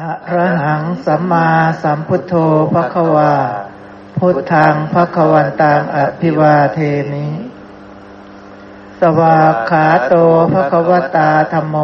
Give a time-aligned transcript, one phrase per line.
[0.00, 1.48] อะระหังสัมมา
[1.82, 2.34] สัมพุทโธ
[2.74, 3.34] ภควา
[4.18, 6.78] พุทธังภควันตังอภิวาเท
[7.10, 7.26] มิ
[9.00, 10.14] สวากขาโต
[10.52, 11.76] ภควตาธรรมโม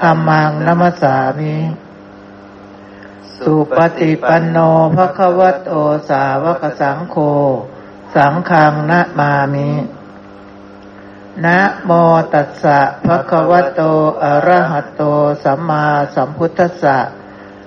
[0.00, 1.56] ธรรมังนัมสามิ
[3.36, 4.58] สุปฏิปันโน
[4.96, 5.70] ภควโต
[6.10, 7.16] สาวกสังโฆ
[8.14, 9.70] สังฆังนะมามิ
[11.44, 11.90] นะโม
[12.32, 13.80] ตัสสะภะคะวะโต
[14.22, 15.02] อะระหะโต
[15.44, 16.98] สัมมาสัมพุทธัสสะ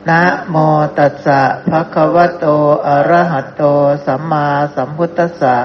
[0.10, 0.56] นะโม
[0.98, 2.46] ตัสสะภะคะวะโต
[2.88, 3.64] อะระหะโต
[4.06, 5.56] สัมมาสัมพุทธัสสะ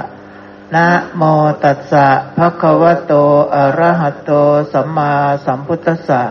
[0.74, 0.86] นะ
[1.16, 1.22] โม
[1.64, 3.12] ตัสสะภะคะวะโต
[3.54, 4.30] อะระหะโต
[4.72, 5.12] สัมมา
[5.46, 6.22] สัมพุทธัสสะ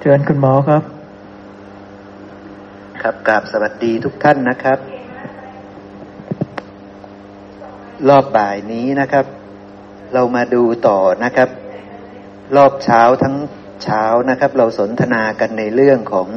[0.00, 0.82] เชิญคุณหมอครับ
[3.02, 4.78] ครับกราบสวัสดีทุกท่านนะครับ
[8.08, 9.26] รอบบ่ายนี้นะครับ
[10.12, 11.48] เรามาดูต่อนะครับ
[12.56, 13.34] รอบเช้าทั้ง
[13.84, 16.28] เช้านะครับ เราสนทนากันในเรื่องของ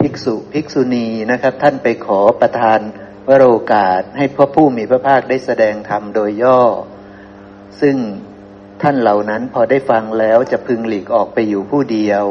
[0.00, 2.80] ภิกษุภิกษุณีนะครับ ท่านไปขอประทาน
[3.28, 6.60] วโรกาสให้พระผู้มีพระภาคได้แสดงธรรมโดยย่อ
[7.80, 7.96] ซึ่ง
[8.82, 12.24] ท่านเหล่านั้นพอได้ฟังแล้วจะพึงหลีกออกไปอยู่ผู้เดียว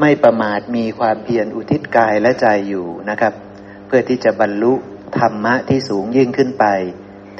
[0.00, 3.32] ไม่ประมาทมีความเพียรอุทิศกายและใจอยู่นะครับ
[3.86, 4.72] เพื่อที่จะบรรลุ
[5.18, 6.64] ธรรมะที่สูงยิ่งขึ้นไป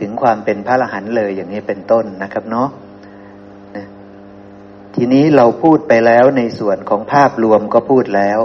[0.00, 2.68] ถึงความเป็นพระอรหันต์เลยอย่างนี้เป็นต้นนะครับเนาะ
[4.98, 8.38] ทีนี้เราพูดไปแล้วในส่วนของภาพรวมก็พูดแล้ว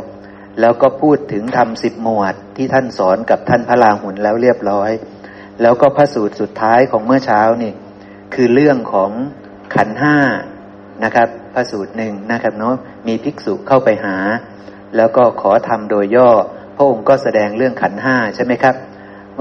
[0.60, 4.92] แล้วก็พูดถึงทำสิบหมวดที่ท่านสอนกับท่านพระลาหุนแล้วเรียบร้อย
[5.62, 7.74] แล้วก็พระสูตรสุดท้ายของเมื่อเช้านี่
[8.34, 9.12] คือเรื่องของ
[9.76, 10.18] ขันห้า
[11.04, 12.76] นะครับพระสูตรหนึ่งนะครับเนาะ
[13.08, 14.18] มีภิกษุเข้าไปหา
[14.98, 16.30] แล้วก็ขอทำโดยย่อ
[16.76, 18.76] พระองค์ก็แสดงเรื่องขันห้าใช่ไหมครับ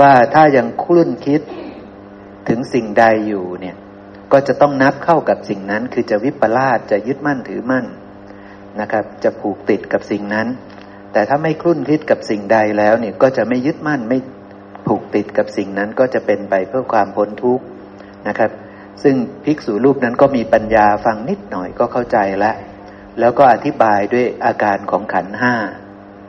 [0.01, 1.41] ว่าถ้ายังคลุ่นคิด
[2.49, 3.77] ถึงสิ่งใดอยู่เนี่ย
[4.33, 7.85] ก็จะต้องนับเข้ากับสิ่งนั้น คือจะวิปลาสจะยึดมั่นถือมั่น
[8.81, 10.47] นะครับ จะผูกติดกับสิ่งนั้น
[11.13, 14.19] แต่ถ้าไม่คลุ่นคิดกับสิ่งใดแล้วเนี่ยก็จะไม่ยึดมั่นไม่
[14.87, 17.65] ผูกติดกับสิ่งนั้นก็จะเป็นไปเพื่อความพ้นทุกข์
[18.29, 18.51] นะครับ
[19.03, 22.57] ซึ่งภิกษุรูปนั้นก็มีปัญญาฟังนิดหน่อยก็เข้าใจแล้ว
[23.21, 25.55] แล้วก็อธิบายด้วยอาการของขันห้า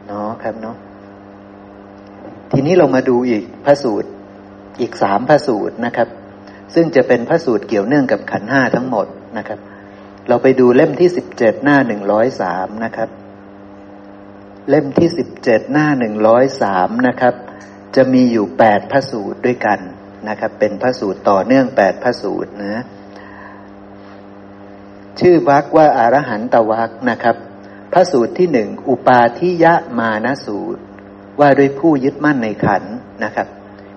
[0.07, 0.75] เนาะครับเนาะ
[2.51, 4.09] ทีนี้เรามาดูอีกพระสูตร
[4.81, 6.07] อีกสามพระสูตรนะครับ
[6.73, 9.59] ซึ่งจะเป็นพระสูตรเกี่ยวเนื่องกับขันห้าทั้งหมดนะครับ
[10.27, 13.09] เราไปดูเล่มที่สิบเจ็ดหน้าหนึ่งร้อยสามนะครับ
[14.69, 17.33] เล่มที่สิบเจ็ดหน้าหนึ่งร้อยสามนะครับ
[17.95, 19.79] จะมีอยู่แปดพระสูตรด้วยกัน
[20.29, 22.83] นะครับ เป็นพระสูตรต่อเนื่องแปดพระสูตรนะ
[25.19, 27.35] ชื่อวักว่าอารหันตวักนะครับ
[27.93, 30.81] พระสูตรที่หนึ่งอุปาทิยะมานสูตร
[31.39, 32.83] ว่าด้วยผู้ยึดมั่นในขัน
[33.23, 33.47] นะครับ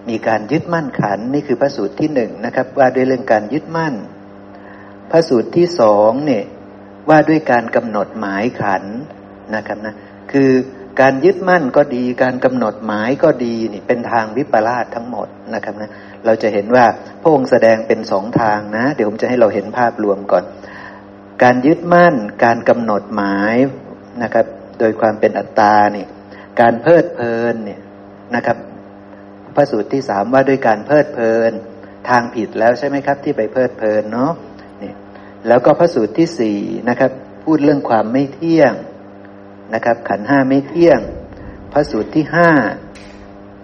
[0.09, 3.95] มีการยึดมั่นขันนี่คือพระสูตรที่หนึ่งนะครับ ว่าด้วยเรื่องการยึดมั่น
[5.11, 6.45] พระสูตรที่สองเนี่ย
[7.09, 8.85] ว่าด้วยการกำหนดหมายขัน
[9.55, 9.95] นะครับนะ
[10.33, 10.51] คือ
[11.01, 15.91] การยึดมั่นก็ดี การกำหนดหมายก็ดีนี่เป็นทางวิปลาสทั้งหมดนะครับนะ
[16.25, 16.85] เราจะเห็นว่า
[17.23, 20.45] พระองค์แสดงเป็นสองทางนะ เดี๋ยวผมจะให้เราเห็นภาพรวมก่อน
[21.43, 23.55] การยึดมั่น การกำหนดหมาย
[24.23, 24.47] นะครับ
[24.79, 26.09] โดยความเป็นอัตตาเนี่ย
[26.61, 27.81] การเพลิดเพลินเนี่ย
[28.35, 28.57] นะครับ
[29.55, 31.53] พระสูตรที่สามว่าด้วยการเพลิดเพลิน
[32.09, 34.33] ทางผิดแล้วใช่ไหมครับ ที่ไปเพลิดเพลินเนาะ
[34.83, 34.93] นี่
[35.47, 37.11] แล้วก็พระสูตรที่สี่นะครับ
[37.45, 38.73] พูดเรื่องความไม่เที่ยง
[39.75, 41.01] นะครับ ขันห้าไม่เที่ยง
[41.73, 42.51] พระสูตรที่ห้า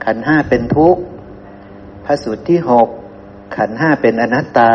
[0.05, 1.03] ขันห้าเป็นทุกข์
[2.07, 2.89] พระสูตรที่หก
[3.57, 4.73] ขันห้าเป็นอนัตตา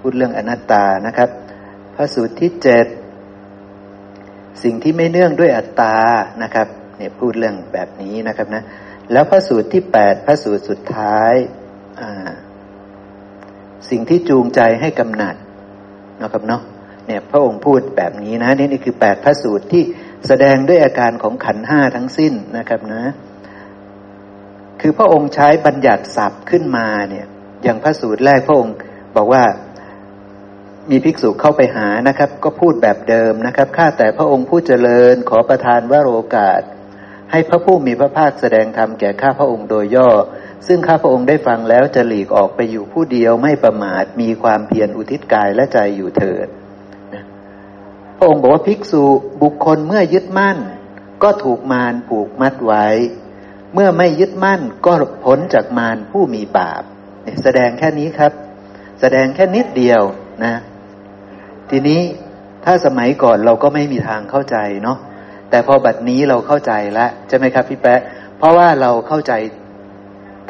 [0.00, 1.30] พูดเรื่องอนัตตานะครับ
[1.94, 2.86] พระสูตรที่เจ็ด
[4.62, 5.96] สิ่งที่ไม่เนื่องด้วยอัตตา
[6.42, 6.68] นะครับ
[6.98, 8.62] เนี่ยพูดเรื่องแบบนี้นะครับนะ
[9.12, 11.34] แล้วพระสูตรที่แปดพระสูตรสุดท้าย
[13.90, 15.36] สิ่งที่จูงใจให้กำหนัด
[16.22, 16.62] นะครับเนาะ
[17.06, 19.82] เนี่ยพระองค์พูดแบบนี้นะนี่นี่คือแปดพระสูตรที่
[20.26, 23.04] แสดงด้วยอาการของขันห้าทั้งสิ้นนะครับนะ
[24.80, 27.26] คือพระองค์ใช้บัญญัติศัพท์ขึ้นมาเนี่ย
[27.62, 28.76] อย่างพระสูตรแรกพระองค์
[29.16, 29.44] บอกว่า
[30.90, 36.62] มีภิกษุเข้าไปหานะครับ ก็พูดแบบเดิมนะครับข้าแต่พระองค์ผู้เจริญขอประทานวโรกาส
[37.30, 40.10] ให้พระผู้มีพระภาคแสดงธรรมแก่ข้าพระองค์โดยย่อ
[40.66, 46.48] ซึ่งข้าพระองค์ได้ฟังแล้วจะหลีกออกไปอยู่ผู้เดียวไม่ประมาทมีความเพียรอุทิศกายและใจอยู่เถิด
[48.16, 49.04] พระองค์บอกว่าภิกษุ
[49.42, 50.58] บุคคลเมื่อยึดมั่น
[51.22, 52.86] ก็ถูกมารผูกมัดไว้
[53.74, 54.92] เมื่อไม่ยึดมั่นก็
[55.24, 56.82] พ้นจากมารผู้มีบาป
[57.42, 58.32] แสดงแค่นี้ครับ
[59.00, 60.02] แสดงแค่นิดเดียว
[60.44, 60.54] นะ
[61.70, 62.00] ทีนี้
[62.64, 64.98] ถ้าสมัยก่อนเราก็ไม่มีทางเข้าใจเนาะ
[65.50, 68.00] แต่พอบัดนี้เราเข้าใจแล้วใช่ไหมครับพี่แป๊ะ
[68.38, 69.32] เพราะว่าเราเข้าใจ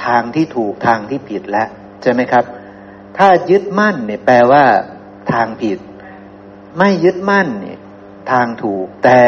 [0.07, 1.69] ทางที่ถูกทางที่ผิดแล้ว
[2.03, 2.45] ใช่ไหมครับ
[3.19, 4.65] ถ้ายึดมั่นเนี่ยแปลว่า
[5.33, 5.79] ทางผิด
[6.79, 7.79] ไม่ยึดมั่นเนี่ย
[8.33, 9.21] ทางถูก แต่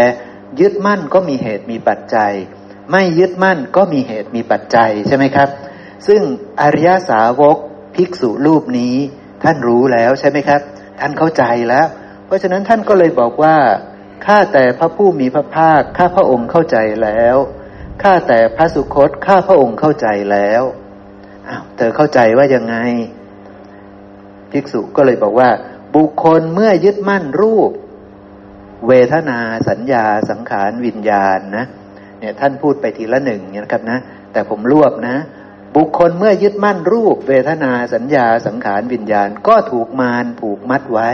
[0.60, 2.32] ยึดมั่นก็มีเหตุมีปัจจัย
[2.92, 5.48] ไม่ยึดมั่นก็มีเหตุมีปัจจัยใช่ไหมครับ
[6.06, 6.20] ซึ่ง
[6.60, 7.56] อริยสาวก
[7.94, 8.94] ภิกษุรูปนี้
[9.42, 10.60] ท่านรู้แล้วใช่ไหมครับ
[11.00, 11.86] ท่านเข้าใจแล้ว
[12.26, 13.56] เพราะฉะนั้นท่านก็เลยบอกว่า
[14.26, 17.36] ข้าแต่พระผู้มีพระภาคข้าพระองค์เข้าใจแล้ว
[18.02, 20.62] ข้าแต่พระสุคตข้าพระองค์เข้าใจแล้ว
[21.48, 22.76] อ้าวเธอเข้าใจว่ายังไง
[24.50, 25.50] ภิกษุก็เลยบอกว่า
[25.94, 27.70] บุคคลเมื่อยึดมั่นรูป
[28.88, 29.38] เวทนา
[29.68, 31.64] สัญญาสังขารวิญญาณนะ
[32.18, 33.98] เนี่ยท่านพูดไปทีละหนึ่งเนี่ยนะครับนะ
[34.32, 35.16] แต่ผมรวบนะ
[35.76, 41.10] บุคคลเมื่อยึดมั่นรูป เวทนาสัญญาสังขารวิญญาณ ก็ถูกมารผูกมัดไว้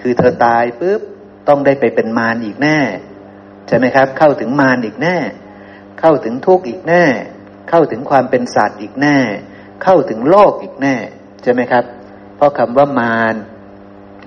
[0.00, 1.00] คือเธอตายปุ๊บ
[1.48, 2.78] ต้องได้ไปเป็นมารอีกแน่
[3.68, 5.16] ใช่ไหมครับ เข้าถึงมารอีกแน่
[6.00, 7.04] เข้าถึงทุกข์อีกแน่
[7.70, 9.18] เข้าถึงความเป็นสัตว์อีกแน่
[9.82, 10.94] เข้าถึงโลกอีกแน่
[11.42, 11.84] ใช่ไหมครับ
[12.36, 13.34] เพราะคำว่ามาร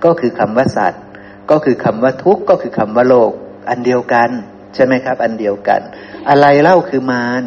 [0.06, 1.04] ก็คือคำว่าสัตว์
[1.52, 3.32] ก็คือคำว่าทุกข์ก็คือคำว่าโลก
[3.70, 4.30] อันเดียวกัน
[4.76, 5.82] ใช่ไหมครับ อันเดียวกัน
[6.30, 7.44] อะไรเล่าคือมาร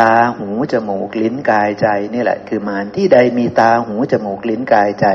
[0.00, 5.06] ตาหูจมูกลิ้นกายใจนี่แหละ คือมารที่ใดมีตาหูจมูกลิ้นกายใจ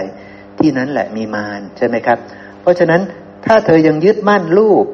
[0.59, 2.19] ที่นั้นแหละมีมารใช่ไหมครับ
[2.61, 3.01] เพราะฉะนั้น
[3.45, 4.85] ถ้าเธอยังยึดมั่นรูป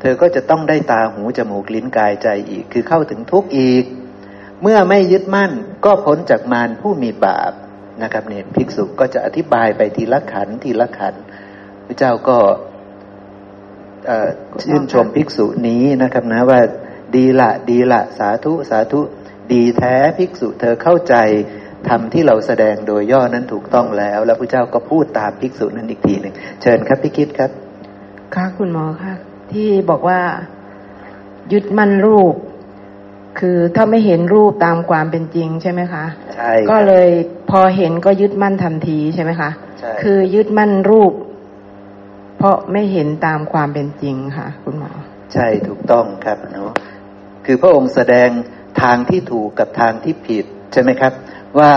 [0.00, 3.84] เธอก็จะต้องได้ตาหูจมูกลิ้นกายใจอีก คือเข้าถึงทุกข์อีก
[4.62, 5.52] เมื่อไม่ยึดมั่น
[5.84, 7.52] ก็พ้นจากมารผู้มีบาป
[8.02, 11.14] นะครับเนี่ยภิกษุก็จะอธิบายไปทีละขันทีละขัน
[11.86, 12.38] พระเจ้าก็
[14.62, 16.60] ชื่นชมภิกษุนี้นะครับนะว่า
[17.14, 19.00] ดีละดีละสาธุสาธุ
[19.52, 21.14] ดีแท้ภิกษุเธอเข้าใจ
[21.88, 27.50] ทำที่เราแสดงโดยย่อนั้นถูกต้องแล้ว แล้วพระเจ้าก็พูดตามภิกษุนั้นอีกทีหนึ่งเชิญครับพี่คิดครับ
[28.34, 29.14] ค่ะคุณหมอค่ะ
[29.52, 30.20] ที่บอกว่า
[31.52, 32.34] ยึดมั่นรูป
[33.40, 36.04] คือถ้าไม่เห็นรูปตามความเป็นจริงใช่ไหมคะ
[36.36, 37.08] ใช่ก็เลย
[37.50, 39.50] พอเห็นก็ยึดมั่นทันทีใช่ไหมคะ
[39.80, 41.12] ใช่คือยึดมั่นรูป
[42.38, 44.90] เพราะไม่เห็นตามความเป็นจริงค่ะ คุณหมอ
[45.32, 46.70] ใช่ถูกต้องครับเนาะ
[47.46, 48.28] คือพระองค์แสดง
[48.82, 51.12] ทางที่ถูกกับทางที่ผิดใช่ไหมครับ
[51.58, 51.74] ว่า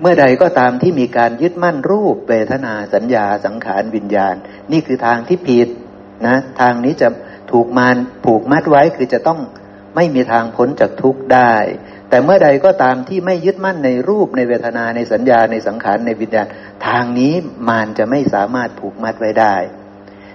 [0.00, 4.34] เมื่อใดก็ตามที่มีการยึดมั่นรูปเวทนาสัญญาสังขารวิญญาณ
[4.72, 5.68] นี่คือทางที่ผิด
[6.26, 7.08] นะทางนี้จะ
[7.52, 9.40] ถูกมารผูกมัดไว้คือจะต้อง
[9.96, 11.54] ไม่มีทางพ้นจากทุกข์ได้
[12.08, 16.46] แต่เมื่อใดก็ตามที่ไม่ยึดมั่นในรูปในเวทนาในสัญญาในสังขารในวิญญาณ
[16.86, 17.32] ทางนี้
[17.68, 19.56] มารจะไม่สามารถผูกมัดไว้ได้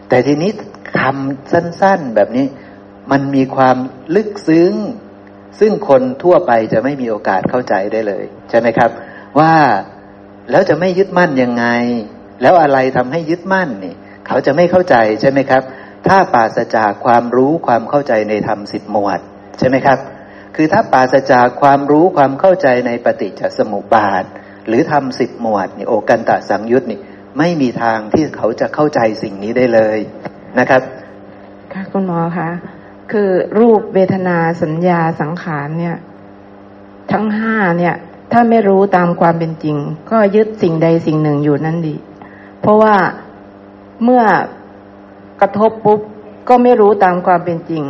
[0.10, 0.52] แต่ทีนี้
[1.00, 2.46] คำสั้น ๆแบบนี้
[3.12, 3.78] มันมีความ
[4.16, 4.74] ลึกซึ้ง
[5.60, 8.90] ซึ่งคนทั่วไปจะไม่มีโอกาสเข้าใจได้เลย ใช่ไหมครับ
[9.40, 9.54] ว่า
[10.52, 11.66] แล้วจะไม่ยึดมั่นยังไง
[12.42, 13.96] แล้วอะไรทำให้ยึดมั่นนี่
[14.28, 15.64] เขาจะไม่เข้าใจใช่ไหมครับ
[16.08, 19.20] ถ้าปราศจากความรู้ความเข้าใจในธรรมสิบหมวด
[19.60, 20.00] ใช่ไหมครับ
[20.56, 24.24] คือถ้าปราศจากความรู้ความเข้าใจในปฏิจจสมุปบาท
[24.68, 27.00] หรือทำสิบหมวดนี่โอกันตะสังยุตนี่
[27.38, 30.00] ไม่มีทางที่เขาจะเข้าใจสิ่งนี้ได้เลย
[30.60, 30.82] นะครับ
[31.74, 32.50] ค่ะคุณหมอคะ
[33.12, 33.30] คือ
[33.60, 35.98] รูปเวทนาสัญญาสังขารเนี่ย
[37.12, 37.96] ทั้งห้าเนี่ย
[38.32, 39.78] ถ้าไม่รู้ตามความเป็นจริง
[40.12, 41.96] ก็ยึดสิ่งใดสิ่งหนึ่งอยู่นั่นดี
[42.62, 42.96] เพราะว่า
[44.04, 44.24] เมื่อ
[45.42, 46.00] กระทบปุ๊บ
[46.50, 47.84] ก็ไม่รู้ตามความเป็นจริง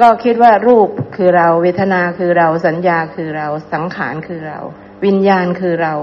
[0.00, 4.58] ก็คิดว่ารูปคือเราเวทนาคือเราสัญญาคือเราสังขารคือเรา
[5.04, 5.94] วิญญาณคือเรา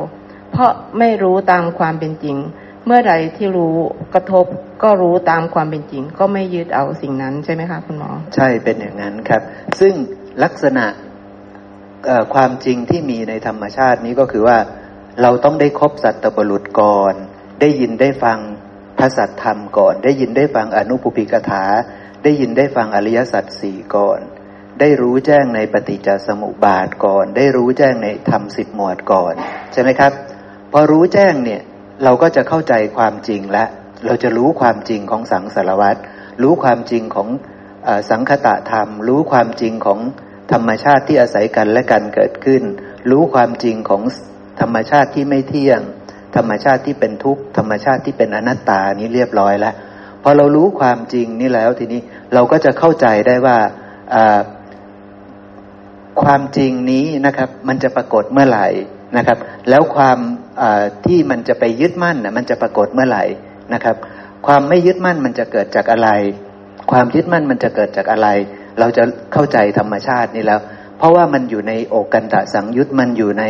[0.51, 2.37] เพราะไม่รู้ตามความเป็นจริง
[2.85, 3.75] เมื่อใดที่รู้
[4.13, 4.45] กระทบ
[4.83, 9.41] ก็รู้ตามความเป็นจริง ก็ไม่ยึดเอาสิ่งนั้นใช่ไหมคะคุณหมอ ใช่เป็นอย่างนั้นครับ
[9.79, 9.93] ซึ่ง
[10.43, 10.85] ลักษณะ
[12.33, 14.57] ความจริงที่มีในธรรมชาตินี้ก็คือว่า
[15.21, 17.13] เราต้องได้คบสัตตบรุษก่อน
[17.61, 18.39] ได้ยินได้ฟัง
[18.97, 21.63] พระสัตธรรมก่อน ได้ยินได้ฟังอนุปุพิกถา
[22.23, 24.19] ได้ยินได้ฟังอริยสัจสี่ก่อน
[24.79, 29.33] ได้รู้แจ้งในปฏิจจสมุปบาทก่อน ได้รู้แจ้งในธรรมสิบหมวดก่อน
[29.73, 30.11] ใช่ไหมครับ
[30.71, 31.61] พอรู้แจ้งเนี่ย
[32.03, 33.65] เราก็จะเข้าใจความจริงและ
[34.05, 35.99] เราจะรู้ความจริงของสังสารวัตร
[36.41, 37.27] รู้ความจริงของ
[37.87, 39.99] อสังคตะธรรม รู้ความจริงของ
[40.51, 42.63] ธรรมชาติที่อาศัยกันและกันเกิดขึ้น
[43.11, 44.01] รู้ความจริงของ
[44.61, 45.81] ธรรมชาติที่ไม่เที่ยง
[46.35, 49.75] ธรรมชาติที่เป็นทุกข์ธรรมชาติที่เป็นอนัตตานี้เรียบร้อยแล้ว
[50.23, 52.01] พอเรารู้ความจริงนี่แล้วทีนี้
[52.33, 53.57] เราก็จะเข้าใจได้ว่า
[56.23, 58.67] ความจริงนี้นะครับ มันจะปรากฏเมื่อไหร่
[59.17, 59.37] นะครับ
[59.69, 60.19] แล้วความ
[61.05, 63.23] ที่มันจะไปยึดมั่นนะมันจะปรากฏเมื่อไหร่
[63.73, 63.95] นะครับ
[64.47, 66.09] ความไม่ยึดมั่นมันจะเกิดจากอะไร
[66.91, 68.29] ความยึดมั่นมันจะเกิดจากอะไร
[68.79, 70.59] เราจะเข้าใจธรรมชาตินี้แล้ว
[70.97, 73.43] เพราะว่ามันอยู่ในโอกันตะสังยุตมันอยู่ใน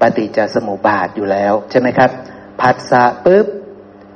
[0.00, 2.10] ปฏิจจสมุปบาทอยู่แล้วใช่ไหมครับ
[2.60, 3.46] ผัสสะปุ๊บ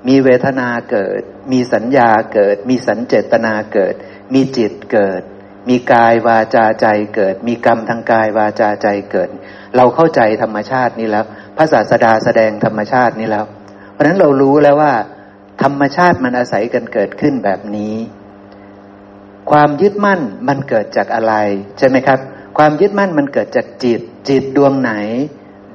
[0.08, 1.20] มีเวทนาเกิด
[1.52, 3.94] มีสัญญาเกิด มีสัญเจตนาเกิด
[4.34, 5.22] มีจิตเกิด
[5.68, 9.30] มีกายวาจาใจเกิด มีกรรมทางกายวาจาใจเกิด
[9.76, 11.24] เราเข้าใจธรรมชาตินี้แล้ว
[11.56, 13.44] พระศาสดาแสดงธรรมชาตินี้แล้ว
[13.92, 14.92] เพราะฉะนั้นเรารู้แล้วว่า
[15.62, 17.94] ธรรมชาติมันอาศัยกันเกิดขึ้นแบบนี้
[19.50, 21.34] ความยึดมั่นมันเกิดจากอะไร
[21.78, 22.18] ใช่ไหมครับ
[22.58, 24.92] ความยึดมั่นมันเกิดจากจิต จิตดวงไหน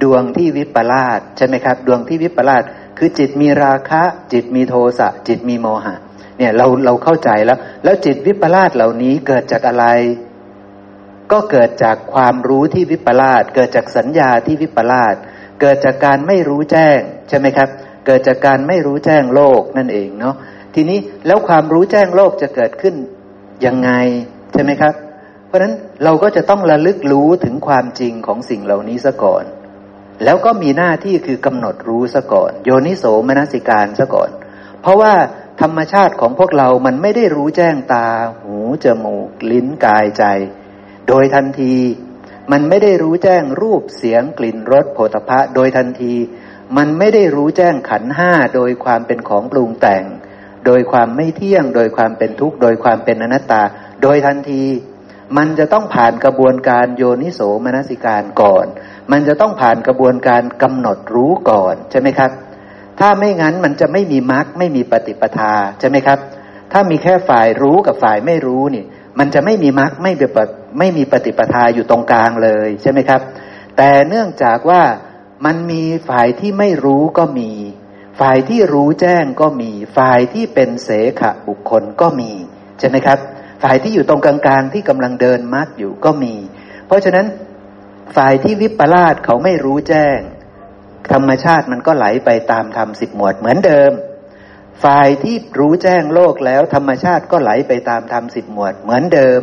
[0.03, 2.63] ดวงที่วิปลาสใช่ไหมครับ ดวงที่วิปลาส
[2.97, 5.95] คือจิตมีราคะ จิตมีโทสะจิตมีโมหะ
[6.37, 9.85] เนี่ยเราเราเข้าใจแล้ว แล้วจิตวิปลาสเหล่านี้เกิดจากอะไร
[11.31, 15.15] ก็เกิดจากความรู้ที่วิปลาสเกิดจากสัญญาที่วิปลาส
[15.61, 17.69] เกิดจากการไม่รู้แจ้งใช่ไหมครับ
[18.05, 20.35] เกิดจากการไม่รู้แจ้งโลกนั่นเองเนาะ
[20.75, 22.95] ทีนี้แล้วความรู้แจ้งโลกจะเกิดขึ้น
[23.65, 23.91] ยังไง
[24.53, 24.93] ใช่ไหมครับ
[25.47, 29.43] เพราะฉะนั้นเราก็จะต้องระลึกรู้ถึงความจริงของสิ่งเหล่านี้ซะก่อน
[30.23, 34.29] แล้วก็มีหน้าที่คือกำหนดรู้ซะก่อน โยนิโสมนสิการซะก่อน
[34.81, 35.13] เพราะว่า
[35.61, 38.07] ธรรมชาติของพวกเรามันไม่ได้รู้แจ้งตา
[38.39, 40.23] หูจมูก ลิ้นกายใจ
[41.07, 41.75] โดยทันที
[42.51, 46.13] มันไม่ได้รู้แจ้งรูปเสียงกลิ่นรสโผฏฐะโดยทันที
[46.77, 50.03] มันไม่ได้รู้แจ้งขันห้าโดยความเป็นของปรุงแต่ง
[50.65, 53.63] โดยความไม่เที่ยง โดยความเป็นทุกข์โดยความเป็นอนัตตา
[54.01, 54.63] โดยทันที
[55.37, 58.65] มันจะต้องผ่านกระบวนการโยนิโสมนสิการก่อน
[59.11, 62.31] มันจะต้องผ่านกระบวนการกำหนดรู้ก่อนใช่ไหมครับ
[62.99, 66.19] ถ้าไม่งั้นมันจะไม่มีมรรคไม่มีปฏิปทาใช่ไหมครับ
[66.71, 68.83] ถ้ามีแค่ฝ่ายรู้กับฝ่ายไม่รู้นี่
[69.19, 70.13] มันจะไม่มีมรรคไม่
[70.79, 73.21] ไม่มีปฏิปทาอยู่ตรงกลางเลยใช่ไหมครับ
[73.77, 74.83] แต่เนื่องจากว่า
[75.45, 77.51] มันมีฝ่ายที่ไม่รู้ก็มี
[78.19, 82.31] ฝ่ายที่รู้แจ้งก็มี ฝ่ายที่เป็นเสขะบุคคลก็มี
[82.79, 83.19] ใช่ไหมครับ
[83.63, 86.35] ฝ่ายที่อยู่ตรงกลางๆที่กำลังเดินมัดอยู่ก็มี
[86.87, 87.25] เพราะฉะนั้น
[88.15, 90.19] ฝ่ายที่วิปลาสเขาไม่รู้แจ้ง
[91.13, 93.91] ธรรมชาติมันก็ไหลไปตามธรรมสิบหมวดเหมือนเดิม
[94.83, 99.41] ฝ่ายที่รู้แจ้งโลกแล้วธรรมชาติก็ไหลไปตามธรรมสิบหมวดเหมือนเดิม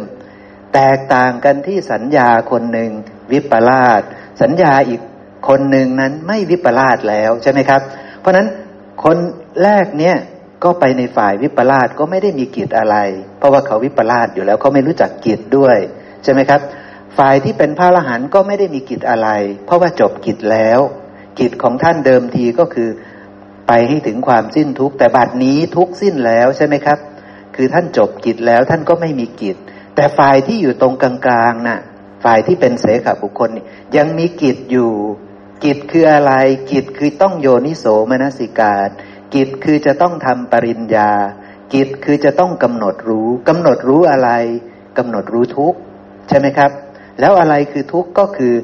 [0.75, 2.91] แตกต่างกันที่สัญญาคนหนึ่ง
[3.33, 4.03] วิปลาส
[4.43, 5.01] สัญญาอีก
[5.49, 7.81] คนหนึ่งนั้นไม่วิปลาสแล้วใช่ไหมครับ
[8.21, 8.47] เพราะนั้น
[9.05, 9.17] คน
[9.63, 10.17] แรกเนี่ย
[10.65, 12.97] ก็ไปในฝ่ายวิปลาสก็ไม่ได้มีกิจอะไร
[13.39, 15.79] เพราะว่าเขาวิปลาสอยู่แล้วเขาไม่รู้จักกิจด้วย
[16.23, 16.61] ใช่ไหมครับ
[17.19, 19.29] ฝ่ายที่เป็นพระอรหันต์ก็ไม่ได้มีกิจอะไร
[19.67, 20.81] เพราะว่าจบกิจแล้ว
[21.39, 22.89] กิจของท่านเดิมทีก็คือ
[23.69, 26.99] ไปให้ถึงความสิ้นทุกข์แต่บัดนี้ทุกสิ้นแล้วใช่ไหมครับ
[27.57, 29.57] คือท่านจบกิจแล้วท่านก็ไม่มีกิจ
[29.95, 31.81] แต่ฝ่ายที่อยู่ตรงกลางๆนะ่ะ
[32.25, 33.51] ฝ่ายที่เป็นเสขบุคคล
[33.97, 34.93] ยังมีกิจอยู่
[35.65, 36.33] กิจคืออะไร
[36.73, 38.89] กิจคือต้องโยนิโสมนสิการ
[39.35, 41.11] กิจคือจะต้องทำปริญญา
[41.75, 44.31] กิจคือจะต้องกำหนดรู้กำหนดรู้อะไร
[44.99, 45.75] กำหนดรู้ทุก
[46.29, 46.71] ใช่ไหมครับ
[47.21, 48.55] แล้วอะไรคือทุกข์ก็คือ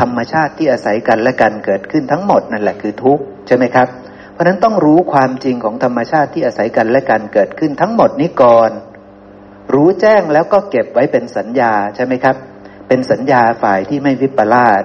[0.00, 3.88] ธรรมชาติที่อาศัยกันและกันเกิดขึ้นทั้งหมดนั่นแหละคือทุกข์ใช่ไหมครับ
[4.38, 8.70] ราะนั้นต้องรู้ความจริงของธรรมชาติที่อาศัยกันและกันเกิดขึ้นทั้งหมดนี้ก่อน
[9.74, 12.36] รู้แจ้งแล้วก็เก็บไว้เป็นสัญญาใช่ไหมครับ
[12.88, 14.82] เป็นสัญญาฝ่ายที่ไม่วิปลาส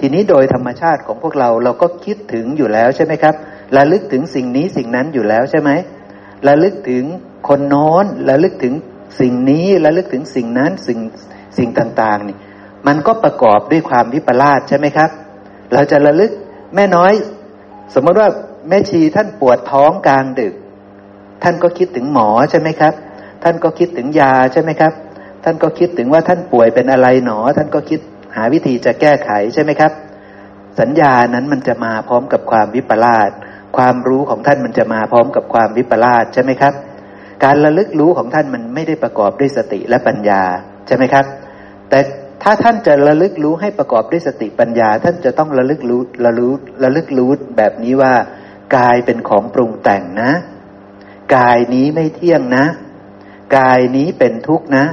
[0.00, 3.34] ทีนี้โดยธรรมชาติของพวกเราเราก็คิดถึงอยู่แล้วใช่ไหมครับ
[3.76, 5.70] ระลึกถึงสิ่งนี้สิ่งนั้นอยู่แล้วใช่ไหม
[6.48, 7.04] ระลึกถึง
[7.48, 8.74] คนโน้นระลึกถึง
[9.20, 10.98] สิ่งนี้ระลึกถึงสิ่งนั้นสิ่ง
[11.58, 12.36] สิ่งต่างๆนี่
[12.86, 15.10] มันก็ประกอบด้วยความวิปลาสใช่ไหมครับ
[15.72, 16.30] เราจะระลึก
[16.74, 17.12] แม่น้อย
[17.94, 18.28] สมมติว่า
[18.68, 20.54] แม่ชีท่านปวดท้องกลางดึก
[21.42, 22.94] ท่านก็คิดถึงหมอใช่ไหมครับ
[23.42, 24.92] ท่านก็คิดถึงยาใช่ไหมครับ
[25.44, 28.00] ท่านก็คิดถึงว่าท่านป่วยเป็นอะไรหนอ ท่านก็คิด
[28.36, 29.92] หาวิธีจะแก้ไขใช่ไหมครับ
[30.80, 33.30] สัญญานั้นมันจะมาพร้อมกับความวิปลาส
[33.76, 36.74] ความรู้ของท่านมันจะมาพร้อมกับความวิปลาสใช่ไหมครับ
[37.44, 40.42] การระลึกรู้ของท่านมันไม่ได้ประกอบด้วยสติและปัญญา
[40.86, 41.24] ใช่ไหมครับ
[41.90, 41.98] แต่
[42.42, 48.12] ถ้าท่านจะระลึกรู้ให้ประกอบด้วยสติปัญญา ท่านจะต้องระลึกรู้ระลึกระลึกรู้แบบนี้ว่า
[48.76, 50.32] กายเป็นของปรุงแต่งนะ
[51.36, 52.64] กายนี้ไม่เที่ยงนะ
[53.56, 54.84] กายนี้เป็นทุกข์นะ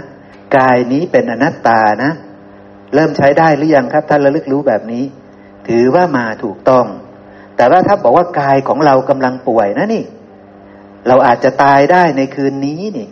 [0.57, 2.11] กายนี้เป็นอนัตตานะ
[2.93, 5.03] เริ่มใช้ได้หรือยังครับ ท่านระลึกรู้แบบนี้
[5.67, 6.85] ถือว่ามาถูกต้อง
[7.55, 10.03] แต่ว่าถ้าบอกว่ากายของเรากำลังป่วยนะนี่
[11.07, 13.07] เราอาจจะตายได้ในคืนนี้นี่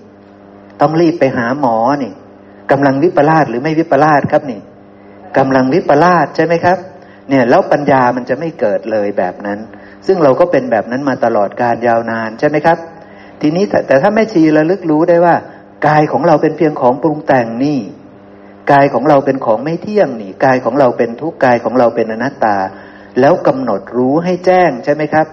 [0.81, 2.13] ต้องรีบไปหาหมอนี่
[2.71, 4.61] กำลังวิปลาสหรือไม่วิปลาสครับนี่
[5.37, 6.77] กำลังวิปลาสใช่ไหมครับ
[7.29, 9.59] เนี่ยแล้วปัญญามันจะไม่เกิดเลยแบบนั้น
[10.07, 12.77] ซึ่งเราก็เป็นแบบนั้นมาตลอดการยาวนานใช่ไหมครับ
[13.41, 15.35] ทีนี้แต่ถ้าแม่ชีระลึกรู้ได้ว่า
[15.87, 17.79] กายของเราเป็นเพียงของปรุงแต่งนี่
[18.71, 22.57] กายของเราเป็นของไม่เที่ยงนี่กายของเราเป็นทุกกายของเราเป็นอนัตตา
[23.19, 25.27] แล้วกำหนดรู้ให้แจ้งใช่ไหมครับ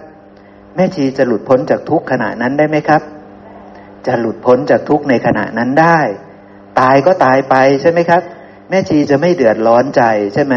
[0.75, 3.01] แม่ชีจะหลุดพ้นจากทุกขณะนั้นได้ไหมครับ
[4.07, 5.99] จะหลุดพ้นจากทุกในขณะนั้นได้
[6.79, 8.21] ตายก็ตายไปใช่ไหมครับ
[8.69, 10.03] แม่ชีจะไม่เดือดร้อนใจ
[10.33, 10.55] ใช่ไหม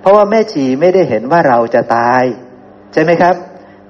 [0.00, 2.22] เพราะว่าแม่ชีไม่ได้เห็นว่าเราจะตาย
[2.92, 3.34] ใช่ไหมครับ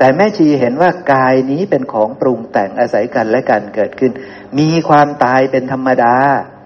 [0.02, 4.12] แต่แม่ชีเห็นว่ากายนี้เป็นของปรุงแต่งอาศัยกันและกันเกิดขึ้น
[4.58, 6.14] มีความตายเป็นธรรมดา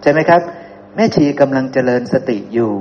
[0.02, 0.40] ใช่ไหมครับ
[0.96, 2.74] แม่ชีกำลังเจริญสติอยู่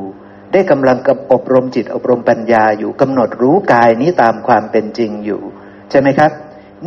[0.54, 5.42] ได้กำลังกับอบรมจิตอบรมปัญญาอยู่กำหนดรู้กายนี้ตามความเป็นจริงอยู่
[5.92, 6.32] ใช่ไหมครับ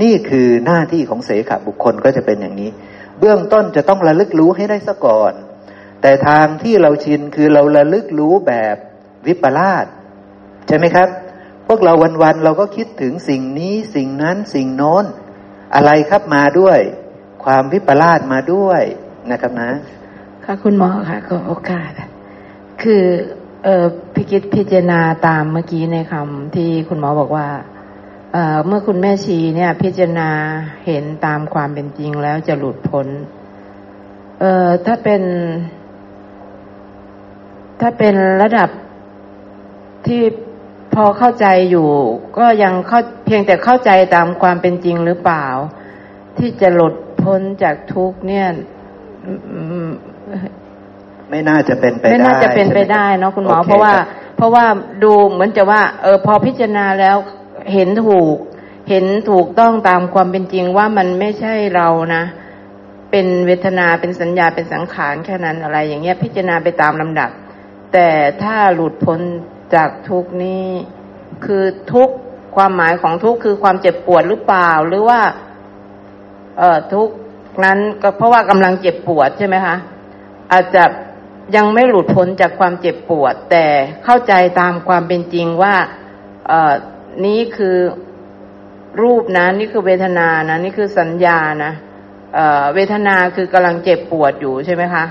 [0.03, 2.71] นี่คือหน้าที่ของเสขบุคคลก็จะเป็นอย่างนี้
[3.19, 5.33] เบื้องต้นจะต้องระลึกรู้ให้ได้ซะก่อน
[6.03, 8.77] แต่ทางที่เราชินคือเราระลึกรู้แบบ
[9.27, 9.87] วิปลาส
[10.69, 11.09] ใช่ไหมครับ
[11.69, 15.05] พวกเราวันๆเราก็คิดถึงสิ่งนี้สิ่งนั้นสิ่งโน้น
[15.75, 16.79] อะไรครับมาด้วย
[17.45, 18.83] ความวิปลาสมาด้วย
[19.31, 19.71] นะครับนะ
[20.45, 21.91] ค่ะคุณหมอค่ะก็โอกาส
[22.83, 23.05] คือ
[23.65, 23.85] เออ
[24.15, 27.49] พิจิตพิจารณาตามเมื่อกี้ในคำที่คุณหมอบอกว่า
[28.33, 30.31] เเมื่อคุณแม่ชีเนี่ย พิจารณา
[30.87, 33.07] เห็นตามความเป็นจริงแล้วจะหลุดพ้น
[34.41, 35.23] เอ่อถ้าเป็น
[37.81, 38.71] ถ้าเป็นระดับ
[40.07, 40.23] ที่
[40.95, 41.89] พอเข้าใจอยู่
[42.39, 45.47] ก็ยังเข้าเพียงแต่เข้าใจตามความเป็นจริงหรือเปล่า
[46.39, 48.47] ที่จะหลุดพ้นจากทุกเนี่ย
[51.31, 53.95] ไม่น่าจะเป็นไปได้ไม่น่าจะเป็นไปได้เนาะคุณหมอ เพราะว่า
[54.37, 54.65] เพราะว่า
[55.03, 57.17] ดูเหมือนจะว่า เออ พอพิจารณาแล้ว
[57.75, 58.37] เห็นถูก
[58.91, 62.25] เห็นถูกต้องตามความเป็นจริงว่ามันไม่ใช่เรานะ
[63.11, 67.31] เป็นเวทนาเป็นสัญญาเป็นสังขารแค่นั้นอะไร อย่างเงี้ยพิจารณาไปตามลำดับ
[67.93, 68.09] แต่
[68.43, 69.21] ถ้าหลุดพ้น
[69.75, 70.67] จากทุกนี้
[71.45, 72.09] คือทุก
[72.57, 75.21] ความหมายของทุกคือความเจ็บปวดหรือเปล่า หรือว่า
[76.59, 77.09] เอ่อทุก
[77.65, 79.77] นั้นก็เพราะว่ากำลังเจ็บปวดใช่ไหมคะ
[80.53, 80.85] อาจจะ
[81.57, 83.67] ยังไม่หลุดพ้นจากความเจ็บปวด แต่
[84.05, 85.75] เข้าใจตามความเป็นจริงว่า
[86.49, 86.75] เอ่อ
[87.25, 87.77] นี้คือ
[89.03, 91.73] รูปนะนี่คือเวทนานะนี่คือสัญญานะ
[92.35, 95.05] เอ่อเวทนาคือกำลังเจ็บปวดอยู่ใช่ไหมคะ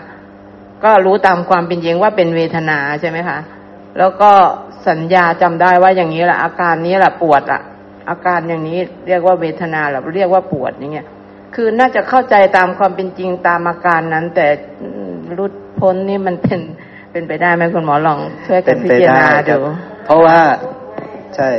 [0.83, 3.37] ก็รู้ตามความเป็นจริงว่าเป็นเวทนาใช่ไหมคะ
[3.97, 4.31] แล้วก็
[4.87, 7.61] สัญญาจำได้ว่าอย่างนี้แหละอาการนี้แหละปวดอะ
[8.09, 11.07] อาการอย่างนี้เรียกว่าเวทนาหรือเรียกว่าปวดอย่างเงี้ย
[11.55, 14.47] คือน่าจะเข้าใจตามความเป็นจริงตามอาการนั้น แต่
[15.37, 16.61] รุดพ้นนี่มันเป็น
[17.11, 19.57] เป็นไปได้ไหมคุณหมอลองช่วยกันพิจารณาดู
[20.05, 20.39] เพราะว่า
[21.35, 21.49] ใช่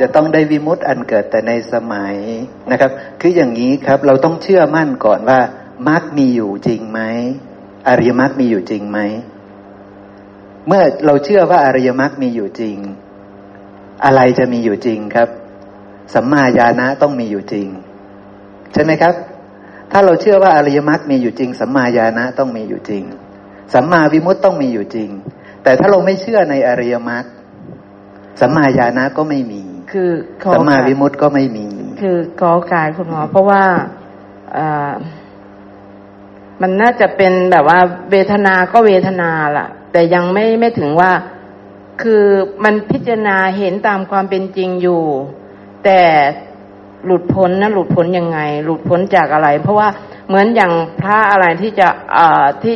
[0.00, 2.16] จะต้องได้วิมุตต์อันเกิดแต่ในสมัย
[2.70, 5.40] นะครับ คืออย่างนี้ครับเราต้องเชื่อมั่นก่อนว่า
[5.88, 7.00] มรรคมีอยู่จริงไหม
[7.88, 8.98] อริยมรรคมีอยู่จริงไหม
[10.68, 12.76] เมื่อเราเชื่อว่าอริยมรรคมีอยู่จริง
[14.04, 15.28] อะไรจะมีอยู่จริงครับ
[16.14, 17.68] สัมมาญาณะต้องมีอยู่จริง
[18.72, 19.14] ใช่ไหมครับ
[19.92, 23.02] ถ้าเราเชื่อว่าอริยมรรคมีอยู่จริง สัมมาญาณะต้องมีอยู่จริง
[23.74, 25.10] สัมมาวิมุตต์ต้องมีอยู่จริง
[25.62, 27.24] แต่ถ้าเราไม่เชื่อในอริยมรรค
[28.40, 30.10] สัมมาญาณะก็ไม่มี คือ
[30.54, 31.66] สัมมาวิมุตต์ก็ไม่มี
[32.02, 33.64] คือกอกายคุณหมอเพราะว่า
[36.60, 37.78] มันน่าจะเป็นแบบว่า
[38.10, 41.12] เวทนาก็เวทนาล่ะ แต่ยังไม่ไม่ถึงว่า
[42.02, 42.24] คือ
[42.64, 45.02] มันพิจารณาเห็นตามความเป็นจริงอยู่
[45.84, 46.00] แต่
[47.04, 49.88] หลุดพ้นนะหลุดพ้นยังไง หลุดพ้นจากอะไร เพราะว่า
[50.28, 52.74] เหมือนอย่างพระอะไรที่จะเอ่อที่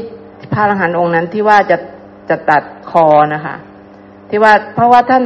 [0.53, 1.77] พระอรหันต์องค์นั้นที่ว่าจะ
[2.29, 3.57] จะตัดคอนะคะ
[4.31, 5.25] ที่ว่าเพราะว่าท่าน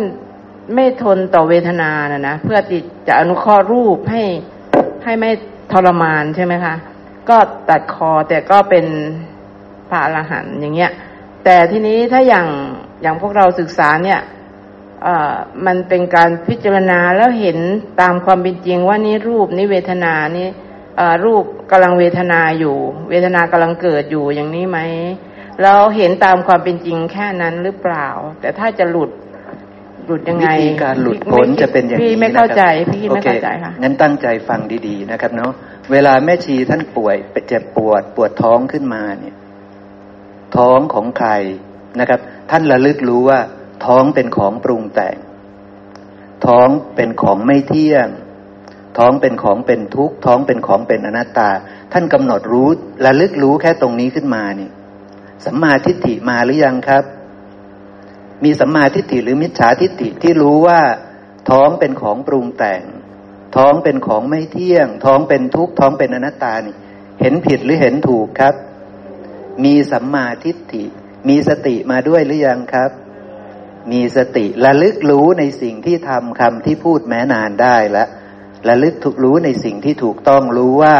[0.75, 4.23] ไม่ทนต่อเวทนานะนะเพื่อที่จะอนุเคราะห์รูปให้
[5.05, 5.31] ให้ไม่
[5.73, 6.75] ทรมานใช่ไหมคะ
[7.29, 7.37] ก็
[7.71, 8.87] ตัดคอแต่ก็เป็น
[9.89, 10.91] พระอรหันต์อย่างเงี้ย
[11.49, 12.49] แต่ทีนี้ถ้าอย่าง
[13.03, 14.21] อย่างพวกเราศึกษาเนี่ย
[15.67, 17.59] มันเป็นการพิจารณาแล้วเห็น
[18.01, 20.49] ตามความเป็นจริงว่านี่รูปนี่เวทนานี่
[21.25, 22.77] รูปกำลังเวทนาอยู่
[23.11, 24.79] เวทนากำลังเกิดอยู่อย่างนี้ไหม
[25.63, 28.09] แล้วเห็นตามความเป็นจริงแค่นั้นหรือเปล่า
[28.41, 29.11] แต่ถ้าจะหลุด
[30.07, 32.63] หลุดยังไงวิธีการหลุดพ้นจะเป็นอย่างนี้พี่ไม่เข้าใจ
[32.95, 35.53] พี่ไม่เข้าใจค่ะงั้นตั้งใจฟังดีๆนะครับเนาะ
[35.93, 37.17] เวลาแม่ชีท่านป่วย
[37.49, 39.35] เจ็บปวดปวดท้องขึ้นมาเนี่ย
[40.57, 41.31] ท้องของใคร
[42.01, 43.41] นะครับ ท่านระลึกรู้ว่า
[43.87, 45.17] ท้องเป็นของปรุงแต่ง
[46.47, 48.09] ท้องเป็นของไม่เที่ยง
[48.99, 51.51] ท้องเป็นของเป็นทุกข์ ท้องเป็นของเป็นอนัตตา
[51.93, 52.69] ท่านกำหนดรู้
[53.05, 54.71] ระลึกรู้แค่ตรงนี้ขึ้นมานี่
[55.45, 57.05] สัมมาทิฏฐิมาหรือยังครับ
[58.45, 60.81] มีสัมมาทิฏฐิหรือมิจฉาทิฏฐิที่รู้ว่า
[61.51, 62.83] ท้องเป็นของปรุงแต่ง
[63.57, 66.77] ท้องเป็นของไม่เที่ยง ท้องเป็นทุกข์ ท้องเป็นอนัตตานี่
[67.21, 68.55] เห็นผิดหรือเห็นถูกครับ
[69.65, 70.85] มีสัมมาทิฏฐิ
[71.29, 72.91] มีสติมาด้วยหรือยังครับ
[73.93, 78.09] มีสติระลึกรู้ในสิ่งที่ทำคำที่พูดแม้นานได้แล้ว
[78.69, 80.97] ระลึกถูกรู้ในสิ่งที่ถูกต้องรู้ว่า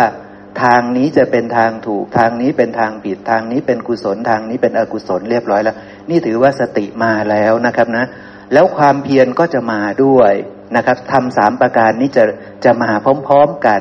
[0.63, 5.77] ทางนี้จะเป็นทางถูกทางนี้เป็นทางผิดทางนี้เป็นกุศลทางนี้เป็นอกุศลเรียบร้อยแล้ว
[6.11, 8.07] นี่ถือว่าสติมาแล้วนะครับนะ
[8.53, 10.33] แล้วความเพียรก็จะมาด้วย
[10.77, 12.25] นะครับทำสามประการนี้จะ
[12.65, 12.91] จะมา
[13.27, 13.81] พร้อมๆกัน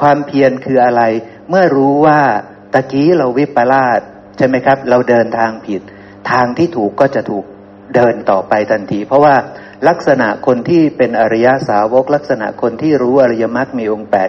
[0.00, 1.02] ความเพียรคืออะไร
[1.48, 2.20] เมื่อรู้ว่า
[2.72, 4.00] ตะกี้เราวิปลาส
[4.36, 5.82] ใช่ไหมครับ เราเดินทางผิด
[6.30, 7.44] ทางที่ถูกก็จะถูก
[7.94, 9.34] เดินต่อไปทันที เพราะว่า
[9.88, 14.28] ลักษณะคนที่เป็นอริยสาวก ลักษณะคนที่รู้อริยมรรคมีองค์แปด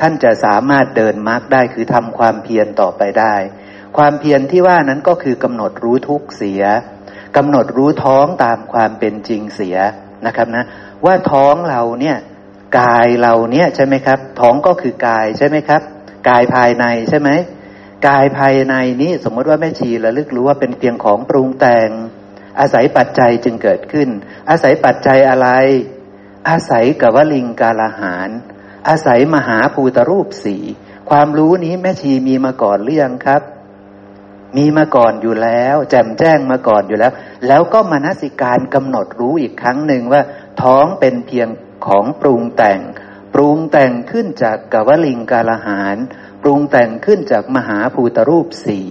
[0.00, 3.34] ท่านจะสามารถเดินมรรคได้คือทำความเพียรต่อไปได้
[3.96, 6.62] ความเพียรที่ว่านั้นก็คือกำหนดรู้ทุกเสีย
[7.36, 9.76] กำหนดรู้ท้องตามความเป็นจริงเสีย
[10.26, 10.64] นะครับนะ
[11.04, 12.16] ว่าท้องเราเนี่ย
[12.80, 15.82] กายเราเนี่ยใช่ไหมครับ ท้องก็คือกายใช่ไหมครับ
[16.28, 17.30] กายภายในใช่ไหม
[18.06, 21.90] กายภายในนี้สมมติว่าแม่ชีระลึกรู้ว่าเป็นเพียงของปรุงแต่ง
[22.60, 24.08] อาศัยปัจจัยจึงเกิดขึ้น
[24.50, 25.48] อาศัยปัจจัยอะไร
[26.48, 28.28] อาศัยกวลิงกาลาหาร
[28.88, 30.56] อาศัยมหาภูตรูปสี
[31.10, 33.42] ความรู้นี้แม่ชีมีมาก่อนหรือยังครับ
[34.56, 37.12] มีมาก่อนอยู่แล้ว แจ่มแจ้งมาก่อนอยู่แล้ว
[37.46, 40.22] แล้วก็มานสิการกำหนดรู้อีกครั้งหนึ่งว่า
[40.62, 41.48] ท้องเป็นเพียง
[41.86, 42.80] ของปรุงแต่ง
[43.34, 45.96] ปรุงแต่งขึ้นจากกวลิงกาลหาร
[46.46, 48.86] รุงแต่งขึ้นจากมหาภูตรูปสี่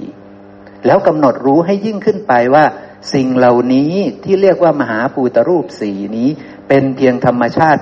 [0.85, 2.65] แล้วกำหนดรู้ให้ยิ่งขึ้นไปว่า
[3.13, 3.91] สิ่งเหล่านี้
[4.23, 6.29] ที่เรียกว่ามหาภูตรูปสีนี้
[6.67, 7.81] เป็นเพียงธรรมชาติ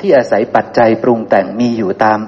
[0.00, 2.20] ที่อาศัยปัจจัยปรุงแต่งมีอยู่ตาม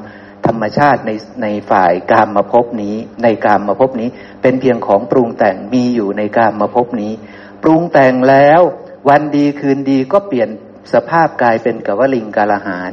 [0.47, 1.11] ธรรมชาติใน
[1.43, 4.09] ในฝ่ายกามมาพบนี้ ในกามมาพบนี้
[4.43, 7.13] เป็นเพียงของปรุงแต่งมีอยู่ในกามมาพบนี้
[7.63, 8.61] ปรุงแต่งแล้ว
[9.09, 10.49] วันดีคืนดีก็เปลี่ยน
[10.93, 12.93] สภาพกายเป็นกวลิงกาลหาร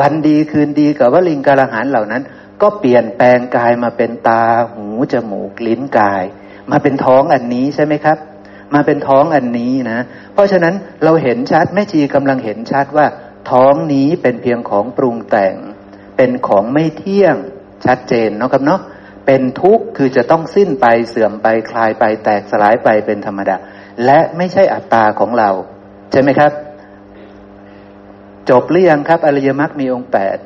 [0.00, 2.22] วันดีคืนดีกวลิงกาลหารเหล่านั้น
[2.62, 6.24] ก็เปลี่ยนแปลงกายมาเป็นตาหูจมูกลิ้นกาย
[6.70, 8.18] มาเป็นท้องอันนี้ใช่ไหมครับ
[8.74, 10.00] มาเป็นท้องอันนี้นะ
[10.34, 13.06] เพราะฉะนั้นเราเห็นชัดแม่ชีกำลังเห็นชัดว่า
[13.50, 15.54] ท้องนี้เป็นเพียงของปรุงแต่ง
[16.16, 17.36] เป็นของไม่เที่ยง
[17.86, 18.80] ชัดเจนเนาะครับเนาะ
[19.26, 23.56] เป็นทุกข์คือจะต้องสิ้นไปเสื่อมไปคลายไปแตกสลายไปเป็นธรรมดา
[24.04, 25.50] และไม่ใช่อัตตาของเรา
[26.12, 26.52] ใช่ไหมครับ
[28.50, 30.36] จบหรือยังครับอริยมรรคมีองค์แปด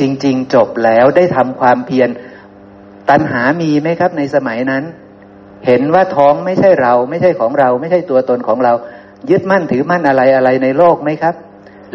[0.00, 2.10] จริง ๆ จบแล้วได้ทำความเพียร
[3.10, 4.84] ตัณหามีไหมครับ ในสมัยนั้น
[5.66, 8.72] เห็นว่าท้องไม่ใช่เรา ไม่ใช่ของเรา ไม่ใช่ตัวตนของเรา
[9.30, 11.34] ยึดมั่นถือมั่นอะไรอะไรในโลกไหมครับ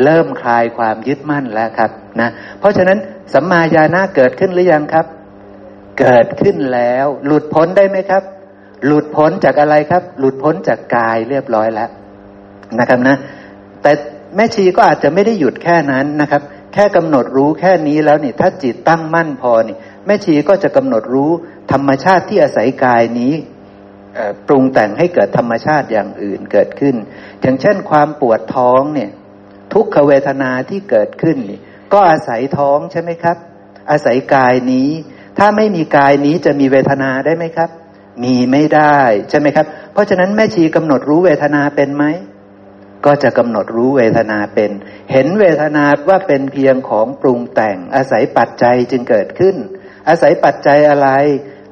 [0.04, 2.98] เริ่มคลายความยึดมั่นแล้วครับนะเพราะฉะนั้น
[3.34, 5.06] สัมมาญาณะเกิดขึ้นหรือยังครับ
[6.00, 8.24] เกิดขึ้นแล้ว หลุดพ้นได้ไหมครับ
[8.86, 11.90] หลุดพ้นจากอะไรครับ หลุดพ้นจากกายเรียบร้อยแล้ว
[12.80, 13.16] นะครับนะ
[13.82, 13.92] แต่
[14.36, 16.42] แม่ชีก็อาจจะไม่ได้หยุดแค่นั้นนะครับ
[16.74, 21.32] แค่กำหนดรู้แค่นี้แล้วนี่ถ้าจิตตั้งมั่นพอนี่ แม่ชีก็จะกำหนดรู้
[21.72, 23.34] ธรรมชาติที่อาศัยกายนี้
[24.48, 26.96] ปรุงแต่งให้เกิดธรรมชาติอย่างอื่นเกิดขึ้น
[27.42, 29.10] อย่างเช่นความปวดท้องเนี่ย
[29.74, 31.60] ทุกขเวทนาที่เกิดขึ้นนี่
[31.94, 33.38] ก็อาศัยท้องใช่ไหมครับ
[33.92, 34.90] อาศัยกายนี้
[35.38, 37.70] ถ้าไม่มีกายนี้จะมีเวทนาได้ไหมครับ
[38.24, 42.04] มีไม่ได้ใช่ไหมครับ เพราะฉะนั้นแม่ชีกำหนดรู้เวทนาเป็นไหม
[43.06, 44.72] ก็จะกำหนดรู้เวทนาเป็น
[45.12, 49.56] เห็นเวทนาว่าเป็นเพียงของปรุงแต่ง อาศัยปัจจัยจึงเกิดขึ้น
[50.08, 51.10] อาศัยปัจจัยอะไร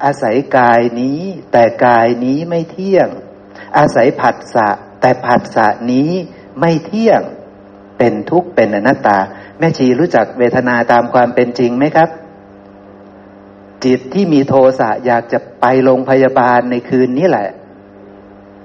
[0.06, 1.20] อาศัยกายนี้
[1.52, 3.08] แต่กายนี้ไม่เที่ยง
[3.78, 4.70] อาศัยผัสสะ
[5.02, 6.12] แต่ผัสสะนี้
[6.60, 7.22] ไม่เที่ยง
[7.98, 9.20] เป็นทุกข์เป็นอนัตตา
[9.60, 12.10] แม่ชีรู้จักเวทนาตามความเป็นจริงไหมครับ
[13.86, 17.50] จิตที่มีโทสะอยากจะไปโรงพยาบาลในคืนนี้แหละ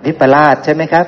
[0.05, 1.07] วิปลาสใช่ไหมครับ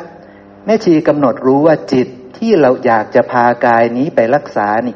[0.69, 4.95] แม่ชีกำหนดรู้ว่าจิตที่เราอยากจะพากายนี้ไปรักษานี่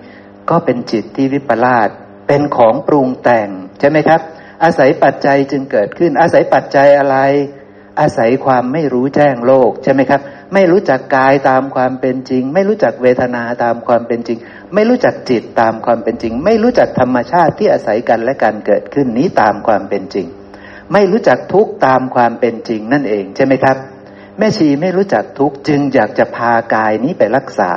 [0.50, 1.88] ก็เป็นจิตที่วิปลาส
[2.28, 3.48] เป็นของปรุงแต่ง
[3.80, 4.20] ใช่ไหมครับ
[4.64, 7.16] อาศัยปัจจัยจึงเกิดขึ้น อาศัยปัจจัยอะไร
[8.00, 10.20] อาศัยความไม่รู้แจ้งโลกใช่ไหมครับ
[10.54, 14.38] ไม่รู้จักกายตามความเป็นจริง ไม่รู้จักเวทนาตามความเป็นจริง
[14.74, 20.26] ไม่รู้จักจิตตามความเป็นจริง ไม่รู้จักธรรมชาติที่อาศัยกันและการเกิดขึ้นนี้ตามความเป็นจริง
[20.92, 23.91] ไม่รู้จักทุกตามความเป็นจริงนั่นเองใช่ไหมครับ
[24.38, 27.72] แม่ชีไม่รู้จักทุกจึงอยากจะพากายนี้ไปรักษา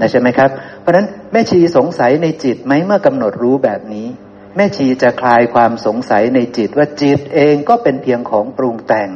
[0.00, 4.08] นะใช่ไหมครับ เพราะฉะนั้นแม่ชีสงสัยในจิตไหมเมื่อกำหนดรู้แบบนี้
[4.56, 9.10] แม่ชีจะคลายความสงสัยในจิตว่าจิตเองก็เป็นเพียงของปรุงแต่ง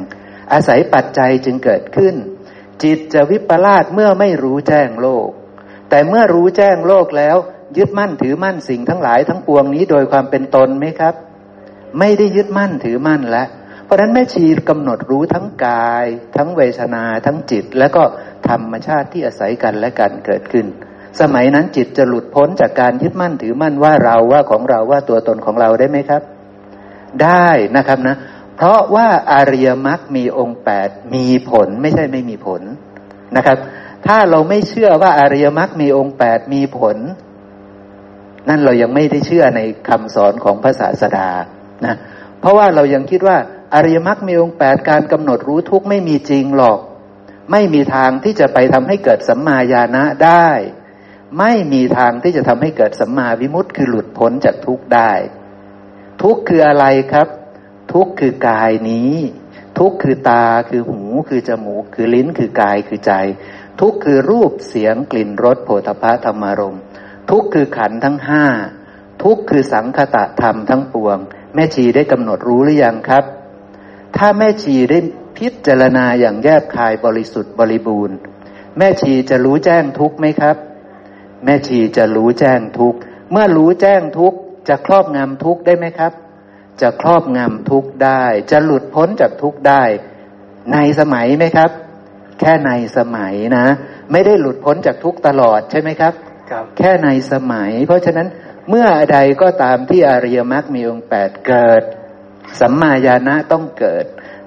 [0.53, 2.15] อาศัยปัจจัยจึงเกิดขึ้น
[2.83, 5.27] จิตจะวิปลาสเมื่อไม่รู้แจ้งโลก
[5.89, 7.37] แต่เมื่อรู้แจ้งโลกแล้ว
[7.77, 11.15] ยึดมั่นถือมั่นสิ่งทั้งหลายทั้งปวงนี้โดยความเป็นตนไหมครับ
[11.99, 13.47] ไม่ได้ยึดมั่นถือมั่นแล้ว
[13.91, 18.03] ราะนั้นแม่ชีกำหนดรู้ทั้งกาย ทั้งเวทนาทั้งจิต และก็
[18.49, 20.65] ธรรมชาติที่อาศัยกันและกันเกิดขึ้น
[21.21, 26.21] สมัยนั้นจิตจะหลุดพ้นจากการยึดมั่นถือมั่นว่าเราว่าของเราว่าตัวตนของเราได้ไหมครับ
[27.23, 28.15] ได้นะครับนะ
[28.55, 32.61] เพราะว่าอาริยมรรคมีองค์แปดมีผลไม่ใช่ไม่มีผล
[33.37, 33.57] นะครับ
[34.07, 36.97] ถ้าเราไม่เชื่อว่าอาริยมรรคมีองค์แปดมีผล
[38.49, 41.29] นั่นเรายังไม่ได้เชื่อในคำสอนของพระศาสดา
[41.85, 41.95] นะ
[42.39, 43.37] เพราะว่าเรายังคิดว่า
[43.73, 46.79] อริยมรรคมีองค์แปดการกำหนดรู้ทุกข์ไม่มีจริงหรอก
[47.51, 50.47] ไม่มีทางที่จะไปทำให้เกิดสัมมาญาณะได้
[51.39, 55.11] ไม่มีทางที่จะทำให้เกิดสัมมาวิมุตติคือหลุดพ้นจากทุกข์ได้
[56.21, 57.27] ทุกข์คืออะไรครับ
[57.93, 59.13] ทุกข์คือกายนี้
[59.79, 63.13] ทุกข์คือตาคือหูคือจมูก คือลิ้นคือกายคือใจ
[63.81, 66.77] ทุกข์คือรูปเสียงกลิ่นรสโผฏฐะธรรมารม
[67.29, 68.45] ทุกข์คือขันทั้งห้า
[69.23, 71.17] ทุกข์คือสังคตะธรรมทั้งปวง
[71.53, 73.23] แม่ชีได้กำหนดรู้หรือยังครับ
[74.17, 74.99] ถ้าแม่ชีได้
[75.37, 78.17] พิจารณาอย่างแยบคายบริสุทธิ์บริบูรณ์
[78.77, 80.57] แม่ชีจะรู้แจ้งทุกไหมครับ
[81.45, 82.95] แม่ชีจะรู้แจ้งทุก
[83.31, 84.33] เมื่อรู้แจ้งทุก
[84.69, 86.13] จะครอบงำทุกได้ไหมครับ
[86.81, 89.83] จะครอบงำทุกข์ได้ จะหลุดพ้นจากทุกข์ได้
[90.73, 91.71] ในสมัยไหมครับ
[92.39, 93.65] แค่ในสมัยนะ
[94.11, 96.13] ไม่ได้หลุดพ้นจากทุกข์ตลอดใช่ไหมครับ
[96.51, 98.27] ครับ แค่ในสมัย เพราะฉะนั้น
[98.69, 101.83] เมื่อใดก็ตามที่อริยมรรคมีองค์แปดเกิด
[102.59, 104.05] สัมมาญาณะต้องเกิด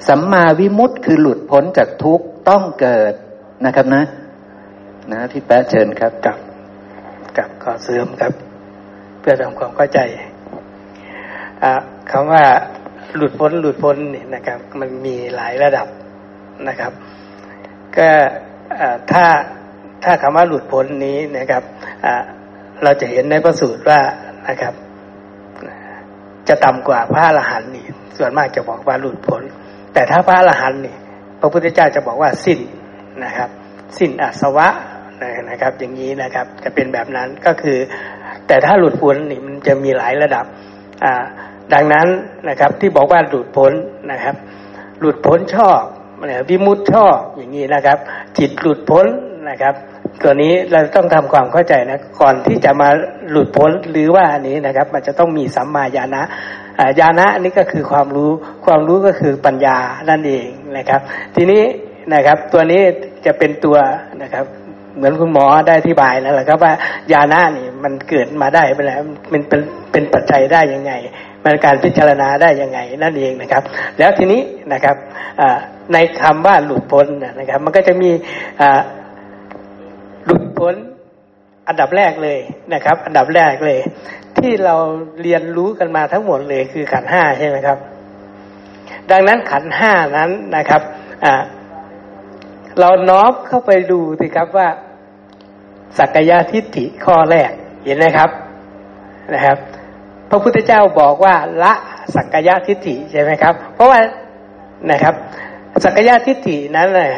[0.09, 3.15] สัมมาวิมุตติคือหลุดพ้นจากทุกข์ต้องเกิด
[3.65, 4.05] นะครับนะ
[5.13, 6.39] นะที่แปะเชิญครับกับ
[7.37, 8.33] กับขอเสริมครับ
[9.21, 10.01] เพื่อทำความเข้าใจ
[12.11, 12.45] คำว่า
[13.17, 15.89] หลุดพ้นหลุดพ้นเนี่ยนะครับ มันมีหลายระดับ
[16.69, 16.93] นะครับ
[17.97, 18.11] ก็
[19.13, 19.27] ถ้า
[20.05, 21.63] ถ้าคำว่าหลุดพ้นนี้นะครับ
[22.83, 24.01] เราจะเห็นในพระสูตรว่า
[24.49, 24.75] นะครับ
[26.49, 29.43] จะต่ำกว่าพระอรหันต์นี่ส่วนมากจะบอกว่าหลุดพ้น
[29.93, 30.97] แต่ถ้าพระอรหันต์นี่
[31.41, 32.59] พระพุทธเจ้าจะบอกว่าสิ้น
[33.25, 33.49] นะครับ
[33.99, 34.69] สิ้นอาสวะ
[35.51, 37.79] นะครับ อย่างนี้นะครับจะเป็นแบบนั้นก็คือ
[38.47, 40.45] แต่ถ้าหลุดพ้นนี่มันจะมีหลายระดับ
[41.05, 41.25] อ่า
[41.75, 42.07] ดังนั้น
[42.49, 43.73] นะครับที่บอกว่าหลุดพ้น
[44.13, 44.37] นะครับ
[45.01, 45.81] หลุดพ้นชอบ
[46.51, 47.99] วิมุตชอบอย่างนี้นะครับ
[48.39, 49.07] จิตหลุดพ้น
[49.49, 49.75] นะครับ
[50.23, 52.89] ตัวนี้เราต้องทำความเข้าใจนะก่อนที่จะมา
[53.31, 56.23] หลุดพ้นหรือว่าอันนี้นะครับ มันจะต้องมีสัมมาญาณะ
[57.01, 58.31] ญาณะนี่ก็คือความรู้
[58.67, 59.77] ความรู้ก็คือปัญญา
[60.11, 60.47] นั่นเอง
[60.77, 61.01] นะครับ
[61.37, 61.63] ทีนี้
[62.15, 62.83] นะครับ ตัวนี้
[63.27, 63.77] จะเป็นตัว
[64.23, 64.45] นะครับ
[64.97, 66.73] เหมือนคุณหมอได้อธิบายแล้วแหละครับว่า
[67.13, 69.01] ญาณะนี่มันเกิดมาได้ไปแล้ว
[69.33, 69.61] มันเป็น
[69.93, 70.93] เป็นปัจจัยได้ยังไง
[71.43, 73.63] มันการพิจารณาได้ยังไงนั่นเองนะครับ
[73.99, 74.41] แล้วทีนี้
[74.73, 74.97] นะครับ
[75.93, 77.07] ในคำว่าหลุดพ้น
[77.39, 78.11] นะครับ มันก็จะมี
[80.59, 80.75] อ่าหลุดพ้น
[81.69, 82.39] อันดับแรกเลย
[82.75, 83.79] นะครับ อันดับแรกเลย
[84.39, 84.75] ที่เรา
[85.23, 87.79] เรียนรู้กันมาทั้งหมดเลยคือขันห้าใช่ไหมครับ
[89.11, 90.83] ดังนั้นขันห้านั้นนะครับ
[91.25, 91.35] อ่า
[92.81, 94.69] เราน้อมเข้าไปดูสิครับว่า
[95.99, 97.51] สักกายทิฏฐิข้อแรก
[97.85, 98.31] เห็นไหมครับ
[99.35, 99.59] นะครับ
[100.31, 101.73] พระพุทธเจ้าบอกว่าละ
[102.15, 103.99] สักกายทิฏฐิใช่ไหมครับ เพราะว่า
[104.91, 105.15] นะครับ
[105.85, 107.11] สักกายทิฏฐินั้นน่ะ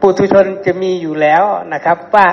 [0.00, 1.42] ปุถุชนจะมีอยู่แล้ว
[1.72, 2.26] นะครับ ว่า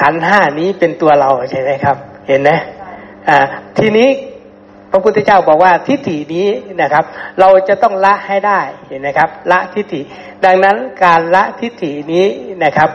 [0.00, 1.96] ขันห้านี้เป็นตัวเราใช่ไหมครับ
[2.28, 2.50] เห็นไหม
[3.78, 4.08] ทีนี้
[4.90, 6.48] พระพุทธเจ้าบอกว่าทิฏฐินี้
[6.82, 7.04] นะครับ
[7.40, 10.00] เราจะต้องละให้ได้เห็นไหมครับ ละทิฏฐิ
[10.44, 12.26] ดังนั้นการละทิฏฐินี้
[12.64, 12.90] นะครับ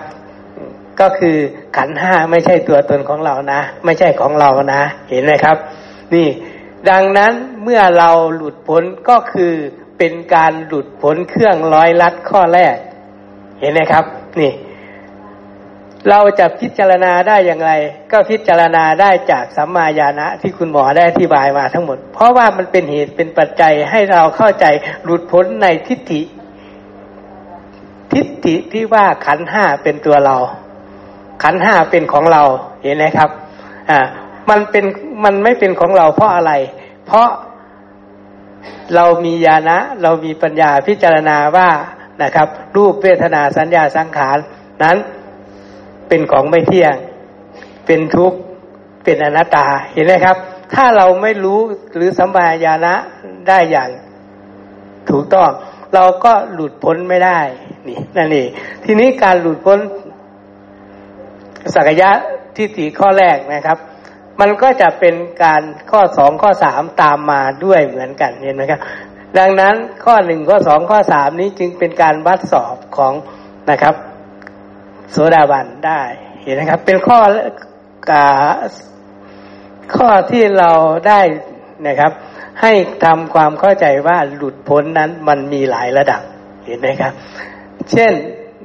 [1.00, 1.38] ก็คือ
[1.78, 5.58] ขันห้าไม่ใช่ตัวตนของเรานะ ไม่ใช่ของเรานะ เห็นไหมครับ
[6.13, 6.28] นี่
[6.89, 9.54] ดังนั้นเมื่อเราหลุดพ้นก็คือ
[9.98, 12.76] เป็นการหลุดพ้นเครื่องร้อยลัดข้อแรก
[13.60, 14.06] เห็นไหมครับ
[14.39, 14.52] นี่
[16.10, 17.72] เราจะพิจารณาได้อย่างไร
[18.12, 24.66] ก็พิจารณาได้จากสัมมาญาณะที่คุณหมอได้อธิบายมาทั้งหมด เพราะว่ามันเป็นเหตุเป็นปัจจัยให้เราเข้าใจ
[25.04, 26.22] หลุดพ้นในทิฏฐิ
[28.13, 30.38] ทิฏฐิที่ว่าขันห้าเป็นตัวเรา
[31.44, 32.44] ขันห้าเป็นของเรา
[32.84, 33.30] เห็นไหมครับ
[33.89, 34.00] อ่า
[34.50, 34.86] มันเป็น
[35.24, 36.52] มันไม่เป็นของเราเพราะอะไร
[37.08, 37.28] เพราะ
[38.96, 41.70] เรามีญาณะเรามีปัญญาพิจารณาว่า
[42.24, 44.38] นะครับ รูปเวทนาสัญญาสังขาร
[44.84, 44.98] นั้น
[46.08, 46.96] เป็นของไม่เที่ยง
[47.86, 48.38] เป็นทุกข์
[49.04, 50.38] เป็นอนัตตา เห็นไหมครับ
[50.74, 51.60] ถ้าเราไม่รู้
[51.96, 52.94] หรือสัมปายานะ
[53.48, 53.89] ได้อย่าง
[55.10, 55.50] ถูกต้อง
[55.94, 57.39] เราก็หลุดพ้นไม่ได้
[57.88, 58.48] นี่นั่นเอง
[58.84, 59.80] ทีนี้การหลุดพ้น
[61.74, 62.12] สักยะ
[62.56, 63.78] ทิฏฐิข้อแรกนะครับ
[64.39, 65.62] มันก็จะเป็นการ
[65.92, 68.80] ข้อสองข้อสามตามมาด้วยเหมือนกันเห็นไหมครับ
[69.38, 73.13] ดังนั้นข้อหนึ่งข้อสองข้อสามนี้จึงเป็นการวัดสอบของ
[73.70, 73.96] นะครับ
[75.12, 76.02] โสดาบันได้
[76.44, 77.20] เห็นไหมครับ เป็นข้อ
[78.12, 78.28] กา
[79.96, 80.72] ข้อที่เรา
[81.08, 81.22] ได้
[81.88, 82.12] นะครับ
[82.62, 82.72] ให้
[83.06, 86.22] ทำความเข้าใจว่าหลุดพ้นนั้นมันมีหลายระดับ
[86.66, 87.13] เห็นไหมครับ
[87.92, 88.13] เช่น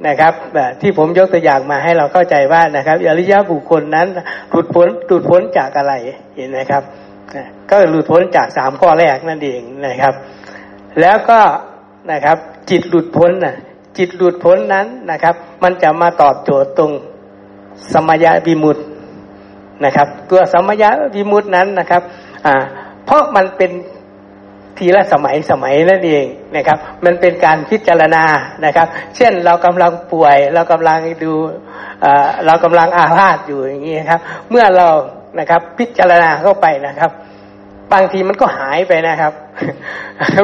[0.07, 4.07] นะครับแบบที่ผมยกตัวอย่างมาให้เราเข้าใจว่านะครับอริยบุคคลนั้น
[4.49, 5.93] หลุดพ้นหลุดพ้นจากอะไร
[6.35, 6.83] เห็นไหมครับ
[7.69, 10.13] ก็หลุดพ้นจากสามข้อแรกนั่นเองนะครับ
[11.01, 11.39] แล้วก็
[12.11, 12.37] นะครับ
[12.69, 13.55] จิตหลุดพ้นน่ะ
[13.97, 16.91] จิตหลุดพ้นนั้นนะครับ มันจะมาตอบโจทย์ตรง
[17.93, 18.79] สมยวิมุตต
[19.85, 20.83] นะครับ ตัวสมย
[21.15, 22.01] วิมุตตนั้นนะครับ
[22.45, 22.55] อ่า
[23.05, 23.71] เพราะมันเป็น
[24.77, 26.25] ทีละสมัยสมัยนั่นเอง
[26.55, 28.23] นะครับ มันเป็นการพิจารณา
[28.65, 31.33] นะครับ เช่นเรากำลังป่วย เรากำลังดู
[32.45, 34.87] เรากำลังอาพาธอยู่อย่างนี้ครับ เมื่อเรา
[35.39, 37.11] นะครับพิจารณาเข้าไปนะครับ
[37.93, 39.33] บางทีมันก็หายไปนะครับ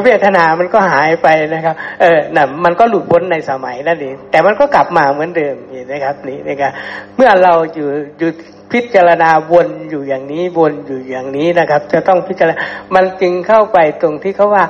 [0.03, 6.71] เวทนามันก็หายไปนะครับ เออน่ะมันก็หลุดพ้นในสมัยนั่นเองแต่มันก็กลับมาเหมือนเดิมเห็นไหมครับนี่นะครับ
[7.15, 8.29] เมื่อเราอยู่อยู่
[8.71, 12.55] พิจารณาวนอยู่อย่างนี้วนอยู่อย่างนี้นะครับ จะต้องพิจารณา
[12.95, 14.63] มันจึงเข้าไปตรงที่เขาว่า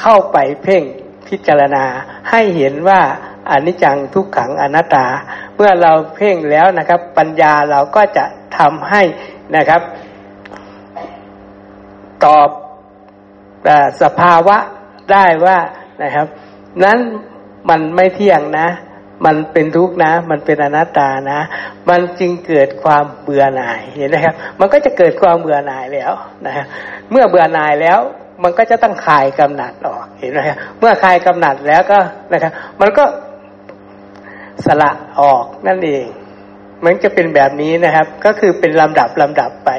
[0.00, 0.82] เข้าไปเพ่ง
[1.28, 1.84] พิจารณา
[2.30, 3.00] ให้เห็นว่า
[3.50, 5.06] อนิจจังทุกขังอนัตตา
[5.56, 8.24] เมื่อเราเพ่งแล้วนะครับ ปัญญาเราก็จะ
[8.58, 9.02] ทำให้
[9.56, 9.80] นะครับ
[12.26, 12.48] ตอบ
[14.02, 14.56] สภาวะ
[15.12, 15.58] ได้ว่า
[16.02, 16.26] นะครับ
[16.84, 16.98] นั้น
[17.70, 18.68] มันไม่เที่ยงนะ
[19.26, 21.40] มันเป็นทุกข์นะ มันเป็นอนัตตานะ
[21.88, 26.12] มันจึงเกิดความเบื่อหน่ายเห็นไหมครับ มันก็จะเกิดความเบื่อหน่ายแล้ว
[26.46, 26.64] นะ
[27.10, 27.98] เมื่อเบื่อหน่ายแล้ว
[28.42, 31.98] มันก็จะต้องคลายกำหนัดออกเห็นไหมครับเมื่อคลายกำหนัดแล้วก็
[32.32, 33.04] นะครับ มันก็
[34.66, 36.06] สละออกนั่นเอง
[36.84, 39.70] มันจะเป็นแบบนี้นะครับ ก็คือเป็นลำดับลำดับไป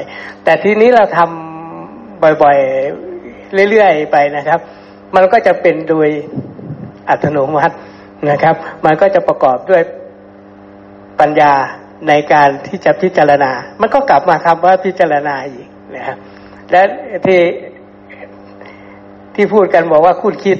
[0.44, 1.45] แต่ทีนี้เราทำ
[2.22, 4.60] บ่อยๆ เรื่อยๆ ไปนะครับ
[5.16, 6.08] มันก็จะเป็นโดย
[7.08, 7.74] อัตโนมัติ
[8.30, 9.82] นะครับ มันก็จะประกอบด้วย
[11.20, 11.52] ปัญญา
[12.08, 16.16] ในการที่จะพิจารณา มันก็กลับมาคำว่าพิจารณาอีกนะครับ
[16.70, 16.82] และ
[17.26, 17.40] ที่
[19.34, 20.58] ที่พูดกันบอกว่าคุณคิด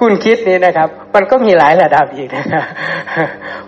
[0.00, 2.64] คุณคิดนี้นะครับ มันก็มีหลายระดับอีกนะครับ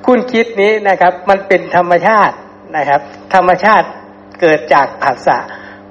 [0.07, 2.35] คุณคิดนี้นะครับ มันเป็นธรรมชาติ
[2.77, 3.01] นะครับ
[3.35, 3.87] ธรรมชาติ
[4.41, 5.39] เกิดจากผัสสะ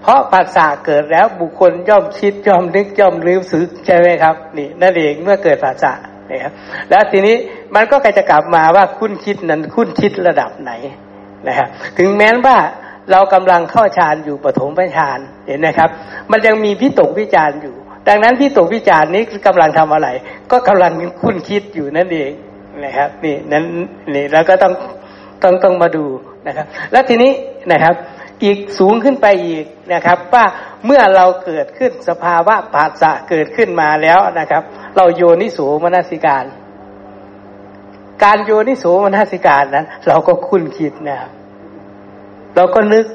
[0.05, 5.93] เพราะผัสสะเกิดแล้วบุคคลย่อมคิดย่อมนึกย่อมลืมสึกใช่ไหมครับ นี่นั่นเองเมื่อเกิดผัสสะ
[6.31, 6.51] นะครับ
[6.89, 7.35] แล้วทีนี้
[7.75, 10.71] มันก็จะกลับมาว่าคุณคิดนั้นคุณคิดระดับไหน
[11.47, 12.57] นะครับถึงแม้ว่า
[13.11, 15.89] เรากำลังเข้าฌานอยู่ปฐมฌานเห็นไหมครับ
[16.31, 17.75] มันยังมีพิตกวิจารอยู่
[18.07, 20.07] ดังนั้นพิตกวิจารนี้กำลังทำอะไร
[20.51, 20.91] ก็กำลัง
[21.21, 22.31] คุ้นคิดอยู่นั่นเอง
[22.85, 23.63] นะครับนี่นั้น
[24.13, 24.73] นี่แล้วก็ต้อง
[25.43, 26.05] ต้องต้องมาดู
[26.47, 27.31] นะครับ แล้วทีนี้
[27.71, 27.95] นะครับ
[28.43, 30.45] อีกสูงขึ้นไปอีกนะครับ ว่า
[30.85, 34.63] เมื่อเราเกิดขึ้นสภาวะปัสสะเกิดขึ้นมาแล้วนะครับ
[34.97, 36.45] เราโยนิสูมนสิการ
[38.23, 41.31] การโยนิสูมนสิการนั้น เราก็คุ้นคิดนะครับ
[42.55, 43.05] เราก็นึก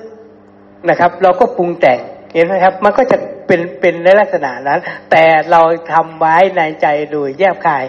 [0.88, 2.00] นะครับ เราก็ปรุงแต่ง
[2.34, 4.80] เห็นไหมครับ มันก็จะเป็นเป็นในลักษณะนั้น
[5.10, 5.60] แต่เรา
[5.92, 7.84] ทำไว้ในใจโดยแยบคาย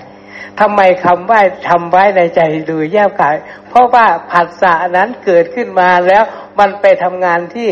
[0.60, 3.36] ทำไมคำว่าทำไว้ในใจดยแยบคาย
[3.70, 6.24] เพราะว่าผัสสะนั้นเกิดขึ้นมาแล้ว
[6.60, 7.72] มันไปทำงานที่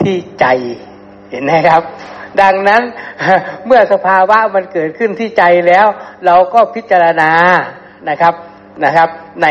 [0.00, 0.46] ที่ใจ
[1.30, 1.82] เห็นไหมครับ
[2.42, 2.82] ดังนั้น
[3.66, 5.86] เมื่อสภาวะมันเกิดขึ้นที่ใจแล้ว
[6.26, 7.30] เราก็พิจารณา
[8.08, 8.34] นะครับ
[8.84, 9.08] นะครับ
[9.42, 9.46] ใน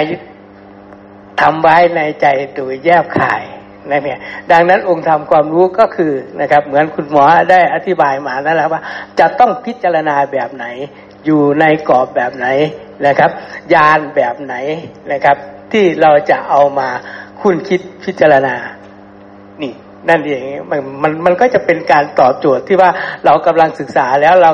[1.41, 3.43] ทำไว้ในใจโดยแยบขาย
[3.89, 4.19] นะเนี่ย
[4.51, 8.81] ดังนั้นองค์ธรรมความรู้ก็คือนะครับ เหมือนคุณหมอได้อธิบายมาแล้วว่า
[9.19, 10.65] จะต้องพิจารณาแบบไหน
[11.25, 12.47] อยู่ในกรอบแบบไหน
[13.05, 13.31] นะครับ
[13.73, 14.55] ยานแบบไหน
[15.11, 15.37] นะครับ
[15.71, 16.89] ที่เราจะเอามา
[17.41, 18.55] คุณคิดพิจารณา
[19.61, 19.73] นี่
[20.09, 22.89] นั่นเองมันมันมันก็จะเป็นการตอบโจทย์ที่ว่า
[23.25, 24.51] เรากำลังศึกษาแล้วเรา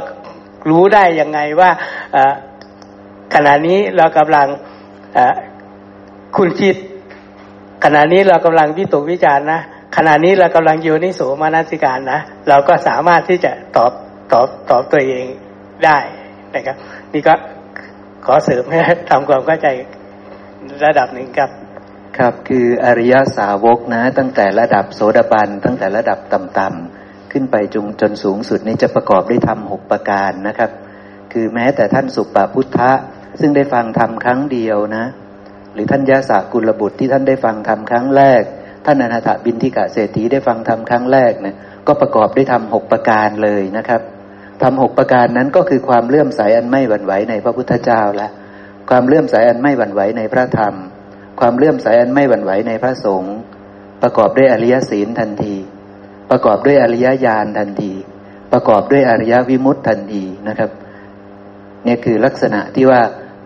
[0.69, 1.69] รู้ได้ยังไงว่า
[3.33, 4.47] ขณะนี้เรากำลัง
[6.37, 6.75] คุณคิด
[7.83, 9.59] ขณะนี้เรากำลังวิตกวิจารณ์นะ
[9.97, 13.91] ขณะนี้เรากำลังโยนิโสมานัสิการนะ เราก็สามารถที่จะตอบ
[14.31, 15.25] ตอบตอบตัวเอง
[15.85, 15.97] ได้
[16.55, 16.75] นะครับ
[17.13, 17.33] นี่ก็
[18.25, 19.67] ขอเสริมให้ทำความเข้าใจ
[20.85, 21.49] ระดับหนึ่งครับ
[22.17, 30.71] ครับคืออริยสาวกนะ ตั้งแต่ระดับโสดาบัน ตั้งแต่ระดับต่ำๆขึ้นไปจงจนสูงสุดนี้จะประกอบด้วยธรรมหกประการนะครับ
[31.33, 32.91] คือแม้แต่ท่านสุปปพุทธะ
[33.39, 35.05] ซึ่งได้ฟังธรรมครั้งเดียวนะ
[35.73, 38.41] หรือท่านยาสากุลบุตรที่ท่านได้ฟังธรรมครั้งแรก
[38.85, 41.55] ท่านอนาถบินทิกะเศรษฐีได้ฟังธรรมครั้งแรกเนี่ย
[41.87, 44.01] ก็ประกอบด้วยธรรมหกประการเลยนะครับ
[44.61, 48.29] ธรรมหกประการนั้นก็คือความเลื่อมใสอันไม่หวั่นไหวในพระพุทธเจ้าละ
[48.89, 50.73] ความเลื่อมใสอันไม่หวั่นไหวในพระธรรม
[51.39, 53.35] ความเลื่อมใสอันไม่หวั่นไหวในพระสงฆ์
[54.01, 55.55] ประกอบด้วยอริยศีลทันที
[56.29, 57.93] ประกอบด้วยอริยญาณทันที
[58.53, 60.69] ประกอบด้วยอริยวิมุตติทันทีนะครับ
[61.83, 63.01] เนี่ยคือลักษณะที่ว่า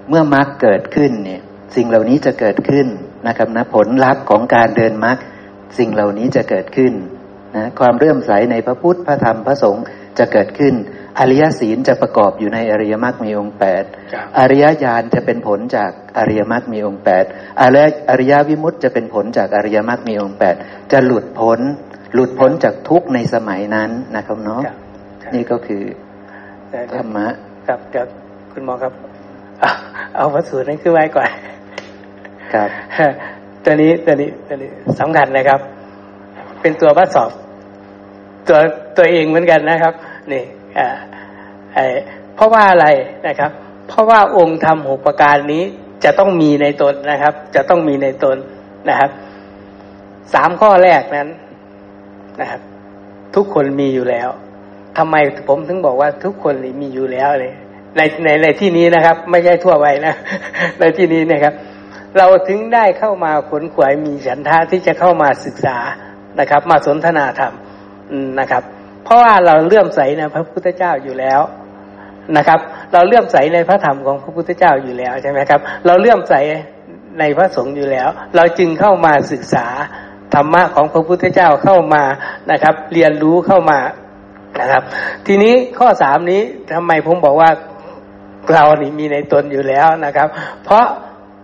[0.10, 1.42] เมื่อมรรคเกิดขึ้นเนี่ย
[1.76, 2.88] สิ่งเหล่านี้จะเกิดขึ้น
[3.28, 5.18] นะครับนะผลลัพธ์ของการเดินมรรค
[5.78, 6.94] สิ่งเหล่านี้จะเกิดขึ้น
[7.56, 9.84] นะความเรื่อมใสในพระพุทธพระธรรมพระสงฆ์
[10.20, 10.74] จะเกิดขึ้น
[11.20, 13.84] อริยศีลจะประกอบอยู่ในอริยมรรคมีองค์แปด
[14.40, 17.26] อริยญาณจะเป็นผลจากอริยมรรคมีองค์แปด
[17.62, 20.56] อริยอริยวิมุตจะเป็นผลจากอริยมรรคมีองค์แปด
[20.92, 21.60] จะหลุดพ้น
[22.14, 24.62] หลุดพ้นจากทุกในสมัยนั้นนะครับเนาะ
[25.34, 25.84] นี่ก็คือ
[26.96, 27.28] ธรรมะ
[27.68, 28.06] ครับเดี๋ยว
[28.52, 28.94] คุณหมอครับ
[30.16, 31.30] เอาวัตถุนั้นขึ้นไว้ก่อน
[32.54, 32.70] ครับ
[33.64, 34.70] ตัวนี้ตัวนี้ตัวนี้
[35.00, 35.60] สำคัญนะครับ
[36.62, 37.32] เป็นตัววัดสอบ
[38.48, 38.58] ตัว
[38.98, 39.94] ตัวเองเหมือนกันนะครับ
[40.32, 40.44] นี่
[40.78, 41.13] อ่าไอ
[42.36, 42.88] เพราะว่าอะไร
[43.28, 43.52] นะครับ
[43.88, 45.64] เพราะว่าองค์ธรรมหกประการนี้
[46.04, 48.38] จะต้องมีในตนนะครับ จะต้องมีในตน
[48.90, 49.12] นะครับ
[50.34, 51.28] สามข้อแรกนั้น
[52.42, 52.62] นะครับ
[53.36, 54.30] ทุกคนมีอยู่แล้ว
[54.98, 55.16] ทำไม
[55.48, 57.54] ผมถึงบอกว่าทุกคนมีอยู่แล้วเลย
[57.98, 60.14] ในในในที่นี้นะครับ ไม่ใช่ทั่วไปนะ
[60.80, 61.54] ในที่นี้นะครับ
[62.18, 65.78] เราถึงได้เข้ามาขนขวายมีฉันทะที่จะเข้ามาศึกษา
[66.40, 67.54] นะครับ มาสนทนาธรรม
[68.40, 68.64] นะครับ
[69.04, 71.42] เพราะว่าเราเลื่อมใสในพระพุทธเจ้าอยู่แล้ว
[72.38, 72.60] นะครับ
[72.94, 76.34] เราเลื่อมใสในพระธรรมของพระพุทธเจ้าอยู่แล้วใช่ไหมครับ เราเลื่อมใส
[77.20, 79.66] ในพระสงฆ์อยู่แล้ว เราจึงเข้ามาศึกษา
[80.34, 82.04] ธรรมะของพระพุทธเจ้าเข้ามา
[82.52, 83.80] นะครับ เรียนรู้เข้ามา
[84.60, 84.84] นะครับ
[85.28, 86.42] ทีนี้ข้อสามนี้
[86.74, 87.50] ทำไมผมบอกว่า
[88.54, 90.28] เรานี่มีในตนอยู่แล้วนะครับ
[90.64, 90.86] เพราะ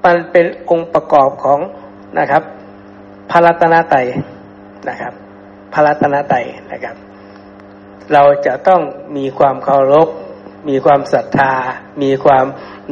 [0.06, 1.60] มันเป็นองค์ประกอบของ
[2.20, 2.44] นะครับ
[3.32, 4.06] พระรัตนตรัย
[4.90, 5.14] นะครับ
[5.74, 6.96] พระรัตนตรัยนะครับ
[8.14, 8.82] เราจะต้อง
[9.18, 10.08] มีความเคารพ
[10.70, 11.54] มีความศรัทธา
[12.04, 12.46] มีความ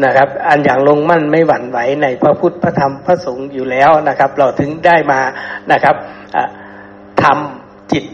[0.06, 5.20] นะครับ อันอย่างลงมั่นไม่หวั่นไหวในพระพุทธพระธรรมพระสงฆ์อยู่แล้วนะครับ เราถึงได้มา
[5.72, 5.96] นะครับ
[7.24, 8.06] ทำจิต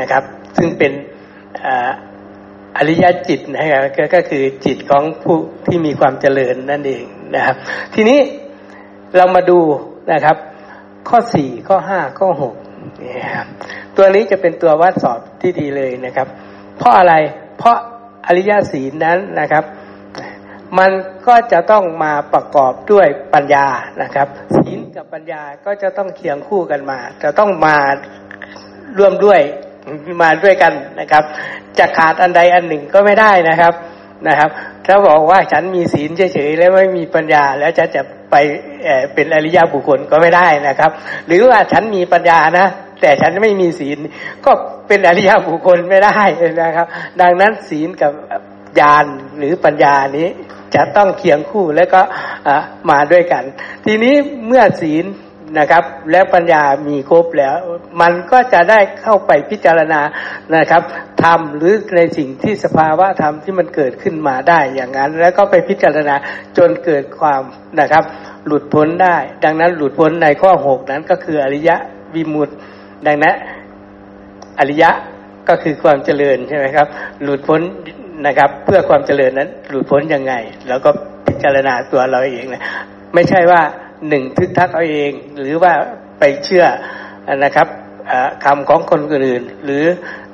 [0.00, 0.22] นะครับ
[0.56, 0.92] ซึ่งเป็น
[2.76, 3.82] อริยจิตนะครับ
[4.14, 5.36] ก็คือจิตของผู้
[5.66, 7.56] ที่มีความเจริญนั่นเองนะครับ
[7.94, 8.18] ทีนี้
[9.16, 9.58] เรามาดู
[10.12, 10.36] นะครับ
[11.08, 12.54] ข้อสี่ข้อห้าข้อหก
[13.02, 13.46] นี่ครับ
[13.96, 16.28] ตัวนี้จะเป็นตัววัดสอบที่ดีเลยนะครับ
[16.78, 17.14] เพราะอะไร
[17.58, 17.78] เพราะ
[18.28, 19.64] อริยศีลนั้นนะครับ
[20.78, 20.90] มัน
[21.26, 23.66] ก็จะต้องมาประกอบด้วยปัญญา
[24.02, 27.76] นะครับศีลกับปัญญาก็จะต้องเคียงคู่กันมา จะต้องมา
[28.98, 29.40] ร่วมด้วย
[30.22, 31.24] มาด้วยกันนะครับ
[31.78, 33.72] จะขาดอันใดอันหนึ่งก็ไม่ได้นะครับ
[34.28, 34.50] นะครับ
[34.86, 38.34] ถ้าบอกว่าฉันมีศีลเฉยๆแล้วไม่มีปัญญาแล้วจะจะไป
[39.14, 40.90] เป็นอริยบุคคลก็ไม่ได้นะครับ
[41.26, 42.66] หรือว่าฉันมีปัญญานะ
[43.00, 43.98] แต่ฉันไม่มีศีล
[44.44, 44.52] ก็
[44.88, 46.20] เป็นอริยบุคคลไม่ได้
[46.62, 46.86] นะครับ
[47.20, 48.12] ดังนั้นศีลกับ
[48.80, 49.06] ญาณ
[49.38, 50.28] หรือปัญญานี้
[50.74, 52.00] จะต้องเคียงคู่แล้วก็
[52.90, 53.44] มาด้วยกัน
[53.84, 54.14] ทีนี้
[54.46, 55.06] เมื่อศีล
[55.58, 57.56] นะครับ และปัญญามีครบแล้ว
[58.00, 60.00] มันก็จะได้เข้าไปพิจารณา
[60.56, 60.82] นะครับ
[61.22, 66.14] ทำหรือในสิ่งที่สภาวะธรรมที่มันเกิดขึ้นมาได้อย่างนั้น แล้วก็ไปพิจารณา
[66.58, 67.42] จนเกิดความ
[67.80, 68.04] นะครับ
[68.46, 71.76] หลุดพ้นได้ ดังนั้นหลุดพ้นในข้อหกนั้นก็คืออริยะ
[72.14, 72.50] วิมุต
[73.06, 73.34] ดังนั้น
[74.58, 74.90] อริยะ
[75.48, 76.86] ก็คือความเจริญใช่ไหมครับ
[77.22, 77.60] หลุดพ้น
[78.26, 80.34] นะครับ เพื่อความเจริญนั้น หลุดพ้นยังไง
[80.68, 80.90] แล้วก็
[81.26, 82.62] พิจารณาตัวเราเองนะ
[83.14, 83.60] ไม่ใช่ว่า
[84.08, 85.72] หนึ่งทึกทักเอาเอง หรือว่า
[86.18, 86.64] ไปเชื่อ
[87.44, 87.68] นะครับ
[88.44, 89.84] คำของคนอื่น หรือ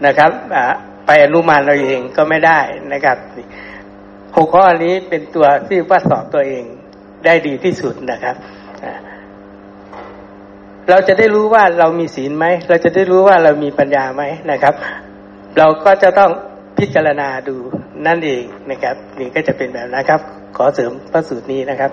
[0.07, 0.31] นะครับ
[1.07, 2.61] ไปอนุมานเราเองก็ไม่ได้
[2.93, 3.17] นะครับ
[4.37, 6.65] หกข้อนี้เป็นตัวที่วัดสอบตัวเอง
[7.25, 8.37] ได้ดีที่สุดนะครับ
[10.91, 14.75] เราจะได้รู้ว่าเรามีศีลไหม เราจะได้รู้ว่าเรามีปัญญาไหมนะครับ
[15.59, 16.31] เราก็จะต้อง
[16.79, 17.57] พิจารณาดู
[18.07, 20.21] นั่นเองนะครับ นี่ก็จะเป็นแบบนะครับ
[20.57, 21.91] ขอเสริมพระสูตรนี้นะครับ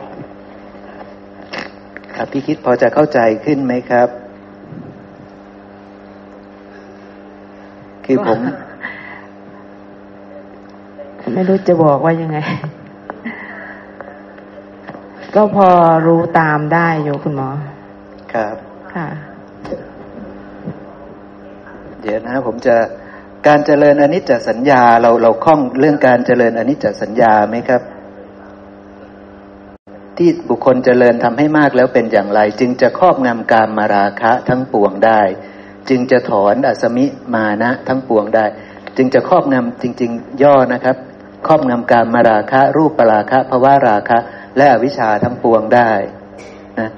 [2.15, 4.09] ครับพี่คิดพอจะเข้าใจขึ้นไหมครับ
[8.05, 8.39] คือผม
[11.33, 12.37] ไม่รู้จะบอกว่ายังไง
[15.35, 15.67] ก็พอ
[16.07, 17.49] รู้ตามได้อยู่คุณหมอ
[18.33, 18.55] ครับ
[18.95, 19.07] ค่ะ
[22.01, 22.75] เดี๋ยวนะผมจะ
[23.47, 27.81] การเจริญอนิจจสัญญาเราเราคล่องเรื่องการเจริญอนิจจสัญญาไหมครับ
[30.17, 35.21] ที่บุคคลเจริญทำให้มากแล้วเป็นอย่างไร จึงจะครอบงำการมาราคะทั้งปวงได้
[35.89, 38.45] จึงจะถอนอสมิมานะทั้งปวงได้
[38.97, 40.95] จึงจะครอบงำจริง ๆ ย่อนะครับ
[41.47, 44.19] ครอบงำการมาราคะ รูปปราคะภวาราคะ
[44.57, 45.91] และอวิชชาทั้งปวงได้
[46.79, 46.89] นะ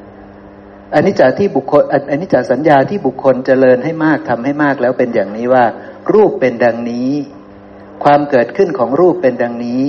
[0.93, 5.65] อันนี้จากที่บุคคลอันนี้จากสัญญาที่บุคคลเจริญให้มากทำให้มากแล้วเป็นอย่างนี้ว่า
[6.13, 7.11] รูปเป็นดังนี้
[8.03, 9.83] ความเกิดขึ้นของรูปเป็นดังนี้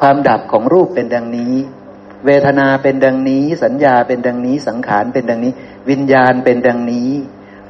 [0.00, 1.54] ความดับของรูปเป็นดังนี้
[2.26, 5.52] เวทนาเป็นดังนี้ สัญญาเป็นดังนี้ สังขารเป็นดังนี้
[5.90, 7.10] วิญญาณเป็นดังนี้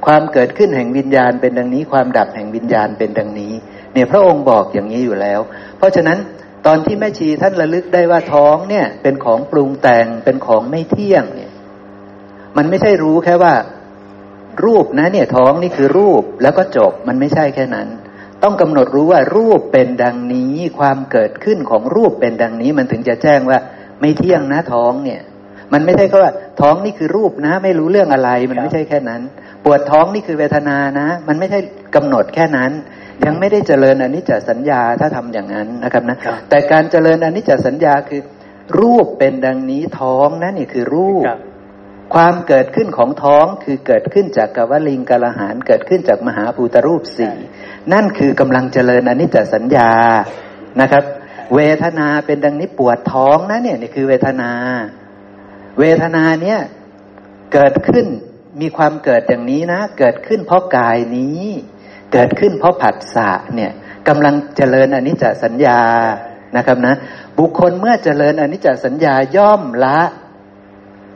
[0.07, 3.53] ความเกิดขึ้นแห่งวิญญาณเป็นดังนี้ ความดับแห่งวิญญาณเป็นดังนี้
[3.93, 5.41] เนี่ยพระองค์บอกอย่างนี้อยู่แล้ว
[5.79, 6.19] เพราะฉะนั้น
[6.67, 11.50] ตอนที่แม่ชีท่านระลึกได้ว่าท้องเนี่ยเป็นของปรุงแต่งเป็นของไม่เที่ยงเนี่ย
[12.57, 13.55] มันไม่ใช่รู้แค่ว่า
[14.65, 17.89] รูปนะเนี่ยท้องนี่คือรูปแล้วก็จบมันไม่ใช่แค่นั้น
[18.43, 23.59] ต้องกำหนดรู้ว่ารูปเป็นดังนี้ ความเกิดขึ้นของรูปเป็นดังนี้ มันถึงจะแจ้งว่า
[24.01, 25.21] ไม่เที่ยงนะท้องเนี่ย
[25.73, 29.21] มันไม่ใช่ก็ว่า ท้องนี่คือรูปนะ ไม่รู้เรื่องอะไร มันไม่ใช่แค่นั้น
[29.65, 31.61] ปวดท้องนี่คือเวทนานะ มันไม่ใช่
[31.95, 32.71] กำหนดแค่นั้น
[33.25, 36.17] ยังไม่ได้เจริญอนิจจสัญญาถ้าทำอย่างนั้นนะครับนะ
[36.49, 38.21] แต่การเจริญอนิจจสัญญาคือ
[38.81, 41.25] รูปเป็นดังนี้ท้องนะนี่คือรูป
[42.15, 47.37] ความเกิดขึ้นของท้องคือเกิดขึ้นจากกวลิงกลหารเกิดขึ้นจากมหาภูตรูปสี่
[47.93, 49.93] นั่นคือกำลังเจริญอนิจจสัญญา
[50.81, 51.05] นะครับ
[51.55, 54.51] เวทนาเป็นดังนี้ปวดท้องนะเนี่ยนี่คือเวทนา
[55.79, 56.61] เวทนาเนี่ย
[57.53, 58.07] เกิดขึ้น
[58.61, 61.45] มีความเกิดอย่างนี้นะ เกิดขึ้นเพราะกายนี้
[62.13, 63.73] เกิดขึ้นเพราะผัสสะเนี่ย
[64.09, 65.81] กำลังเจริญอนิจจสัญญา
[66.57, 66.95] นะครับนะ
[67.39, 69.99] บุคคลเมื่อเจริญอนิจจสัญญาย่อมละ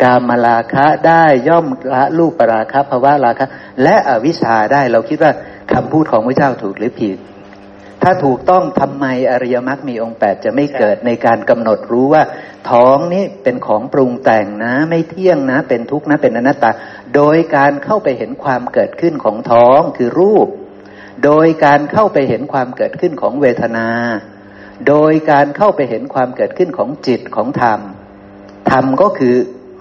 [0.03, 3.47] กามราคะได้ย่อมละรูปปราคะภาวะราคะ
[3.83, 5.33] และอวิชชาได้เราคิดว่า
[5.73, 7.19] คำพูดของพระเจ้าถูกหรือผิด
[8.03, 12.23] ถ้าถูกต้องทำไมอริยมรรคมีองค์แปดจะไม่เกิดในการกำหนดรู้ว่า
[12.71, 16.71] ท้องนี้เป็นของปรุงแต่งนะ ไม่เที่ยงนะ เป็นทุกข์นะเป็นอนัตตา
[17.15, 20.49] โดยการเข้าไปเห็นความเกิดขึ้นของท้องคือรูป
[21.25, 23.89] โดยการเข้าไปเห็นความเกิดขึ้นของเวทนา
[24.89, 27.81] โดยการเข้าไปเห็นความเกิดขึ้นของจิตของธรรม
[28.71, 29.35] ธรรมก็คือ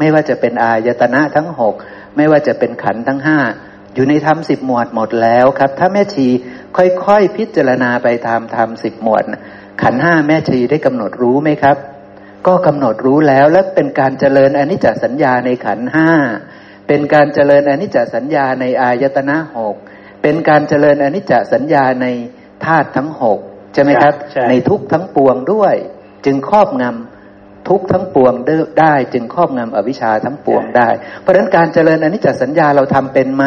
[0.04, 1.76] ไม่ว่าจะเป็นอายตนะทั้งหก
[2.18, 3.39] ไม่ว่าจะเป็นขันธ์ทั้งห้า
[3.95, 6.28] อยู่ในธรรมสิบหมวดหมดแล้วครับ ถ้าแม่ชี
[6.78, 9.24] ค่อยๆพิจารณาไปตามธรรมสิบหมวด
[9.82, 11.78] ขันห้าแม่ชีได้กำหนดรู้ไหมครับ
[12.47, 16.12] ก็กำหนดรู้แล้วและเป็นการเจริญอนิจจสัญญาในขันห้า
[16.88, 19.76] เป็นการเจริญอนิจจสัญญาในอายตนะหก
[20.22, 22.08] เป็นการเจริญอนิจจสัญญาใน
[22.66, 23.39] ธาตุทั้งหก
[23.74, 24.14] ใช่ไหมครับ
[24.49, 25.76] ในทุกทั้งปวงด้วย
[26.26, 27.12] จึงครอบงำ
[27.70, 28.34] ทุกทั้งปวง
[28.80, 30.89] ได้จึงครอบงำอวิชชาทั้งปวงได้
[31.20, 33.45] เพราะฉะนั้นการเจริญอนิจจสัญญาเราทำเป็นไหม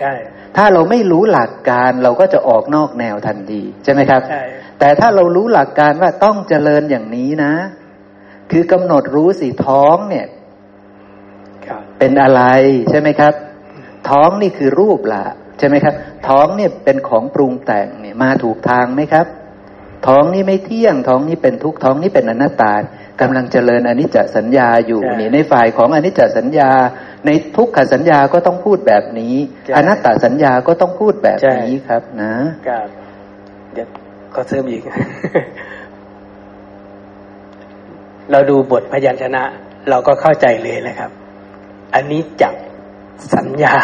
[0.00, 0.14] ใช่
[0.56, 4.44] ถ้าเราไม่รู้หลักการเราก็จะออกนอกแนวทันทีใช่ไหมครับใช่
[4.80, 7.52] แต่ถ้าเรารู้หลักการว่าต้องเจริญอย่างนี้นะ
[8.50, 10.26] คือกำหนดรู้สิท้องเนี่ย
[11.98, 12.42] เป็นอะไร
[12.90, 13.34] ใช่ไหมครับ
[14.10, 15.24] ท้องนี่คือรูปละ
[15.58, 15.94] ใช่ไหมครับ
[16.28, 19.26] ท้องเนี่ยเป็นของปรุงแต่งเนี่ยมาถูกทางไหมครับ
[20.06, 22.72] ท้องนี่ไม่เที่ยงท้องนี่เป็นทุกท้องนี่เป็นอนัตตา
[23.20, 26.70] กำลังเจริญอนิจจสัญญาอยู่นี่ในฝ่ายของอนิจจสัญญา
[27.26, 29.34] ในทุกขสัญญาก็ต้องพูดแบบนี้
[29.76, 32.34] อนัตตสัญญาก็ต้องพูดแบบนี้ครับนะ
[32.68, 32.88] ครับ
[33.72, 33.88] เดี๋ยว
[34.34, 34.82] ก็เสริมอีก
[38.30, 39.42] เราดูบทพยัญชนะ
[39.90, 41.10] เราก็เข้าใจเลยนะครับ
[41.94, 42.54] อันนี้จับ
[43.34, 43.74] สัญญา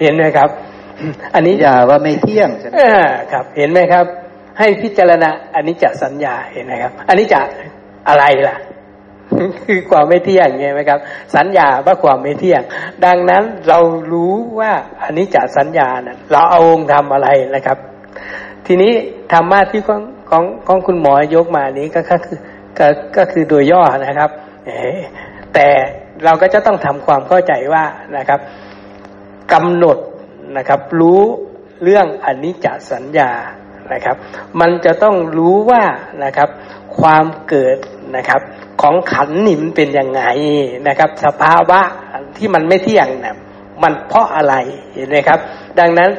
[0.00, 0.50] เห็นไหมครับ
[1.34, 2.74] อันนี้อย่าว่าไม่เที่ยงใช่ไหม
[3.32, 4.06] ครับ เห็นไหมครับ
[4.58, 7.40] ให้พิจารณาอันนี้จะสัญญาเห็นไหมครับ อันนี้จะ
[8.08, 8.56] อะไรล่ะ
[9.66, 10.98] คือความไม่เที่ยงไงไหมครับ
[11.36, 12.62] สัญญาว่าความไม่เที่ยง
[13.04, 13.78] ดังนั้นเรา
[14.12, 14.72] รู้ว่า
[15.02, 17.78] อันนี้จะสัญญานะเราเอาองค์ทำอะไรนะครับ
[18.66, 18.92] ทีนี้
[19.32, 22.38] ธรรมะที่ของของของคุณหมอยกมานี้ก็คือ
[22.78, 22.86] ก็
[23.16, 24.30] ก็คือโดยย่อนะครับ
[25.54, 25.68] แต่
[26.24, 27.84] เราก็จะต้องทำความเข้าใจว่า
[28.16, 28.40] นะครับ
[29.52, 29.98] กำหนด
[30.56, 31.20] นะครับ รู้
[31.82, 33.30] เรื่องอนิจจสัญญา
[33.92, 34.16] นะครับ
[34.60, 35.82] มันจะต้องรู้ว่า
[36.24, 36.48] นะครับ
[36.98, 37.76] ความเกิด
[38.16, 38.40] นะครับ
[38.82, 40.22] ของขันนี่มันเป็นยังไง
[40.88, 41.80] นะครับ สภาวะ
[42.36, 43.36] ที่มันไม่เที่ยงนะ
[43.82, 44.54] มันเพราะอะไร
[44.94, 45.38] เห็นไหมครับ
[45.78, 46.10] ดังนั้น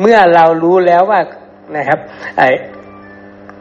[0.00, 1.20] เมื่อเรารู้แล้วว่า
[1.76, 1.98] นะครับ
[2.36, 2.48] ไอ้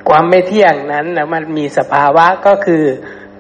[0.09, 2.83] ความไม่เที่ยงนั้นนะมันมีสภาวะก็คือ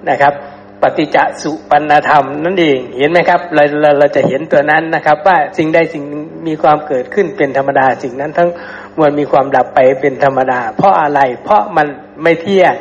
[0.09, 0.33] นะครับ
[0.81, 6.03] ปฏิจจสุปันธรรมนั่นเองเห็นไหมครับเราเราเราจะเห็นตัวนั้นนะครับ ว่าสิ่งใดสิ่ง
[6.47, 8.49] มีความเกิดขึ้นเป็นธรรมดาสิ่งนั้นทั้ง
[8.97, 11.87] มวลมีความดับไปเป็นธรรมดา เพราะอะไร เพราะมัน
[12.23, 12.73] ไม่เที่ยง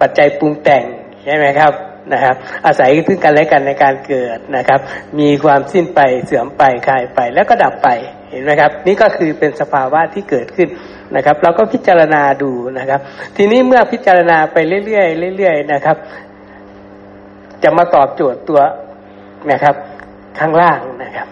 [0.00, 0.84] ปัจจัยปรุงแต่ง
[1.24, 1.72] ใช่ไหมครับ
[2.12, 2.34] นะครับ
[2.66, 4.80] อาศัยซึ่งกันและกันในการเกิดนะครับ
[5.18, 7.88] มีความสิ้นไปเสื่อมไปคลายไปแล้วก็ดับไป
[8.30, 10.68] เห็นไหมครับ นี่ก็คือเป็นสภาวะที่เกิดขึ้น
[11.16, 13.00] นะครับ เราก็พิจารณาดูนะครับ
[13.36, 14.56] ทีนี้เมื่อพิจารณาไป
[14.86, 15.96] เรื่อยๆเรื่อยๆนะครับ
[17.62, 18.60] จะมาตอบโจทย์ตัว
[19.50, 19.74] นะครับ
[20.38, 21.28] ข้างล่างนะครับ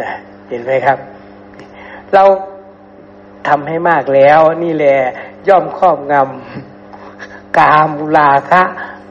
[0.00, 0.10] นะ
[0.48, 0.98] เห็นไหมครับ
[2.14, 2.24] เรา
[3.48, 4.96] ทำให้มากแล้ว นี่แหละ
[5.48, 8.62] ย่อมครอบงำกามุลาคะ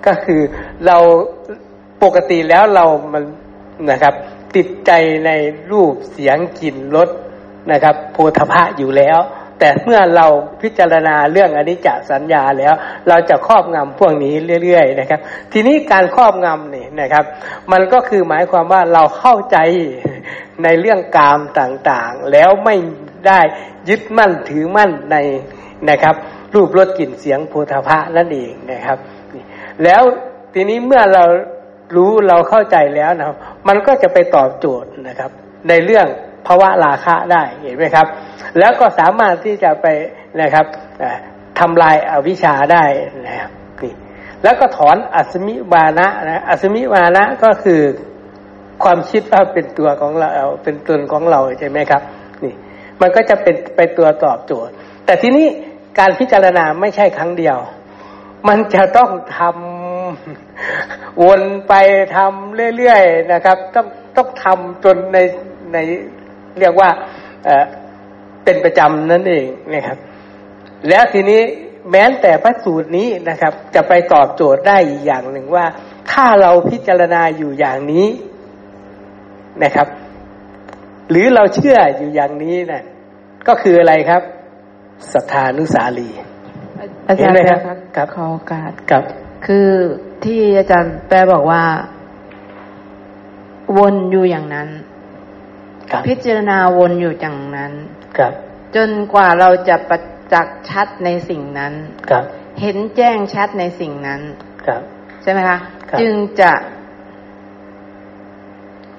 [0.06, 0.42] ก็คือ
[0.86, 0.98] เรา
[2.04, 3.24] ปกติแล้วเรามัน
[3.90, 4.16] นะครับ
[4.56, 4.92] ติดใจ
[5.26, 5.32] ใน
[5.72, 7.10] รูปเสียงกลิ่นรส
[7.72, 9.20] นะครับ โพธพะอยู่แล้ว
[9.60, 10.28] แต่เมื่อเรา
[10.62, 12.74] พิจารณาเรื่องอนิจจสัญญาแล้ว
[13.08, 15.20] เราจะครอบงำพวกนี้เรื่อยๆนะครับ
[15.52, 17.26] ทีนี้การครอบงำนี่นะครับ
[17.72, 19.58] มันก็คือหมายความว่าเราเข้าใจ
[20.64, 22.76] ในเรื่องกามต่างๆ แล้วไม่
[23.28, 23.40] ได้
[23.90, 25.16] ยึดมั่นถือมั่นใน
[25.90, 26.16] นะครับ
[26.54, 28.98] รูปรสกลิ่นเสียงโพธาภะนั่นเองนะครับ
[29.84, 30.02] แล้ว
[30.54, 31.24] ทีนี้เมื่อเรา
[31.96, 35.32] รู้เราเข้าใจแล้วนะครับ มันก็จะไปตอบโจทย์นะครับ
[35.70, 36.08] ในเรื่อง
[36.48, 38.08] ภาวะราคะได้เห็นไหมครับ
[38.60, 39.88] แล้วก็สามารถที่จะไป
[40.42, 40.66] นะครับ
[41.60, 42.84] ทำลายอาวิชชาได้
[43.28, 43.52] นะครับ
[43.84, 43.94] นี่
[44.44, 47.82] แล้วก็ถอนอัศมิวานะนะอัศมิวานะก็คือ
[48.84, 50.30] ความคิดว่าเป็นตัวของเรา
[50.64, 52.02] เป็นตนของเราใช่ไหมครับ
[53.02, 54.74] มันก็จะเป็นไปตัวตอบโจทย์
[55.06, 55.46] แต่ทีนี้
[56.00, 57.58] การพิจารณาไม่ใช่ครั้งเดียว
[58.48, 61.74] มันจะต้องทำวนไป
[62.16, 63.88] ทำเรื่อยๆนะครับ ต้อง
[64.18, 65.18] ต้องทำจนใน
[65.74, 65.78] ใน
[66.60, 66.89] เรียกว่า
[67.46, 67.50] เอ
[68.44, 69.98] เป็นประจำนั่นเองนะครับ
[70.89, 71.41] แล้วทีนี้
[71.91, 75.66] แม้แต่พระสูตรนี้นะครับ จะไปตอบโจทย์ได้อีกอย่างหนึ่งว่า
[76.12, 78.08] ถ้าเราพิจารณาอยู่อย่างนี้
[79.64, 79.88] นะครับ
[81.10, 82.84] หรือเราเชื่ออยู่อย่างนี้นะ
[83.47, 84.22] ก็คืออะไรครับ
[85.12, 86.10] สัทธานุสาลี
[87.08, 89.04] อาจารย์ครับกับขอโอกาสครับ
[89.45, 89.70] คือ
[90.24, 91.64] ที่อาจารย์แปลบอกว่า
[93.78, 94.70] วนอยู่อย่างนั้น
[96.08, 97.74] พิจารณาวนอยู่อย่างนั้น
[98.18, 98.34] ครับ
[98.76, 99.91] จนกว่าเราจะป
[100.34, 101.74] จักษ์ชัดในสิ่งนั้น
[102.10, 102.24] ครับ
[102.62, 104.22] เห็นแจ้งชัดในสิ่งนั้น
[104.66, 104.82] ครับ
[105.24, 105.58] ใช่ไหมคะ
[105.89, 106.51] ครับจึงจะ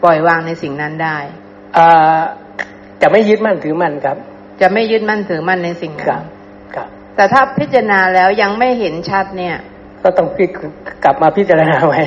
[0.02, 1.43] ปล่อยวางในสิ่งนั้นได้อ่า
[3.02, 4.16] จะไม่ยึดมั่นถือมั่นครับ
[4.60, 6.24] จะไม่ยึดมั่นถือมั่นในสิ่งครันั้บน
[6.74, 9.56] ครับ แต่ถ้าพิจารณาแล้วยังไม่เห็นชัดเนี่ย
[10.02, 10.46] ก็ต้องพิ
[11.04, 12.00] กลับมาพิจารณาไว้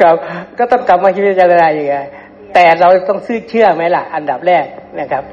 [0.00, 0.14] ครับ
[0.58, 1.96] ก็ต้องกลับมาพิจารณาอย่างไง
[2.54, 4.66] แต่เราต้องซื่อเชื่อไหมล่ะ อันดับแรก
[5.00, 5.24] นะครับ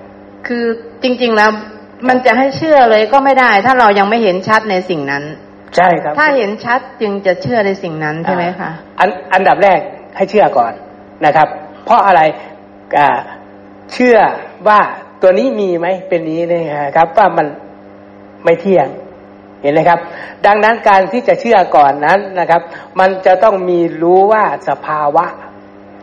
[0.47, 0.66] คือ
[1.03, 1.49] จริง ๆแล้ว
[2.10, 5.24] มันจะให้เชื่อเลยก็ไม่ได้ ถ้าเรายังไม่เห็นชัดในสิ่งนั้น
[5.76, 9.80] ใช่ครับ ถ้าเห็นชัดจึงจะเชื่อในสิ่งนั้นใช่ไหมคะอันอันดับแรก
[10.18, 10.74] ให้เชื่อก่อน
[11.26, 11.47] นะครับ
[11.90, 12.22] เพราะอะไร
[13.94, 14.18] เชื่อ
[14.68, 14.80] ว่า
[15.22, 17.48] ตัวนี้มีไหมเป็นนี้นะครับ ว่ามัน
[18.44, 18.88] ไม่เที่ยง
[19.62, 20.00] เห็นไหมครับ
[20.46, 22.62] ดังนั้นการที่จะเชื่อก่อนนั้นนะครับ
[23.00, 25.26] มันจะต้องมีรู้ว่าสภาวะ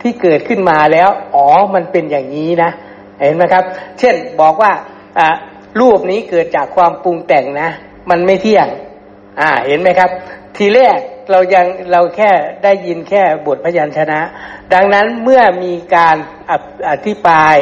[0.02, 2.70] ที่เกิดขึ้นมาแล้ว อ๋อมันเป็นอย่างนี้นะ
[3.20, 3.64] เห็นไหมครับ
[3.98, 4.72] เช่นบอกว่า
[5.18, 5.28] อ่า
[5.80, 7.70] รูปนี้เกิดจากความปรุงแต่งนะ
[8.10, 8.66] มันไม่เที่ยง
[9.40, 10.10] อ่า เห็นไหมครับ
[10.56, 10.98] ทีแรก
[11.30, 12.30] เรายังเราแค่
[12.64, 14.20] ได้ยินแค่บทพยัญชนะ
[14.74, 16.16] ดังนั้นเมื่อมีการ
[16.50, 16.52] อ
[16.90, 17.54] อธิบาย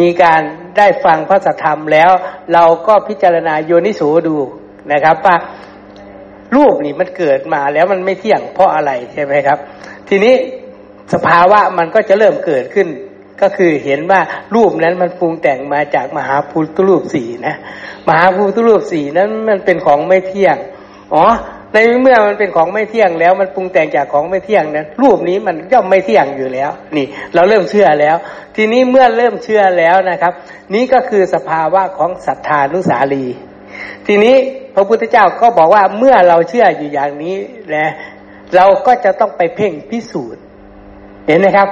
[0.00, 0.40] มีการ
[0.76, 2.10] ได้ฟังพระสัทธรรมแล้ว
[2.52, 4.36] เราก็พิจารณาโยนิโสดู
[4.92, 5.36] นะครับว่า
[6.56, 9.58] รูปนี่มันเกิดมาแล้วมันไม่เที่ยงเพราะอะไรใช่ไหมครับ
[10.08, 10.34] ทีนี้
[11.12, 12.88] สภาวะมันก็จะเริ่มเกิดขึ้น
[13.42, 14.20] ก็คือเห็นว่า
[14.54, 17.54] รูปนั้นมันปรุงแต่งมาจากมหาภูตรูปสี่นะ
[18.08, 20.56] มหาภูตรูปสี่นั้นมันเป็นของไม่เที่ยง
[21.14, 21.24] อ๋อ
[21.72, 28.16] ในเมื่อมันเป็นของไม่เที่ยงแล้ว มันปรุงแต่งจากของไม่เที่ยงนั้นรูปนี้มันย่อมไม่เที่ยงอยู่แล้ว นี่ เราเริ่มเชื่อแล้ว
[28.56, 30.32] ทีนี้เมื่อเริ่มเชื่อแล้วนะครับ
[30.74, 33.26] นี้ก็คือสภาวะของศรัทธานุสาลี
[34.06, 34.34] ทีนี้
[34.74, 37.34] พระพุทธเจ้าก็บอกว่าเมื่อเราเชื่ออยู่อย่างนี้
[37.76, 37.88] นะ
[38.56, 40.42] เราก็จะต้องไปเพ่งพิสูจน์
[41.26, 41.68] เห็นไหมครับ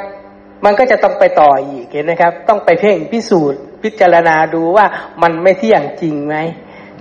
[0.65, 4.87] มันก็จะต้องไปต่ออีกเห็นไหมครับ ต้องไปเพ่งพิสูจน์ พิจารณาดูว่า
[5.23, 6.37] มันไม่เที่ยงจริงไหม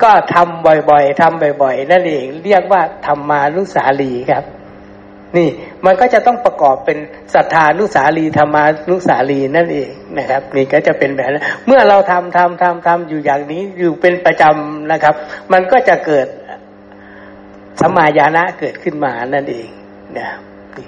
[0.04, 4.44] ก็ทำบ่อยๆทำบ่อยๆนั่นเองเรียกว่าธรรมานุสาลีครับ
[5.38, 5.50] นี่
[5.86, 6.98] มันก็จะต้องประกอบเป็น
[7.34, 15.16] ศรัทธานุสาลีธรรมานุสาลีนั่นเองนะครับ นี่ก็จะเป็นแบบนั้นเมื่อเราทำทำทำทำอยู่อย่างนี้อยู่เป็นประจำนะครับ
[15.54, 16.28] มันก็จะเกิด
[17.82, 19.68] สมมายานะเกิดขึ้นมานั่นเอง
[20.18, 20.41] นะครับ
[20.78, 20.88] นี่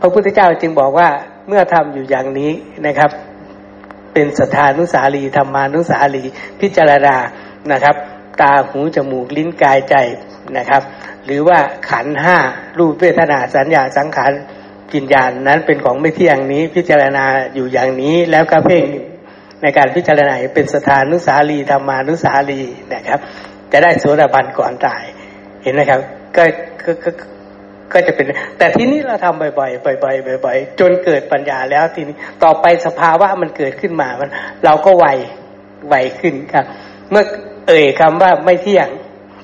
[0.00, 1.08] พระพุทธเจ้าจึงบอกว่า
[1.48, 2.50] เมื่อทำอยู่อย่างนี้
[2.86, 3.10] นะครับ
[4.18, 6.24] เป็นสถานุสาลีธรรมานุสาลี
[6.60, 7.16] พิจารณา
[7.72, 7.96] นะครับ
[8.40, 9.94] ตาหูจมูกลิ้นกายใจ
[10.56, 10.82] นะครับ
[11.24, 11.58] หรือว่า
[11.88, 12.38] ขันห้า
[12.78, 14.32] รูปเวทนาสัญญาสังขาร
[14.92, 18.84] กินญาณนั้นเป็นของไม่เที่ยงนี้พิจารณาอยู่อย่างนี้แล้วก็เพ่ง
[19.62, 22.62] ในการพิจารณาเป็นสถานุสาลีธรรมานุสาลี
[22.94, 23.18] นะครับ
[23.72, 25.02] จะได้โสดาบันก่อนตาย
[25.62, 26.00] เห็นไหมครับ
[26.36, 26.44] ก็
[27.04, 27.10] ก็
[27.92, 28.26] ก็จะเป็น
[28.58, 34.30] แต่ที่นี้เราทำบ่อยๆบ่อยๆบ่อยๆจนเกิดปัญญาแล้วทีนี้ต่อไปสภาวะมันเกิดขึ้นมามัน
[34.64, 35.06] เราก็ไว
[35.88, 36.64] ไวขึ้นครับ
[37.10, 37.24] เมื่อ
[37.68, 38.88] เอ่ยคำว่าไม่เที่ยง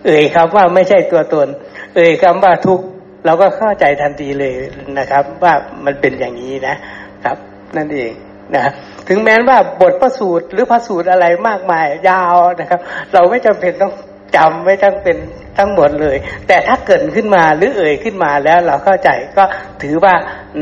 [0.07, 1.49] เอ่ยคำว่าไม่ใช่ตัวตน
[1.95, 2.81] เอ่ยคำว่าทุก
[3.27, 4.55] เราก็เข้าใจทันทีเลย
[4.99, 6.77] นะครับ ว่ามันเป็นอย่างนี้นะ
[7.25, 7.37] ครับ
[7.77, 8.13] นั่นเอง
[8.55, 8.71] นะ
[9.09, 12.81] ถึงแม้ว่าบทพระสูตรหรือพระสูตรอะไรมากมายยาวนะครับ
[13.13, 13.93] เราไม่จำเป็นต้อง
[14.37, 15.17] จำไม่จำเป็น
[15.59, 16.17] ทั้งหมดเลย
[16.47, 19.45] แต่ถ้าเกิดขึ้นมาหรือเอ่ยขึ้นมาแล้วเราเข้าใจก็
[19.83, 20.15] ถือว่า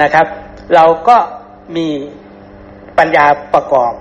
[0.03, 0.27] นะครับ
[0.75, 1.17] เราก็
[1.77, 1.89] มี
[2.99, 3.93] ปัญญาประกอบ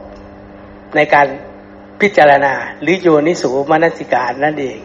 [0.95, 1.27] ในการ
[2.01, 4.79] พิจารณา หรือโยนิสูมนสิการนั่นเอง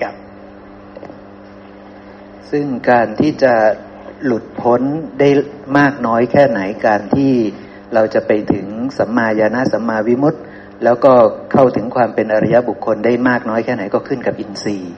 [0.00, 0.14] ครับ
[2.50, 3.54] ซึ่งการที่จะ
[4.24, 4.82] หลุดพ้น
[5.20, 5.28] ได้
[5.78, 7.32] มากน้อยแค่ไหนการที่
[7.94, 8.66] เราจะไปถึง
[8.98, 10.40] สัมมาญาณสัมมาวิมุตติ
[10.84, 11.12] แล้วก็
[11.52, 14.92] เข้าถึงความเป็นอริยบุคคลได้มากน้อยแค่ไหนก็ขึ้นกับอินทรีย์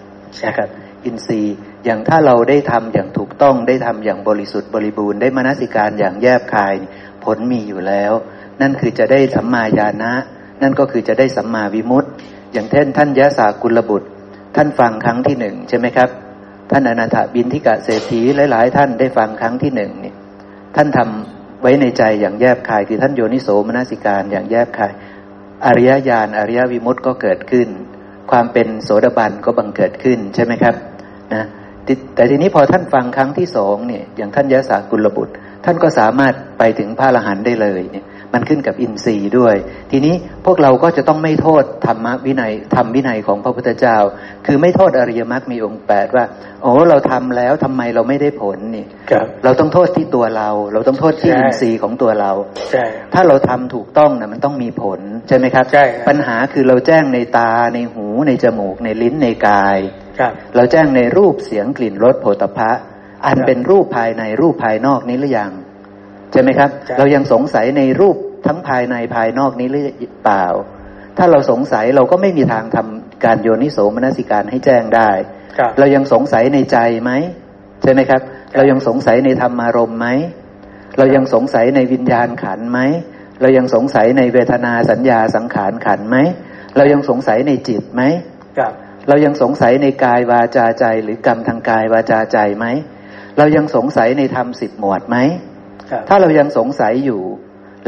[0.46, 0.68] นะครับ
[1.04, 1.54] อินทรีย์
[1.84, 6.74] อย่างถ้าเราได้ทำอย่างถูกต้องได้ทำอย่างบริสุทธิ์บริบูรณ์ได้มนสิการอย่างแยบคาย
[7.24, 8.12] ผลมีอยู่แล้ว
[8.60, 10.12] นั่นคือจะได้สัมมาญาณะ
[10.62, 12.08] นั่นก็คือจะได้สัมมาวิมุตติ
[12.52, 14.08] อย่างเช่นท่านยะสากุลบุตร
[14.56, 16.08] ท่านฟังครั้งที่หนึ่งใช่ไหมครับ
[16.70, 18.20] ท่านอนาถบินทิกะเศรษฐี
[18.50, 20.14] หลาย ๆ ท่านได้ฟังครั้งที่หนึ่งเนี่ย
[20.76, 24.92] ท่านทำไว้ในใจอย่างแยบคาย คือท่านโยนิโสมนสิการอย่างแยบคาย
[25.66, 27.68] อริยญาณอริยวิมุตติก็เกิดขึ้น
[28.30, 30.74] ความเป็นโสดาบันก็บังเกิดขึ้นใช่ไหมครับ
[31.34, 31.44] นะ
[31.84, 35.34] แต่แต่ทีนี้พอท่านฟังครั้งที่สองเนี่ยอย่างท่านยะสากุลบุตร
[35.64, 38.04] ท่านก็สามารถไปถึงพระอรหันต์ได้เลยเนี่ย
[38.34, 39.54] มันขึ้นกับอินทรีย์ด้วย
[39.90, 40.14] ทีนี้
[40.46, 43.96] พวกเราก็จะต้องไม่โทษธรรมวินัยธรรมวินัยของพระพุทธเจ้า
[44.46, 46.24] คือไม่โทษอริยมรรคมีองค์แปดว่า
[46.62, 52.32] โอ้เราทำแล้วทำไมเราไม่ได้ผลนี่ครับเราต้องโทษที่ตัวเรา เราต้องโทษที่ใช่อินทรีย์ของตัวเรา
[52.72, 59.78] ใช่ถ้าเราทำถูกต้องนะมันต้องมีผลใช่ไหมครับใช่ครับปัญหาคือเราแจ้งในตาในหูในจมูก ในลิ้นในกาย
[60.20, 62.70] ครับเราแจ้งในรูปเสียงกลิ่นรสโผฏฐะ
[63.26, 65.52] อันครับเป็นรูปภายในรูปภายนอกนี้หรือยัง
[66.32, 68.16] ใช่ไหมครับใช่เรายังสงสัยในรูป
[68.46, 70.46] ทั้งภายในภายนอกนี้หรือเปล่า
[71.16, 75.10] ถ้าเราสงสัยเราก็ไม่มีทางทำการโยนิโสมนสิการให้แจ้งได้
[75.58, 77.10] ครับเรายังสงสัยในใจไหม
[77.82, 78.20] ใช่ไหมครับ
[78.56, 80.06] เรายังสงสัยในธรรมารมณ์ไหม
[80.98, 82.80] เรายังสงสัยในวิญญาณขันธ์ไหม
[83.40, 86.16] เรายังสงสัยในเวทนาสัญญาสังขารขันธ์ไหม
[86.76, 88.02] เรายังสงสัยในจิตไหม
[88.58, 88.72] ครับ
[89.08, 92.66] เรายังสงสัยในกายวาจาใจหรือกรรมทางกายวาจาใจไหม
[93.38, 95.47] เรายังสงสัยในธรรมสิบหมวดไหมครับ
[96.08, 97.20] ถ้าเรายังสงสัยอยู่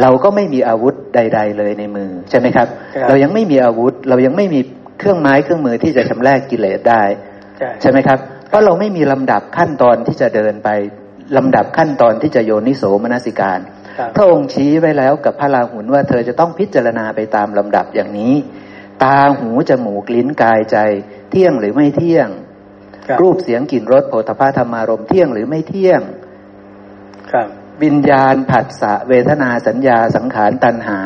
[0.03, 4.61] เราก็ไม่มีอาวุธใด ๆ เลยในมือใช่ไหมครับครับ เรายังไม่มีอาวุธ เรายังไม่มี
[4.99, 7.03] เครื่องไม้เครื่องมือที่จะชำระกิเลสได้
[7.59, 10.69] ใช่ใช่ไหมครับ เพราะเราไม่มีลำดับขั้นตอนที่จะเดินไป
[11.37, 13.61] ลำดับขั้นตอนที่จะโยนิโสมนสิการ
[13.99, 18.35] ครับพระองค์ชี้ไว้แล้วกับพระราหุลว่าเธอจะต้องพิจารณาไปตามลำดับอย่างนี้
[19.03, 20.77] ตาหูจมูกลิ้นกายใจ
[21.31, 22.29] เที่ยงหรือไม่เที่ยง
[23.07, 26.01] ครับรูปเสียงกลิ่นรสโผฏฐัพพธรรมารมณ์เที่ยงหรือไม่เที่ยง
[27.33, 27.49] ครับ
[27.85, 31.01] วิญญาณผัสสะเวทนาสัญญาสังขารตัณหา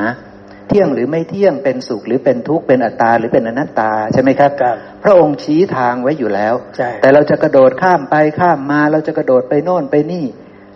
[0.68, 10.24] เที่ยงหรือไม่เที่ยงเป็นสุขหรือเป็นทุกข์เป็นอัตตาหรือเป็นอนัตตาใช่ไหมครับครับพระองค์ชี้ทางไว้อยู่แล้วใช่แต่เราจะกระโดดข้ามไปข้ามมาเราจะกระโดดไปโน่นไปนี่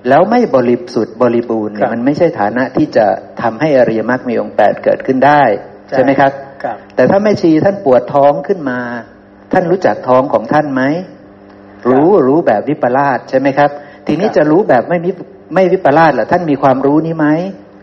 [0.09, 3.07] แล้วไม่บริสุทธิ์บริบูรณ์เนี่ยมันไม่ใช่ฐานะที่จะ
[3.43, 5.43] ทำให้อริยมรรคมีองค์แปดเกิดขึ้นได้
[5.91, 6.33] ใช่ไหมครับ
[6.65, 8.79] ครับแต่ถ้าแม่ชีท่านปวดท้องขึ้นมา
[9.53, 10.83] ท่านรู้จักท้องของท่านไหม
[11.89, 13.71] รู้รู้แบบวิปลาสใช่ไหมครับ
[14.07, 15.13] ทีนี้ครับจะรู้แบบไม่วิ
[15.55, 17.27] ไม่วิปลาสเหรอท่านมีความรู้นี้ไหม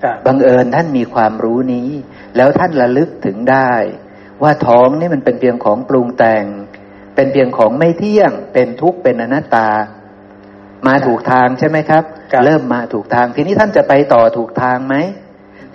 [0.03, 1.89] ครับบังเอิญท่านมีความรู้นี้
[2.35, 3.71] แล้วท่านระลึกถึงได้
[4.43, 6.45] ว่าท้องนี่มันเป็นเพียงของปรุงแต่ง
[7.15, 9.69] เป็นเพียงของไม่เที่ยง เป็นทุกข์เป็นอนัตตา
[10.87, 14.95] มาถูกทางใช่ไหมครับครับ เริ่มมาถูกทางทีนี้ท่านจะไปต่อถูกทางไหม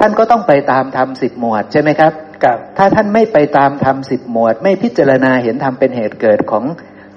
[0.00, 2.12] ท่านก็ต้องไปตามธรรมสิบหมวดใช่ไหมครับ
[2.44, 6.64] ครับ ถ้าท่านไม่ไปตามธรรมสิบหมวด ไม่พิจารณาเห็นธรรมเป็นเหตุเกิดของ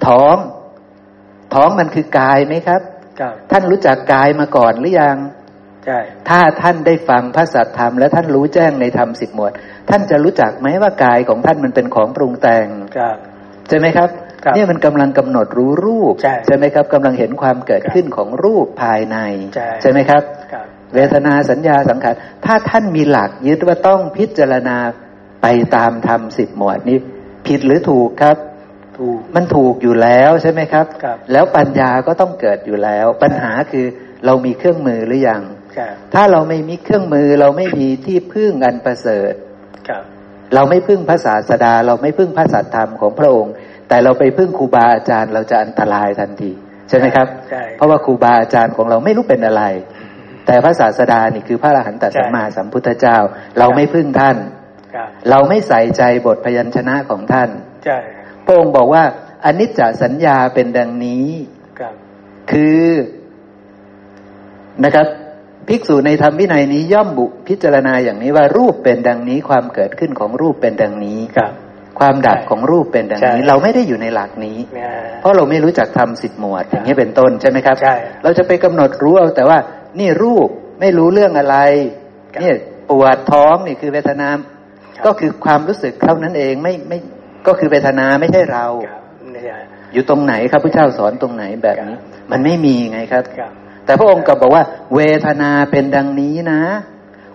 [0.06, 0.36] ท้อง
[1.54, 2.93] ท้องมันคือกายไหมครับครับ
[3.50, 5.16] ท่านรู้จักกายมาก่อนหรือยัง
[5.86, 5.98] ใช่
[6.28, 9.52] ถ้าท่านได้ฟังพระสัทธรรมและท่านรู้แจ้งในธรรมสิบหมวด
[9.90, 13.16] ท่านจะรู้จักไหมว่ากายของท่านมันเป็นของปรุงแต่งครับ
[13.68, 14.08] ใช่ไหมครับ
[14.44, 16.14] ครับเนี่ยมันกำลังกำหนดรู้รูป
[16.46, 19.16] ใช่ไหมครับกำลังเห็นความเกิดขึ้นของรูปภายใน
[19.82, 24.78] ใช่ไหมครับครับ เวทนาสัญญาสังขารถ้าท่านมีหลักยึดว่าต้องพิจารณา
[25.42, 25.46] ไป
[25.76, 26.98] ตามธรรมสิบหมวดนี้
[27.46, 28.36] ผิดหรือถูกครับ
[28.98, 33.86] ถูกมันถูกอยู่แล้วใช่ไหมครับครับแล้วปัญญาก็ต้องเกิดอยู่แล้ว ปัญหาคือ
[34.26, 35.42] เรามีเครื่องมือหรือยัง
[35.76, 39.32] ครับถ้าเราไม่มีเครื่องมือเราไม่มีที่พึ่งอันประเสริฐ
[39.88, 40.02] ครับ
[40.54, 43.54] เราไม่พึ่งพระศาสดา เราไม่พึ่งพระสัทธรรมของพระองค์
[43.88, 46.50] แต่เราไปพึ่งครูบาอาจารย์ เราจะอันตรายทันที
[46.88, 49.62] ใช่ไหมครับใช่เพราะว่าครูบาอาจารย์ของเราไม่รู้เป็นอะไร
[50.46, 53.16] แต่พระศาสดานี่คือพระอรหันตสัมมาสัมพุทธเจ้า
[53.58, 54.36] เราไม่พึ่งท่าน
[54.94, 57.50] ครับเราไม่ใส่ใจบทพยัญชนะของท่าน
[57.84, 57.98] ใช่
[58.46, 59.02] พระองค์บอกว่า
[59.44, 61.28] อนิจจสัญญาเป็นดังนี้
[61.78, 61.94] ครับ
[62.50, 62.84] คือ
[64.84, 65.06] นะครับ
[65.68, 71.52] ภิกษุในธรรมวินัยนี้ย่อมบุพิจารณาอย่างนี้ว่ารูปเป็นดังนี้ ความเกิดขึ้นของรูปเป็นดังนี้ครับ
[71.98, 74.88] ความดับของรูปเป็นดังนี้ใช่เราไม่ได้อยู่ในหลักนี้เนี่ย
[75.20, 79.58] เพราะเราไม่รู้จักทำสิบหมวด อย่างนี้เป็นต้นใช่ไหมครับใช่เราจะไปกำหนดรู้เอาแต่ว่า
[80.00, 80.48] นี่รูป
[80.80, 81.56] ไม่รู้เรื่องอะไร
[82.34, 82.50] ครับนี่
[82.90, 84.28] ปวดท้องนี่คือเวทนา
[84.96, 86.98] ครับก็คือความรู้สึกเท่านั้นเองไม่ไม่
[87.46, 89.56] ก็คือเวทนาไม่ใช่เราครับเนี่ย
[89.92, 91.96] อยู่ตรงไหนครับพระเจ้าสอนตรงไหนแบบนี้
[92.30, 93.50] มันไม่มีไงครับครับ
[93.84, 94.64] แต่พระองค์ก็บอกว่า
[94.96, 96.62] เวทนาเป็นดังนี้นะ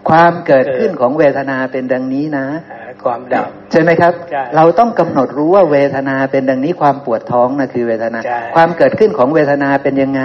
[0.10, 10.24] ความเกิดขึ้นของเวทนาเป็นดังนี้นะหาความดับใช่ไหมครับใช่เราต้องกำหนดรู้ว่าเวทนาเป็นดังนี้ความปวดท้องนะคือเวทนาใช่ความเกิดขึ้นของเวทนาเป็นยังไง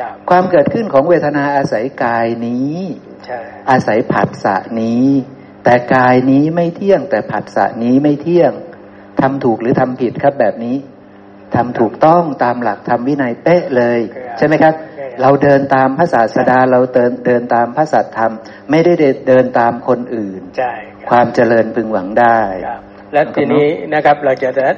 [0.00, 2.76] ครับความเกิดขึ้นของเวทนาอาศัยกายนี้
[3.26, 3.38] ใช่
[3.70, 5.06] อาศัยผัสสะนี้
[5.64, 8.52] แต่กายนี้ไม่เที่ยง แต่ผัสสะนี้ไม่เที่ยง
[9.20, 10.76] ทำถูกหรือทำผิดครับแบบนี้
[11.54, 14.00] ทำถูกต้องตามหลักธรรมวินัยเป๊ะเลย
[14.38, 14.74] ใช่ไหมครับ
[15.22, 18.32] เราเดินตามพระศาสดาเราเดินเดินตามพระสัตธรรม
[18.70, 18.92] ไม่ได้
[19.28, 20.72] เดินตามคนอื่นใช่
[21.10, 22.80] ความเจริญพึงหวังได้ครับ
[23.12, 24.68] แล้วทีนี้นะครับเราจะได้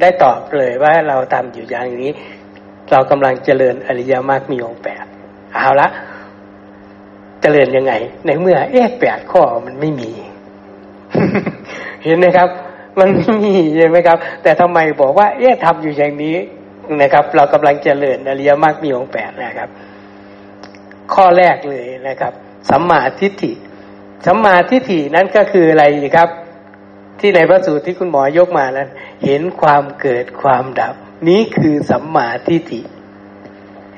[0.00, 2.12] ได้ตอบเลยว่าเราทำอยู่อย่างนี้
[2.92, 5.04] เรากำลังเจริญอริยมรรคมีองค์แปด
[5.54, 5.88] เอาละ
[7.42, 7.92] เจริญยังไง
[8.26, 10.10] ในเมื่อเอ๊ะแปดข้อมันไม่มี
[12.04, 12.48] เห็นไหมครับ
[12.98, 16.36] มันไม่มีใช่ไหมครับ แต่ทำไมบอกว่า เอ๊ะทำอยู่อย่างนี้
[17.02, 19.68] นะครับ เรากำลังเจริญอริยมรรคมีองแปดนะครับ
[21.14, 22.32] ข้อแรกเลยนะครับ
[22.70, 23.52] สัมมาทิฏฐิ
[24.26, 25.84] สัมมาทิฏฐินั้นก็คืออะไร
[26.16, 26.28] ครับ
[27.20, 28.88] ที่ในพระสูตรที่คุณหมอยกมานั้น
[29.24, 30.94] เห็นความเกิดความดับ
[31.28, 32.80] นี้คือสัมมาทิฏฐิ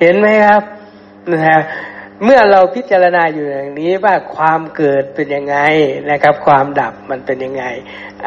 [0.01, 0.63] เห็นไหมครับ
[1.33, 1.61] นะฮะ
[2.25, 5.57] เมื่อเราพิจารณาอยู่อย่างนี้ว่าความเกิดเป็นยังไง
[6.11, 7.65] นะครับ ความดับมันเป็นยังไง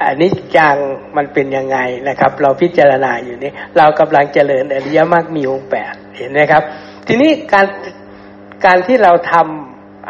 [0.07, 0.75] อันนี้จัง
[1.17, 1.77] มันเป็นยังไง
[2.07, 6.63] นะครับ เราพิจารณาอยู่นี้ เรากำลังเจริญอริยมรรคมีองค์แปดเห็นไหมครับ
[7.07, 7.67] ทีนี้การ
[8.65, 9.33] การที่เราท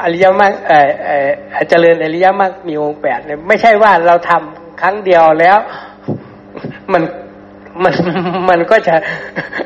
[0.01, 1.29] อริยมรรคเออเออ
[1.69, 5.57] เจริญอริยมรรคมีองค์แปดเนี่ยไม่ใช่ว่าเราทำครั้งเดียวแล้ว
[6.93, 7.03] มัน
[7.83, 7.95] มัน
[8.49, 8.95] มันก็จะ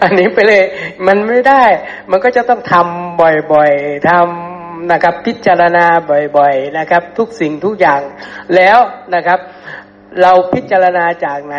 [0.03, 0.63] อันนี้ไปเลย
[1.07, 1.63] มันไม่ได้
[2.11, 5.85] มันก็จะต้องทำบ่อยๆทำนะครับ พิจารณา
[6.37, 8.01] บ่อยๆนะครับ ทุกสิ่งทุกอย่าง
[8.55, 8.77] แล้ว
[9.15, 9.39] นะครับ
[10.21, 11.55] เราพิจารณาจากไหน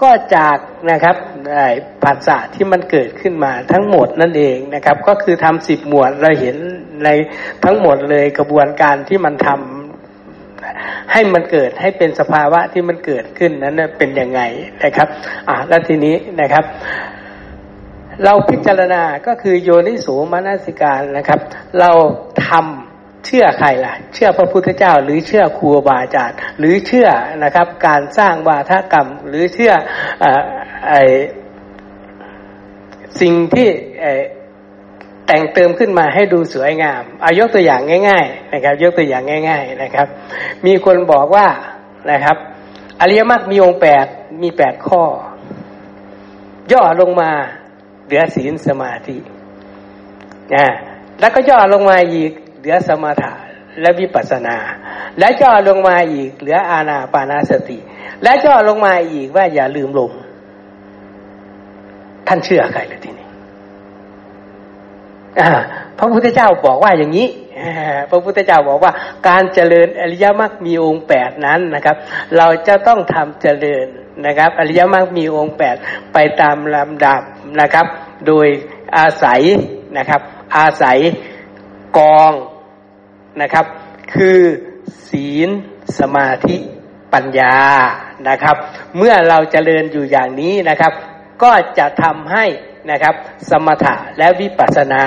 [0.00, 0.58] ก็จาก
[0.90, 1.16] นะครับ
[2.02, 6.56] ผัสสะที่มันเกิดขึ้นมาทั้งหมดนั่นเองนะครับ ก็คือทำสิบหมวดเราเห็น
[7.04, 7.08] ใน
[7.64, 9.81] ทั้งหมดเลยกระบวนการที่มันทำ
[11.12, 14.40] ให้มันเกิดให้เป็นสภาวะที่มันเกิดขึ้นนั้นเป็นยังไง
[14.84, 15.08] นะครับ
[15.48, 16.64] อ่าแล้วทีนี้นะครับ
[18.24, 21.40] เราพิจารณาก็คือโยนิสูมนสิการนะครับ
[21.80, 21.90] เรา
[22.48, 27.08] ทำเชื่อใครล่ะ เชื่อพระพุทธเจ้า หรือเชื่อครูบาอาจารย์หรือเชื่อ
[27.44, 29.72] นะครับ การสร้างวาทกรรม หรือเชื่อ
[30.22, 30.26] อ
[33.20, 33.68] สิ่งที่
[35.26, 40.06] แต่งเติมขึ้นมาให้ดูสวยงามอายกตัวอย่างง่าย ๆ นะครับ ยกตัวอย่างง่าย ๆนะครับ
[40.66, 41.46] มีคนบอกว่า
[42.10, 42.36] นะครับ
[43.00, 44.06] อริยมรรคมีองค์แปด
[44.42, 45.02] มีแปดข้อ
[46.72, 47.30] ย่อลงมา
[48.06, 49.16] เหลือศีลสมาธิ
[50.54, 50.66] นะ
[51.20, 53.32] แล้วก็ย่อลงมาอีกเหลือสมถะ
[53.80, 54.56] และวิปัสสนา
[55.18, 57.78] และย่อลงมาอีกเหลืออาณาปานาสติ
[58.22, 60.12] และย่อลงมาอีกว่าอย่าลืมลม
[62.28, 63.28] ท่านเชื่อใครเลยทีนี้
[65.98, 67.28] พระพุทธเจ้าบอกว่าอย่างนี้
[68.10, 68.92] พระพุทธเจ้าบอกว่า
[69.28, 71.96] การเจริญอริยมรรคมีองค์แปดนั้นนะครับ
[72.36, 73.86] เราจะต้องทำเจริญ
[74.26, 75.76] นะครับ อริยมรรคมีองค์แปด
[76.12, 77.22] ไปตามลำดับ
[77.60, 77.86] นะครับ
[78.26, 78.46] โดย
[78.96, 79.40] อาศัย
[79.98, 80.20] นะครับ
[80.56, 80.98] อาศัย
[81.98, 82.32] กอง
[83.40, 83.66] นะครับ
[84.14, 84.40] คือ
[85.08, 85.48] ศีล
[85.98, 86.56] สมาธิ
[87.14, 87.56] ปัญญา
[88.28, 88.56] นะครับ
[88.96, 90.92] เมื่อเราจเจริญอยู่อย่างนี้นะครับ
[91.42, 92.44] ก็จะทำให้
[92.90, 93.14] นะครับ
[93.50, 95.04] สมถะและวิปัสสนา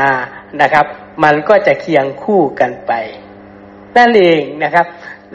[0.61, 0.85] นะครับ
[1.23, 2.91] มันก็จะเคียงคู่กันไป
[3.97, 4.85] นั่นเองนะครับ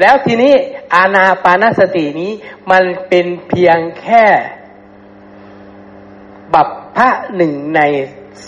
[0.01, 0.53] แล้วทีนี้
[0.95, 2.33] อาณาปานสตินี้
[2.71, 4.25] มันเป็นเพียงแค่
[6.55, 7.81] บัพพะหนึ่งใน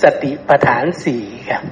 [0.02, 1.62] สติปัฏฐานสี่ครับ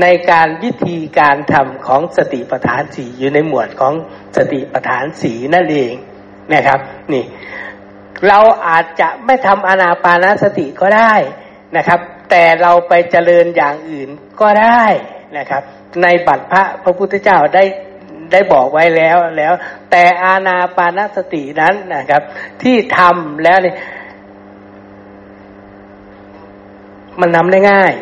[0.00, 3.94] ในการวิธีการทำของสติปัฏฐานสี่อยู่ในหมวดของ
[4.36, 5.92] สติปัฏฐานสีนั่นเอง
[6.52, 6.78] นะครับ
[7.12, 7.24] นี่
[8.28, 8.38] เรา
[8.68, 11.14] อาจจะไม่ทำอนาปานาสติก็ได้
[11.76, 12.00] นะครับ
[12.30, 14.08] แต่เราไปเจริญอย่างอื่น
[14.40, 14.84] ก็ได้
[15.36, 15.62] นะครับ
[16.02, 17.64] ในบัตรพระพระพุทธเจ้าได้
[18.32, 19.52] ได้บอกไว้แล้วแล้ว
[19.90, 22.22] แต่อาณาปานาสตินั้นนะครับ
[22.62, 23.76] ที่ทำแล้วเนี่ย
[27.20, 27.92] มันนำได้ง่าย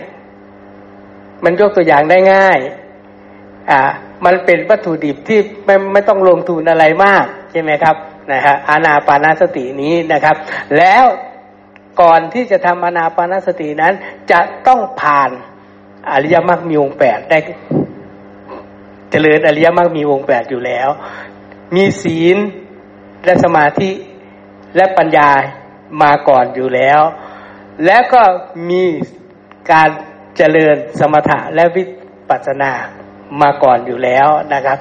[1.45, 2.59] มันยกตัวอย่างได้ง่าย
[3.71, 3.81] อ่า
[4.25, 7.97] มันเป็นวัตถุดิบที่ไม่ไม่ต้องลงทุนอะไรมาก ใช่ไหมครับ
[8.33, 10.37] นะฮะอานาปานาสตินี้นะครับ
[10.79, 11.05] แล้ว
[12.01, 13.95] ก่อนที่จะทำอานาปานาสตินั้น
[14.31, 15.31] จะต้องผ่าน
[16.11, 17.39] อริยมรรคมีองค์แปดได้
[19.11, 20.89] เจริญอริยมรรคมีองค์แปดอยู่แล้ว
[21.75, 22.39] มีศีล
[23.25, 23.91] และสมาธิ
[24.77, 25.29] และปัญญา
[26.03, 27.01] มาก่อนอยู่แล้ว
[27.85, 28.23] และก็
[28.71, 28.85] มี
[29.73, 29.91] การ
[30.37, 31.85] เจริญสมถะและวิ
[32.29, 32.73] ปัสสนา
[33.41, 34.79] มาก่อนอยู่แล้วนะครับ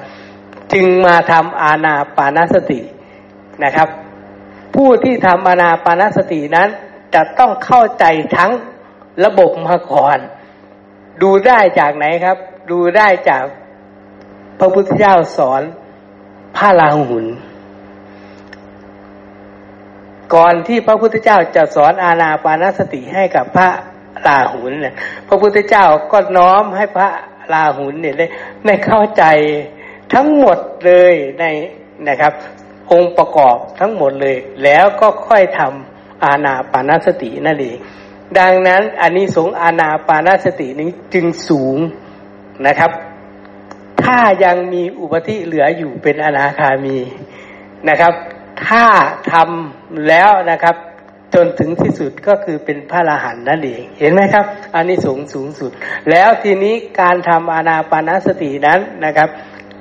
[0.72, 2.80] จึงมาทำอาณาปานสติ
[3.64, 3.88] นะครับ
[4.74, 6.68] ผู้ที่ทำอานาปานสตินั้น
[7.14, 8.04] จะต้องเข้าใจ
[8.36, 8.52] ทั้ง
[9.24, 10.18] ระบบมาก่อน
[11.22, 12.36] ดูได้จากไหนครับ
[12.70, 13.44] ดูได้จาก
[14.58, 15.62] พระพุทธเจ้าสอน
[16.56, 17.26] พระราหุล
[20.34, 23.68] ก่อนที่พระพุทธเจ้าจะสอนอาณาปานสติให้กับพระ
[24.26, 24.94] ราหุลเนี่ย
[25.28, 27.08] พระพุทธเจ้าก็น้อมให้พระ
[27.52, 28.26] ราหุลเนี่ยได้
[28.66, 29.24] ได้เข้าใจ
[30.14, 31.44] ทั้งหมดเลยใน
[32.08, 32.32] นะครับ
[32.92, 37.76] องค์ประกอบทั้งหมดเลย แล้วก็ค่อยทำอาณาปานสตินั่นเอง
[38.38, 41.76] ดังนั้นอันนี้สงอาณาปานสตินี้จึงสูง
[42.66, 42.90] นะครับ
[44.02, 46.98] ถ้ายังมีอุปธิเหลืออยู่เป็นอนาคามี
[47.88, 48.14] นะครับ
[48.66, 48.84] ถ้า
[49.32, 50.76] ทำแล้วนะครับ
[51.34, 55.70] จนถึงที่สุดก็คือเป็นพระอรหันต์นั่นเองเห็นไหมครับอันนี้สูงสูงสุด
[56.10, 59.28] แล้วทีนี้การทำอานาปานสตินั้นนะครับ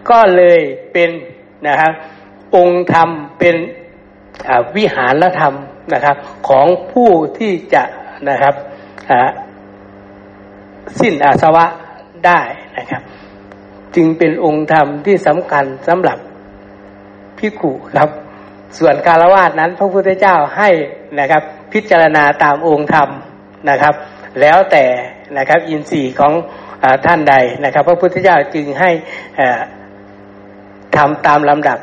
[0.09, 0.59] ก็เลย
[0.93, 1.09] เป็น
[1.67, 1.93] นะครับ
[2.55, 3.55] องค์ธรรมเป็น
[4.75, 5.53] วิหารธรรม
[5.93, 7.83] นะครับ ของผู้ที่จะ
[8.29, 8.55] นะครับ
[10.99, 11.65] สิ้นอาสวะ
[12.25, 12.41] ได้
[12.77, 13.01] นะครับ
[13.95, 16.17] จึงเป็นองค์ธรรมที่สำคัญสำหรับ
[17.37, 18.09] พิกุครับ
[18.77, 20.69] ส่วนคารวะนั้น พระพุทธเจ้าให้
[21.19, 21.43] นะครับ
[21.73, 23.09] พิจารณาตามองค์ธรรม
[23.69, 23.93] นะครับ
[24.41, 24.85] แล้วแต่
[25.37, 26.33] นะครับ อินทรีย์ของ
[26.83, 28.91] อท่านใดนะครับ พระพุทธเจ้าจึงให้
[30.95, 31.79] ทำตามลำดับ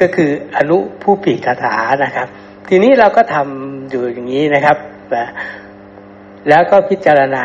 [0.00, 2.28] ก็คืออนุผู้ปีกถานะครับ
[2.68, 4.76] ทีนี้เราก็ทำอยู่อย่างนี้นะครับ
[6.48, 7.44] แล้วก็พิจารณา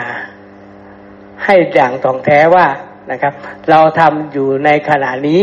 [1.44, 2.68] ให้อย่างตรงแท้ว่า
[3.12, 3.34] นะครับ
[3.70, 5.42] เราทำอยู่ในขณะนี้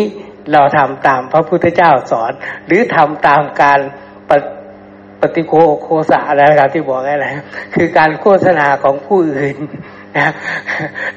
[0.52, 2.32] เราทำตามพระพุทธเจ้าสอน
[2.66, 3.80] หรือทำตามการ
[4.28, 4.30] ป
[5.20, 5.52] ปฏิโค
[5.82, 7.28] โคสะอะไรครับที่บอกอะไร
[7.74, 9.56] คือการโฆษณาของผู้อื่น
[10.16, 10.32] นะ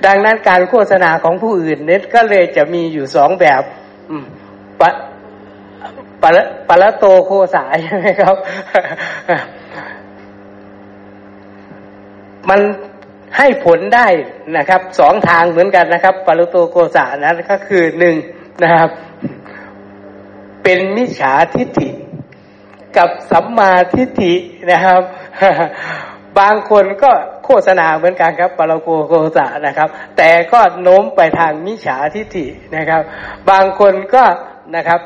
[0.06, 3.62] ดังนั้นการโฆษณาของผู้อื่นเน็ตก็เลยจะมีอยู่สองแบบ
[6.24, 6.30] ปะ
[6.70, 8.36] ปะปละโตโคสาใช่ไหมครับ
[12.50, 12.62] มัน
[13.38, 14.08] ให้ผลได้
[14.58, 18.16] นะครับสองทางเหมือนกันนะครับปะลโตโคสานั้นก็คือหนึ่ง
[18.64, 18.90] นะครับ
[20.64, 21.90] เป็นมิจฉาทิฏฐิ
[22.98, 24.34] กับสัมมาทิฏฐิ
[24.72, 25.02] นะครับ
[26.40, 27.12] บางคนก็
[27.46, 32.46] โฆษณาเหมือนกันครับปาราโกโกสะนะครับ แต่ก็โน้มไปทางมิจฉาทิฏฐิ
[32.76, 33.02] นะครับ
[33.50, 34.24] บางคนก็
[34.76, 35.00] นะครับ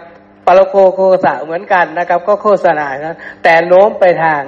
[0.48, 4.42] ปรโกโกสะเหมือนกันนะครับ ก็โฆษณานะแต่โน้มไปทาง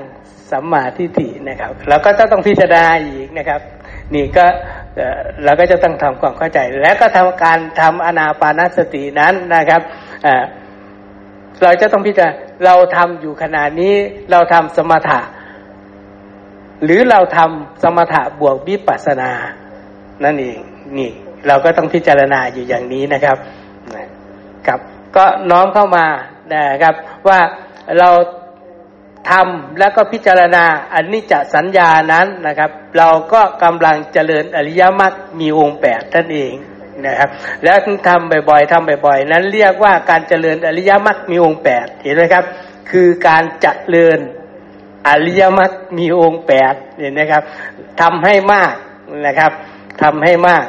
[0.52, 3.62] สัมมาทิฏฐินะครับ แล้วก็จะต้องพิจารณาอีกนะครับ
[4.14, 4.46] นี่ก็
[5.44, 9.82] เราก็จะต้องทำความเข้าใจ แล้วก็ทำการทำอนาปานสตินั้นนะครับ
[11.64, 12.34] เราจะต้องพิจารณา
[12.66, 13.94] เราทำอยู่ขณะนี้
[14.32, 15.22] เราทำสมถะ
[16.84, 19.32] หรือเราทำสมถะบวกวิปัสสนา
[20.24, 20.60] นั่นเอง
[20.98, 21.12] นี่
[21.48, 23.38] เราก็ต้องพิจารณาอยู่อย่างนี้นะครับ
[24.68, 24.80] ครับ
[25.16, 26.06] ก็น้อมเข้ามา
[26.54, 26.96] นะครับ
[27.28, 27.40] ว่า
[28.00, 28.10] เรา
[29.32, 36.54] ทำแล้วก็พิจารณาอันนี้จะสัญญานั้นนะครับ เราก็กำลังเจริญอริยมรรคมีองค์แปดท่านเอง
[37.08, 37.30] นะครับ
[37.64, 42.46] แล้วทำบ่อยๆทำบ่อยๆ นั้นเรียกว่าการเจริญอริยมรรคมีองค์แปดเห็นไหมครับ
[42.92, 44.20] คือการเจริญ
[45.08, 47.44] อริยมรรคมีองค์แปดเนี่ยนะครับ
[48.02, 48.74] ทำให้มาก
[49.28, 49.52] นะครับ
[50.02, 50.66] ทำให้มาก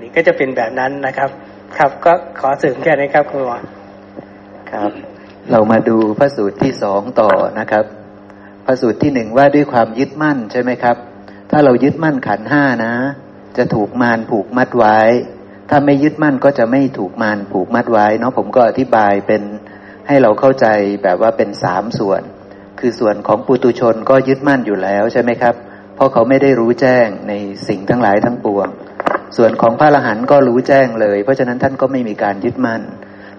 [0.00, 1.30] นี่ก็จะเป็นแบบนั้นนะครับ
[1.78, 3.58] ครับ ก็ขอสริมแค่นี้ครับคุณหมอ
[4.72, 4.90] ครับ
[5.50, 7.84] เรามาดูพระสูตรที่สองต่อนะครับ
[8.66, 10.96] พระสูตรที่หนึ่งว่าด้วยความยึดมั่นใช่ไหมครับ
[11.50, 12.94] ถ้าเรายึดมั่นขันห้านะ
[13.56, 14.98] จะถูกมารผูกมัดไว้
[15.70, 19.42] ถ้าไม่ยึดมั่นก็จะไม่ถูกมารผูกมัดไว้เนาะผมก็อธิบายเป็น
[20.06, 20.66] ให้เราเข้าใจ
[21.02, 22.22] แบบว่าเป็นสามส่วน
[22.80, 25.54] คือส่วนของปุตุชนก็ยึดมั่นอยู่แล้วใช่ไหมครับ
[25.94, 27.32] เพราะเขาไม่ได้รู้แจ้งใน
[27.68, 28.68] สิ่งทั้งหลายทั้งปวง
[29.36, 32.82] ส่วนของพระอรหันต์ก็รู้แจ้งเลย เพราะฉะนั้นท่านก็ไม่มีการยึดมั่น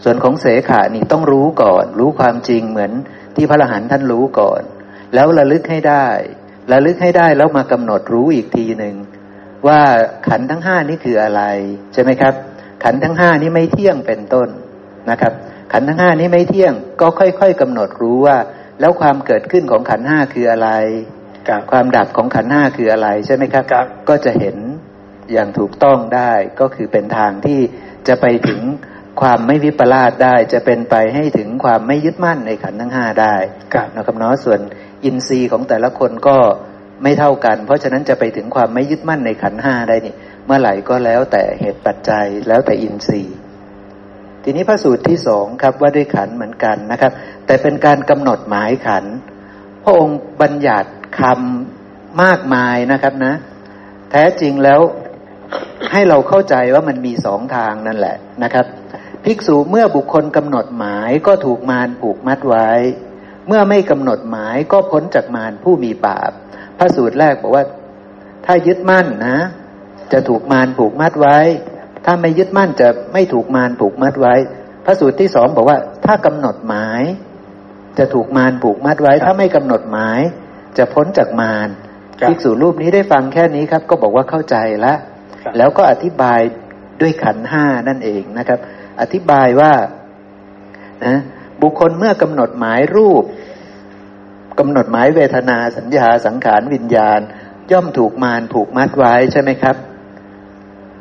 [0.03, 2.91] ส่วนของเสขานี่ต้องรู้ก่อน รู้ความจริงเหมือน
[3.35, 4.61] ที่พระอรหันต์ท่านรู้ก่อน
[5.13, 6.07] แล้วระลึกให้ได้
[6.71, 8.95] ระลึกให้ได้แล้วมากำหนดรู้อีกทีหนึ่ง
[9.67, 9.81] ว่า
[10.27, 11.43] ขันทั้งห้านี่คืออะไร
[11.93, 12.33] ใช่ไหมครับ
[12.83, 14.49] ขันทั้งห้านี้ไม่เที่ยงเป็นต้น
[15.09, 15.33] นะครับ
[15.73, 18.37] ขันทั้งห้านี้ไม่เที่ยงก็ค่อย ๆกำหนดรู้ว่า
[18.79, 20.69] แล้วความเกิดขึ้นของขันห้าคืออะไร
[21.71, 24.57] ความดับของขันห้าคืออะไรใช่ไหมครับรบก็จะเห็น
[25.33, 27.59] อย่างถูกต้องได้ก็คือเป็นทางที่
[28.07, 28.61] จะไปถึง
[29.21, 33.35] ความไม่วิปลาสได้ จะเป็นไปให้ถึงความไม่ยึดมั่นในขันทั้งห้าได้
[33.95, 34.59] นะครับเนาะส่วน
[35.03, 36.37] อินทรีย์ของแต่ละคนก็
[37.03, 40.15] ไม่เท่ากัน เพราะฉะนั้นจะไปถึงความไม่ยึดมั่นในขันห้าได้นี่
[40.45, 43.35] เมื่อไหร่ก็แล้วแต่เหตุปัจจัยแล้วแต่อินทรีย์
[44.43, 47.11] ทีนี้พระสูตรที่สองครับว่าด้วยขันเหมือนกันนะครับ
[47.45, 49.05] แต่เป็นการกำหนดหมายขัน
[49.83, 53.33] พระองค์บัญญัติคำมากมายนะครับนะ
[54.11, 54.81] แท้จริงแล้ว
[55.91, 58.65] ให้เราเข้าใจว่ามันมีสองทางนั่นแหละนะครับ
[59.25, 62.69] ภิกษุเมื่อบุคคลกำหนดหมายก็ถูกมารผูกมัดไว้
[63.47, 66.31] เมื่อไม่กำหนดหมายก็พ้นจากมารผู้มีบาป
[66.77, 67.65] พระสูตรแรกบอกว่า
[68.45, 69.37] ถ้ายึดมั่นนะ
[70.13, 71.37] จะถูกมารผูกมัดไว้
[72.05, 74.35] ถ้าไม่ยึดมั่นจะไม่ถูกมารผูกมัดไว้
[74.85, 77.01] พระสูตรที่สองบอกว่า ถ้ากำหนดหมาย
[77.97, 80.19] จะถูกมารผูกมัดไว้ ถ้าไม่กำหนดหมาย
[80.77, 81.67] จะพ้นจากมาร
[82.27, 84.97] ภิกษุรูปนี้ได้ฟังแค่นี้ครับ ก็บอกว่าเข้าใจแล้ว
[85.57, 86.39] แล้วก็อธิบาย
[87.01, 88.59] ด้วยขันห้านั่นเองนะครับ
[89.01, 89.73] อธิบายว่า
[91.05, 91.17] นะ
[91.61, 93.23] บุคคลเมื่อกำหนดหมายรูป
[94.59, 97.19] กำหนดหมายเวทนาสัญญาสังขารวิญญาณ
[97.71, 99.75] ย่อมถูกมารผูกมัดไว้ใช่ไหมครับ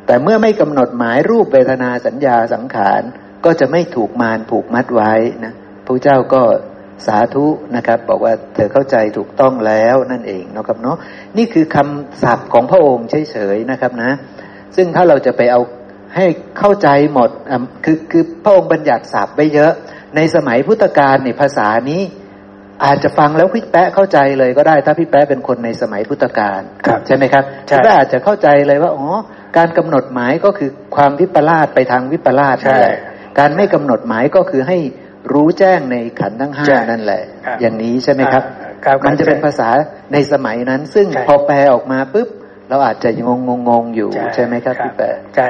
[0.07, 3.03] แต่เมื่อไม่กำหนดหมายรูปเวทนาสัญญาสังขาร
[3.45, 5.13] ก็จะไม่ถูกมารผูกมัดไว้
[5.45, 5.53] นะ
[5.87, 6.43] พระเจ้าก็
[7.07, 10.97] สาธุนะครับ บอกว่าเธอเข้าใจถูกต้องแล้วนั่นเองนะครับเนาะ
[11.37, 14.11] นี่คือคำศัพท์ของพระองค์เฉยๆนะครับนะ
[14.77, 15.61] ซึ่งถ้าเราจะไปเอา
[16.17, 16.27] ให้
[16.59, 17.31] เข้าใจหมด
[17.85, 19.73] คือคือพระองค์บัญญัติศัพท์ไปเยอะ
[20.17, 22.03] ในสมัยพุทธกาลในภาษานี้
[22.85, 26.61] อาจจะฟังแล้วพี่แปะเข้าใจเลยก็ได้ ถ้าพี่แปะเป็นคนในสมัยพุทธกาล
[27.07, 29.07] ใช่ไหมครับพี่แปะอาจจะเข้าใจเลยว่าอ๋อ
[29.57, 32.97] การกำหนดหมายก็คือความวิปลาสไปทางวิปลาสนั่นแหละ
[33.39, 34.79] การไม่กำหนดหมายก็คือให้
[35.33, 37.23] รู้แจ้งในขันทั้งห้านั่นแหละ
[37.61, 38.45] อย่างนี้ใช่ไหมครับ
[39.07, 39.69] มันจะเป็นภาษา
[40.13, 42.29] ในสมัยนั้น ซึ่งพอแปลออกมาปุ๊บ
[42.69, 45.07] เราอาจจะงงงงอยู่ใช่ไหมครับพี่แปล
[45.37, 45.49] ใช่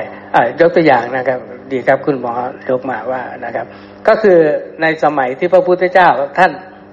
[0.60, 1.38] ยกตัวอย่างนะครับ
[1.72, 2.32] ดีครับคุณหมอ
[2.68, 3.66] ยกมาว่านะครับ
[4.08, 4.38] ก็คือ
[4.82, 6.08] ในสมัยที่พระพุทธเจ้า
[6.38, 6.50] ท่าน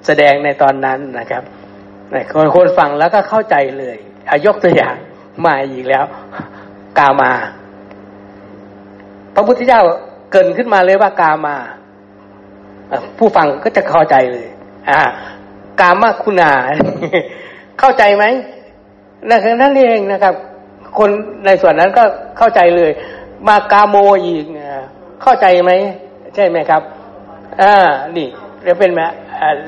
[0.08, 1.44] แสดงในตอนนั้นนะครับ
[2.36, 3.98] คนคนฟังแล้วก็เข้าใจเลย
[4.30, 4.96] อายกตัวอย่าง
[5.46, 6.06] มาอีกแล้ว
[7.00, 7.32] กามา
[9.36, 9.82] พระพุทธเจ้า
[10.32, 11.56] เกินขึ้นมาเลยว่ากามา
[13.18, 14.48] ผู้ฟังก็จะเข้าใจเลย
[14.90, 15.02] อ่า
[15.80, 16.52] กามาคุณา
[17.80, 18.26] เข้าใจไหม
[19.30, 20.34] นั่นเองนะครับ
[20.98, 21.10] คน
[21.46, 22.04] ในส่วนนั้นก็
[22.38, 22.92] เข้าใจเลย
[23.48, 24.46] มากาโมอีก
[25.24, 25.72] เข้าใจไหม
[26.36, 26.82] ใช่ไหมครับ
[27.62, 27.74] อ่า
[28.16, 28.28] นี่
[28.64, 29.02] เรียกเป็นไหม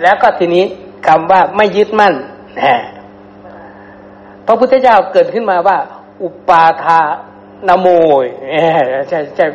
[0.01, 0.63] แล้วก็ทีนี้
[1.07, 2.13] คำว่าไม่ยึดมั่น
[4.45, 5.77] พระพุทธเจ้าเกิดขึ้นมาว่า
[6.23, 7.01] อุปาทา
[7.67, 7.87] นโม
[8.23, 8.25] ย
[9.09, 9.45] ใช่ใช่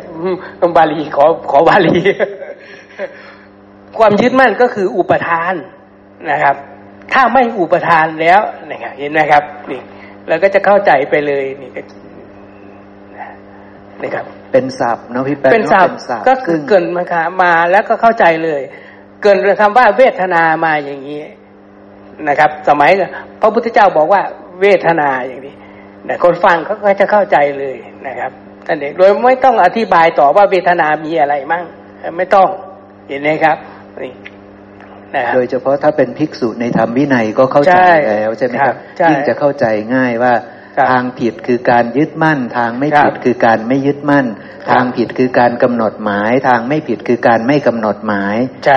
[0.77, 1.97] บาลีขอขอบาลี
[3.99, 5.55] ความยึดมั่นก็คืออุปทาน
[6.31, 6.57] นะครับ
[7.13, 9.81] ถ้าไม่อุปทานแล้วนะครับเห็นไหมครับนี่
[10.29, 11.81] เราก็จะเข้าใจไปเลยนี่ก็
[14.03, 15.97] นี่ครับ เป็นศัพท์นะพี่แป๊เป็นศัพท์
[16.29, 18.63] ก็คือเกินมาค่ะมาแล้วก็เข้าใจเลย
[19.23, 21.21] เกินคำว่าเวทนามาอย่างนี้
[22.29, 22.91] นะครับ สมัย
[23.41, 24.23] พระพุทธเจ้าบอกว่า
[24.61, 25.55] เวทนาอย่างนี้
[26.07, 27.77] แต่คนฟังเขาก็จะเข้าใจเลย
[28.07, 28.31] นะครับ
[28.67, 31.65] ท่านเด็กโดยไม่ต้องอธิบายต่อว่าเวทนามีอะไรมั่ง
[32.17, 32.49] ไม่ต้อง
[33.09, 33.57] เห็นไหมครับ
[34.03, 34.13] นี่
[35.35, 37.79] โดยเฉพาะถ้าเป็นภิกษุในธรรมวินัยก็เข้าใจ
[38.09, 38.77] แล้วใช่ไหมครับ
[39.11, 40.35] ยิ่งจะเข้าใจง่ายว่า
[40.91, 44.27] ทางผิดคือการยึดมั่น ทางไม่ผิดคือการไม่ยึดมั่น
[44.71, 48.37] ทางผิดคือการกำหนดหมาย ทางไม่ผิดคือการไม่กำหนดหมาย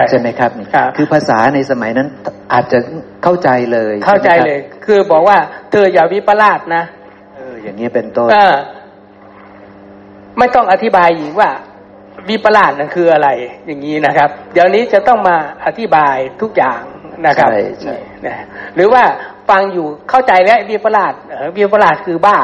[0.09, 0.51] ใช่ไหมครับ
[0.97, 2.07] คือภาษาในสมัยนั้น
[2.53, 2.80] อาจจะ
[3.24, 5.38] เข้าใจเลย เข้าใจเลย คือบอกว่า
[5.72, 6.84] เธออย่าวิปลาสนะ
[7.36, 8.30] เอออย่างนี้เป็นต้น
[10.39, 11.49] ไม่ต้องอธิบายอีกว่า
[12.30, 13.30] วิปลาสนั่นคืออะไร
[13.67, 16.82] อย่างนี้นะครับ เดี๋ยวนี้จะต้องมาอธิบายทุกอย่าง
[17.26, 17.95] นะครับใช่ใช่
[18.76, 19.03] หรือว่า
[19.49, 21.13] ฟังอยู่เข้าใจแล้ววิปลาส
[21.57, 22.38] วิปลาสคือบ้า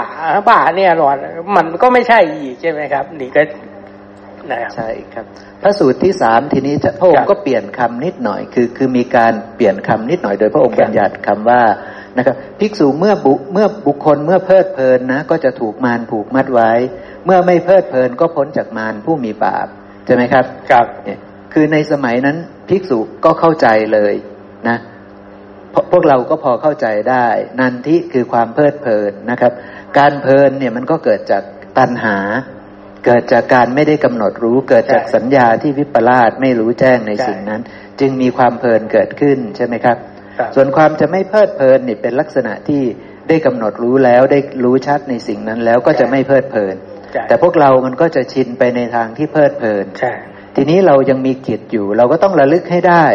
[0.50, 1.10] บ้าเนี่ยหรอ
[1.56, 3.42] มันก็ไม่ใช่อีกใช่ไหมครับ นี่ก็
[4.52, 5.26] นะครับใช่ครับ
[5.62, 11.62] พระสูตรที่สามทีนี้พระองค์ก็เปลี่ยนคำนิดหน่อย คือคือมีการเปลี่ยนคำนิดหน่อยโดยพระองค์บัญญัติคำว่า
[12.18, 16.72] นะครับภิกษุเมื่อบุเมื่อบุคคลเมื่อเพลิดเพลินนะ ก็จะถูกมารผูกมัดไว้
[17.09, 19.68] เมื่อไม่เพลิดเพลินก็พ้นจากมารผู้มีบาป
[20.06, 21.20] ใช่ไหมครับครับเนี่ย
[21.54, 22.38] คือในสมัยนั้น
[22.70, 24.14] ภิกษุก็เข้าใจเลย
[24.68, 24.78] นะ
[25.92, 27.28] พวกเราก็พอเข้าใจได้
[27.60, 29.52] นันทิคือความเพลิดเพลินนะครับ
[29.98, 31.44] การเพลินเนี่ยมันก็เกิดจาก
[31.78, 32.18] ตัณหา
[33.06, 37.62] เกิดจากการไม่ได้กำหนดรู้ เกิดจากสัญญาที่วิปลาสไม่รู้แจ้งในสิ่งนั้น
[38.00, 39.98] จึงมีความเพลินเกิดขึ้นใช่ไหมครับ
[40.56, 42.84] ส่วนความจะไม่เพลิดเพลินนี่เป็นลักษณะที่
[43.28, 46.76] ได้กำหนดรู้แล้วได้รู้ชัดในสิ่งนั้นแล้วก็จะไม่เพลิดเพลิน
[47.28, 49.86] แต่พวกเรามันก็จะชินไปในทางที่เพลิดเพลิน
[50.56, 53.06] ทีนี้เรายังมีกิจอยู่ เราก็ต้องระลึกให้ได้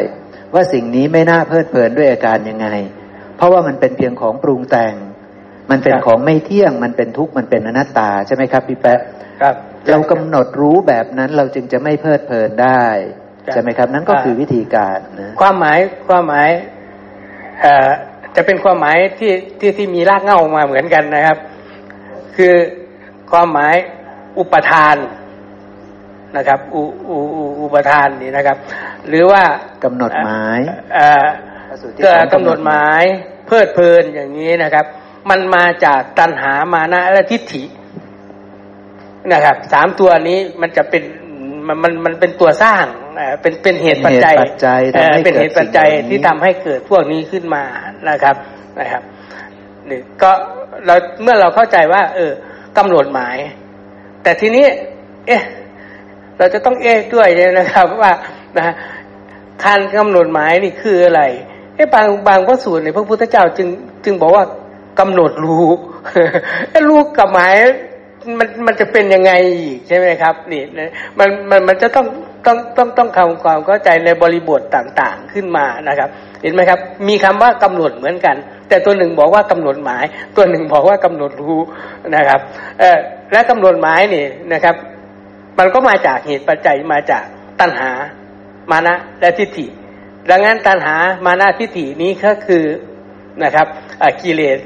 [0.54, 2.68] ว่าสิ่งนี้ไม่น่าเพลิดเพลินด้วยอาการยังไง
[3.36, 4.94] เพราะว่ามันเป็นเพียงของปรุงแต่ง
[5.70, 9.00] มันเป็นของไม่เที่ยง มันเป็นทุกข์มันเป็นอนัตตาใช่ไหมครับพี่แป๊ะ
[9.42, 9.54] ครับ
[9.90, 12.84] เรากำหนดรู้แบบนั้นเราจึงจะไม่เพลิดเพลินได้
[13.52, 15.78] ใช่ไหมครับ นั่นก็คือวิธีการนะความหมาย
[16.08, 16.48] ความหมาย
[17.62, 17.90] เอ่อ
[18.36, 21.38] จะเป็นความหมายที่ที่ที่มีรากเหง้ามาเหมือนกันนะครับ
[22.36, 22.54] คือ
[23.34, 23.76] ความหมาย
[24.38, 24.96] อุปทาน
[26.36, 27.18] นะครับอุอุ
[27.62, 28.58] อุปทานนี่นะครับ
[29.08, 29.42] หรือว่า
[29.84, 30.58] กำหนดหมาย
[32.02, 33.02] เกิดกำหนดหมาย
[33.46, 34.86] เพลิดเพลินอย่างนี้นะครับ
[35.30, 37.64] มันมาจากตัณหามานะและทิฏฐิ
[39.32, 41.02] นะครับสามตัวนี้มันจะเป็น
[41.66, 42.84] มันมันมันเป็นตัวสร้าง
[43.42, 44.34] เป็นเป็นเหตุปัจจัย
[45.24, 47.64] เป็นเหตุปัจจัยที่ทำให้เกิดพวกนี้ขึ้นมา
[48.08, 48.36] นะครับ
[48.78, 49.02] นะครับ
[49.88, 50.30] นี่ก็
[50.86, 52.32] เราเมื่อเราเข้าใจว่า เออ
[52.78, 53.36] กำหนดหมาย
[54.22, 54.64] แต่ทีนี้
[55.26, 55.42] เอ๊ะ
[56.38, 58.12] เราจะต้องเอ๊ด้วยนะครับว่า
[58.58, 58.74] นะ
[59.64, 61.22] การกำหนดหมายนี่คืออะไร
[61.74, 63.68] ไอ้บางบางพระสูตรในพระพุทธเจ้าจึง
[64.04, 64.44] จึงบอกว่า
[65.00, 65.66] กำหนดรู้
[66.70, 67.54] ไอ้รู้กับหมาย
[68.38, 70.62] มันมันจะเป็นยังไงอีกใช่ไหมครับ นี่
[71.18, 72.06] มันมันมันจะต้อง
[72.46, 76.08] ต้องต้องต้องทำความเข้าใจในบริบทต่างๆขึ้นมานะครับ
[76.42, 78.36] เห็นไหมครับ มีคำว่ากำหนดเหมือนกัน
[78.68, 80.04] แต่ตัวหนึ่งบอกว่ากำหนดหมาย
[80.36, 81.60] ตัวหนึ่งบอกว่ากำหนดรู้
[82.16, 82.40] นะครับ
[82.80, 82.98] เออ
[83.32, 84.74] และกำหนดหมายนี่นะครับ
[85.58, 87.24] มันก็มาจากเหตุปัจจัยมาจาก
[87.60, 87.90] ตัณหา
[88.70, 89.66] มานะและทิฏฐิ
[90.30, 90.96] ดังนั้นตัณหา
[91.26, 92.64] มานะทิฏฐินี้ก็คือ
[93.42, 93.66] นะครับ
[94.22, 94.58] กิเลส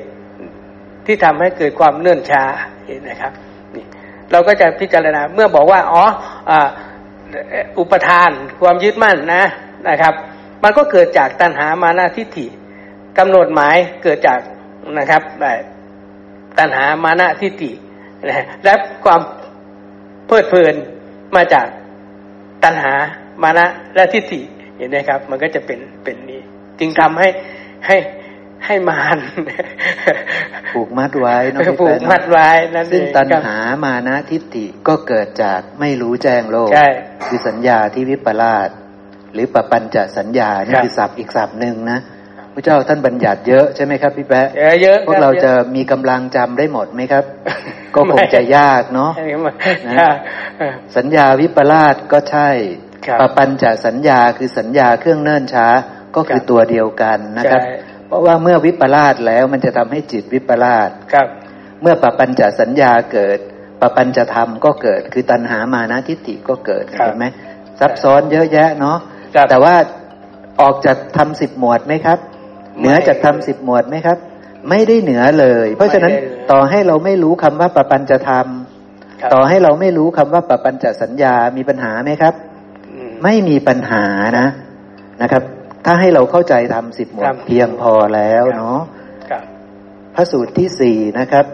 [1.06, 2.42] ที่ทำให้เกิดความเนื่นช้า
[2.86, 3.32] เห็นนะครับ
[3.76, 3.84] นี่
[4.32, 6.04] เราก็จะพิจารณาเมื่อบอกว่าอ๋อ
[6.50, 6.52] อ
[7.78, 8.30] อุปทาน
[8.60, 9.44] ความยึดมั่นนะ
[9.88, 10.14] นะครับ
[10.62, 12.46] มันก็เกิดจากตัณหามานะทิฏฐิ
[13.18, 14.40] กำหนดหมายเกิดจาก
[14.98, 15.22] นะครับ
[16.58, 17.72] ตัณหามานะทิฏฐิ
[18.64, 18.74] และ
[19.04, 19.20] ความ
[20.26, 20.74] เพลิดเพลิน
[21.36, 21.66] มาจาก
[22.64, 22.92] ตัณหา
[23.42, 24.40] มานะและทิฏฐิ
[24.76, 26.40] เห็นไหมครับ มันก็จะเป็นเป็นนี้
[26.78, 27.28] จึงทำให้
[27.86, 27.96] ให้
[28.66, 29.18] ให้มาน
[30.72, 36.70] ผูกมัดไว้นะผูกมัดไว้นั่นซึ่งตัณหามานะทิฏฐิก็เกิดจากไม่รู้แจ้งโลก
[37.26, 38.68] คือสัญญาที่วิปลาส
[39.32, 41.98] หรือปปัญจะสัญญานี่คือศัพท์อีกศัพท์หนึ่งนะ
[42.58, 47.24] ระเจ้าท่านบัญญัติเยอะใช่ไหมครับพี่แป๊ะเยอะเยอะพวกเราจะมีกำลังจำได้หมดไหมครับ
[47.94, 49.12] ก็คงจะยากเนาะ
[49.88, 50.10] นะ
[50.96, 52.48] สัญญาวิปลาสก็ใช่
[53.06, 55.68] ครับปปัญจะสัญญาคือสัญญาเครื่องเนิ่นช้า
[56.16, 61.26] ก็คือครับตัวเดียวกันนะครับใช่ เพราะว่าเมื่อวิปลาสแล้วมันจะทำให้จิตวิปลาสครับ
[61.82, 63.38] เมื่อปปัญจะสัญญาเกิด
[63.80, 67.26] ปปัญจะธรรมก็เกิด คือตัณหามานะทิฏฐิก็เกิดครับเห็นไหม
[67.80, 68.98] ซับซ้อนเยอะแยะเนาะ
[69.34, 69.74] ครับแต่ว่า
[70.60, 72.18] ออกจากทำสิบหมวดไหมครับ
[72.78, 74.18] ไม่เหนือจากทำสิบหมวดไหมครับ
[74.68, 78.46] ไม่ได้เหนือเลย เพราะฉะนั้นไม่ได้เลยต่อให้เราไม่รู้คำว่าปปัญจะธรรม
[79.20, 82.34] ครับต่อให้เราไม่รู้คำว่าปปัญจะสัญญามีปัญหาไหมครับ
[82.90, 84.04] อืมไม่มีปัญหา
[84.38, 84.46] นะ
[85.22, 85.42] นะครับ
[85.84, 88.80] ถ้าให้เราเข้าใจทำสิบหมวครัดบเพียงพอแล้วเนาะ
[89.30, 89.44] ครับ
[90.14, 91.46] พระสูตรที่สี่นะครับ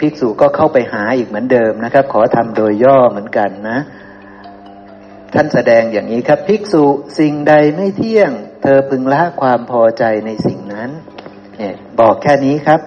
[0.00, 3.78] ภิกษุก็เข้าไปหาอีกเหมือนเดิมนะครับ ขอทำโดยย่อเหมือนกันนะ
[5.34, 6.84] ท่านแสดงอย่างนี้ครับ ภิกษุ
[7.18, 8.30] สิ่งใดไม่เที่ยง
[8.62, 10.90] เธอพึงละความพอใจในสิ่งนั้น
[11.58, 12.80] เนี่ยบอกแค่นี้ครับ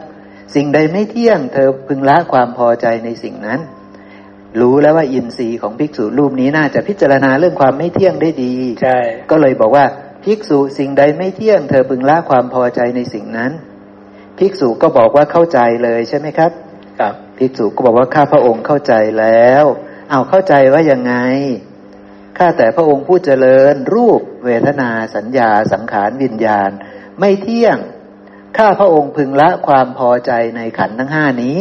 [0.55, 3.59] สิ่งใดไม่เที่ยง เธอพึงละความพอใจในสิ่งนั้น
[4.61, 8.97] รู้แล้วว่าอินทรีย์ของภิกษุรูปนี้น่าจะพิจารณาเรื่องความไม่เที่ยงได้ดี ใช่
[9.31, 9.85] ก็เลยบอกว่า
[10.27, 13.51] ภิกษุสิ่งใดไม่เที่ยง เธอพึงละความพอใจในสิ่งนั้น
[14.37, 16.51] ภิกษุก็บอกว่าเข้าใจเลยใช่ไหมครับ
[16.99, 19.63] ครับ ภิกษุก็บอกว่าข้าพระองค์เข้าใจแล้ว
[20.11, 21.15] เอาเข้าใจว่ายังไง
[22.37, 26.69] ข้าแต่พระองค์ผู้เจริญ รูปเวทนาสัญญาสังขารวิญญาณ
[27.19, 27.77] ไม่เที่ยง
[28.57, 31.57] ข้าพระองค์พึงละความพอใจในขันธ์ทั้งห้านี้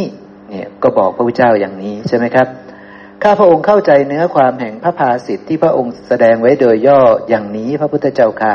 [0.49, 2.47] เนี่ยก็บอกพระพุทธเจ้าอย่างนี้ใช่ไหมครับ
[3.23, 8.53] ข้าพระองค์เข้าใจเนื้อความแห่งพระภาสิทธิ์ที่พระองค์แสดงไว้โดยย่ออย่างนี้พระพุทธเจ้าค่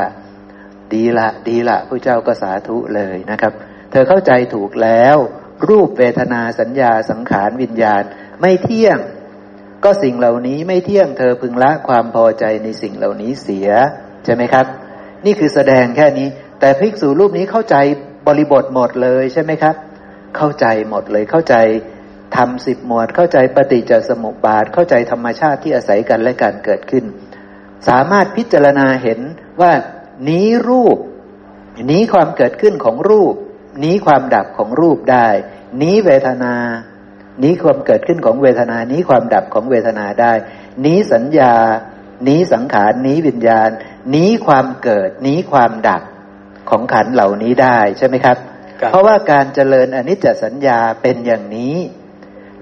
[0.92, 3.52] ดีละ ดีละพระเจ้าก็สาธุเลยนะครับ
[3.90, 5.16] เธอเข้าใจถูกแล้ว
[5.68, 8.02] รูปเวทนาสัญญาสังขารวิญญาณ
[8.40, 8.98] ไม่เที่ยง
[9.84, 13.68] ก็สิ่งเหล่านี้ไม่เที่ยงเธอพึงละความพอใจในสิ่งเหล่านี้เสีย
[14.24, 14.66] ใช่ไหมครับ
[15.24, 16.28] นี่คือแสดงแค่นี้
[16.60, 17.76] แต่ภิกษุรูปนี้เข้าใจ
[18.26, 19.76] บริบทหมดเลยใช่ไหมครับ
[20.36, 21.54] เข้าใจหมดเลยเข้าใจ
[22.36, 27.04] ทำสิบหมวดเข้าใจปฏิจจสมุปบาท เข้าใจธรรมชาติที่อาศัยกันและการเกิดขึ้น
[27.88, 29.20] สามารถพิจารณาเห็น
[29.60, 29.72] ว่า
[30.28, 30.98] นี้รูป
[31.90, 33.34] นี้ความเกิดขึ้นของรูป
[33.84, 35.28] นี้ความดับของรูปได้
[35.82, 36.54] นี้เวทนา
[37.42, 40.32] นี้ความเกิดขึ้นของเวทนา นี้ความดับของเวทนาได้
[40.84, 41.54] นี้สัญญา
[42.28, 43.70] นี้สังขาร นี้วิญญาณ
[44.14, 46.02] นี้ความเกิด นี้ความดับ
[46.70, 48.36] ของขันธ์เหล่านี้ได้ใช่ไหมครับ
[48.80, 51.74] ครับ เพราะว่าการเจริญอนิจจสัญญาเป็นอย่างนี้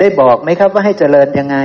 [0.00, 1.58] ได้บอกไหมครับว่าให้เจริญยังไง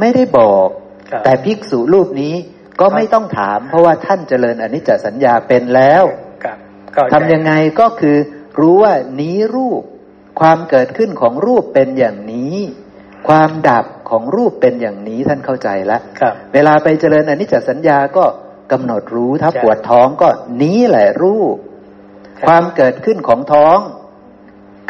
[0.00, 0.68] ไม่ได้บอก
[1.10, 2.34] ครับแต่ภิกษุรูปนี้
[2.80, 6.04] ก็ไม่ต้องถาม เพราะว่าท่านเจริญอนิจจสัญญาเป็นแล้ว
[6.44, 6.56] ครับ
[6.92, 8.16] เข้าใจทำยังไงก็คือ
[8.60, 9.82] รู้ว่านี้รูป
[10.40, 12.56] ความเกิดขึ้นของรูปเป็นอย่างนี้
[13.28, 18.24] ความดับของรูปเป็นอย่างนี้ท่านเข้าใจแล้วครับเวลาไปเจริญอนิจจสัญญาก็
[18.72, 20.28] กำหนดรู้ถ้าใช่ปวดท้องก็
[20.62, 21.56] นี้แหละรูป
[22.38, 23.78] ครับความเกิดขึ้นของท้อง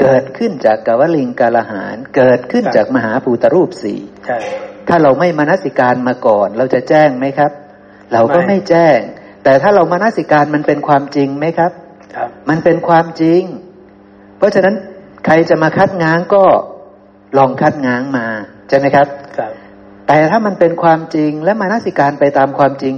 [0.01, 4.39] เกิดขึ้นจากกวลิงกาลหาร เกิดขึ้นจากมหาภูตรูปสี่ใช่
[4.89, 7.52] ถ้าเราไม่มานสิการมาก่อน เราจะแจ้งไหมครับ
[8.12, 8.98] เราก็ไม่ไม่แจ้ง
[9.44, 11.73] แต่ถ้าเรามานสิการมันเป็นความจริงไหมครับ
[12.14, 13.43] ครับ มันเป็นความจริง
[14.39, 14.74] เพราะฉะนั้น
[15.24, 16.44] ใครจะมาคัดง้างก็
[17.39, 18.27] ลองคัดง้างมา
[18.68, 19.06] ใช่ไหมครับ
[19.39, 19.52] ครับ
[20.06, 22.94] แต่ถ้ามันเป็นความจริงและมานสิการไปตามความจริง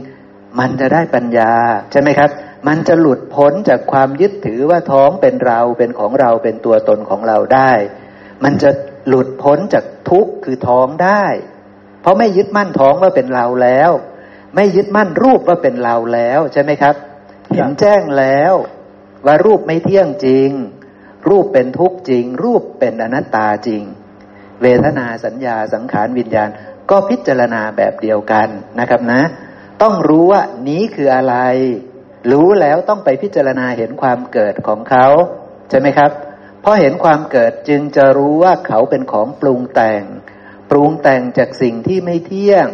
[0.59, 1.53] มันจะได้ปัญญา
[1.93, 2.31] ใช่ไหมครับ
[2.67, 7.73] มันจะหลุดพ้นจากความยึดถือว่าท้องเป็นเราเป็นของเราเป็นตัวตนของเราได้
[8.45, 8.71] มันจะ
[9.09, 11.25] หลุดพ้นจากทุกข์คือท้องได้
[12.01, 13.91] เพราะไม่ยึดมั่นท้องว่าเป็นเราแล้ว
[14.55, 16.95] ไม่ยึดมั่นรูปว่าเป็นเราแล้วใช่ไหมครับ
[17.53, 18.55] เห็นแจ้งแล้ว
[19.27, 20.51] ว่ารูปไม่เที่ยงจริง
[21.29, 23.83] รูปเป็นทุกข์จริง รูปเป็นอนัตตาจริง
[24.63, 26.49] เวทนาสัญญาสังขารวิญญาณ
[26.91, 28.49] ก็พิจารณาแบบเดียวกัน
[28.81, 29.23] นะครับนะ
[29.83, 31.37] ต้องรู้ว่านี้คืออะไร
[32.31, 35.07] รู้แล้วต้องไปพิจารณาเห็นความเกิดของเขา
[35.71, 36.11] ใช่ไหมครับ
[36.63, 40.03] เพราะเห็นความเกิดจึงจะรู้ว่าเขาเป็นของปรุงแต่ง
[40.71, 42.67] ปรุงแต่งจากสิ่งที่ไม่เที่ยง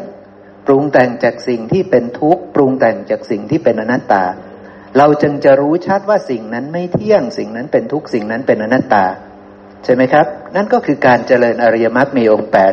[0.66, 4.24] ปรุงแต่งจากสิ่งที่เป็นทุกข์ปรุงแต่งจากสิ่งที่เป็นอนัตตา
[4.98, 9.04] เราจึงจะรู้ชัดว่าสิ่งนั้นไม่เที่ยง สิ่งนั้นเป็นทุกข์สิ่งนั้นเป็นอนัตตา
[9.84, 10.26] ใช่ไหมครับ
[10.56, 12.72] นั่นก็คือการเจริญอริยมรรคมีองค์แปด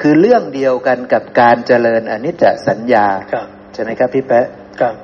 [0.00, 4.46] คือเรื่องเดียวกันกับการเจริญอนิจจสัญญาครับใช่ไหมครับพี่แป๊ะ
[4.80, 4.94] ครับ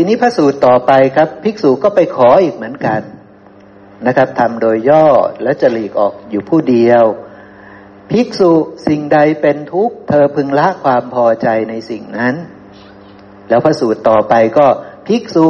[0.00, 3.00] ทีนี้พระสูตรต่อไปครับ ภิกษุก็ไปขออีกเหมือนกัน
[4.06, 5.06] นะครับทำโดยย่อ
[5.42, 7.04] และจะหลีกออกอยู่ผู้เดียว
[8.10, 8.52] ภิกษุ
[8.88, 12.34] สิ่งใดเป็นทุกข์ เธอพึงละความพอใจในสิ่งนั้น
[13.48, 14.66] แล้วพระสูตรต่อไปก็
[15.08, 15.48] ภิกษุ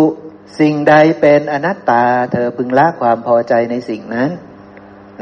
[0.60, 4.30] สิ่งใดเป็นอนัตตา เธอพึงละความพอใจในสิ่งนั้น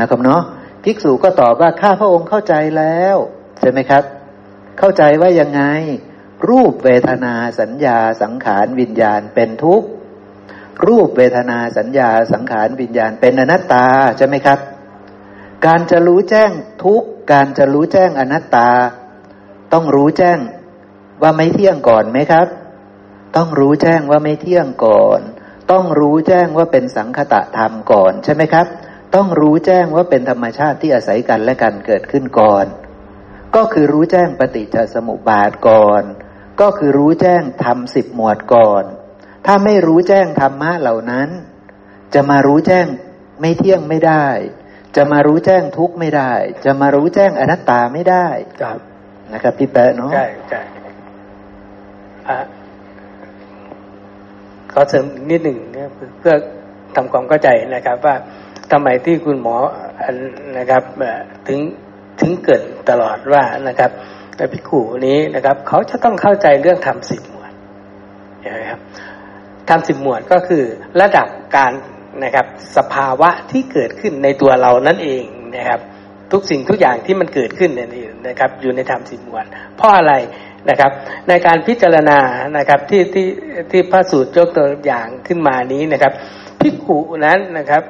[0.00, 0.42] นะครับเนาะ
[0.84, 3.16] ภิกษุก็ตอบว่าข้าพระองค์เข้าใจแล้ว
[3.60, 4.02] ใช่ไหมครับ
[4.78, 5.62] เข้าใจว่ายังไง
[6.48, 9.88] รูปเวทนาสัญญาสังขารวิญญาณเป็นทุกข์
[10.86, 13.86] รูปเวทนาสัญญาสังขารวิญญาณเป็นอนัตตา
[14.16, 14.58] ใช่ไหมครับ
[15.66, 16.50] การจะรู้แจ้ง
[16.84, 17.02] ทุก
[17.32, 18.70] การจะรู้แจ้งอนัตตา
[19.72, 20.38] ต้องรู้แจ้ง
[21.22, 22.46] ว่าไม่เที่ยงก่อนไหมครับ
[23.36, 25.20] ต้องรู้แจ้งว่าไม่เที่ยงก่อน
[25.70, 28.66] ต้องรู้แจ้งว่าเป็นสังคตะธรรมก่อนใช่ไหมครับ
[29.14, 32.66] ต้องรู้แจ้งว่าเป็นธรรมชาติที่อาศัยกันและกันเกิดขึ้นก่อน
[33.56, 36.02] ก็คือรู้แจ้งปฏิจจสมุปบาทก่อน
[36.60, 38.84] ก็คือรู้แจ้งธรรมสิบหมวดก่อน
[39.46, 41.28] ถ้าไม่รู้แจ้งธรรมะเหล่านั้น
[42.14, 42.86] จะมารู้แจ้ง
[43.40, 44.26] ไม่เที่ยงไม่ได้
[44.96, 46.32] จะมารู้แจ้งทุกข์ไม่ได้
[46.64, 48.26] จะมารู้แจ้งอนัตตาไม่ได้
[48.62, 48.78] ครับ
[49.32, 50.62] นะครับพี่แปะเนาะใช่ใช่
[54.72, 55.58] ขอเสริมนิดหนึ่ง
[56.18, 56.34] เพื่อ
[56.96, 58.14] ทำความเข้าใจนะครับว่า
[58.72, 59.56] ทำไมที่คุณหมอ
[60.58, 60.82] นะครับ
[61.48, 61.58] ถึง
[62.20, 63.90] ถึงเกิดตลอดว่านะครับ
[64.36, 67.52] แต่พิคูนี้นะครับ เขาจะต้องเข้าใจเรื่องธรรมสิบหมวด
[68.60, 68.80] นะครับ
[69.68, 70.64] ทำสิบหมวดก็คือ
[71.00, 71.72] ระดับการ
[72.24, 72.46] นะครับ
[72.76, 75.24] สภาวะที่เกิดขึ้นในตัวเรานั่นเอง
[75.56, 75.80] นะครับ
[76.32, 77.88] ทุกสิ่งทุกอย่างที่มันเกิดขึ้นเนี่ย
[78.28, 79.44] นะครับ อยู่ในธรรมสิบหมวด
[79.76, 80.12] เพราะอะไร
[80.70, 80.90] นะครับ
[81.28, 82.18] ในการพิจารณา
[82.58, 83.26] นะครับที่ที่
[83.70, 86.12] ที่พระสูตรยกตัวอย่างขึ้นมานี้นะครับ
[86.60, 87.82] พิกุนั้นนะครับ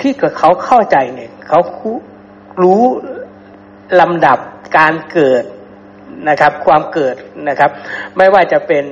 [0.00, 1.60] ที่เขาเข้าใจเนี่ยเขา
[2.62, 2.82] รู้
[4.00, 4.38] ลำดับ
[4.76, 5.44] การเกิด
[6.28, 7.16] นะครับความเกิด
[7.48, 7.70] นะครับ
[8.16, 8.84] ไม่ว่าจะเป็น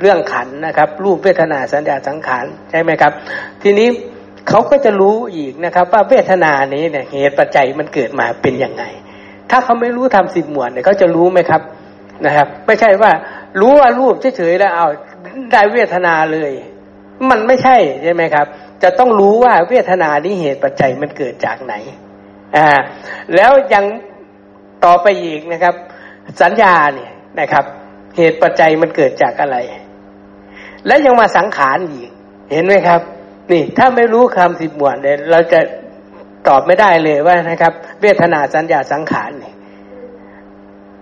[0.00, 3.12] เรื่องขันนะครับ รูปเวทนาสัญญาสังขารใช่ไหมครับ
[3.62, 3.88] ทีนี้
[4.48, 8.84] เขาก็จะรู้อีกนะครับ ว่าเวทนานี้เนี่ยเหตุปัจจัยมันเกิดมาเป็นยังไง
[9.50, 11.62] ถ้าเขาไม่รู้ทำสิบหมวดเนี่ยเขาจะรู้ไหมครับ
[12.26, 13.12] นะครับ ไม่ใช่ว่า
[13.60, 14.88] รู้ว่ารูปเฉยๆแล้วเอา
[15.52, 16.52] ได้เวทนาเลย
[17.30, 18.46] มันไม่ใช่ใช่ไหมครับ
[18.82, 21.74] จะต้องรู้ว่าเวทนานี้เหตุปัจจัยมันเกิดจากไหน
[22.56, 22.68] อ่า
[23.34, 23.84] แล้วยัง
[24.84, 25.74] ต่อไปอีกนะครับ
[26.42, 27.10] สัญญาเนี่ย
[27.40, 27.64] นะครับ
[28.16, 29.56] เหตุปัจจัยมันเกิดจากอะไร
[30.86, 32.10] และยังมาสังขารอีก
[32.52, 33.00] เห็นไหมครับ
[33.52, 35.60] นี่ ถ้าไม่รู้คำสิบหมวดเนี่ยเราจะ
[36.48, 37.72] ตอบไม่ได้เลยว่านะครับ
[38.02, 39.54] เวทนาสัญญาสังขารเนี่ย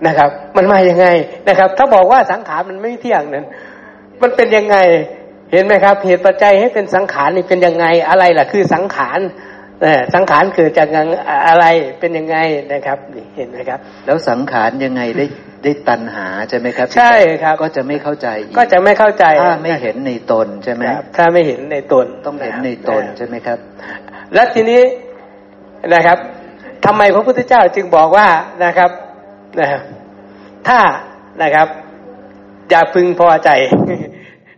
[0.06, 1.06] นะครับ มันมาอย่างไง
[1.48, 3.46] นะครับ ถ้าบอกว่าสังขารมันไม่เที่ยงนั้น
[4.22, 4.76] มันเป็นยังไง
[5.52, 9.18] เห็นไหมครับ เหตุปัจจัยให้เป็นสังขารนี่เป็นยังไงอะไรล่ะ คือสังขาร
[10.14, 10.88] สังขารเกิดจาก
[11.48, 11.66] อะไร
[12.00, 12.36] เป็นยังไง
[12.72, 15.26] นะครับนี่เห็นไหมครับ แล้วสังขารยังไงได้
[15.62, 18.28] ได้ตัณหาใช่ไหมครับ ใช่ครับ ก็จะไม่เข้าใจ
[18.58, 20.82] ก็จะไม่เข้าใจถ้าไม่เห็นในตนใช่ไหม
[21.16, 23.58] ถ้าไม่เห็นในตนต้องเห็นในตนใช่ไหมครับ
[24.34, 24.82] และทีนี้
[25.94, 26.18] นะครับ
[26.84, 28.28] ทำไมพระพุทธเจ้าจึงบอกว่า
[28.64, 28.90] นะครับ
[29.60, 29.82] นะครับ
[30.68, 30.80] ถ้า
[31.42, 31.68] นะครับ
[32.70, 33.50] อย่าพึงพอใจ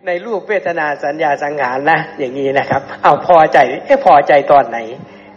[0.06, 4.78] ในรูปเวทนาสัญญาสังขารนะอย่างนี้นะครับ เอาพอใจเอ๊ะพอใจตอนไหน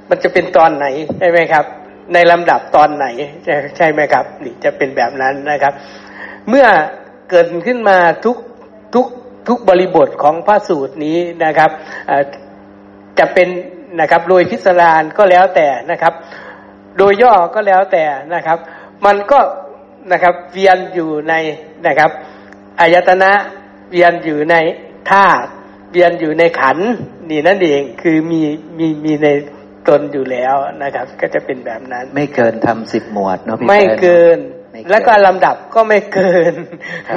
[0.10, 0.86] มันจะเป็นตอนไหน
[1.20, 1.66] ใช่ไหมครับ
[2.14, 3.06] ในลำดับตอนไหน
[3.78, 5.74] ใช่ไหมครับนี่จะเป็นแบบนั้นนะครับ
[6.50, 6.68] เมื่อ
[7.30, 8.38] เกิดขึ้นมาทุก
[8.96, 9.06] ทุก
[9.48, 11.72] ทุกบริบทของพระสูตรนี้นะครับ
[13.20, 13.48] จะเป็น
[14.00, 16.14] นะครับโดยพิสดารก็แล้วแต่นะครับ
[16.98, 18.58] โดยย่อก็แล้วแต่นะครับ
[19.06, 19.40] มันก็
[20.12, 21.34] นะครับเวียนอยู่ใน
[21.88, 22.12] นะครับ
[22.80, 23.32] อายตนะ
[23.96, 24.56] วียนอยู่ใน
[25.12, 25.50] ธาตุ
[25.92, 26.78] เวียนอยู่ในขัน
[27.30, 28.42] นี่นั่นเองคือมี
[28.78, 29.28] มีมีใน
[29.88, 34.40] ตนอยู่แล้วนะครับ ก็จะเป็นแบบนั้น ไม่เกินทำสิบหมวดเนาะพี่ไม่เกิน
[34.92, 36.54] แล้วก็ลำดับก็ไม่เกิน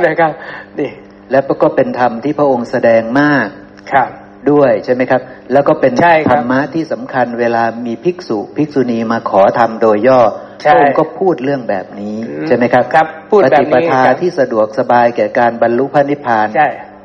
[0.07, 0.33] นะครับ
[0.79, 0.91] นี่
[1.31, 3.47] แล้วก็เป็นธรรมที่พระองค์แสดงมาก
[3.93, 4.11] ครับ
[4.51, 5.21] ด้วยใช่ไหมครับ
[5.53, 5.93] แล้วก็เป็น
[6.31, 10.21] ธรรมะที่สำคัญเวลามีภิกษุภิกษุณีมาขอทำโดยย่อ
[10.65, 12.17] พระองค์ก็พูดเรื่องแบบนี้
[12.47, 16.49] ใช่ไหมครับครับ พูดแบบนี้ปฏิปทาที่สะดวกสบายแก่การบรรลุพระนิพพาน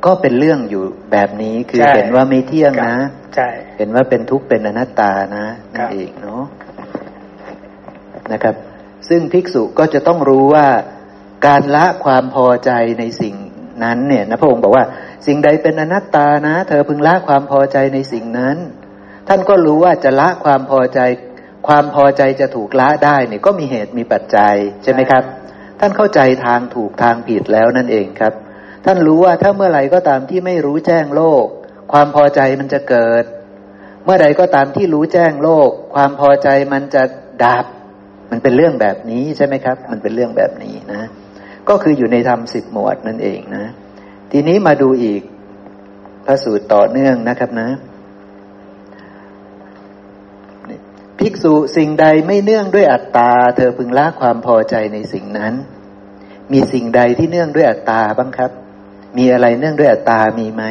[0.05, 2.97] ก็เป็นเรื่องอยู่แบบนี้คือเห็นว่าไม่เที่ยงนะ
[3.35, 6.43] ใช่เห็นว่าเป็นทุกข์เป็นอนัตตานะนั่นเองเนาะ
[8.31, 8.55] นะครับ
[9.09, 10.67] ซึ่งภิกษุก็จะต้องรู้ว่า
[11.47, 13.35] การละความพอใจในสิ่ง
[13.83, 14.85] นั้นเนี่ยนะพระองค์บอกว่า
[15.25, 18.57] สิ่งใดเป็นอนัตตานะ เธอพึงละความพอใจในสิ่งนั้น
[19.27, 20.99] ท่านก็รู้ว่าจะละความพอใจ
[21.67, 25.23] ความพอใจจะถูกละได้เนี่ยก็มีเหตุมีปัจจัยใช่ไหมครับ
[25.79, 28.33] ท่านเข้าใจทางถูกทางผิดแล้วนั่นเองครับ
[28.85, 31.45] ท่านรู้ว่าถ้าเมื่อไหร่ก็ตามที่ไม่รู้แจ้งโลก
[31.91, 33.23] ความพอใจมันจะเกิด
[34.05, 37.03] เมื่อใดก็ตามที่รู้แจ้งโลก ความพอใจมันจะ
[37.43, 37.65] ดับ
[38.31, 41.01] มันเป็นเรื่องแบบนี้ใช่ไหมครับ มันเป็นเรื่องแบบนี้นะ
[41.69, 43.65] ก็คืออยู่ในธรรมสิบหมวดนั่นเองนะ
[44.35, 45.21] ทีนี้มาดูอีก
[46.25, 47.69] พระสูตรต่อเนื่องนะครับนะ
[51.19, 55.53] ภิกษุสิ่งใดไม่เนื่องด้วยอัตตา เธอพึงละความพอใจในสิ่งนั้น
[56.53, 58.51] มีสิ่งใดที่เนื่องด้วยอัตตาบ้างครับ
[59.17, 60.63] มีอะไรเนื่องด้วยอัตตามีไหม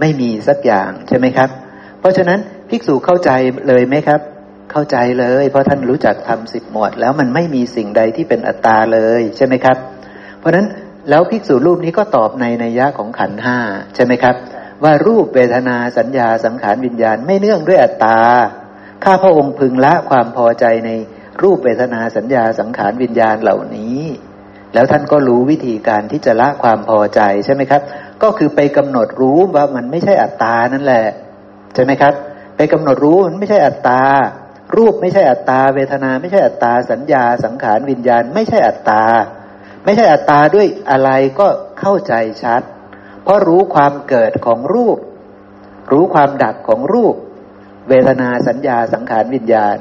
[0.00, 1.50] ไม่มีสักอย่างใช่ไหมครับ
[2.00, 3.30] เพราะฉะนั้นภิกษุเข้าใจ
[3.68, 4.20] เลยไหมครับ
[4.72, 9.76] เข้าใจเลย เพราะท่านรู้จักทำสิบหมวด แล้วมันไม่มีสิ่งใดที่เป็นอัตตาเลยใช่ไหมครับ
[10.38, 10.66] เพราะฉะนั้น
[11.10, 13.58] แล้วภิกษุรูปนี้ก็ตอบในนัยยะของขันห้า
[13.94, 14.36] ใช่ไหมครับ
[14.84, 18.18] ว่ารูปเวทนาสัญญาสังขารวิญญาณไม่เนื่องด้วยอัตตา
[19.04, 20.90] ข้าพระองค์พึงละความพอใจใน
[21.42, 24.00] รูปเวทนาสัญญาสังขารวิญญาณเหล่านี้
[24.74, 27.82] แล้วท่านก็รู้วิธีการที่จะละความพอใจใช่ไหมครับ
[28.22, 31.06] ก็คือไปกำหนดรู้ว่ามันไม่ใช่อัตตานั่นแหละ
[31.74, 32.14] ใช่ไหมครับ
[32.56, 34.02] ไปกำหนดรู้มันไม่ใช่อัตตา
[34.76, 39.02] รูปไม่ใช่อัตตา เวทนาไม่ใช่อัตตา สัญญาสังขารวิญญาณ ไม่ใช่อัตตา
[39.84, 41.48] ไม่ใช่อัตตาด้วยอะไรก็
[41.80, 42.62] เข้าใจชัด
[43.22, 44.98] เพราะรู้ความเกิดของรูป
[45.92, 47.14] รู้ความดับของรูป
[47.88, 49.78] เวทนาสัญญาสังขารวิญญาณ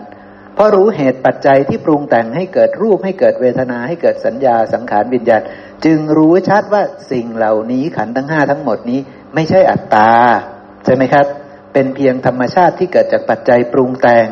[0.54, 5.42] เพราะรู้เหตุปัจจัยที่ปรุงแต่งให้เกิดรูปให้เกิดเวทนาให้เกิดสัญญาสังขารวิญญาณ
[5.86, 9.00] จึงรู้ชัดว่าสิ่งเหล่านี้ขันทั้งห้าทั้งหมดนี้
[9.34, 10.12] ไม่ใช่อัตตา
[10.86, 11.26] ใช่ไหมครับ
[11.74, 14.28] เป็นเพียงธรรมชาติที่เกิดจากปัจจัยปรุงแต่ง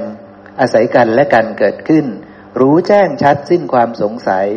[0.60, 2.06] อาศัยกันและกันเกิดขึ้น
[2.60, 4.48] รู้แจ้งชัดสิ้นความสงสัย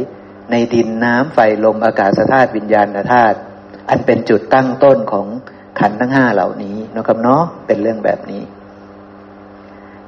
[0.50, 3.38] ในดินน้ำไฟลมอากาศธาตุวิญญาณธาตุ
[3.88, 5.26] อันเป็นจุดตั้งต้นของ
[5.80, 8.42] ขันทั้งห้าเหล่านี้นะครับเนาะเป็นเรื่องแบบนี้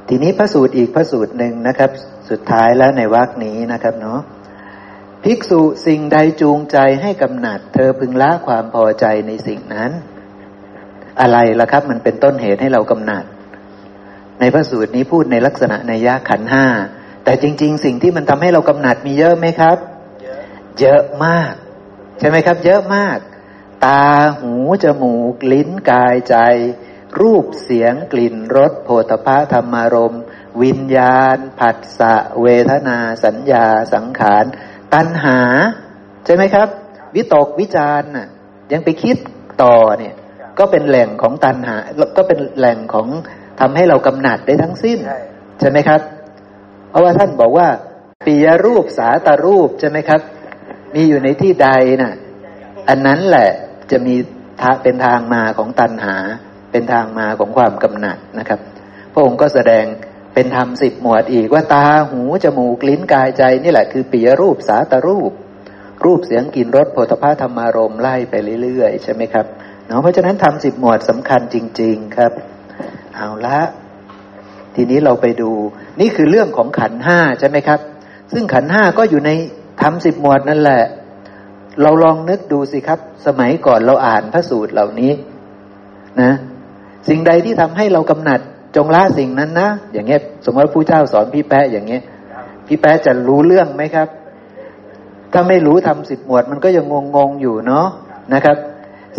[0.09, 1.91] ทีนี้พระสูตรอีกพระสูตรหนึ่งนะครับ
[2.31, 4.21] สุดท้ายแล้วในวรรคนี้นะครับเนาะ
[5.25, 9.91] ภิกษุสิ่งใดจูงใจให้กำหนัด เธอพึงละความพอใจในสิ่งนั้น
[11.21, 13.25] อะไรล่ะครับ มันเป็นต้นเหตุให้เรากำหนัด
[14.41, 16.67] ในพระสูตรนี้พูดในลักษณะในยะขันห้า
[17.25, 19.77] แต่จริง ๆ สิ่งที่มันทำให้เรากำหนัดมีเยอะไหมครับ
[20.81, 21.55] เยอะมาก
[22.19, 23.19] ใช่ไหมครับ เยอะมาก
[23.85, 24.05] ตา
[24.41, 24.55] หู
[24.85, 26.37] จมูก ลิ้นกายใจ
[27.21, 30.17] รูปเสียงกลิ่นรสโผฏฐะธรรมารม
[30.63, 34.45] วิญญาณ ผัสสะ เวทนา สัญญา สังขาร
[34.95, 35.39] ตัณหา
[36.25, 36.69] ใช่ไหมครับ
[37.15, 38.29] วิตกวิจารน่ะ
[38.73, 39.17] ยังไปคิด
[39.63, 40.15] ต่อเนี่ย
[40.59, 41.77] ก็เป็นแหล่งของตัณหา
[42.17, 43.09] ก็เป็นแหล่งของ
[43.61, 44.99] ทำให้เรากำหนัดได้ทั้งสิ้น
[45.61, 46.01] ใช่ไหมครับ
[46.91, 47.69] เพราะว่าท่านบอกว่า
[48.27, 50.21] ปียรูปสาตารูปใช่ไหมครับ
[50.95, 51.69] มีอยู่ในที่ใด
[52.03, 52.15] นะ่ะ
[52.89, 53.51] อันนั้นแหละ
[53.91, 54.15] จะมี
[54.83, 56.17] เป็นทางมาของตัณหา
[56.73, 58.61] เป็นทางมาของความกำหนัดนะครับ
[59.13, 59.85] พระองค์ก็แสดง
[60.35, 65.33] เป็นธรรมสิบหมวดอีกว่าตาหูจมูกลิ้นกายใจนี่แหละคือปียรูปสาตรูป
[66.05, 69.47] รูปเสียงกลิ่นรสโผฏฐาธรรมารมไล่ไปเรื่อยๆ ใช่ไหมครับ
[69.87, 72.33] เนาะเพราะฉะนั้นทำสิบหมวดสำคัญจริง ๆครับ
[73.15, 73.61] เอาละ
[74.75, 75.51] ทีนี้เราไปดู
[76.01, 77.81] นี่คือเรื่องของขันห้าใช่ไหมครับ
[78.33, 79.31] ซึ่งขันห้าก็อยู่ใน
[79.81, 80.83] ทำสิบหมวดนั่นแหละ
[81.83, 85.13] เราลองนึกดูสิครับ สมัยก่อนเราอ่านพระสูตรเหล่านี้
[86.21, 86.33] นะ
[87.09, 88.41] สิ่งใดที่ทำให้เรากำหนัด
[88.77, 92.03] จงละสิ่งนั้นนะ อย่างเงี้ย สมมติผู้เจ้าสอนพี่แป๊ะอย่างเงี้ย
[92.67, 94.09] พี่แป๊ะจะรู้เรื่องไหมครับ
[95.33, 97.87] ถ้าไม่รู้ทำสิบหมวดมันก็ยังงงงอยู่เนาะ
[98.35, 98.57] นะครับ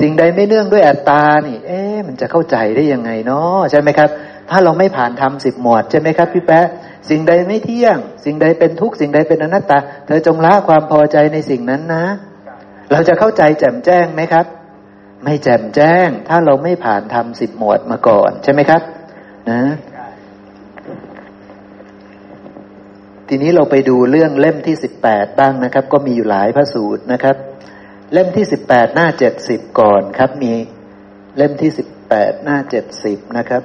[0.01, 4.09] สิ่งใดไม่เนื่องด้วยอัตตานี่ เอ๊ะมันจะเข้าใจได้ยังไงเนาะใช่ไหมครับ
[4.49, 6.65] ถ้าเราไม่ผ่านทำสิบหมวดใช่ไหมครับ พี่แป๊ะ
[7.09, 12.05] สิ่งใดไม่เที่ยง สิ่งใดเป็นทุกข์สิ่งใดเป็นอนัตตา เธอจงละความพอใจในสิ่งนั้นนะ
[12.91, 14.45] เราจะเข้าใจแจ่มแจ้งไหมครับ
[15.23, 18.81] ไม่แจ่มแจ้ง ถ้าเราไม่ผ่านทำสิบหมวดมาก่อนใช่ไหมครับ
[19.51, 19.61] นะ
[23.27, 27.35] ทีนี้เราไปดูเรื่องเล่มที่สิบแปดบ้างนะครับ ก็มีอยู่หลายพระสูตรนะครับ
[28.13, 30.53] เล่มที่สิบแปดหน้าเจ็ดสิบก่อนครับ มี
[31.37, 33.63] เล่มที่สิบแปดหน้าเจ็ดสิบนะครับ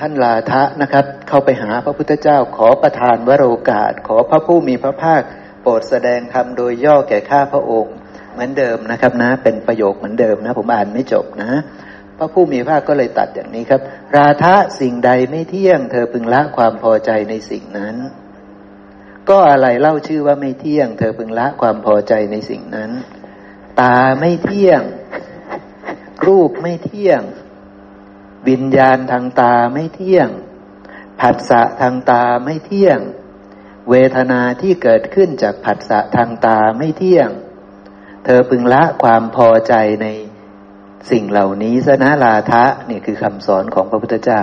[0.00, 5.22] ท่านลาทะนะครับ เข้าไปหาพระพุทธเจ้าขอประทานวโรกาส ขอพระผู้มีพระภาค
[5.62, 7.94] โปรดแสดงธรรมโดยย่อแก่ข้าพระองค์
[8.32, 11.50] เหมือนเดิมนะครับนะ เป็นประโยคเหมือนเดิมนะ ผมอ่านไม่จบนะ
[12.18, 13.80] พระผู้มีพระก็เลยตัดอย่างนี้ครับ
[14.16, 17.96] ราทะสิ่งใดไม่เที่ยง เธอพึงละความพอใจในสิ่งนั้น
[19.28, 22.90] ก็อะไรเล่าชื่อว่าไม่เที่ยง เธอพึงละความพอใจในสิ่งนั้น
[23.80, 24.82] ตาไม่เที่ยง
[26.26, 27.20] รูปไม่เที่ยง
[28.48, 30.28] วิญญาณทางตาไม่เที่ยง
[31.20, 32.98] ผัสสะทางตาไม่เที่ยง
[33.90, 37.28] เวทนาที่เกิดขึ้นจากผัสสะทางตาไม่เที่ยง
[38.24, 40.06] เธอพึงละความพอใจใน
[41.10, 44.42] สิ่งเหล่านี้สนะลาทะนี่คือคำสอนของพระพุทธเจ้า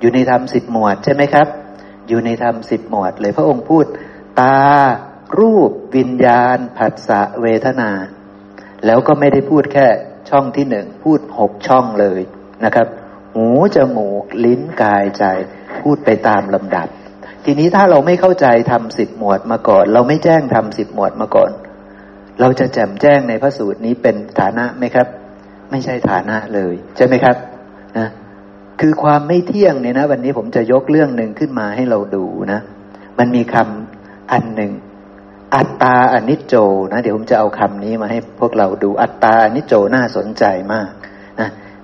[0.00, 1.48] อยู่ในธรรมสิบหมวดใช่ไหมครับ
[2.08, 3.86] อยู่ในธรรมสิบหมวดเลยพระองค์พูด
[4.40, 4.60] ตา
[5.38, 7.90] รูป วิญญาณ ผัสสะเวทนา
[8.86, 9.86] แล้วก็ไม่ได้พูดแค่
[10.30, 12.20] ช่องที่หนึ่งพูดหกช่องเลย
[12.64, 12.86] นะครับ
[13.38, 15.24] หูจมูก ลิ้นกายใจ
[15.80, 16.88] พูดไปตามลำดับ
[17.44, 21.50] ทีนี้ถ้าเราไม่เข้าใจทำสิบหมวดมาก่อน เราไม่แจ้งทำสิบหมวดมาก่อน
[22.40, 25.06] เราจะแจ่มแจ้งในพระสูตรนี้เป็นฐานะไหมครับ
[25.70, 27.36] ไม่ใช่ฐานะเลย ใช่ไหมครับ
[27.98, 28.08] นะ
[28.80, 32.60] คือความไม่เที่ยงเนี่ยนะ วันนี้ผมจะยกเรื่องหนึ่งขึ้นมาให้เราดูนะ
[33.18, 34.72] มันมีคำอันหนึ่ง
[35.54, 36.54] อัตตาอนิจโจ
[36.92, 40.90] นะ เดี๋ยวผมจะเอาคำนี้มาให้พวกเราดูอัตตาอนิจโจน่าสนใจมาก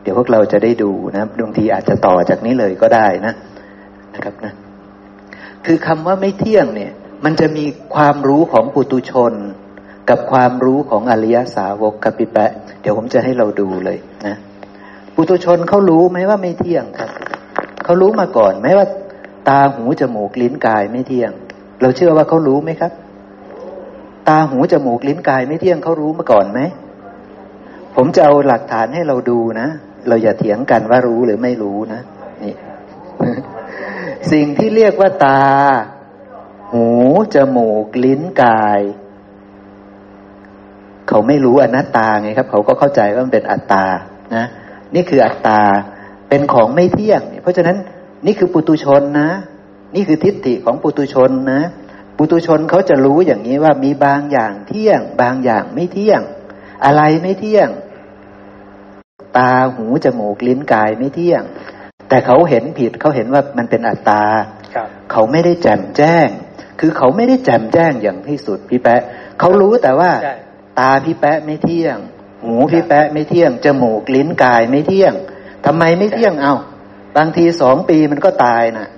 [0.04, 3.34] เดี๋ยวพวกเราจะได้ดูนะบางทีอาจจะต่อจากนี้เลยก็ได้นะ
[4.14, 4.52] นะครับนะ
[5.66, 6.92] คือคำว่าไม่เที่ยงเนี่ย
[7.24, 7.64] มันจะมี
[7.94, 9.32] ความรู้ของปุตุชน
[10.10, 12.50] กับความรู้ของอริยสาวกกับปิแปะ
[12.80, 14.36] เดี๋ยวผมจะให้เราดูเลยนะ
[15.14, 17.10] ปุตุชนเขารู้ไหมว่าไม่เที่ยงครับ
[17.84, 18.86] เขารู้มาก่อนไหมว่า
[19.48, 21.30] ตาหูจมูกลิ้นกายไม่เที่ยง
[21.80, 22.92] เราเชื่อว่าเขารู้ไหมครับ
[24.28, 26.60] ตาหูจมูกลิ้นกายไม่เที่ยงเขารู้มาก่อนไหม
[27.94, 29.68] ผมจะเอาหลักฐานให้เราดูนะ
[30.08, 32.02] เราอย่าเถียงกันว่ารู้หรือไม่รู้นะ
[32.42, 32.54] นี่
[34.32, 35.42] สิ่งที่เรียกว่าตา
[36.72, 36.86] หู
[37.34, 38.80] จมูกลิ้นกาย
[41.08, 43.84] เขาไม่รู้อนัตตาไงครับ เขาก็เข้าใจว่ามันเป็นอัตตา
[44.34, 44.44] นะ
[44.94, 45.60] นี่คืออัตตา
[46.28, 47.76] เป็นของไม่เที่ยง เพราะฉะนั้น
[48.26, 49.30] นี่คือปุตุชนนะ
[49.94, 51.60] นี่คือทิฏฐิของปุตุชนนะ
[52.16, 56.20] ปุตุชนเขาจะรู้อย่างนี้ว่ามีบางอย่างเที่ยง บางอย่างไม่เที่ยง
[56.84, 57.68] อะไรไม่เที่ยง
[59.38, 61.42] ตาหูจมูกลิ้นกายไม่เที่ยง
[62.08, 64.24] แต่เขาเห็นผิดเขาเห็นว่ามันเป็นอัตตา
[65.12, 66.28] เขาไม่ได้แจ่มแจ้ง
[66.80, 69.00] คือเขาไม่ได้แจ่มแจ้งอย่างที่สุดพี่แปะ
[69.40, 70.10] เขารู้แต่ว่า
[70.78, 71.96] ตาพี่แปะไม่เที่ยง
[72.44, 75.14] หูพี่แปะไม่เที่ยงจมูกลิ้นกายไม่เที่ยง
[75.66, 76.54] ทำไมไม่เที่ยงเอา
[77.16, 78.88] บางทีสองปีมันก็ตายนะ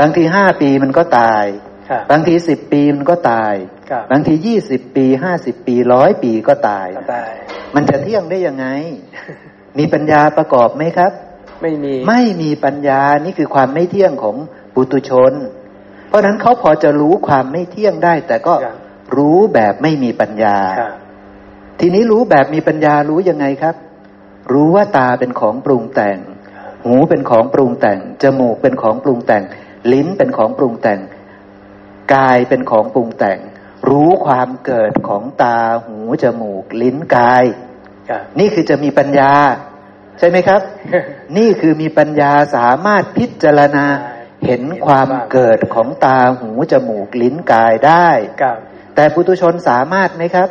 [0.00, 1.44] บางทีห้าปีมันก็ตาย
[2.10, 3.54] บางทีสิบปีมันก็ตาย
[4.12, 6.88] บางทียี่สิบปีห้าสิบปีร้อยปีก็ตาย
[7.74, 8.66] มันจะเที่ยงได้ยังไง
[9.78, 11.12] มีปัญญาประกอบไหมครับ
[11.62, 14.36] ไม่มี ไม่มีปัญญานี่คือความไม่เที่ยงของ
[14.74, 15.32] ปุตุชน
[16.08, 18.54] เพราะนั้นเขาพอจะรู้ความไม่เที่ยงได้ แต่ก็
[19.16, 20.58] รู้แบบไม่มีปัญญา
[21.80, 23.74] ทีนี้รู้แบบมีปัญญารู้ยังไงครับ
[24.52, 26.18] รู้ว่าตาเป็นของปรุงแต่ง
[26.84, 29.42] หูเป็นของปรุงแต่ง จมูกเป็นของปรุงแต่ง
[29.92, 31.00] ลิ้นเป็นของปรุงแต่ง
[32.14, 33.38] กายเป็นของปรุงแต่ง
[33.88, 37.44] รู้ความเกิดของตาหูจมูก ลิ้นกาย
[38.38, 39.32] นี่คือจะมีปัญญา
[40.18, 40.60] ใช่ไหมครับ
[41.38, 43.86] นี่คือมีปัญญาสามารถพิจารณา
[44.44, 48.08] เห็นความเกิดของตาหูจมูกลิ้นกายได้
[48.94, 50.48] แต่ปุตุชนสามารถไหมครับ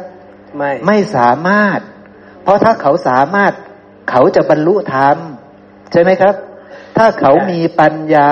[0.58, 1.80] ไม่ไม่สามารถ
[2.44, 3.54] เพราะถ้าเขาสามารถ
[4.10, 5.18] เขาจะบรรลุธรรม
[5.92, 6.36] ใช่ไหมครับ
[6.98, 8.16] ถ้าเขามีปัญญ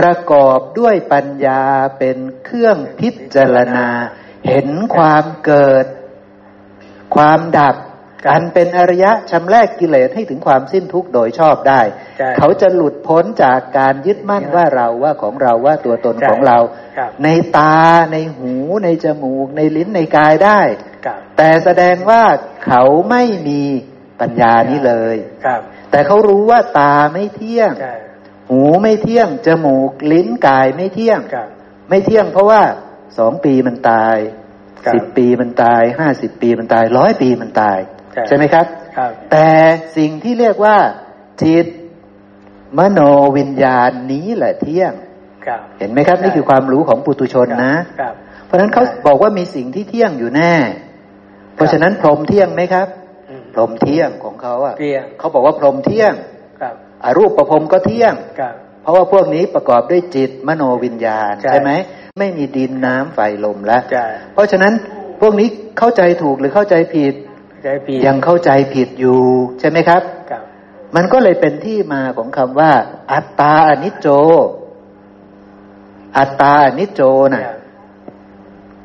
[0.00, 1.62] ประกอบด้วยปัญญา
[1.98, 3.88] เป็นเครื่องพิจารณา
[4.46, 5.86] เห็นความเกิด
[7.14, 7.76] ความดับ
[8.32, 11.80] อันเป็นอริยะชำแรกกิเลสให้ถึงความสิ้นทุกข์โดยชอบได้
[12.38, 16.58] เขาจะหลุดพ้นจากการยึดมั่นว่าเราว่าของเราว่าตัวตนของเรา
[17.24, 17.28] ใน
[17.58, 17.78] ตา
[18.12, 18.54] ในหู
[18.84, 20.60] ในจมูก ในลิ้นในกายได้
[21.36, 22.22] แต่แสดงว่า
[22.66, 23.62] เขาไม่มี
[24.20, 25.16] ปัญญานี้เลย
[25.90, 27.72] แต่เขารู้ว่าตาไม่เที่ยง
[28.52, 31.20] หูไม่เที่ยง จมูกลิ้นกายไม่เที่ยง
[31.88, 32.62] ไม่เที่ยงเพราะว่า
[33.18, 34.16] สองปีมันตาย
[34.94, 37.78] สิบปีมันตายห้าสิบปีมันตายร้อยปีมันตาย
[38.28, 38.66] ใช่ไหมครับ
[39.30, 39.48] แต่
[39.96, 40.76] สิ่งที่เรียกว่า
[41.42, 41.66] จิต
[42.78, 43.00] มโน
[43.36, 44.92] วิญญาณนี้แหละเที่ยง
[45.78, 47.74] เห็นไหมครับ นี่คือความรู้ของปุตุชนนะ
[48.46, 50.54] เพราะฉะนั้นเขาบอกว่ามีสิ่งที่เที่ยงอยู่แน่
[51.54, 52.88] เพราะฉะนั้นพรหมเที่ยงไหมครับ
[53.54, 54.74] พรหมเที่ยงของเขาอะ
[55.18, 56.12] เขาบอกว่าพรหมเที่ยง
[57.04, 58.14] อรูปประพรมก็เที่ยง
[58.82, 61.70] เพราะว่าพวกนี้ประกอบด้วยจิตมโนวิญญาณ ใช่ไหม
[62.18, 63.82] ไม่มีดินน้ำไฟลมแล้ว
[64.34, 64.72] เพราะฉะนั้น
[65.20, 65.48] พวกนี้
[65.78, 67.14] เข้าใจถูกหรือเข้าใจผิด
[68.06, 69.20] ยังเข้าใจผิดอยู่
[69.60, 70.02] ใช่ไหมครับ
[70.96, 72.72] มันก็เลยเป็นที่มาของคำว่า
[73.12, 74.08] อัตตาอนิจโจ
[76.18, 77.00] อัตตาอนิจโจ
[77.32, 77.56] นะ่ะ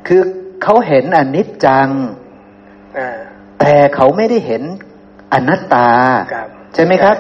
[0.07, 0.21] คือ
[0.63, 1.89] เขาเห็นอนิจจัง
[3.59, 4.63] แต่เขาไม่ได้เห็น
[5.33, 5.89] อนัตตา
[6.73, 7.17] ใช่ไหมครับ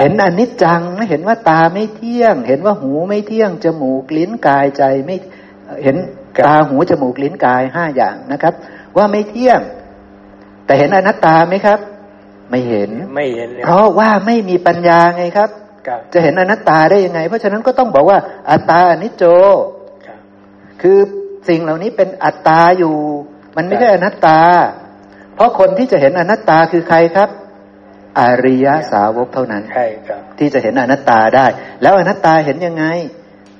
[0.00, 5.16] เห็นอนิจจังเห็นว่าตาไม่เที่ยง เห็นว่าหูไม่เที่ยง จมูกลิ้นกายใจไม่
[5.82, 5.96] เห็น
[6.46, 8.54] ตาหูจมูกลิ้นกายห้าอย่างนะครับ
[8.96, 9.60] ว่าไม่เที่ยง
[10.64, 11.78] แต่เห็นอนัตตาไหมครับ
[12.50, 15.50] ไม่เห็นไม่เห็น เพราะว่าไม่มีปัญญาไงครับ
[16.12, 18.18] จะเห็นอนัตตาได้ยังไง เพราะฉะนั้นก็ต้องบอกว่า
[18.50, 19.24] อัตตาอนิจโจ
[20.82, 20.98] คือ
[21.48, 22.94] สิ่งเหล่านี้เป็นอัตตาอยู่
[23.56, 24.38] มันไม่ใช่อนัตตา
[25.34, 27.28] เพราะคนที่จะเห็นอนัตตาคือใครครับ
[28.18, 31.46] อริยสาวกเท่านั้นใช่ครับที่จะเห็นอนัตตาได้
[31.82, 32.84] แล้วอนัตตาเห็นยังไง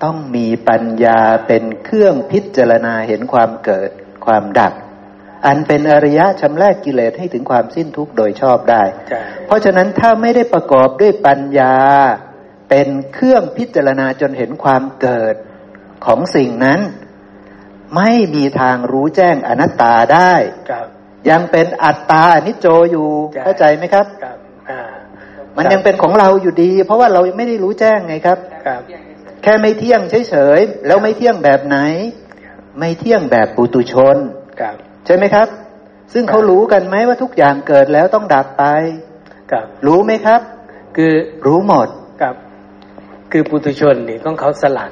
[0.04, 3.90] ต้องมีปัญญาเป็นเครื่องพิจารณาเห็นความเกิด
[4.26, 4.72] ความดับ
[5.46, 8.82] อันเป็นอริยะชำแรกกิเลสให้ถึงความสิ้นทุกข์โดยชอบได้
[9.46, 11.76] เพราะฉะนั้นถ้าไม่ได้ประกอบด้วยปัญญา
[12.70, 15.34] เป็นเครื่องพิจารณาจนเห็นความเกิด
[16.04, 16.80] ของสิ่งนั้น
[17.96, 20.34] ไม่มีทางรู้แจ้งอนัตตาได้
[21.30, 23.08] ยังเป็นอัตตาอนิจโจอยู่
[23.44, 24.06] เข้าใจไหมครับ
[25.56, 28.38] มันยังเป็นของเราอยู่ดี เพราะว่าเราไม่ได้รู้แจ้งไงครับ
[29.42, 31.76] แค่ไม่เที่ยงเฉยๆแล้วไม่เที่ยงแบบไหน
[32.78, 34.16] ไม่เที่ยงแบบปุตุชน
[35.06, 35.48] ใช่ไหมครับ
[36.12, 38.64] ซึ่งเขารู้กันไหมว่าทุกอย่างเกิดแล้วต้องดับไป
[39.52, 40.40] ครับ รู้ไหมครับ
[40.96, 41.12] คือ
[41.46, 41.88] รู้หมด
[42.22, 42.34] ครับ
[43.32, 44.90] คือปุถุชนนี่ต้องเขาสลัด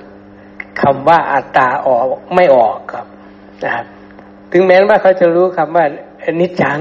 [0.80, 3.06] คำว่าอัตตาออกไม่ออกครับ
[3.64, 3.86] นะครับ
[4.52, 5.84] ถึงแม้ว่าเขาจะรู้คำว่า
[6.40, 6.80] นิจจัง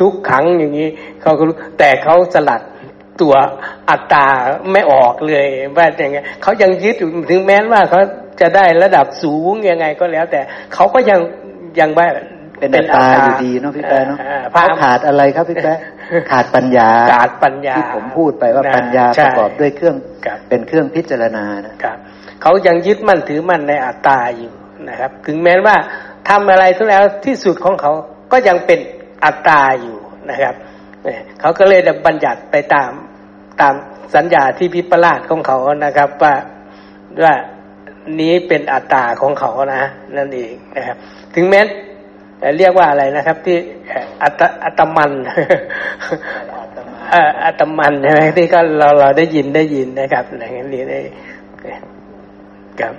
[0.00, 0.88] ทุกขังอย่างนี้
[1.22, 2.60] เขาก็รู้แต่เขาสลัด
[3.20, 3.34] ตัว
[3.90, 4.26] อัตตา
[4.72, 5.46] ไม่ออกเลย
[5.76, 8.00] ว่าอย่างเงี้ยเขายังยึดอยู่ถึงแม้ว่าเขา
[8.40, 10.40] จะได้ระดับสูงยังไงก็แล้ว แต่
[10.74, 11.20] เขาก็ยัง
[11.80, 12.06] ยังว่า
[12.58, 14.18] เป็นอัตตาอยู่ดีเนาะพี่แป๊ะเนาะ
[14.52, 15.78] เขาขาดอะไรครับพี่แป๊ะ
[16.30, 19.96] ขาดปัญญาขาดปัญญาที่ผมพูดไปว่าปัญญาประกอบด้วยเครื่อง
[20.48, 21.96] เป็นเครื่องพิจารณานะครับ
[22.42, 24.52] เขายังยึดมั่นถือมั่นในอัตตาอยู่
[24.88, 25.76] นะครับ ถึงแม้ว่า
[26.28, 27.92] ทำอะไรทุกแล้วที่สุดของเขา
[28.32, 28.78] ก็ยังเป็น
[29.24, 29.98] อัตตาอยู่
[30.30, 30.54] นะครับ
[31.40, 32.90] เขาก็เลยบัญญัติไปตาม
[33.60, 33.74] ตาม
[34.14, 36.34] สัญญาที่พิปลาสของเขานะครับ ว่า
[37.22, 37.34] ว่า
[38.20, 39.84] นี้เป็นอัตตาของเขานะ
[40.16, 40.96] นั่นเองนะครับ
[41.34, 41.60] ถึงแม้
[42.58, 43.56] เรียกว่าอะไรนะครับ ที่
[44.22, 45.12] อัตอัตมัน
[47.44, 51.00] อัตมันใช่ไหมที่ก็เราเราได้ยินได้ยินนะครับอย่างนี้ได้
[52.80, 52.94] ครับ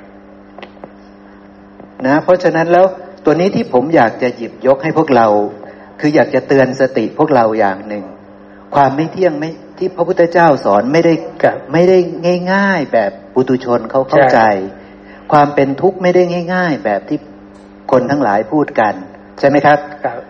[2.05, 2.85] นะเพราะฉะนั้นแล้ว
[3.25, 5.27] ตัวนี้ที่ผมอยากจะหยิบยกให้พวกเรา
[5.99, 8.05] คืออยากจะเตือนสติพวกเราอย่างหนึ่ง
[8.75, 11.13] ความไม่เที่ยงไม่ที่พระพุทธเจ้าสอนไม่ได้
[11.73, 11.97] ไม่ได้
[12.53, 14.39] ง่าย ๆ แบบปุตุชนเขาเข้าใจ
[15.31, 16.21] ความเป็นทุกข์ไม่ได้
[16.53, 17.19] ง่าย ๆ แบบที่
[17.91, 18.93] คนทั้งหลายพูดกัน
[19.39, 19.79] ใช่ไหมครับ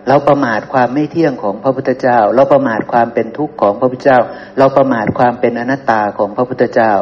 [0.08, 4.18] เราประมาทความไม่เที่ยงของพระพุทธเจ้า เราประมาทความเป็นทุกข์ของพระพุทธเจ้า
[4.58, 6.92] เราประมาทความเป็นอนัตตาของพระพุทธเจ้า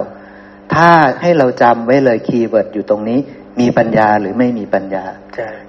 [0.74, 0.90] ถ้า
[1.22, 3.18] ให้เราจำไว้เลย keyword อยู่ตรงนี้
[3.60, 5.04] มีปัญญาหรือไม่มีปัญญา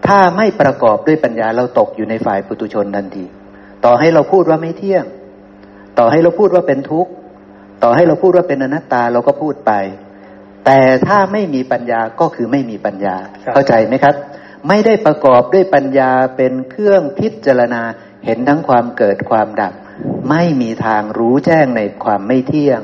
[0.08, 3.26] ถ้าไม่ประกอบด้วยปัญญาเราตกอยู่ในฝ่ายปุตุชนทันที
[3.86, 5.06] ต่อให้เราพูดว่าไม่เที่ยง
[6.00, 7.12] ต่อให้เราพูดว่าเป็นทุกข์
[7.84, 9.72] ต่อให้เราพูดว่าเป็นอนัตตาเราก็พูดไป
[10.66, 13.16] แต่ถ้าไม่มีปัญญาก็คือไม่มีปัญญา
[13.54, 14.16] เข้าใจไหมครับ
[14.68, 17.82] ไม่ได้ประกอบด้วยปัญญาเป็นเครื่องพิจารณา
[18.26, 19.74] เห็นทั้งความเกิดความดับ
[20.30, 22.82] ไม่มีทางรู้แจ้งในความไม่เที่ยง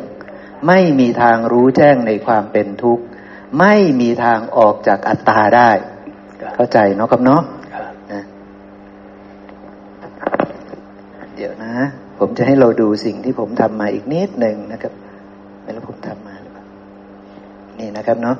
[0.67, 3.03] ไม่มีทางรู้แจ้งในความเป็นทุกข์
[3.59, 5.71] ไม่มีทางออกจากอัตตาได้
[6.55, 7.41] เข้าใจเนาะครับเนาะ
[11.35, 11.73] เดี๋ยวนะ
[12.19, 14.93] ผมจะให้เราดูสิ่งที่ผมทำมาอีกนิดหนึ่งนะครับ
[15.63, 16.65] ไม่รู้ผมทำมาหรือเปล่า
[17.79, 18.35] นี่นะครับเนาะ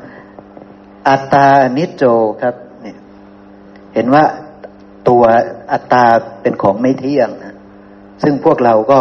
[1.08, 1.48] อัตตา
[1.78, 2.04] นิจโจ
[2.42, 2.56] ครับ
[3.94, 4.24] เห็นว่า
[5.10, 5.24] ตัว
[5.72, 6.06] อัตตา
[6.42, 7.56] เป็นของไม่เที่ยงนะ
[8.24, 9.00] ซึ่งพวกเราก็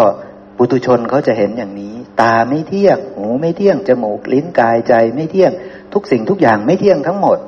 [0.57, 5.53] ปุตุชนเขาจะเห็นอย่างนี้ ตาไม่เที่ยง หูไม่เที่ยง จมูก ลิ้นกายใจไม่เที่ยง
[5.93, 7.39] ทุกสิ่งทุกอย่างไม่เที่ยงทั้งหมด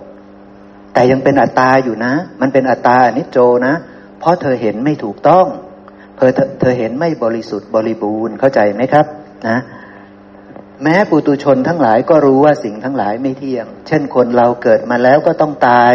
[0.94, 3.74] แต่ยังเป็นอัตตาอยู่นะ มันเป็นอัตตาอนิจโจนะ
[4.20, 5.46] เพราะเธอเห็นไม่ถูกต้อง
[6.16, 6.30] เธอ
[6.60, 9.06] เธอเห็นไม่บริสุทธิ์บริบูรณ์เข้าใจไหมครับ
[9.48, 9.58] นะ
[10.82, 15.94] แม้ปุตุชนทั้งหลายก็รู้ว่าสิ่งทั้งหลายไม่เที่ยง เช่นคนเราเกิดมาแล้วก็ต้องตาย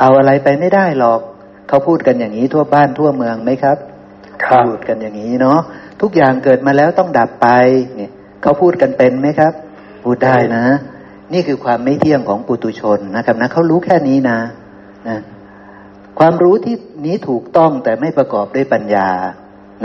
[0.00, 1.20] เอาอะไรไปไม่ได้หรอก
[1.68, 3.76] เขาพูดกันอย่างนี้ทั่วบ้านทั่วเมืองไหมครับ
[4.66, 5.60] พูดกันอย่างนี้เนาะ
[6.00, 7.48] ทุกอย่างเกิดมาแล้วต้องดับไป
[7.96, 8.10] เนี่ย
[8.42, 9.52] เขาพูดกันเป็นไหมครับ
[10.04, 10.64] พูดได้นะ
[11.32, 14.38] นี่คือความไม่เที่ยงของปุตุชนนะครับนะเขารู้แค่นี้นะ
[15.08, 15.18] นะ
[16.18, 16.76] ความรู้ที่
[17.06, 19.08] นี้ถูกต้องแต่ไม่ประกอบด้วยปัญญา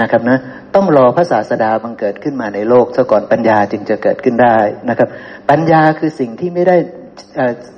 [0.02, 0.38] นะครับนะ
[0.76, 4.58] ต้องรอพระศาสดาบังเกิดขึ้นมาในโลกซะก่อนปัญญาจึงจะเกิดขึ้นได้
[4.90, 5.10] นะครับ
[5.50, 6.78] ปัญญาคือสิ่งที่ไม่ได้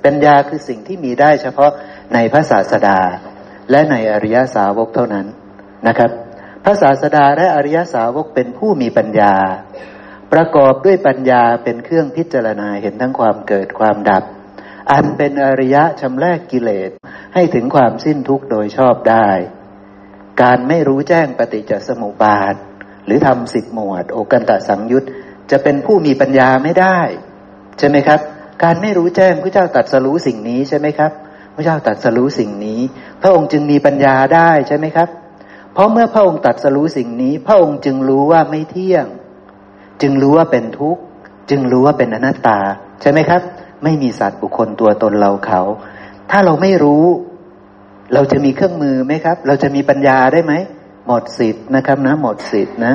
[0.06, 1.72] ปัญญาคือสิ่งที่มีได้เฉพาะ
[2.14, 3.00] ในพระศาสดา
[3.72, 5.26] และในอริยสาวกเท่านั้น
[5.88, 6.12] นะครับ
[6.64, 9.34] พระศาสดาและอริยสาวกเป็นผู้มีปัญญา
[10.34, 14.24] ประกอบด้วยปัญญาเป็นเครื่องพิจารณาเห็นทั้งความเกิดความดับ
[14.92, 16.92] อันเป็นอริยะชำแรกกิเลส
[17.34, 19.30] ให้ถึงความสิ้นทุกข์โดยชอบได้
[20.42, 22.56] การไม่รู้แจ้งปฏิจจสมุปบาท
[23.06, 25.04] หรือทำสิบหมวด โอกันตะสังยุต
[25.52, 27.00] จะเป็นผู้มีปัญญาไม่ได้
[27.80, 28.20] ใช่ไหมครับ
[28.64, 31.12] การไม่รู้แจ้งพระเจ้าตัดสรู้สิ่งนี้ใช่ไหมครับ
[31.56, 32.80] พระเจ้าตัดสรู้สิ่งนี้
[33.22, 35.10] พระองค์จึงมีปัญญาได้ใช่ไหมครับ
[35.74, 39.06] เพราะเมื่อพระองค์ตัดสรู้สิ่งนี้ พระองค์จึงรู้ว่าไม่เที่ยง
[40.02, 41.02] จึงรู้ว่าเป็นทุกข์
[41.50, 42.60] จึงรู้ว่าเป็นอนัตตา
[43.02, 43.42] ใช่ไหมครับ
[43.84, 45.62] ไม่มีสัตว์บุคคลตัวตนเราเขา
[46.32, 47.06] ถ้าเราไม่รู้
[48.14, 50.54] เราจะมีเครื่องมือไหมครับ เราจะมีปัญญาได้ไหม
[51.08, 52.94] หมดสิทธิ์นะครับนะหมดสิทธิ์นะ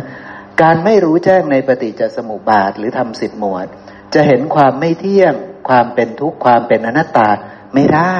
[0.62, 3.66] การไม่รู้แจ้งในปฏิจจสมุปบาทหรือทำสิทธิ์หมวด
[4.14, 5.34] จะเห็นความไม่เที่ยง
[5.68, 7.28] ความเป็นทุกข์ความเป็นอนัตตา
[7.74, 8.16] ไม่ได้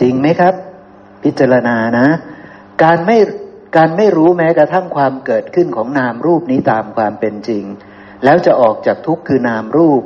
[0.00, 0.54] จริงไหมครับ
[1.22, 2.06] พิจารณานะ
[2.82, 3.18] การไม่
[3.76, 7.64] การไม่รู้แม้กระทั่งความเกิดขึ้นของนามรูปนี้ตามความเป็นจริง
[8.24, 10.02] แล้วจะออกจากทุกข์คือนามรูป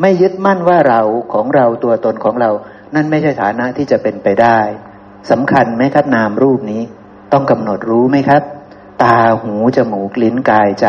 [0.00, 1.02] ไม่ยึดมั่นว่าเรา
[1.32, 2.50] ของเราตัวตนของเรา
[2.94, 4.58] นั่นไม่ใช่ฐานะที่จะเป็นไปได้
[5.30, 6.82] สำคัญไหมครับนามรูปนี้
[7.32, 8.42] ต้องกำหนดรู้ไหมครับ
[9.02, 10.86] ตาหูจมูกลิ้นกายใจ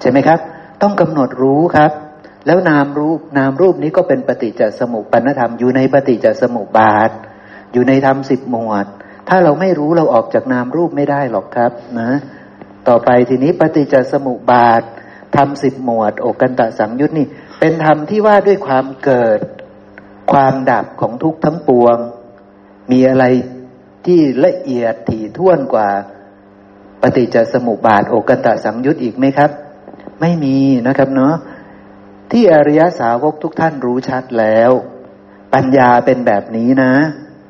[0.00, 0.38] ใช่ไหมครับ
[0.82, 1.92] ต้องกำหนดรู้ครับ
[2.46, 7.10] แล้วนามรูปนามรูปนี้ก็เป็นปฏิจจสมุปปนธรรมอยู่ในปฏิจจสมุปบาท
[7.72, 8.86] อยู่ในธรรมสิบหมวด
[9.28, 12.10] ถ้าเราไม่รู้เราออกจากนามรูปไม่ได้หรอกครับนะ
[12.88, 14.82] ต่อไปทีนี้ปฏิจจสมุปบาท
[15.36, 17.26] ธรรมสิบหมวดโอกันตะสังยุตนี่
[17.60, 19.40] เป็นธรรมที่ว่าด้วยความเกิด
[20.32, 21.96] ความดับของทุกทั้งปวง
[22.90, 23.24] มีอะไร
[24.06, 25.88] ที่ละเอียดถี่ถ้วนกว่า
[27.02, 29.50] ปฏิจจสมุปบาทโอกันตะสังยุตอีกไหมครับ
[30.20, 30.56] ไม่มี
[30.86, 31.34] นะครับเนาะ
[32.32, 34.70] ที่อริยสาวกทุกท่านรู้ชัดแล้ว
[35.54, 36.92] ปัญญาเป็นแบบนี้นะ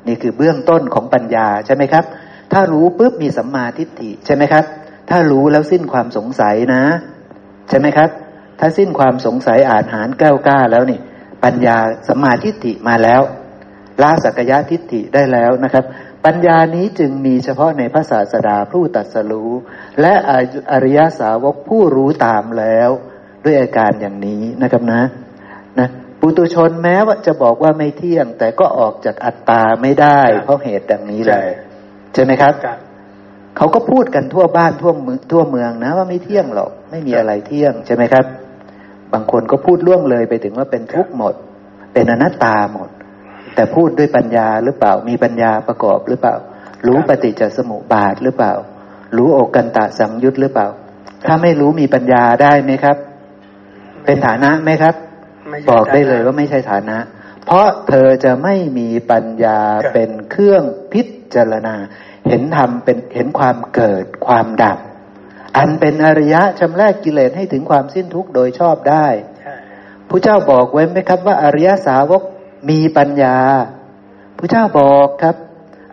[0.07, 2.05] นี่คือเบื้องต้นของปัญญาใช่ไหมครับ
[2.53, 4.65] ถ้ารู้ปุ๊บมีสัมมาทิฏฐิใช่ไหมครับ
[5.09, 6.83] ถ้ารู้แล้วสิ้นความสงสัยนะ
[7.69, 8.09] ใช่ไหมครับ
[8.59, 10.99] ถ้าสิ้นความสงสัยอาจหารแก้วกล้าแล้วนี่
[11.43, 11.77] ปัญญา
[12.07, 13.21] สัมมาทิฏฐิมาแล้ว
[14.01, 15.85] ละสักยะทิฏฐิได้แล้วนะครับ
[16.25, 19.51] ปัญญานี้จึงมีเฉพาะในพระศาสดาผู้ตัดสรู้
[20.01, 20.13] และ
[20.71, 22.89] อริยสาวกผู้รู้ตามแล้ว
[23.43, 25.01] ด้วยอาการอย่างนี้นะครับนะ
[25.79, 25.89] นะ
[26.27, 31.47] ปุตุชนแม้ว่าจะบอกว่าไม่เที่ยง แต่ก็ออกจากอัตตาไม่ได้ เพราะเหตุดังนี้เลย
[32.13, 32.53] ใช่ไหมครับ
[33.57, 38.25] เขาก็พูดกันทั่วบ้านทั่วเมืองทั่วเมืองนะ ว่าไม่เที่ยงหรอก ไม่มีอะไรเที่ยงใช่ไหมครับ
[39.13, 41.33] บางคนก็พูดล่วงเลยไปถึงว่าเป็นทุกข์หมด
[41.93, 42.89] เป็นอนัตตาหมด
[43.55, 46.35] แต่พูดด้วยปัญญาหรือเปล่ามีปัญญาประกอบหรือเปล่า
[46.87, 48.53] รู้ปฏิจจสมุปบาทหรือเปล่า
[49.17, 50.67] รู้โอกันตะสังยุตหรือเปล่า
[51.25, 52.97] ถ้าไม่รู้มีปัญญาได้ไหมครับ
[54.05, 54.95] เป็นฐานะไหมครับ
[55.71, 56.97] บอกได้เลยว่าไม่ใช่ฐานะ
[57.45, 59.59] เพราะเธอจะไม่มีปัญญา
[59.93, 60.63] เป็นเครื่อง
[60.93, 61.01] พิ
[61.35, 61.75] จารณา
[62.27, 64.79] เห็นธรรมเป็นเห็นความเกิดความดับ
[65.57, 69.07] อันเป็นอริยะชำระกกิเลสให้ถึงความสิ้นทุกข์โดยชอบได้
[70.09, 72.21] พระเจ้าบอกไว้ไหมครับว่าอริยสาวก
[72.69, 73.37] มีปัญญา
[74.37, 75.35] พระเจ้าบอกครับ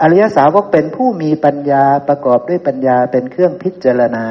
[0.02, 4.24] อริยสาวกเป็นผู้มีปัญญาประกอบด้วยปัญญาเป็นเครื่องพิจารณา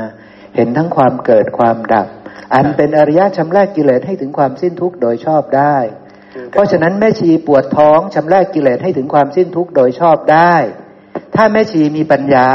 [0.56, 2.08] เห็นทั้งความเกิดความดับ
[2.54, 5.78] อันเป็นอริยะชำระกกิเลสให้ถึงความสิ้นทุกข์โดยชอบได้
[6.52, 10.56] เพราะฉะนั้นแม่ชีปวดท้องชำระกกิเลสให้ถึงความสิ้นทุกข์โดยชอบได้
[11.36, 12.50] ถ้าแม่ชีมีปัญญา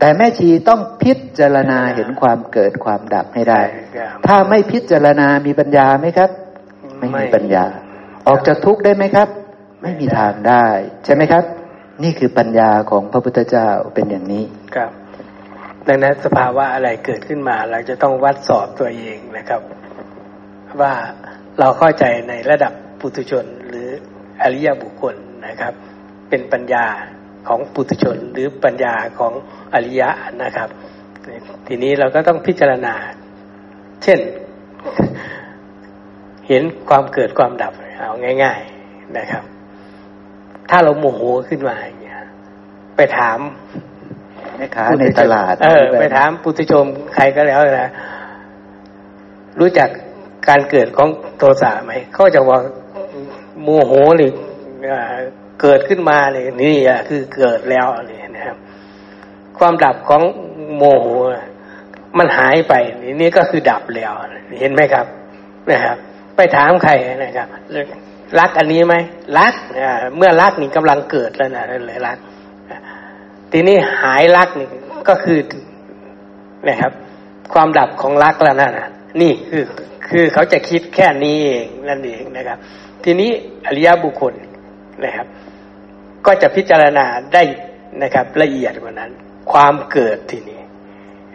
[0.00, 3.60] แต่แม่ชีต้องพิจารณาเห็นความเกิดความดับให้ได้
[4.26, 6.30] ถ้าไม่พิจารณามีปัญญาไหมครับ
[6.98, 7.64] ไม่มีปัญญา
[8.28, 9.28] ออกจากทุกข์ได้ไหมครับ
[9.82, 10.66] ไม่มีทางได้
[11.04, 11.44] ใช่ไหมครับ
[12.02, 14.44] นี่คือปัญญาของพระพุทธเจ้าเป็นอย่างนี้
[14.76, 14.90] ครับ
[15.88, 19.60] ดังนั้นสภาวะอะไรเกิดขึ้นมา เราจะต้องวัดสอบตัวเองนะครับ
[20.80, 20.94] ว่า
[21.60, 23.88] เราเข้าใจในระดับปุถุชนหรือ
[24.42, 25.14] อริยบุคคล
[25.46, 25.74] นะครับ
[26.28, 26.86] เป็นปัญญา
[27.48, 29.32] ของปุถุชนหรือปัญญาของ
[29.74, 30.10] อริยะ
[30.42, 30.68] นะครับ
[31.66, 32.94] ทีนี้เราก็ต้องพิจารณา
[34.02, 34.20] เช่น
[36.48, 39.44] เห็นความเกิดความดับเอาง่าย ๆนะครับ
[40.70, 42.20] ถ้าเราโมโหขึ้นมาอย่างเงี้ย
[42.96, 43.38] ไปถาม
[44.74, 46.84] ค้าในตลาด เออ ไปถามปุถุชน
[47.14, 47.90] ใครก็แล้วนะ
[49.60, 49.88] รู้จัก
[50.48, 51.08] การเกิดของ
[51.38, 52.58] โทสะไหมเขาจะว่า
[53.62, 54.32] โมโหหรือ
[55.62, 58.56] เกิดขึ้นมาเลยนี่อะคือเกิดแล้วนี่นะครับ
[59.58, 60.22] ความดับของ
[60.76, 61.06] โมโห
[62.18, 62.74] มันหายไป
[63.20, 64.12] นี่ก็คือดับแล้ว
[64.60, 65.06] เห็นไหมครับ
[65.70, 65.96] นะครับ
[66.36, 67.48] ไปถามใครนะครับ
[68.38, 68.94] รักอันนี้ไหม
[69.38, 69.54] รัก
[70.16, 72.18] เมื่อรักนี่กำลังเกิดแล้วนะเลยรัก
[73.52, 74.68] ทีนี้หายรักนี่
[75.08, 75.38] ก็คือ
[76.68, 76.92] นะครับ
[77.52, 78.72] ความดับของรักแล้วนั่น
[79.22, 79.64] นี่คือ
[80.08, 82.58] คือเขาจะคิดแค่นี้เองนั่นเองนะครับ
[83.04, 83.30] ทีนี้
[83.66, 84.34] อริยบุคคล
[85.04, 85.26] นะครับ
[86.26, 87.42] ก็จะพิจารณาได้
[88.02, 89.10] นะครับ ละเอียดกว่านั้น
[89.52, 90.60] ความเกิดทีนี้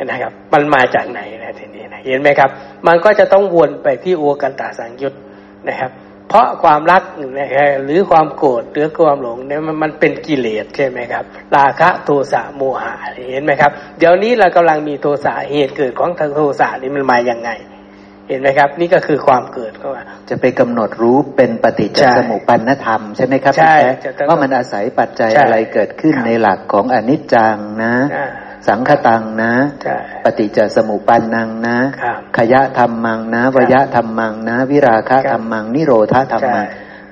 [0.06, 2.50] นะครับ มันมาจากไหนนะทีนี้นะเห็นไหมครับ
[2.88, 5.14] มันก็จะต้องวนไปที่โอกันตาสังยุต
[5.70, 5.92] นะครับ
[6.30, 7.04] เพราะความรัก
[7.40, 11.24] นะครับหรือความโกรธหรือความหลงเนี่ยมันเป็นกิเลสใช่ไหมครับ
[11.56, 12.94] ราคะโทสะโมหะ
[13.32, 17.50] เห็นไหมครับ เดี๋ยวนี้เรากำลังมีโทสะเหตุเกิดของทางโทสะนี่มันมาอย่างไง
[18.28, 23.76] เห็นไหมครับ นี่ก็คือความเกิดเข้ามาจะไปกำหนดรู้เป็นปฏิจจสมุปปนธรรมใช่ไหมครับใช่
[24.30, 27.96] ว่ามันอาศัยปัจจัยอะไรเกิดขึ้นในหลักของอนิจจังนะ
[28.68, 29.54] สังคตังนะ
[30.24, 31.78] ปฏิจจสมุปันนังนะ
[32.38, 36.66] ขยะธรรมังนะวยะธรรมังนะ วิราคะธรรมัง นิโรธาธรรมัง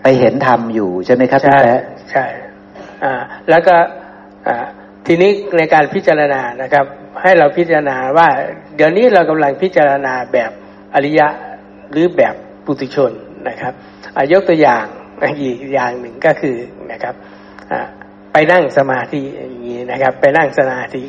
[0.03, 2.25] ไปเห็นธรรมอยู่ใช่ไหมครับพี่แป๊ะใช่
[3.03, 3.13] อ่า
[3.49, 3.75] แล้วก็
[4.47, 4.65] อ่า
[5.07, 6.85] ทีนี้ในการพิจารณานะครับ
[7.21, 8.27] ให้เราพิจารณาว่า
[8.75, 10.51] เดี๋ยวนี้เรากำลังพิจารณาแบบ
[10.93, 11.27] อริยะ
[11.91, 13.11] หรือแบบปุถุชน
[13.49, 13.73] นะครับ
[14.33, 14.85] ยกตัวอย่าง
[15.41, 16.55] อีกอย่างหนึ่งก็คือ
[16.91, 17.15] นะครับ
[18.37, 21.03] ไปนั่งสมาธิอย่างนี้นะครับ ไปนั่งสมาธิ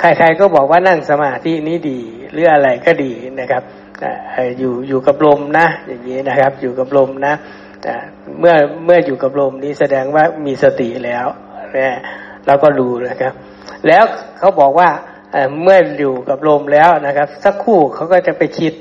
[0.00, 2.00] ใครๆก็บอกว่านั่งสมาธินี้ดี
[2.32, 3.62] หรืออะไรก็ดีนะครับ
[4.58, 7.34] อยู่อยู่กับลมนะอย่างนี้นะครับ อยู่กับลมนะ
[8.38, 8.54] เมื่อ
[8.84, 11.26] เมื่ออยู่กับลมนี้แสดงว่ามีสติแล้ว
[11.76, 11.98] นะ
[12.46, 13.32] เราก็รู้นะครับ
[13.86, 14.04] แล้ว
[14.38, 14.88] เขาบอกว่า
[15.62, 18.72] เมื่ออยู่กับลมแล้วนะครับ สักคู่เขาก็จะไปคิด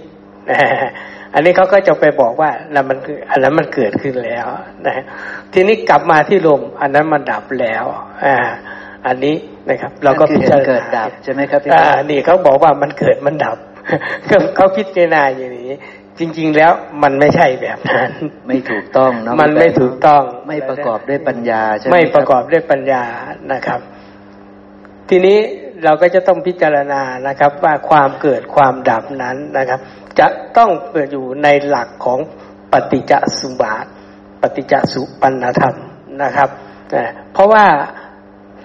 [1.34, 4.48] อันนี้เขาก็จะไปบอกว่านั่นมันคืออันนั้นมันเกิดขึ้นแล้ว
[4.88, 5.03] นะ
[5.53, 7.86] ทีนี้กลับมาที่ลมอันนั้นมันดับแล้ว
[8.26, 8.36] อ่า
[9.08, 9.36] อันนี้
[9.70, 13.58] นะครับ เราก็พิจารณาเกิดดับใช่ไหมครับอ่านี่เขาบอกว่ามันเกิดมันดับ
[14.56, 15.74] เขาพิจารณาอย่างนี้
[16.20, 16.72] จจริง ๆแล้ว
[17.03, 18.12] มันไม่ใช่แบบนั้น
[18.48, 23.03] ไม่ถูกต้องเนาะมันไม่ถูกต้องไม่ประกอบด้วยปัญญาใช่ไหมไม่ประกอบด้วยปัญญา
[23.53, 23.80] นะครับ
[25.10, 25.38] ทีนี้
[25.84, 29.80] เราก็จะต้องพิจารณานะครับว่าความเกิดความดับนั้นนะครับ
[30.19, 30.27] จะ
[30.57, 32.19] ต้องเกิดอยู่ในหลักของ
[32.71, 33.85] ปฏิจจสุบาท
[34.41, 35.75] ปฏิจจสุปันธรรม
[36.23, 36.49] นะครับ
[37.33, 37.65] เพราะว่า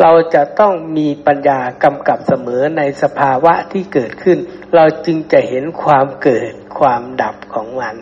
[0.01, 4.39] เราจะต้องมีปัญญากำกับเสมอในสภาวะที่เกิดขึ้น
[4.75, 7.97] เราจึงจะเห็นความเกิดความดับของมัน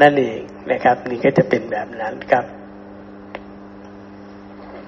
[0.00, 0.40] นั่นเอง
[0.70, 2.44] นะครับ นี่ก็จะเป็นแบบนั้นครับ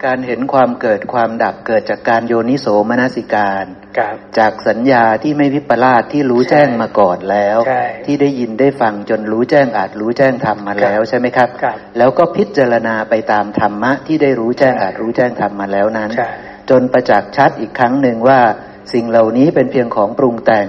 [0.07, 3.65] การเห็นความเกิดความดับเกิดจากการโยนิโสมนสิการ
[3.99, 16.31] ครับจากสัญญาที่ไม่วิปลาสที่รู้แจ้งมาก่อนแล้วใช่ที่ได้ยินได้ฟังจนรู้แจ้งอาจรู้แจ้งทำมาแล้วใช่ไหมครับครับ แล้วก็พิจารณาไปตามธรรมะที่ได้รู้แจ้งอาจรู้แจ้งทำมาแล้วนั้นใช่
[16.71, 18.41] จนประจักษ์ชัดอีกครั้งหนึ่งว่า
[18.93, 20.69] สิ่งเหล่านี้เป็นเพียงของปรุงแต่ง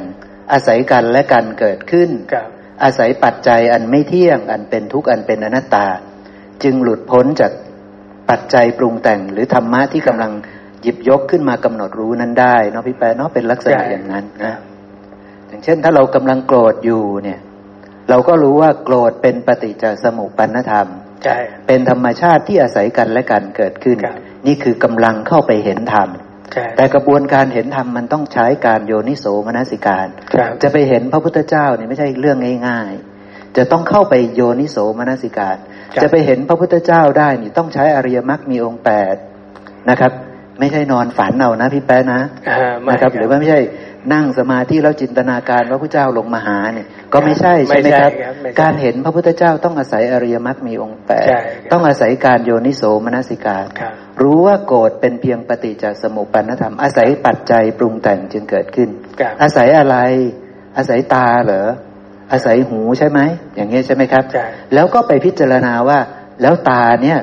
[0.51, 2.47] อาศัยกันและกันเกิดขึ้นครับ
[2.83, 5.87] อาศัยปัจจัยอันไม่เที่ยงอันเป็นทุกข์อันเป็นอนัตตา
[6.63, 7.51] จึงหลุดพ้นจาก
[8.33, 10.31] ปัจจัยปรุงแต่งหรือธรรมะที่กำลัง
[10.81, 14.55] หยิบยกขึ้นมากำหนดรู้นั้นได้เนาะพี่แปะเนาะเป็นลักษณะใช่อย่างนั้นนะ
[15.47, 17.39] อย่างเช่น ถ้าเรากำลังโกรธอยู่เนี่ย
[18.09, 20.87] เราก็รู้ว่าโกรธเป็นปฏิจจสมุปปนธรรม
[21.23, 21.37] ใช่
[21.67, 24.15] เป็นธรรมชาติที่อาศัยกันและกันเกิดขึ้นครับ
[24.47, 26.09] นี่คือกำลังเข้าไปเห็นธรรม
[26.53, 32.37] ใช่แต่กระบวนการเห็นธรรมมันต้องใช้การโยนิโสมนสิการครับจะไปเห็นพระพุทธเจ้าเนี่ยไม่ใช่เรื่อง
[32.67, 32.91] ง่าย
[33.25, 39.15] ๆ จะต้องเข้าไปโยนิโสมนสิการครับ จะไปเห็นพระพุทธเจ้าได้นี่ต้องใช้อริยมรรคมีองค์แปด
[39.89, 40.11] นะครับ
[40.59, 43.61] ไม่ใช่นอนฝันเอานะพี่แป๊ะนะอ่าไม่นะครับ หรือว่าไม่ใช่
[44.13, 58.89] นั่งสมาธิแล้วจินตนาการว่าพระเจ้าลงมาหาเนี่ย ก็ไม่ใช่ใช่ไหมครับไม่ใช่ครับไม่ใช่การเห็นพระพุทธเจ้าต้องอาศัยอริยมรรคมีองค์แปดใช่ครับต้องอาศัยการโยนิโสมนสิการครับรู้ว่าโกรธเป็นเพียงปฏิจจสมุปปนธรรม อาศัยปัจจัยปรุงแต่งจึงเกิดขึ้น
[59.19, 59.97] ครับอาศัยอะไร
[60.77, 61.69] อาศัยตาเหรอ
[62.33, 63.19] อาศัยหูใช่ไหม
[63.55, 65.99] อย่างนี้ใช่ไหมครับใช่แล้วก็ไปพิจารณาว่า
[66.41, 67.19] แล้วตาเนี่ย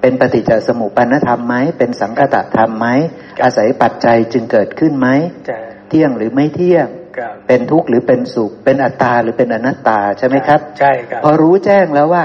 [0.00, 2.86] เป็นปฏิจจสมุปปนธรรมไหมเป็นสังคตธรรมไหม
[3.44, 5.08] อาศัยปัจจัยจึงเกิดขึ้นไหม
[5.46, 5.58] ใช่
[5.88, 6.86] เที่ยงหรือไม่เที่ยง
[7.16, 12.24] ครับเป็นทุกข์หรือเป็นสุข เป็นอัตตาหรือเป็นอนัตตาใช่ไหมครับ ใช่ครับ พอรู้แจ้งแล้วว่า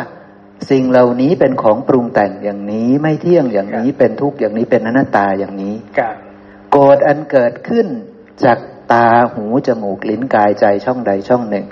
[0.72, 6.16] สิ่งเหล่านี้เป็นของปรุงแต่งอย่างนี้ไม่เที่ยงอย่างนี้เป็นทุกข์อย่างนี้เป็นอนัตตาอย่างนี้ครับ
[6.72, 7.88] โกรธอันเกิดขึ้น
[8.44, 8.58] จาก
[8.94, 11.66] ตาหูจมูกลิ้นกายใจช่องใดช่องหนึ่ง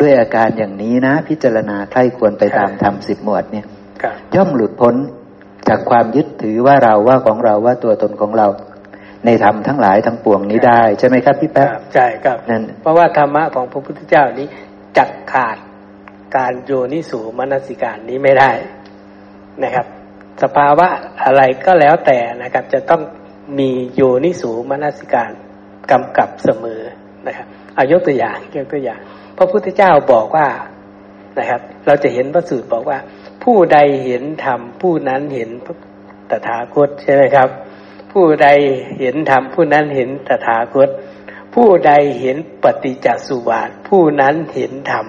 [0.00, 3.66] ด้วยอาการอย่างนี้นะ พิจารณาใคร่ควรไปตามธรรมสิบหมวดเนี่ย
[4.02, 4.94] ครับย่อมหลุดพ้น
[5.68, 8.46] จากความยึดถือว่าเราว่าของเราว่าตัวตนของเรา
[9.26, 14.46] ในธรรมทั้งหลายทั้งปวงนี้ได้ใช่ไหมครับพี่คแป๊ะรับใช่ครับนั่นเพราะว่าธรรมะของพระพุทธเจ้านี้
[14.98, 15.56] จักขาด
[16.36, 18.50] การโยนิสูมนสิการนี้ไม่ได้
[19.62, 19.86] นะครับ
[20.42, 20.88] สภาวะ
[21.24, 23.02] อะไรก็แล้วแต่นะครับ จะต้อง
[23.58, 25.32] มีโยนิสูมนสิการ
[25.90, 26.82] กำกับเสมอ
[27.26, 27.46] นะครับ
[27.76, 29.00] อายกตัวอย่างยกตัวอย่าง
[29.38, 30.48] พระพุทธเจ้าบอกว่า
[31.38, 32.98] นะครับ เราจะเห็นพระสูตรบอกว่า
[33.44, 35.50] ผู้ใดเห็นธรรมผู้นั้นเห็น
[36.30, 37.48] ตถาคตใช่ไหมครับ
[38.12, 38.48] ผู้ใด
[39.00, 40.88] เห็นธรรมผู้นั้นเห็นตถาคต
[41.54, 45.06] ผู้ใดเห็นปฏิจจสุบาท ผู้นั้นเห็นธรรม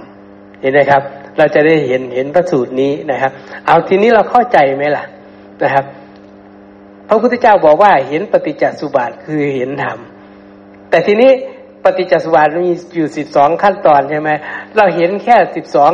[0.62, 1.02] เห็นไหมครับ
[1.38, 3.32] เราจะได้เห็นเห็นพระสูตรนี้นะครับ
[3.68, 5.04] เอาทีนี้เราเข้าใจไหมล่ะ
[5.64, 5.86] นะครับ
[7.08, 10.00] พระพุทธเจ้าบอกว่าเห็นปฏิจจสุบาทคือเห็นธรรม
[10.90, 11.32] แต่ทีนี้
[11.84, 14.30] ปฏิจจสุบาทมีอยู่สิบสองขั้นตอนใช่ไหม
[14.76, 15.92] เราเห็นแค่สิบสอง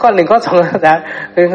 [0.00, 0.98] ข้อหนึ่งข้อสองข้อสาม
[1.34, 1.46] คือ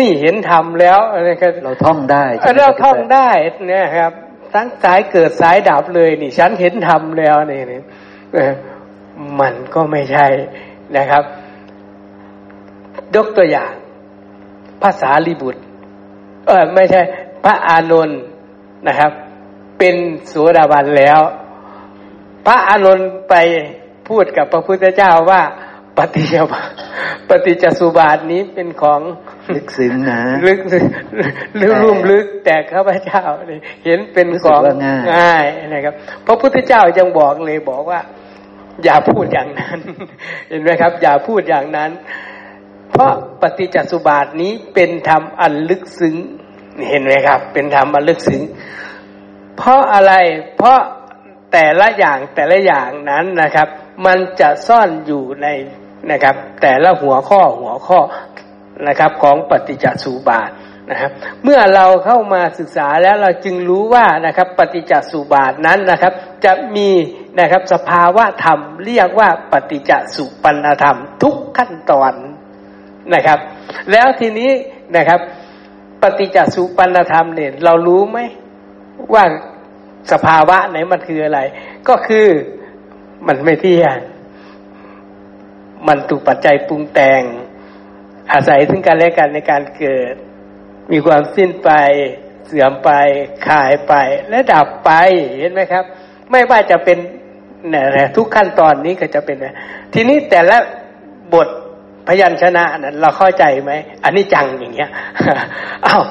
[0.00, 3.30] นี่เห็นธรรมแล้วนะครับเราท่องได้ใช่ไหมเราคบท่องพี่แป๊ะได้
[3.68, 4.12] เนี่ยครับ
[4.54, 7.80] ทั้งสายเกิดสายดับเลยนี่ ฉันเห็นธรรมแล้วนี่นี่
[8.34, 8.52] เออ
[9.40, 10.26] มันก็ไม่ใช่
[10.96, 11.24] นะครับ
[13.14, 13.72] ยกตัวอย่าง
[14.82, 15.62] ภาษาลีบุตร
[16.46, 17.00] เออไม่ใช่
[17.44, 18.20] พระอานนท์
[18.88, 19.12] นะครับ
[19.78, 19.96] เป็น
[20.26, 21.20] โสดาบันแล้ว
[22.46, 23.34] พระอานนท์ไป
[24.08, 25.42] พูดกับพระพุทธเจ้าว่า
[25.98, 26.62] ปฏิจจบา
[27.28, 29.00] ปฏิจจสุบาทนี้เป็นของ
[29.54, 35.94] ลึกซึ้งนะลึกลึกลุ่มลึกแต่ข้าพเจ้าเนี่ยเห็นเป็นรู้ขสึกองว่าง่ายง่ายนะครับ
[36.26, 38.00] พระพุทธเจ้ายังบอกเลยบอกว่า
[38.84, 39.78] อย่าพูดอย่างนั้น
[40.48, 41.90] เห็นไหมครับ อย่าพูดอย่างนั้น
[42.90, 46.14] เพราะปฏิจจสุบาทนี้เป็นธรรมอันลึกซึ้ง
[46.88, 48.42] เห็นไหมครับ เป็นธรรมอันลึกซึ้ง
[49.58, 50.12] เพราะอะไร
[50.58, 50.80] เพราะ
[51.54, 53.68] แต่ละอย่างแต่ละอย่างนั้นนะครับ
[54.06, 55.46] มันจะซ่อนอยู่ใน
[56.10, 58.00] นะครับ แต่ละหัวข้อหัวข้อ
[58.88, 60.50] นะครับของปฏิจจสุบาท
[60.90, 61.10] นะครับ
[61.44, 66.12] เมื่อเราเข้ามาศึกษาแล้วเราจึงรู้ว่านะครับ ปฏิจจสุบาทนั้นนะครับ
[66.44, 66.90] จะมี
[67.38, 72.12] นะครับสภาวะธรรมเรียกว่าปฏิจจสุปันธรรมทุกขั้นตอน
[73.14, 73.38] นะครับ
[73.90, 74.50] แล้วทีนี้
[74.96, 75.20] นะครับ
[76.02, 78.18] ปฏิจจสุปันธรรมเนี่ยเรารู้ไหม
[79.14, 79.24] ว่า
[80.12, 81.40] สภาวะไหนมันคืออะไร
[81.88, 82.26] ก็คือ
[83.26, 83.98] มันไม่เที่ยง
[85.88, 87.22] มันถูกปัจจัยปรุงแต่ง
[88.32, 90.14] อาศัยซึ่งกันและกันในการเกิด
[90.92, 91.70] มีความสิ้นไป
[92.46, 92.90] เสื่อมไป
[93.48, 93.94] ขายไป
[94.28, 94.90] และดับไป
[95.38, 95.84] เห็นไหมครับ
[96.30, 96.98] ไม่ว่าจะเป็น
[97.70, 99.36] เนี่ยทุกขั้นตอนนี้ก็จะเป็น
[99.94, 100.58] ทีนี้แต่ละ
[101.34, 101.48] บท
[102.06, 103.72] พยัญชนะนั้นเราเข้าใจไหม
[104.04, 104.90] อันนี้จังอย่างเงี้ย
[105.86, 106.02] อ้าว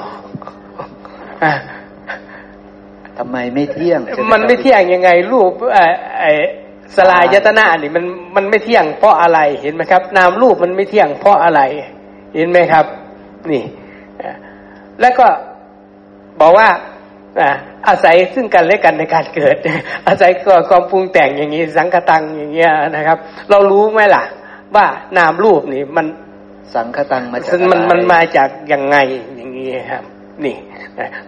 [3.18, 4.00] ทำไมไม่เที่ยง
[4.32, 5.52] มันไม่เที่ยงยังไง รูป
[6.20, 6.32] ไอ้
[6.96, 8.04] สลายยตนานี่มัน
[8.36, 11.60] มันไม่เที่ยงเพราะอะไรเห็นไหมครับ นามรูปมันไม่เที่ยงเพราะอะไร
[12.34, 12.84] เห็นไหมครับ
[13.50, 13.64] นี่
[15.00, 15.26] แล้วก็
[16.40, 16.68] บอกว่า
[17.88, 19.56] อาศัยซึ่งกันและกันในการเกิด
[20.08, 20.30] อาศัย
[20.68, 23.18] ความปรุงแต่งอย่างนี้ สังกตังอย่างเงี้ยนะครับ
[23.50, 24.24] เรารู้ไหมล่ะ
[24.74, 24.86] ว่า
[25.18, 26.06] นามรูปนี่มัน
[26.74, 28.96] สังคตังมาจากมันมันมาจากยังไง
[29.36, 30.04] อย่างนี้ครับ
[30.44, 30.56] นี่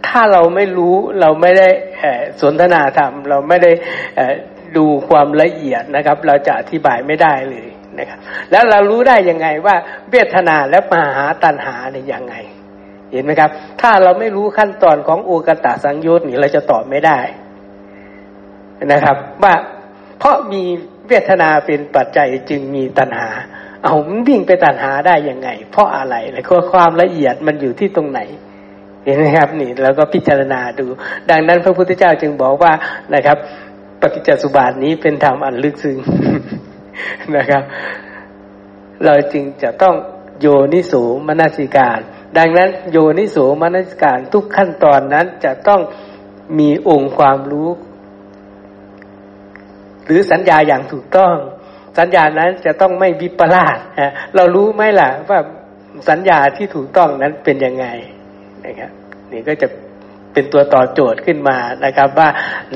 [0.06, 1.68] ถ้าเราไม่รู้เราไม่ได้
[2.42, 3.72] สนทนาธรรม เราไม่ได้
[4.76, 7.68] ดูความละเอียดนะครับ เราจะอธิบายไม่ได้เลย
[7.98, 8.18] นะครับ
[8.50, 9.76] แล้วเรารู้ได้ยังไงว่า
[10.10, 12.34] เวทนาและมาหาตัณหาเนี่ยยังไง
[13.10, 13.50] เห็นไหมครับ
[13.80, 17.18] ถ้าเราไม่รู้ขั้นตอนของอุกตะสังโยุตนี่เราจะตอบไม่ได้
[18.92, 19.54] นะครับ ว่า
[20.18, 20.62] เพราะมี
[21.08, 23.28] เวทนาเป็นปัจจัยจึงมีตัณหา
[23.84, 28.20] เอามันวิ่งไปตัณหาได้ยังไง เพราะอะไรแล้วความละเอียดมันอยู่ที่ตรงไหน
[29.06, 30.86] เห็นไหมครับนี่เราก็พิจารณาดู
[31.30, 32.72] ดังนั้นพระพุทธเจ้าจึงบอกว่า
[33.14, 33.38] นะครับ
[34.00, 35.96] ปฏิจจสุบาทนี้เป็นธรรมอันลึกซึ้ง
[37.36, 37.62] นะครับ
[39.04, 39.94] เราจึงจะต้อง
[40.40, 41.98] โยนิสูมนสิการ
[42.38, 45.80] ดังนั้นโยนิสูมนสิการทุกขั้นตอนนั้นจะต้อง
[46.58, 47.70] มีองค์ความรู้
[50.04, 51.34] หรือสัญญาอย่างถูกต้อง
[51.98, 53.78] สัญญานั้นจะต้องไม่วิปลาส
[54.34, 55.38] เรารู้ไหมล่ะว่า
[56.08, 57.86] สัญญาที่ถูกต้องนั้นเป็นยังไง
[58.66, 58.90] นะครับ
[59.32, 59.68] นี่ก็จะ
[60.32, 62.28] เป็นตัวต่อโจทย์ขึ้นมานะครับ ว่า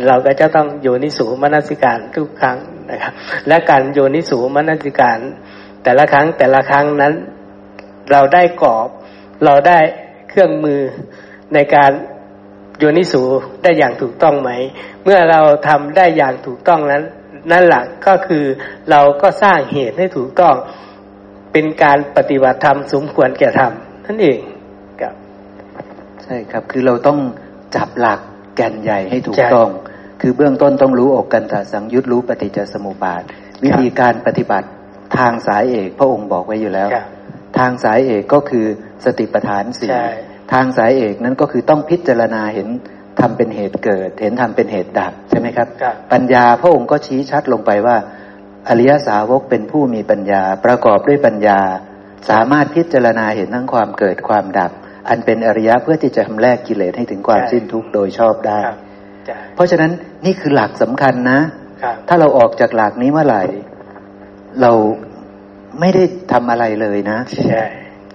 [0.06, 2.58] เราก็จะต้องโยนิสูมนสิการทุกครั้ง
[2.90, 3.12] นะครับ
[3.48, 5.18] และการโยนิสูมนสิการ
[5.84, 7.14] แต่ละครั้งแต่ละครั้งนั้น
[8.10, 8.88] เราได้กรอบ
[9.44, 9.78] เราได้
[10.30, 10.80] เครื่องมือ
[11.54, 11.92] ในการ
[12.78, 13.22] โยนิสู
[13.62, 14.50] ได้อย่างถูกต้องไหม
[15.04, 17.02] เมื่อเราทำได้อย่างถูกต้องนั้น
[17.52, 18.44] นั่นแหละก็คือ
[18.90, 20.54] เราก็สร้างเหตุให้ถูกต้อง
[21.52, 23.72] เป็นการปฏิบัติธรรมสมควรแก่ธรรม
[24.06, 24.38] นั่นเอง
[26.30, 27.18] ช่ครับ คือเราต้อง
[27.76, 28.20] จับหลัก
[28.56, 29.68] แก่นใหญ่ให้ถูกต้อง
[30.20, 33.22] คือเบื้องต้นต้องรู้อกกันตสังยุตรู้ปฏิจจสมุปบาท
[33.64, 34.68] วิธีการปฏิบัติ
[35.18, 36.88] ทางสายเอกพระองค์บอกไว้อยู่แล้ว
[37.58, 38.66] ทางสายเอกก็คือ
[39.04, 39.94] สติปัฏฐานสี่
[40.52, 42.68] ทางสายเอกนั้นก็คือต้องพิจารณาเห็น
[43.20, 45.68] ทำเป็นเหตุเกิด เห็นทำเป็นเหตุดับใช่ไหมครับ
[46.12, 47.96] ปัญญาพระองค์ก็ชี้ชัดลงไปว่า
[48.68, 51.60] อริยสาวกเป็นผู้มีปัญญาประกอบด้วยปัญญา
[52.30, 54.72] สามารถพิจารณาเห็นทั้งความเกิดความดับ
[55.08, 58.60] อันเป็นอริยะเพื่อที่จะทำแลกกิเลสให้ถึงความสิ้นทุกข์โดยชอบได้
[59.54, 59.90] เพราะฉะนั้น
[60.24, 61.40] นี่คือหลักสำคัญนะ
[62.08, 63.42] ถ้าเราออกจากหลักนี้เมื่อไหร่
[64.60, 64.72] เรา
[65.80, 67.18] ไม่ได้ทำอะไรเลยนะ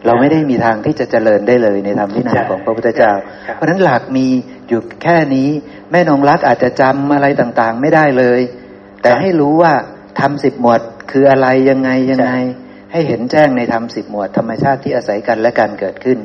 [0.05, 3.11] เราไม่ได้มีทางที่จะเจริญได้เลยในธรรมวินัยของพระพุทธเจ้า
[3.53, 4.27] เพราะฉะนั้นหลักมี
[4.67, 5.49] อยู่แค่นี้
[5.91, 8.41] แม่นงรักอาจจะจำอะไรต่างๆ ไม่ได้เลย
[9.01, 9.73] แต่ให้รู้ว่า
[10.19, 10.81] ทำสิบหมวด
[11.11, 12.31] คืออะไรยังไงยังไง
[12.91, 16.19] ให้เห็นแจ้งในธรรมสิบหมวดธรรมชาติที่อาศัยกันและการเกิดขึ้น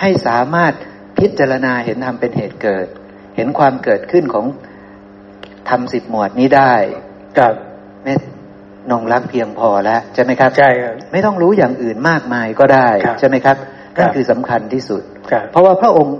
[0.00, 0.72] ให้สามารถ
[1.18, 2.86] พิจารณาเห็นธรรมเป็นเหตุเกิด
[3.36, 4.46] เห็นความเกิดขึ้นของ
[5.68, 6.74] ธรรมสิบหมวดนี้ได้
[7.38, 7.54] กับ
[8.02, 8.14] ไม่
[8.90, 13.56] นงรักเพียงพอแล้วใช่ไหมครับใช่ครับไม่ต้องรู้อย่างอื่นมากมายก็ได้ใช่ไหมครับ
[13.96, 15.02] นั่นคือสำคัญที่สุด
[15.50, 16.16] เพราะว่าพระองค์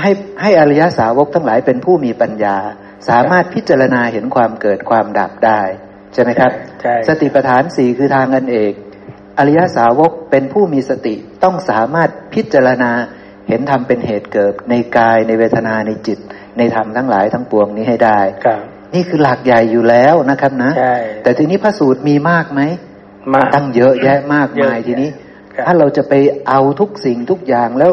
[0.00, 0.10] ให้
[0.42, 2.56] ให้อริยสาวกทั้งหลายเป็นผู้มีปัญญา
[3.08, 5.60] สามารถพิจารณาเห็นความเกิดความดับได้
[6.14, 6.50] ใช่ไหมครับ
[7.08, 8.72] สติปัฏฐานสี่คือทางอันเอก
[9.38, 11.14] อริยสาวกเป็นผู้มีสติ
[11.44, 12.92] ต้องสามารถพิจารณา
[13.48, 16.18] เห็นธรรมเป็นเหตุเกิด ในกายในเวทนาในจิต
[16.58, 18.20] ในธรรมทั้งหลายทั้งปวงนี้ให้ได้
[18.94, 20.72] นี่คือหลักใหญ่อยู่แล้วนะครับนะ
[21.22, 22.60] แต่ทีนี้พระสูตรมีมากไหม
[23.34, 25.10] มาตั้งเยอะแยะมากมายทีนี้
[25.66, 26.14] ถ้าเราจะไป
[26.48, 27.92] เอาทุกสิ่งทุกอย่างแล้ว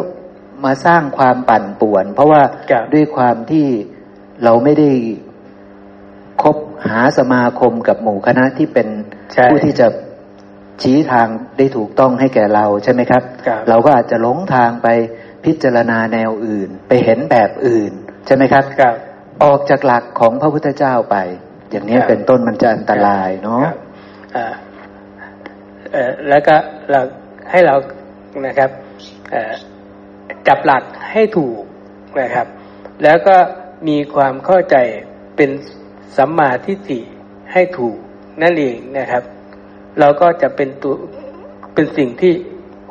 [0.66, 2.42] มาสร้างความปั่นป่วน เพราะว่า
[2.94, 3.68] ด้วยความที่
[4.44, 4.92] เราไม่ได้
[6.44, 6.58] คบ
[6.88, 8.88] หาสมาคมกับหมู่คณะที่เป็น
[9.50, 9.88] ผู้ที่จะ
[10.82, 11.28] ชี้ทาง
[11.58, 13.24] ได้ถูกต้องให้แก่เราใช่ไหมครับ
[13.70, 14.88] เราก็อาจจะหลงทางไป
[15.46, 17.92] พิจารณาแนวอื่น ไปเห็นแบบอื่น
[18.26, 18.64] ใช่ไหมครับ
[19.44, 21.18] ออกจากหลักของพระพุทธเจ้าไป
[21.72, 23.64] อย่างนี้เป็นต้นมันจะอันตรายเนาะ
[26.30, 26.56] แล้วก็
[26.92, 27.02] เรา
[27.50, 27.76] ให้เรา
[28.48, 28.70] นะครับ
[30.48, 31.62] จับหลักให้ถูก
[32.22, 32.48] นะครับ
[33.04, 33.36] แล้วก็
[33.88, 34.76] มีความเข้าใจ
[35.36, 35.50] เป็น
[36.18, 37.00] สัมมาทิฏฐิ
[37.54, 37.98] ให้ถูก
[38.42, 39.24] นั่นเองนะครับ
[40.00, 40.96] เราก็จะเป็นตัว
[41.74, 42.34] เป็นสิ่งที่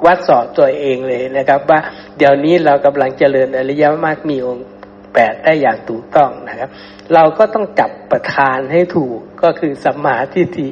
[0.07, 1.81] วัดสอบตัวเองเลยนะครับ ว่า
[2.19, 4.67] เดี๋ยวนี้เรากำลังเจริญอริยมรรคมีองค์
[5.15, 6.69] แปดได้อย่างถูกต้องนะครับ
[7.15, 10.69] เราก็ต้องจับประธานให้ถูกก็คือสัมมาทิฏฐิ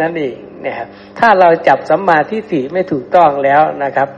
[0.00, 0.88] นั่นเองนี่ยครับ
[1.18, 4.08] ถ้าเราจับสัมมาทิฏฐิไม่ถูกต้องแล้วนะครับ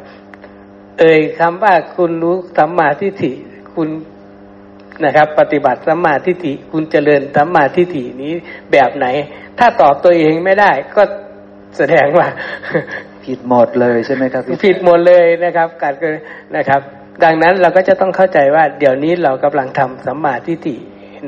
[0.99, 3.33] เอ่ยคำว่าคุณรู้สัมมาทิฏฐิ
[3.74, 3.89] คุณ
[5.05, 8.33] นะครับ ปฏิบัติสัมมาทิฏฐิคุณเจริญสัมมาทิฏฐินี้
[8.73, 9.07] แบบไหน
[9.59, 11.03] ถ้าตอบตัวเองไม่ได้ก็
[11.78, 12.27] แสดงว่า
[13.24, 15.94] ผิดหมดเลยใช่ไหมครับผิดหมดเลยนะครับการ
[16.57, 16.81] นะครับ
[17.24, 20.77] ดังนั้นเราก็จะต้องเข้าใจว่า เดี๋ยวนี้เรากำลังทำสัมมาทิฏฐิ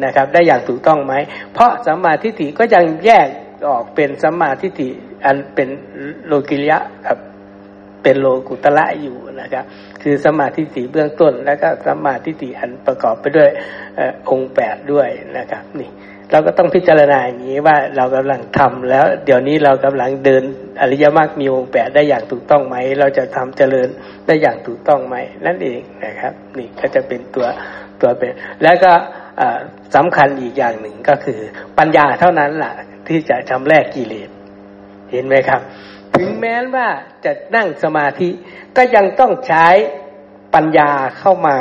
[0.04, 1.14] นะครับ ได้อย่างถูกต้องไหม
[1.52, 3.28] เพราะสัมมาทิฏฐิก็ยังแยก
[3.68, 4.88] ออกเป็นสัมมาทิฏฐิ
[5.24, 5.68] อันเป็น
[6.26, 7.18] โลกิยะกับ
[8.02, 9.64] เป็นโลกุตละอยู่นะครับ
[10.02, 13.48] คือสมาธิสีเบื้องต้น แล้วก็สมาธิสีอันประกอบไปด้วย
[14.30, 15.08] องค์แปดด้วย
[15.38, 15.90] นะครับ นี่
[16.30, 20.42] เราก็ต้องพิจารณาอย่างนี้ว่าเรากำลังทำแล้ว เดี๋ยวนี้เรากำลังเดิน
[20.80, 23.88] อริยมรรคมีองค์แปดได้อย่างถูกต้องไหม เราจะทำเจริญ
[24.26, 27.46] ได้อย่างถูกต้องไหมนั่นเองนะครับ นี่ก็จะเป็นตัว
[28.00, 28.32] ตัวเป็น
[28.62, 28.92] แล้วก็
[29.96, 31.40] สำคัญอีกอย่างหนึ่งก็คือ
[31.78, 32.74] ปัญญาเท่านั้นแหละ
[33.08, 34.30] ที่จะทำแรกกิเลส
[35.12, 35.60] เห็นไหมครับ
[36.16, 36.88] ถึงแม้ว่า
[37.24, 38.28] จะนั่งสมาธิ
[38.76, 39.66] ก็ยังต้องใช้
[40.54, 41.56] ปัญญาเข้ามา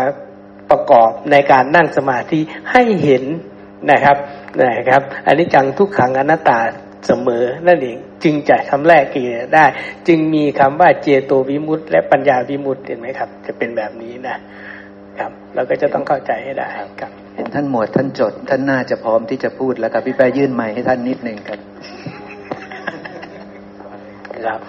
[0.70, 2.40] ประกอบในการนั่งสมาธิ
[2.72, 3.24] ให้เห็น
[3.92, 4.18] นะครับ
[4.62, 6.60] นะครับ อันนี้จังทุกขังอนัตตา
[7.08, 9.66] เสมอนั่นเองจึงจะทำแรกกิเลสได้
[10.08, 14.38] จึงมีคำว่าเจโตวิมุตต์และปัญญาวิมุตต์เห็นไหมครับ จะเป็นแบบนี้นะ
[15.20, 16.68] ครับ เราก็จะต้องเข้าใจให้ได้
[17.02, 21.60] ครับเห็นท่านหมวดท่านจด ท่านน่าจะพร้อมที่จะพูดแล้วครับพี่แปยื่นไม้ให้ท่านนิดหนึ่งครับ
[24.46, 24.60] ครับ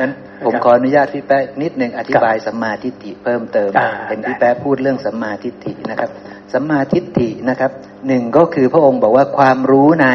[0.00, 0.10] งั้น
[0.44, 3.70] ผมขออนุญาตพี่แป๊ะนิดหนึ่งอธิบายสัมมาทิฏฐิเพิ่มเติม
[4.08, 6.10] เป็นพี่แป๊ะพูดเรื่องสัมมาทิฏฐินะครับ
[6.52, 7.70] สัมมาทิฏฐินะครับ
[8.06, 10.08] หนึ่งก็คือพระองค์บอกว่าความรู้ใน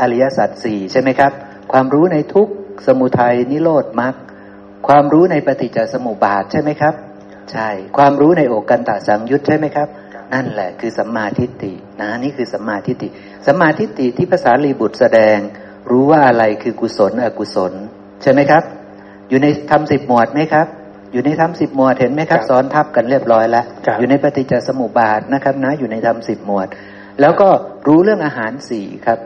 [0.00, 1.32] อริยสัจสี่ใช่ไหมครับ
[1.72, 2.48] ความรู้ในทุก
[2.86, 4.14] สมุทัยนิโรธมรรค
[4.88, 6.94] ความรู้ในปฏิจจสมุปบาทใช่ไหมครับ
[7.52, 9.88] ใช่ ความรู้ในโอกันตสังยุตใช่ไหมครับ
[10.34, 13.08] นั่นแหละคือสัมมาทิฏฐินะนี่คือสัมมาทิฏฐิ
[13.46, 15.38] สัมมาทิฏฐิที่ภาษาลีบุตรแสดง
[15.90, 17.72] รู้ว่าอะไรคือกุศลอกุศล
[18.22, 18.62] ใช่ไหมครับ
[19.28, 20.66] อยู่ในธรรมสิบหมวดไหมครับ
[21.12, 23.64] อยู่ในธรรมสิบหมวดเห็นไหมครับซ้อนทับกันเรียบร้อยแล้ว
[23.98, 26.68] อยู่ในปฏิจจสมุปบาทนะครับนะ อยู่ในธรรมสิบหมวด
[27.20, 27.48] แล้วก็
[27.86, 29.18] รู้เรื่องอาหารสี่ครับ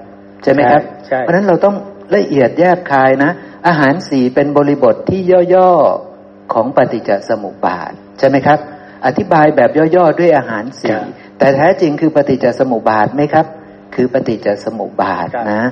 [0.42, 0.82] ใช่ไหมครับ
[1.20, 1.76] เพราะฉะนั้นเราต้อง
[2.16, 3.30] ละเอียดแยกคายนะ
[3.68, 5.20] อาหารสี่เป็นบริบทที่
[5.54, 8.58] ย่อๆของปฏิจจสมุปบาท ใช่ไหมครับ
[9.06, 10.98] อธิบายแบบย่อๆด้วยอาหารสี่
[11.38, 13.46] แต่แท้จริงคือปฏิจจสมุปบาทไหมครับ
[13.94, 15.62] คือปฏิจจสมุปบาทนะ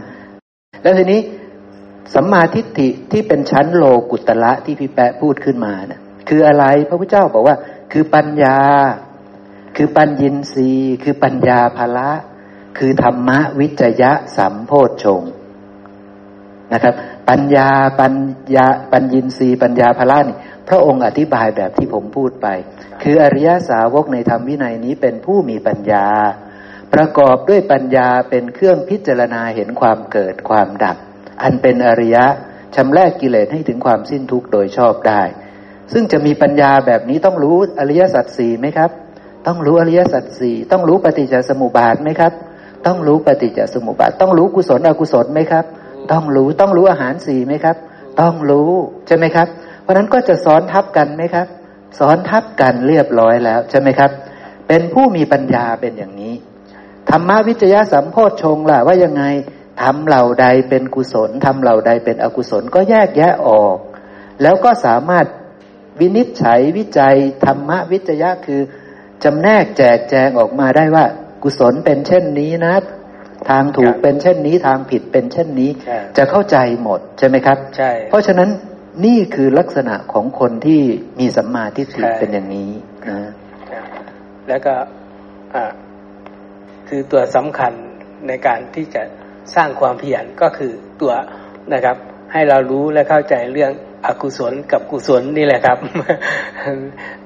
[0.82, 1.20] แล้วทีนี้
[2.14, 7.56] สัมมาทิฏฐิที่เป็นชั้นโลกุตละที่พี่แปะพูดขึ้นมาเนะ่ยคืออะไรพระพุทธเจ้าบอกว่า
[7.92, 8.58] คือปัญญา
[9.76, 10.72] คือปัญญินรี
[11.04, 12.10] คือปัญญาภละ
[12.78, 15.22] คือธรรมะวิจยะสัมโพชฌง
[16.72, 16.94] นะครับ
[17.28, 17.68] ปัญญา
[18.00, 18.14] ปัญ
[18.54, 20.36] ญาปัญญินรีปัญญาภละนี่
[20.68, 22.46] พระองค์อธิบายแบบที่ผมพูดไป
[23.02, 26.06] คืออริยสาวกในธรรมวินัยนี้เป็นผู้มีปัญญา
[26.96, 30.96] ประกอบด้วยปัญญาเป็นเครื่องพิจารณาเห็นความเกิดความดับ
[31.42, 32.24] อันเป็นอริยะ
[32.76, 35.22] ชำแรกกิเลสให้ถึงความสิ้นทุกข์โดยชอบได้
[35.92, 38.90] ซึ่งจะมีปัญญาแบบนี้ต้องรู้อริยสัจสี่ไหมครับ
[39.46, 42.32] ต้องรู้อริยสัจสี่ต้องรู้ปฏิจจสมุปบาทไหมครับ
[42.86, 45.64] ต้องรู้ปฏิจจสมุปบาท ต้องรู้กุศลอกุศลไหมครับ
[46.12, 47.76] ต้องรู้ต้องรู้อาหารสี่ไหมครับ
[48.20, 48.70] ต้องรู้
[49.06, 49.48] ใช่ไหมครับ
[49.82, 51.46] เพราะนั้นก็จะสอนทับกันไหมครับ
[51.98, 54.10] สอนทับกันเรียบร้อยแล้วใช่ไหมครับ
[54.68, 56.34] เป็นผู้มีปัญญาเป็นอย่างนี้
[57.10, 59.24] ธรรมวิจยะสัมโพชฌงล่ะว่ายังไง
[59.82, 63.76] ทำเหล่าใดเป็นกุศลทำเหล่าใดเป็นอกุศลก็แยกแยะออก
[64.42, 65.26] แล้วก็สามารถ
[66.00, 68.60] วินิจฉัยวิจัยธรรมวิจยะคือ
[69.24, 71.04] จำแนกแจกแจงออกมาได้ว่า
[71.42, 72.74] กุศลเป็นเช่นนี้นะ
[73.48, 75.70] ทางถูกเป็นเช่นนี้ทางผิดเป็นเช่นนี้
[76.16, 78.48] จะเข้าใจหมดใช่ไหมครับใช่เพราะฉะนั้น
[79.04, 80.82] นี่คือลักษณะของคนที่
[81.18, 82.70] มีสัมมาทิฏฐิเป็นอย่างนี้
[83.08, 83.30] นะ
[84.48, 84.74] แล้วก็
[85.54, 85.64] อ่า
[86.88, 87.72] คือตัวสำคัญ
[88.28, 89.02] ในการที่จะ
[89.54, 91.12] สร้างความเพียรก็คือตัว
[91.72, 91.96] นะครับ
[92.32, 93.72] ให้เรารู้และเข้าใจเรื่อง
[94.06, 95.78] อกุศลกับกุศลนี่แหละครับ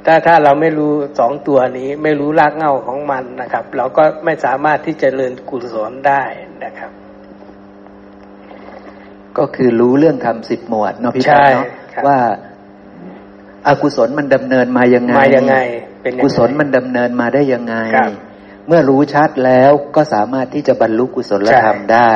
[0.06, 6.22] ถ้าถ้าเราไม่รู้สองตัวนี้ ไม่รู้รากเหง้าของมันนะครับ เราก็ไม่สามารถที่จะเริญกุศลได้
[6.64, 6.90] นะครับ
[9.38, 11.66] ก็คือรู้เรื่องทำสิบหมวดเนาะพี่ชายเนาะ
[12.06, 12.18] ว่า
[13.68, 15.56] อากุศลมันดำเนินมายังไงมายังไง
[16.02, 17.74] เป็นกุศลมันดำเนินมาได้ยังไง
[18.70, 22.12] เมื่อรู้ชัดแล้วก็สามารถที่จะบรรลุกุศลธรรมได้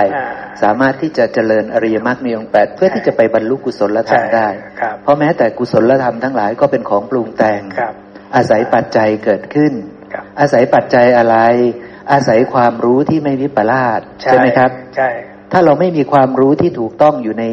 [0.62, 4.48] สามารถที่จะเจริญอริยมรรคมีองค์แปดเพื่อที่จะไปบรรลุกุศลธรรมได้
[5.02, 7.60] เพราะแม้แต่กุศลธรรมทั้งหลายก็เป็นของปรุงแต่ง
[8.36, 9.72] อาศัยปัจจัยเกิดขึ้น
[10.40, 11.36] อาศัยปัจจัยอะไร
[12.12, 15.10] อาศัยความรู้ที่ไม่วิปลาสใช่ไหมครับใช่
[15.52, 17.44] ถ้าเราไม่มีความรู้ที่ถูกต้องอยู่ใน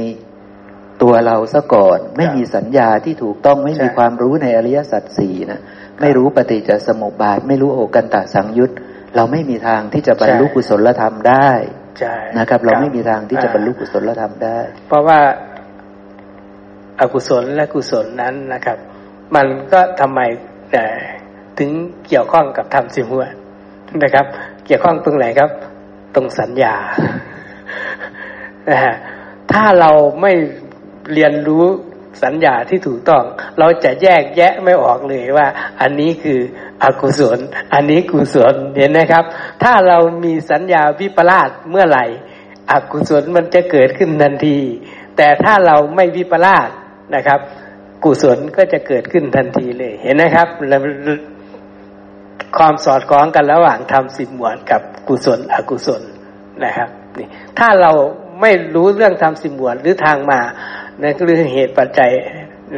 [1.02, 5.60] ตัวเราซะก่อน ไม่มีสัญญาที่ถูกต้องไม่มีความรู้ในอริยสัจสี่นะ
[6.02, 8.72] ไม่รู้ปฏิจจสมุปบาท ไม่รู้โอกันตะสังยุต
[9.16, 11.50] เราไม่มีทางที่จะบรรลุกุศลธรรมได้
[12.00, 14.58] ใช่นะครับ เราไม่มีทางที่จะบรรลุกุศลธรรมได้
[14.88, 15.20] เพราะว่า
[17.00, 18.78] อากุศลและกุศลนั้นนะครับ
[19.36, 20.20] มันก็ทำไม
[20.72, 20.86] แต่
[21.60, 21.72] ถึง
[22.08, 23.24] เกี่ยวข้องกับธรรมสิหัว
[24.04, 24.26] นะครับ
[24.66, 25.50] เกี่ยวข้องตรงไหนครับ
[26.16, 26.76] ตรงสัญญา
[28.70, 28.96] นะฮะ
[29.52, 30.32] ถ้าเราไม่
[31.14, 31.66] เรียนรู้
[32.24, 33.24] สัญญาที่ถูกต้อง
[33.60, 35.48] เราจะแยกแยะไม่ออกเลยว่า
[35.82, 36.40] อันนี้คือ
[36.84, 37.40] อกุศล
[37.74, 39.24] อันนี้กุศลเห็นไหมครับ
[39.64, 42.06] ถ้าเรามีสัญญาวิปลาสเมื่อไหร่
[42.72, 44.58] อกุศลมันจะเกิดขึ้นทันที
[45.18, 46.70] แต่ถ้าเราไม่วิปลาส
[47.16, 47.40] นะครับ
[48.04, 50.48] กุศลก็จะเกิดขึ้นทันทีเลยเห็นไหมครับ
[52.58, 56.02] ความสอดคล้องกันระหว่างทำสิบหมวดกับกุศลอกุศล
[56.64, 57.28] นะครับนี่
[57.60, 57.92] ถ้าเรา
[58.42, 60.40] ไม่รู้เรื่องทำสิบหมวดหรือทางมา
[61.01, 62.11] ในเรื่องเหตุปัจจัย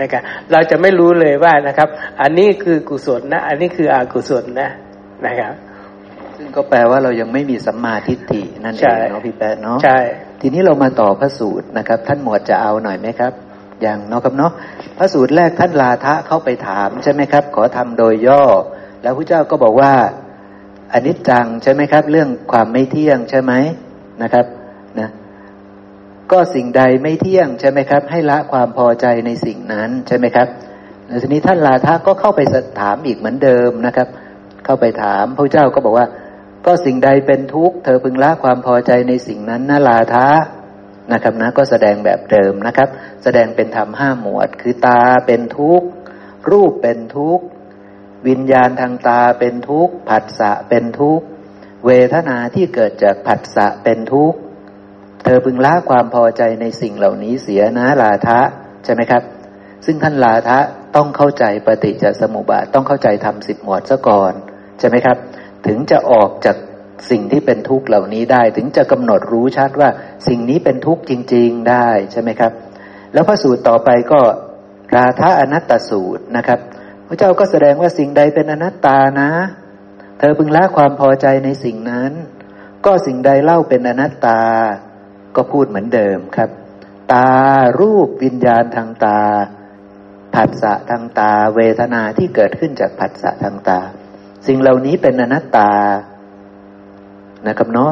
[0.02, 0.22] นะครับ
[0.52, 1.90] เราจะไม่รู้เลยว่านะครับ
[2.22, 4.70] อันนี้คือกุศลนะ อันนี้คืออกุศลนะ
[5.26, 5.54] นะครับ
[6.38, 10.00] ซึ่งก็แปลว่าเรายังไม่มีสัมมาทิฏฐินั่นเองเนาะพี่แปดเนาะใช่
[10.42, 13.34] ทีนี้เรามาต่อพระสูตรนะครับ ท่านหมวดจะเอาหน่อยไหมครับ
[13.82, 14.52] อย่างเนาะครับเนาะ
[14.98, 18.44] พระสูตรแรกท่านลาทะเข้าไปถามใช่ไหมครับ ขอทำโดยย่อ
[19.02, 19.94] แล้วพระเจ้าก็บอกว่า
[20.94, 23.54] อนิจจังใช่ไหมครับ เรื่องความไม่เที่ยงใช่ไหม
[24.22, 24.46] นะครับ
[25.00, 25.10] นะ
[26.32, 30.48] ก็สิ่งใดไม่เที่ยงใช่ไหมครับ ให้ละความพอใจในสิ่งนั้นใช่ไหมครับ
[31.08, 32.42] แล้วทีนี้ท่านลาทะก็เข้าไป
[32.80, 34.08] ถามอีกเหมือนเดิมนะครับ
[34.66, 36.08] เข้าไปถามพระเจ้าก็บอกว่า
[36.66, 40.28] ก็สิ่งใดเป็นทุกข์เธอพึงละความพอใจในสิ่งนั้นนาลาทะ
[41.12, 42.90] นะครับนะก็แสดงแบบเดิมนะครับ
[43.24, 45.88] แสดงเป็นธรรมห้าหมวด คือตาเป็นทุกข์
[46.52, 47.46] รูปเป็นทุกข์
[48.28, 51.26] วิญญาณทางตาเป็นทุกข์ผัสสะเป็นทุกข์
[51.86, 54.38] เวทนาที่เกิดจากผัสสะเป็นทุกข์
[55.24, 58.40] เธอพึงละความพอใจในสิ่งเหล่านี้เสียนะลาทะ
[58.84, 59.24] ใช่ไหมครับ
[59.86, 60.60] ซึ่งท่านลาทะ
[60.96, 64.34] ต้องเข้าใจปฏิจจสมุปบาทต้องเข้าใจทำสิบหมวดซะก่อน
[64.80, 65.18] ใช่ไหมครับ
[65.68, 66.58] ถึงจะออกจาก
[67.12, 69.90] สิ่งที่เป็นทุกข์เหล่านี้ได้ ถึงจะกำหนดรู้ชัดว่า
[70.28, 72.52] สิ่งนี้เป็นทุกข์จริง ๆได้ใช่ไหมครับ
[73.14, 74.22] แล้วพระสูตรต่อไปก็
[74.96, 76.60] ราธาอนัตตสูตรนะครับ
[77.08, 79.30] พระเจ้าก็แสดงว่าสิ่งใดเป็นอนัตตานะ
[80.20, 82.12] เธอพึงละความพอใจในสิ่งนั้น
[82.86, 84.42] ก็สิ่งใดเล่าเป็นอนัตตา
[85.36, 86.50] ก็พูดเหมือนเดิมครับ
[87.14, 87.30] ตา
[87.80, 89.20] รูปวิญญาณทางตา
[90.36, 93.80] ผัสสะทางตา เวทนาที่เกิดขึ้นจากผัสสะทางตา
[94.48, 95.72] สิ่งเหล่านี้เป็นอนัตตา
[97.48, 97.92] นะครับเนาะ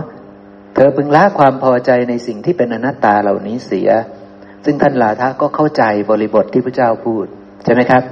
[0.75, 3.89] เธอพึงละความพอใจในสิ่งที่เป็นอนัตตาเหล่านี้เสีย
[4.65, 7.25] ซึ่งท่านลาทะก็เข้าใจบริบทที่พระเจ้าพูด
[7.63, 8.03] ใช่ไหมครับ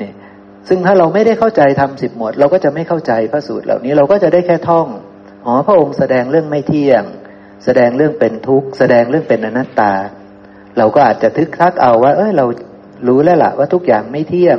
[0.00, 0.10] นี่
[0.68, 4.86] ซึ่งถ้าเราไม่ได้เข้าใจทำสิบหมวด เราก็จะไม่เข้าใจพระสูตรเหล่านี้เราก็จะได้แค่ท่อง
[5.46, 7.04] อ๋อพระองค์แสดงเรื่องไม่เที่ยง
[7.64, 9.92] แสดงเรื่องเป็นทุกข์ แสดงเรื่องเป็นอนัตตา
[10.78, 12.46] เราก็อาจจะทึกทักเอาว่า เอ้ยเรา
[13.08, 14.58] รู้แล้วล่ะว่าทุกอย่างไม่เที่ยง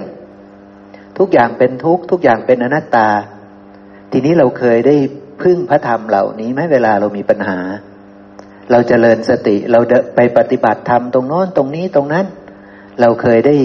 [1.20, 3.08] ทุกอย่างเป็นทุกข์ ทุกอย่างเป็นอนัตตา
[4.12, 4.96] ทีนี้เราเคยได้
[5.42, 7.60] พึ่งพระธรรมเหล่านี้ไหมเวลาเรามีปัญหา
[8.72, 9.80] เราจเจริญสติเรา
[10.16, 12.26] ไปปฏิบัติธรรมตรงโน้นตรงนี้ตรงนั้น
[13.02, 13.56] เราเคยได้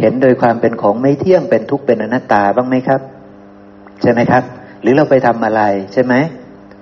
[0.00, 3.00] เห็นโดยความเป็นของไม่เที่ยงเป็นทุกข์เป็นอนัตตาบ้างไหมครับ
[4.02, 4.44] ใช่ไหมครับ
[4.82, 5.62] หรือเราไปทำอะไร
[5.92, 6.14] ใช่ไหม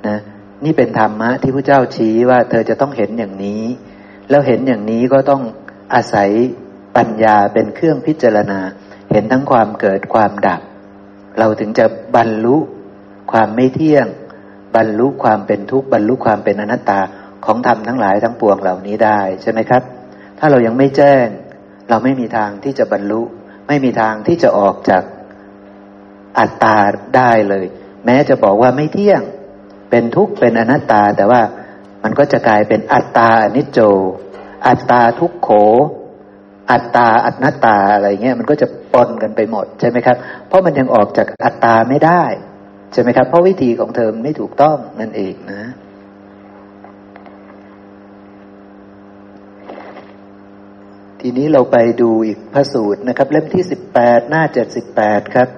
[0.08, 0.18] นะ
[0.64, 3.62] นี่เป็นธรรมะที่พระเจ้าชี้ว่า เธอจะต้องเห็นอย่างนี้
[4.30, 5.42] แล้วเห็นอย่างนี้ก็ต้อง
[5.94, 6.30] อาศัย
[6.96, 8.60] ปัญญาเป็นเครื่องพิจารณา
[9.10, 10.60] เห็นทั้งความเกิดความดับ
[11.38, 11.86] เราถึงจะ
[12.16, 12.56] บรรลุ
[13.32, 14.06] ความไม่เที่ยง
[14.76, 17.00] บรรลุความเป็นทุกข์บรรลุความเป็นอนัตตา
[17.44, 19.82] ของธรรมทั้งหลายทั้งปวงเหล่านี้ได้ใช่ไหมครับ
[20.38, 21.26] ถ้าเรายังไม่แจ้ง
[21.88, 23.22] เราไม่มีทางที่จะบรรลุ
[23.68, 25.02] ไม่มีทางที่จะออกจาก
[26.38, 26.78] อัตตา
[27.16, 27.66] ได้เลย
[28.04, 29.22] แม้จะบอกว่าไม่เที่ยง
[29.90, 31.40] เป็นทุกข์เป็นอนัตตา แต่ว่า
[32.02, 33.80] มันก็จะกลายเป็นอัตตาอนิจโจ
[34.66, 35.48] อัตตาทุกโข
[36.70, 40.16] อัตตาอัตนัตตาอะไรเงี้ยมันก็จะปนกันไปหมดใช่ไหมครับ
[40.48, 42.24] เพราะมันยังออกจากอัตตาไม่ได้
[42.92, 45.62] ใช่ไหมครับ เพราะวิธีของเธอไม่ถูกต้องนั่นเองนะ
[51.20, 55.48] ทีนี้เราไปดูอีกพระสูตรนะครับ เล่มที่สิบแปดหน้าเจ็ดสิบแปดครับ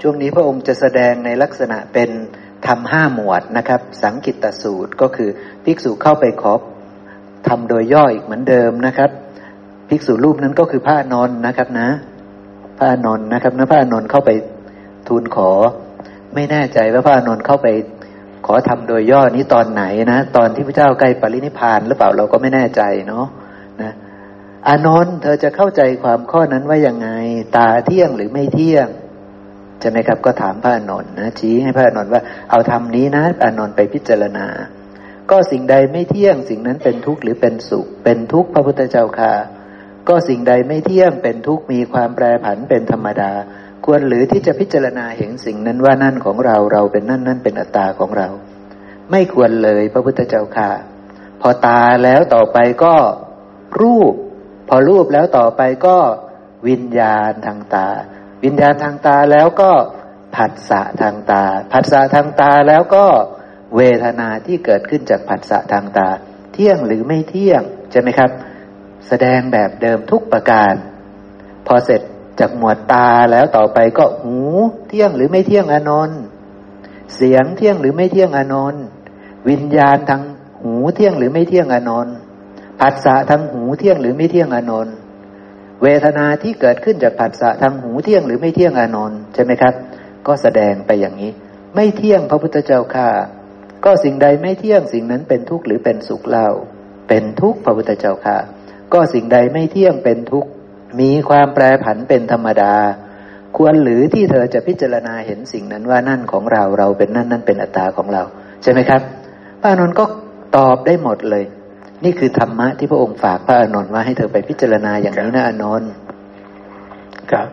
[0.00, 2.10] ช่วงนี้พระองค์จะแสดงในลักษณะเป็น
[2.68, 5.30] ทำห้าหมวดนะครับ สังกิตตสูตรก็คือ
[5.64, 6.52] ภิกษุเข้าไปขอ
[7.48, 9.10] ทำโดยย่ออีกเหมือนเดิมนะครับ
[9.88, 11.88] ภิกษุรูปนั้นก็คือพระนนนะครับนะ
[12.78, 14.30] พระนนนะครับนะพระนนเข้าไป
[15.08, 15.50] ทูลขอ
[16.34, 17.68] ไม่แน่ใจว่าพระนุนเข้าไป
[18.46, 23.26] ขอทำโดยย่อนี้ตอนไหนนะ ตอนที่พระเจ้าใกล้ปรินิพานหรือเปล่าเราก็ไม่แน่ใจเนาะ
[23.82, 23.92] นะ
[24.68, 27.08] อานนท์เธอจะเข้าใจความข้อนั้นว่ายังไง
[27.56, 28.88] ตาเที่ยงหรือไม่เที่ยง
[29.84, 34.46] ช่ไหมครับ ก็ถามพระอนุนนะชี้ให้พระอนุนว่าเอาทำนี้นะอานนท์ไปพิจารณา
[35.30, 39.34] ก็สิ่งใดไม่เที่ยง สิ่งนั้นเป็นทุกข์หรือเป็นสุข เป็นทุกข์พระพุทธเจ้าค่ะ
[40.08, 43.32] ก็สิ่งใดไม่เที่ยงเป็นทุกข์มีความแปรผันเป็นธรรมดา
[43.84, 48.28] ควรหรือที่จะพิจารณาเห็นสิ่งนั้นว่านั่นของเราเราเป็นนั่นนั่นเป็นอัตตาของเรา
[49.10, 50.70] ไม่ควรเลยพระพุทธเจ้าค่ะ
[51.40, 52.94] พอตาแล้วต่อไปก็
[53.80, 54.14] รูป
[54.68, 55.96] พอรูปแล้วต่อไปก็
[56.68, 57.88] วิญญาณทางตา
[58.44, 59.70] วิญญาณทางตาแล้วก็
[60.36, 63.06] ผัสสะทางตา ผัสสะทางตาแล้วก็
[63.76, 66.08] เวทนาที่เกิดขึ้นจากผัสสะทางตา
[66.52, 68.30] เที่ยงหรือไม่เที่ยงใช่ไหมครับ
[69.08, 70.74] แสดงแบบเดิมทุกประการ
[71.66, 72.00] พอเสร็จ
[72.40, 74.36] จากหมวดตาแล้วต่อไปก็หู
[74.88, 76.20] เที่ยงหรือไม่เที่ยงอนนท์
[77.16, 78.84] เสียงเที่ยงหรือไม่เที่ยงอนนท์
[79.48, 80.22] วิญญาณทาง
[80.62, 82.14] หูเที่ยงหรือไม่เที่ยงอนนท์
[82.80, 84.94] ผัสสะทางหูเที่ยงหรือไม่เที่ยงอนนท์
[85.84, 89.74] เวทนาที่เกิดขึ้นจากผัสสะทางหูเที่ยงหรือไม่เที่ยงอนนท์ใช่ไหมครับ
[90.26, 91.30] ก็แสดงไปอย่างนี้
[91.74, 93.08] ไม่เที่ยงพระพุทธเจ้าค่ะ
[93.84, 96.48] ก็สิ่งใดไม่เที่ยงสิ่งนั้นเป็นทุกข์หรือเป็นสุขเล่า
[97.08, 98.38] เป็นทุกข์พระพุทธเจ้าค่ะ
[98.92, 100.50] ก็สิ่งใดไม่เที่ยงเป็นทุกข์
[101.00, 102.74] มีความแปรผันเป็นธรรมดา
[103.56, 108.22] ควรหรือที่เธอจะพิจารณาเห็นสิ่งนั้นว่านั่นของเราเราเป็นนั่นนั่นเป็นอัตตาของเรา
[108.62, 109.00] ใช่ไหมครับ
[109.60, 110.04] พระอนุนก็
[110.56, 111.44] ตอบได้หมดเลย
[112.04, 115.82] นี่คือธรรมะที่พระองค์ฝากพระอนุนว่าให้เธอไปพิจารณาอย่างนี้นะอนุน
[117.32, 117.48] ครับ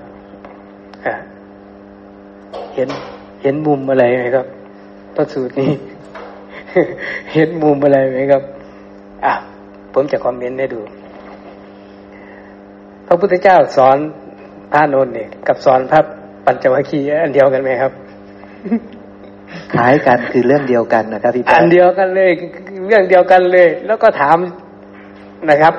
[2.75, 2.89] เห็น
[3.41, 4.45] เห็นมุมอะไรไหมครับ
[5.15, 5.71] พระสูตรนี้
[7.33, 8.43] เห็นมุมอะไรไหมครับ
[9.25, 9.33] อะ
[9.93, 10.81] ผมจะคอมเมนต์ให้ดู
[13.07, 13.97] พระพุทธเจ้าสอน
[14.71, 15.99] พระนนท์เนี่ยกับสอนพระ
[16.45, 17.91] ปัญจวัคคีย์อันเดียวกันไหมครับ
[19.73, 22.31] คล้ายกันคือเรื่องเดียวกันนะครับพี่อันเดียวกันเลย
[22.91, 24.38] เรื่องเดียวกันเลย แล้วก็ถาม
[25.49, 25.73] นะครับ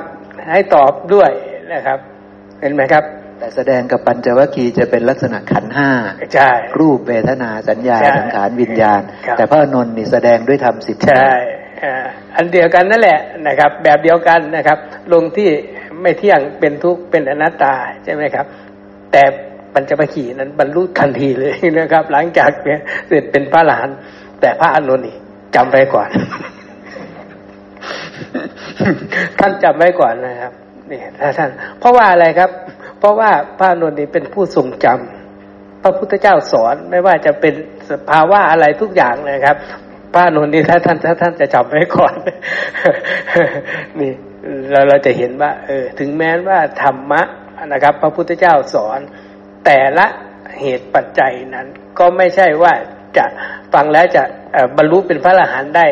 [0.53, 1.31] ให้ตอบด้วย
[1.73, 1.99] นะครับ
[2.61, 3.05] เห็นไหมครับ
[3.39, 5.91] แต่แสดงกับปัญจวัคคีย์จะเป็นลักษณะขันห้า
[6.35, 9.01] ใช่รูปเวทนาสัญญาสังขารวิญญาณ
[9.37, 11.33] แต่พระนนท์นี่แสดงด้วยธรรมสิบใช่
[12.37, 14.79] อันเดียวกันนั่นแหละนะครับ แบบเดียวกันนะครับ
[15.13, 15.49] ลงที่
[16.03, 17.75] ไม่เที่ยงเป็นทุกข์เป็นอนัตตา
[18.05, 18.47] ใช่ไหมครับ
[19.13, 19.23] แต่
[19.75, 23.89] ปัญจวัคคีย์นั้นบรรลุทันทีเลยนะครับ หลังจากเนี่ยเสร็จเป็นพระหลาน
[24.41, 25.17] แต่พระอนุนี่
[25.55, 26.09] จำไว้ก่อน
[29.39, 30.53] ท่านจำไว้ก่อนนะครับ
[30.91, 32.51] นี่ถ้าท่าน เพราะว่าอะไรครับ
[32.99, 37.55] เพราะว่าพระอนุนี่เป็นผู้ทรงจำพระพุทธเจ้าสอนไม่ว่าจะเป็น
[37.91, 39.57] สภาวะอะไรทุกอย่างเลยครับ
[40.13, 42.15] พระอนุนี่ถ้าท่านถ้าท่านจะจำไว้ก่อน
[44.01, 44.13] นี่
[44.71, 47.23] เราเราจะเห็นว่า เออ ถึงแม้ว่าธรรมะ
[47.67, 49.01] นะครับ พระพุทธเจ้าสอน
[49.65, 50.07] แต่ละ
[50.61, 51.67] เหตุปัจจัยนั้น
[51.99, 52.73] ก็ไม่ใช่ว่า
[53.17, 53.25] จะ
[53.75, 54.23] ฟังแล้วจะ
[54.77, 55.87] บรรลุเป็นพระอรหันต์ได้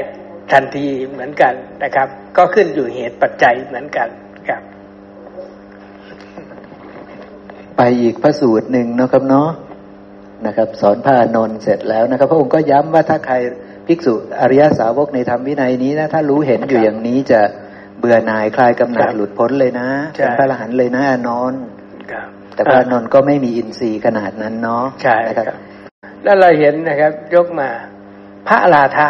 [0.52, 1.54] ทันทีเหมือนกัน
[1.84, 4.08] นะครับ ก็ขึ้นอยู่เหตุปัจจัยเหมือนกัน
[4.48, 4.62] ครับ
[7.76, 9.50] ไปอีกพระสูตรหนึ่งนะครับเนาะ
[10.46, 13.34] นะครับ สอนพระอนนท์เสร็จแล้วนะครับ พระองค์ก็ย้ำว่าถ้าใคร
[13.86, 17.40] ภิกษุอริยสาวกในธรรมวินัยนี้นะถ้ารู้เห็นอยู่อย่างนี้จะ
[17.98, 21.62] เบื่อหน่ายคลายกำหนัดหลุดพ้นเลยนะเป็นพระอรหันต์เลยนะอนนท์
[22.54, 25.46] แต่พระอนนท์ก็ไม่มีอินทรีย์ขนาดนั้นเนาะใช่ครับ
[26.24, 27.68] แล้วเราเห็นนะครับ ยกมา
[28.48, 29.08] พระลาธะ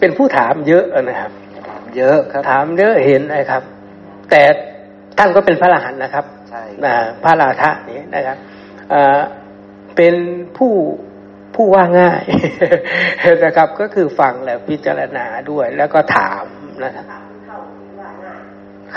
[0.00, 1.32] เป็นผู้ถามเยอะนะครับ
[1.96, 3.62] เยอะครับ ถามเยอะเห็นนะครับ
[4.30, 4.42] แต่
[5.18, 6.62] ท่านก็เป็นพระอรหันต์นะครับใช่
[7.22, 8.36] พระลาธะนี่นะครับ
[9.96, 10.14] เป็น
[10.56, 10.72] ผู้
[11.54, 12.24] ผู้ว่าง่าย
[13.44, 16.44] นะครับ ก็คือฟังแล้วพิจารณาด้วย แล้วก็ถาม
[16.84, 17.06] นะครับ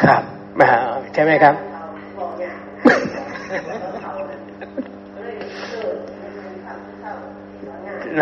[0.03, 0.23] ครับ
[1.13, 1.55] ใช่ไหมครับ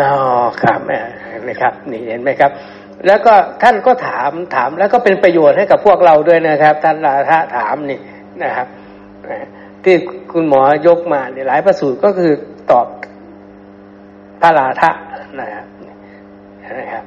[0.00, 0.12] อ๋อ
[0.62, 0.80] ครับ
[1.48, 2.50] นะครับนี่เห็นไหมครับ
[3.06, 7.98] แล้วก็ท่านก็ถามถามแล้วก็เป็นประโยชน์ให้กับพวกเราด้วยนะครับ ท่านลาทะถามนี่
[8.42, 8.66] นะครับ
[9.84, 9.96] ที่
[10.32, 12.32] คุณหมอยกมาในหลายประสูตรก็คือ
[12.70, 12.86] ตอบ
[14.42, 14.90] พระลาทะ
[15.40, 15.66] นะครับ
[16.78, 17.04] นะครับ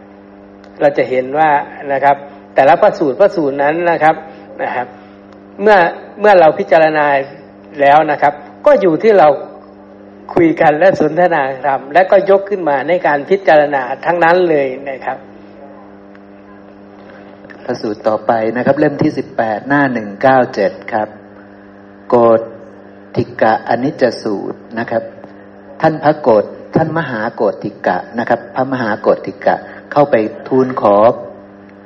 [0.82, 1.50] เราจะเห็นว่า
[1.94, 2.16] นะครับ
[2.56, 4.16] แต่ละพระสูตรพระสูตรนั้นนะครับ
[4.64, 4.88] นะครับ
[5.62, 5.78] เมื่อ
[6.20, 7.06] เมื่อเราพิจารณา
[7.82, 8.34] แล้วนะครับ
[8.66, 9.28] ก็อยู่ที่เรา
[10.34, 15.18] คุยกันและสนทนาธรรม และก็ยกขึ้นมาในการพิจารณาทั้งนั้นเลยนะครับ
[17.64, 21.08] พระสูตรต่อไปนะครับ เล่มที่สิบแปดหน้าหนึ่งเก้าเจ็ดครับ
[22.10, 22.16] โก
[23.16, 25.04] ติกะอนิจจสูตรนะครับ
[25.82, 26.44] ท่านพระโกฏ
[26.76, 29.56] ท่านมหาโกติกะนะครับ พระมหาโกติกะ
[29.92, 30.16] เข้าไป
[30.48, 30.96] ทูลขอ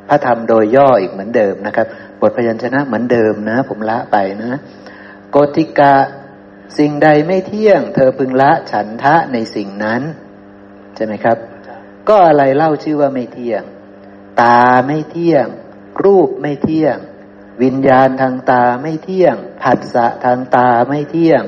[0.09, 1.87] พระธรรมโดยย่ออีกเหมือนเดิมนะครับ
[2.21, 4.59] บทพยัญชนะเหมือนเดิมนะ ผมละไปนะ
[5.31, 5.93] โกติกะ
[6.77, 10.01] สิ่งใดไม่เที่ยง เธอพึงละฉันทะในสิ่งนั้น
[10.95, 11.37] ใช่ไหมครับ
[12.09, 13.63] ก็อะไรเล่าชื่อว่าไม่เที่ยง
[14.41, 15.45] ตาไม่เที่ยง
[16.03, 16.97] รูปไม่เที่ยง
[17.63, 21.43] วิญญาณทางตาไม่เที่ยง ผัสสะทางตาไม่เที่ยง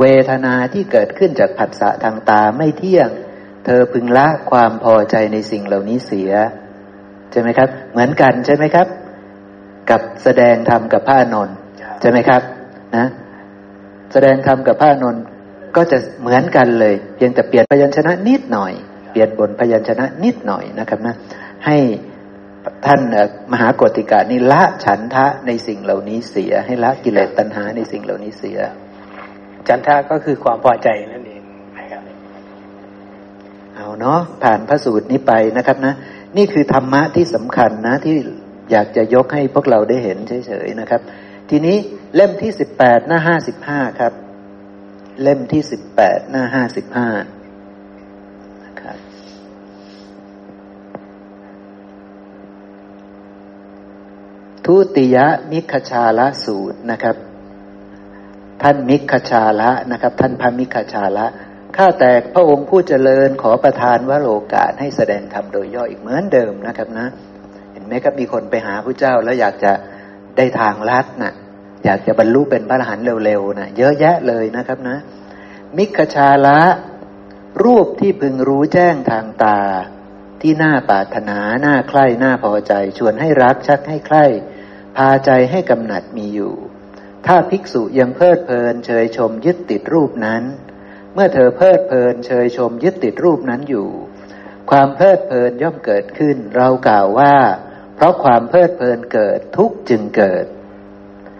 [0.00, 3.08] เวทนาที่เกิดขึ้นจากผัสสะทางตาไม่เที่ยง
[3.64, 6.32] เธอพึงละความพอใจในสิ่งเหล่านี้เสีย
[7.30, 8.86] ใช่ไหมครับ เหมือนกันใช่ไหมครับ
[9.90, 11.56] กับแสดงธรรมกับพระนนท์
[12.00, 12.42] ใช่ไหมครับ
[12.96, 13.06] นะ
[14.14, 15.24] แสดงธรรมกับพระนนท์
[15.76, 18.72] ก็จะเหมือนกันเลย เพียงแต่เปลี่ยนพยัญชนะนิดหน่อย
[19.10, 21.14] เปลี่ยนบนพยัญชนะนิดหน่อยนะครับนะ
[21.66, 21.76] ให้
[22.86, 23.00] ท่าน
[23.52, 28.58] มหากติกานี่ละฉันทะในสิ่งเหล่านี้เสีย ให้ละกิเลสตัณหาในสิ่งเหล่านี้เสีย
[29.68, 31.42] ฉันทะก็คือความพอใจนั่นเอง
[31.78, 32.02] นะครับ
[33.74, 35.94] เอาเนาะผ่านพระสูตรนี้ไปนะครับนะ
[36.36, 38.16] นี่คือธรรมะที่สำคัญนะที่
[38.72, 41.02] อยากจะยกให้พวกเราได้เห็นเฉยๆนะครับ
[41.50, 41.76] ทีนี้
[42.14, 44.12] เล่มที่สิบแปดหน้าห้าสิบห้าครับ
[45.22, 47.08] เล่มที่สิบแปดหน้าห้าสิบห้า
[48.64, 48.98] นะครับ
[54.64, 55.16] ทุติย
[55.52, 57.16] มิคชาละสูตรนะครับ
[58.62, 61.26] ท่านมิคชาละนะครับ ท่านพระมิคชาละ
[61.76, 67.06] ข้าแต่พระองค์ผู้เจริญขอประทานวโรกาสให้แสดงธรรมโดยย่ออีกเหมือนเดิมนะครับนะ
[67.72, 69.72] เห็นไหมครับมีคนไปหาพระเจ้าแล้วอยากจะ
[70.36, 71.34] ได้ทางลัดนะ่ะ
[71.84, 74.98] อยากจะบรรลุเป็นพระอรหันต์เร็วๆนะเยอะแยะเลยนะครับนะ
[75.76, 76.60] มิคชาละ
[77.64, 79.60] รูปที่พึงรู้แจ้งทางตา
[80.40, 84.24] ที่น่าปรารถนาน่าใคร่น่าพอใจ ชวนให้รักชักให้ใคร่
[84.96, 86.54] พาใจให้กำหนัดมีอยู่
[87.26, 90.42] ถ้าภิกษุยังเพลิดเพลินเชยชมยึดติดรูปนั้น
[91.14, 93.88] เมื่อเธอเพลิดเพลินเชยชมยึดติดรูปนั้นอยู่
[94.70, 97.34] ความเพลิดเพลินย่อมเกิดขึ้น เรากล่าวว่า
[97.96, 100.44] เพราะความเพลิดเพลินเกิดทุกจึงเกิด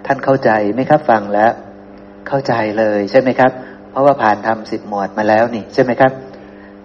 [0.07, 1.53] ท่านเข้าใจไหมครับฟังแล้ว
[2.29, 3.53] เข้าใจเลยใช่ไหมครับ
[3.91, 6.13] เพราะว่าผ่านทำสิบหมวดมาแล้วนี่ใช่ไหมครับ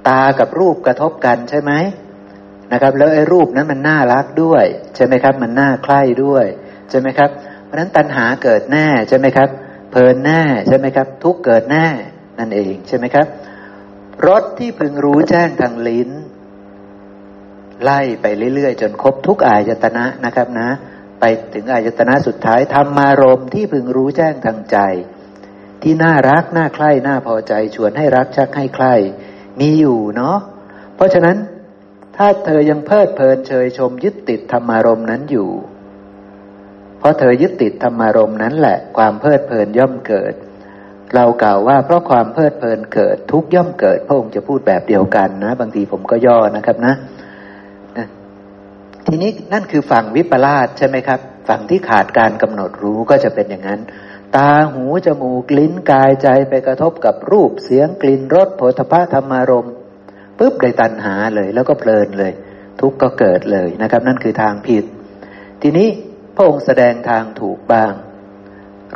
[0.07, 1.71] ตากับรูปกระทบกันใช่ไหม
[2.73, 4.65] นะครับ แล้วไอ้รูปนั้นมันน่ารักด้วย
[4.95, 6.45] ใช่ไหมครับ มันน่าใคร่ด้วย
[6.89, 7.29] ใช่ไหมครับ
[7.65, 9.49] เพราะฉะนั้นตัณหาเกิดแน่ใช่ไหมครับ
[9.91, 11.85] เพลินแน่ใช่ไหมครับ ทุกเกิดแน่
[12.39, 13.27] นั่นเองใช่ไหมครับ
[14.27, 16.09] รสที่พึงรู้แจ้งทางลิ้น
[17.83, 18.25] ไล่ไป
[18.55, 20.69] เรื่อยๆ จนครบทุกอายตนะนะครับนะ
[21.19, 24.77] ไปถึงอายตนะสุดท้ายธรรมารมที่พึงรู้แจ้งทางใจ
[25.81, 28.93] ที่น่ารักน่าใคร่น่าพอใจชวนให้รักชักให้ใคร่
[29.59, 30.37] มีอยู่เนาะ
[30.95, 31.37] เพราะฉะนั้น
[32.17, 35.49] ถ้าเธอยังเพลิดเพลินเชยชมยึดติดธรรมารมนั้นอยู่
[36.99, 40.33] เพราะเธอยึดติดธรรมารมนั้นแหละ ความเพลิดเพลินย่อมเกิด
[41.15, 46.95] เรากล่าวว่าเพราะความเพลิดเพลินเกิดทุกย่อมเกิดพระองค์จะพูดแบบเดียวกันนะ บางทีผมก็ย่อนะครับนะนะ
[49.07, 53.81] ทีนี้นั่นคือฝั่งวิปลาสใช่ไหมครับ ฝั่งที่ขาดการกำหนดรู้ก็จะเป็นอย่างนั้น
[54.35, 59.69] ตาหูจมูกลิ้นกายใจไปกระทบกับรูปเสียงกลิ่นรสโผฏฐะธรรมารม
[60.37, 62.33] ปุ๊บได้ตัณหาเลยแล้วก็เพลินเลย
[62.81, 64.85] ทุกข์ก็เกิดเลยนะครับ นั่นคือทางผิด
[65.61, 65.87] ทีนี้
[66.35, 67.93] พระองค์แสดงทางถูกบ้าง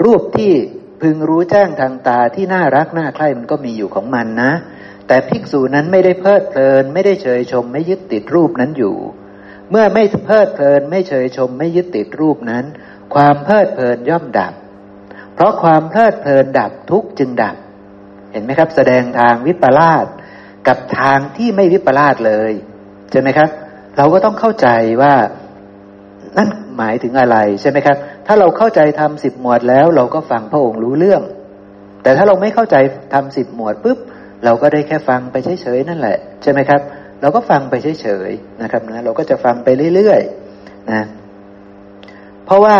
[0.03, 0.53] รูปที่
[1.01, 4.51] พึงรู้แจ้งทางตาที่น่ารักน่าใคร่มันก็มีอยู่ของมันนะ
[5.07, 8.95] แต่ภิกษุนั้นไม่ได้เพลิดเพลิน ไม่ได้เฉยชมไม่ยึดติดรูปนั้นอยู่
[9.73, 12.65] เมื่อไม่เพลิดเพลินไม่เฉยชมไม่ยึดติดรูปนั้น
[13.15, 14.53] ความเพลิดเพลินย่อมดับ
[15.35, 17.55] เพราะความเพลิดเพลินดับทุกจึงดับ
[18.31, 20.05] เห็นไหมครับ แสดงทางวิปลาส
[20.67, 22.51] กับทางที่ไม่วิปลาสเลย
[23.11, 23.49] ใช่ไหมครับ
[23.97, 24.67] เราก็ต้องเข้าใจ
[25.01, 25.13] ว่า
[26.37, 27.97] นั่นหมายถึงอะไรใช่ไหมครับ
[28.27, 31.21] ถ้าเราเข้าใจทำสิบหมวดแล้ว เราก็ฟังพระองค์รู้เรื่อง
[32.03, 32.75] แต่ถ้าเราไม่เข้าใจ
[33.13, 33.97] ทำสิบหมวดปุ๊บ
[34.45, 36.81] เราก็ได้แค่ฟังไปเฉยๆนั่นแหละ ใช่ไหมครับ
[37.23, 41.03] เราก็ฟังไปเฉยๆนะครับนะเราก็จะฟังไปเรื่อยๆนะ
[42.45, 42.77] เพราะว่า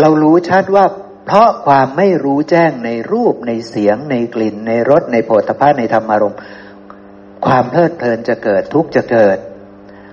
[0.00, 0.84] เรารู้ชัดว่า
[1.26, 6.38] เพราะความไม่รู้แจ้งในรูปในเสียง ในกลิ่น ในรสในโผฏฐัพในธรรมารมณ์
[7.46, 9.38] ความเพลิดเพลินจะเกิดทุกจะเกิด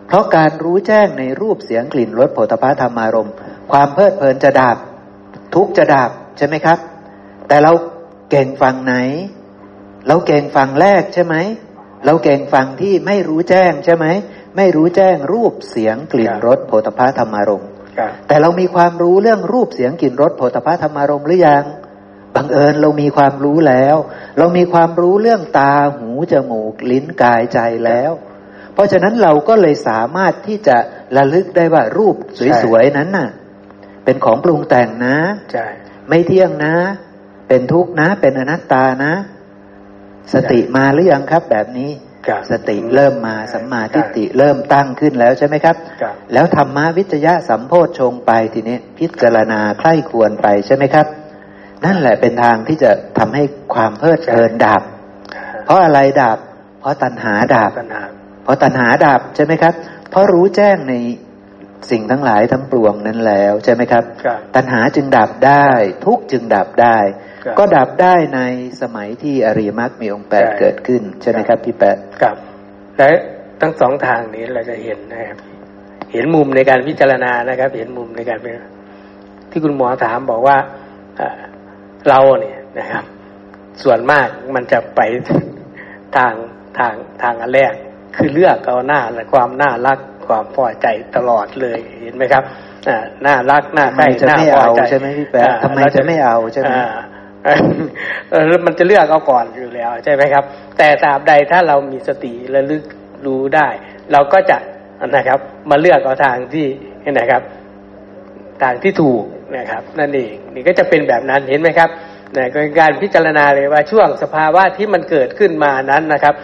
[0.08, 3.34] เพราะการรู้แจ้งในรูปเสียงกลิ่นรสโผฏฐัพธรรมารมณ์
[3.72, 4.78] ความเพลิดเพลินจะดับ
[5.56, 6.80] ทุกจะดับใช่ไหมครับ
[7.48, 7.72] แต่เรา
[8.32, 8.94] เก่งฟังไหน
[10.08, 11.36] เราเก่งฟังแรกใช่ไหม
[12.06, 14.06] เราเก่งฟังที่ไม่รู้แจ้งใช่ไหม
[14.58, 17.70] ไม่รู้แจ้งรูปเสียงกลิ่นรสโผฏฐัพธรรมารมณ์
[18.28, 21.66] แต่เรามีความรู้เรื่องรูปเสียงกลิ่นรสโผฏฐะธรรมารมหรือยัง
[22.36, 23.96] บังเอิญเรามีความรู้แล้ว
[24.38, 28.12] เรามีความรู้เรื่องตาหูจมูกลิ้นกายใจแล้ว
[28.74, 30.78] เพราะฉะนั้นเราก็เลยสามารถที่จะ
[31.18, 32.16] ระลึกได้ว่ารูป
[32.64, 33.30] สวยๆนั้นน่ะ
[34.06, 35.18] เป็นของปรุงแต่งนะ
[35.52, 35.68] ใช่
[36.10, 36.76] ไม่เที่ยงนะ
[37.48, 39.14] เป็นทุกข์นะ เป็นอนัตตานะ
[40.34, 41.90] สติมาหรือยังครับ แบบนี้
[42.52, 45.76] สติเริ่มมาสัมมาทิฏฐิเริ่มตั้งขึ้นแล้วใช่ไหมครับ
[46.34, 51.08] แล้วธรรมวิจยะสัมโพชฌงไปทีนี้พิจารณาใคร่ควรไปใช่ไหมครับ
[51.86, 53.44] นั่นแหละเป็นทางที่จะทำให้
[53.74, 54.82] ความเพลิดเพลินดับ
[55.66, 56.38] เพราะอะไรดับ
[56.80, 57.72] เพราะตัณหาดับ
[58.44, 59.74] เพราะตัณหาดับใช่ไหมครับ
[60.10, 60.94] เพราะรู้แจ้งใน
[61.92, 64.04] สิ่งทั้งหลายทั้งปวงนั้นแล้วใช่ไหมครับ
[64.56, 65.68] ตัณหาจึงดับได้
[66.06, 66.98] ทุกจึงดับได้
[67.60, 68.42] ก็ดับได้ใน
[68.82, 72.36] สมัยที่อริยมรรคมีองค์แปดเกิดขึ้น ใช่ไหมครับพี่แปดครับ
[72.98, 73.10] และ
[73.62, 75.38] ทั้งสองทางนี้เราจะเห็นนะครับ
[76.12, 78.54] เห็นมุมในการพิจารณานะครับ เห็นมุมในการเป็น
[79.52, 80.58] ที่คุณหมอถามบอกว่า
[82.10, 83.04] เราเนี่ยนะครับ
[83.84, 85.02] ส่วนมากมันจะไป
[86.18, 86.34] ทาง
[86.78, 87.74] ทางทางอันแรก
[88.16, 92.44] คือเลือกเอาหน้าและความน่ารักความพอใจตลอดเลยเห็นไหมครับ
[92.88, 96.98] อ่าน่ารักน่าใกล้น่าพอใจใช่ไหมพี่แป๊ะทำไมจะไม่เอาใช่ไหมเออ
[98.66, 100.44] มันจะเลือกเอาก่อนอยู่แล้วใช่ไหมครับ
[100.78, 102.84] แต่ตราบใดถ้าเรามีสติระลึก
[103.26, 103.68] รู้ได้
[104.12, 104.58] เราก็จะ
[105.16, 105.40] นะครับ
[105.70, 106.68] มาเลือกเอาทางที่
[107.12, 107.42] นะครับ
[108.64, 109.24] ทางที่ถูก
[109.58, 111.90] นะครับ นั่นเองนี่ก็จะเป็นแบบนั้นเห็นไหมครับ
[112.34, 112.40] ใน
[112.80, 116.36] การพิจารณาเลยว่าช่วงสภาวะที่มันเกิดขึ้นมานั้นนะครับ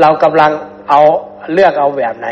[0.00, 0.52] เรากำลัง
[0.90, 1.00] เอา
[1.52, 2.28] เลือกเอาแบบไหน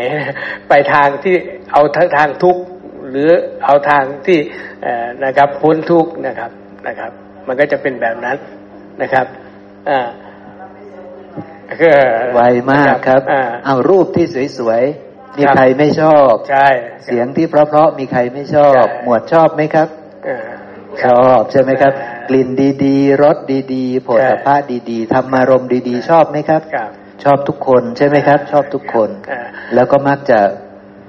[0.68, 1.34] ไปทางที่
[1.72, 2.62] เอาทั้งทางทุกข์
[3.10, 3.30] หรือ
[3.64, 4.38] เอาทางที่
[5.24, 6.50] นะครับพ้นทุกข์นะครับ
[6.88, 7.12] นะครับ
[7.46, 8.36] มันก็จะเป็นแบบนั้น
[9.02, 9.26] นะครับ
[9.90, 10.00] อ่า
[12.34, 12.40] ไว
[12.72, 13.22] มากครับ
[13.66, 14.26] เอารูปที่
[14.58, 16.68] สวยๆ มีใครไม่ชอบ ใช่
[17.04, 19.88] เสียงที่เพราะๆ มีใครไม่ชอบ หมวดชอบไหมครับ
[21.04, 21.92] ชอบใช่ไหมครับ
[22.28, 22.48] กลิ่น
[22.84, 23.36] ดีๆ รส
[23.74, 24.60] ดีๆผลสภาพ
[24.90, 26.62] ดีๆธรรมารมดีๆ ชอบไหมครับ
[27.24, 29.10] ชอบทุกคนใช่ไหมครับ ชอบทุกคน
[29.74, 30.38] แล้วก็มักจะ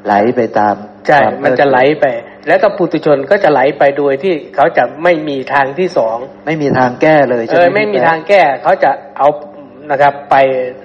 [0.05, 0.75] ไหลไปตาม
[1.07, 2.05] ใช่ มันจะไหลไป
[2.47, 9.27] แล้วก็ปุถุชนก็จะไหลไปโดยที่เขาจะไม่มีทางที่สองไม่มีทางแก้เลยใช่ไหมไม่มีทางแก้เขาจะเอา
[9.91, 10.35] นะครับไป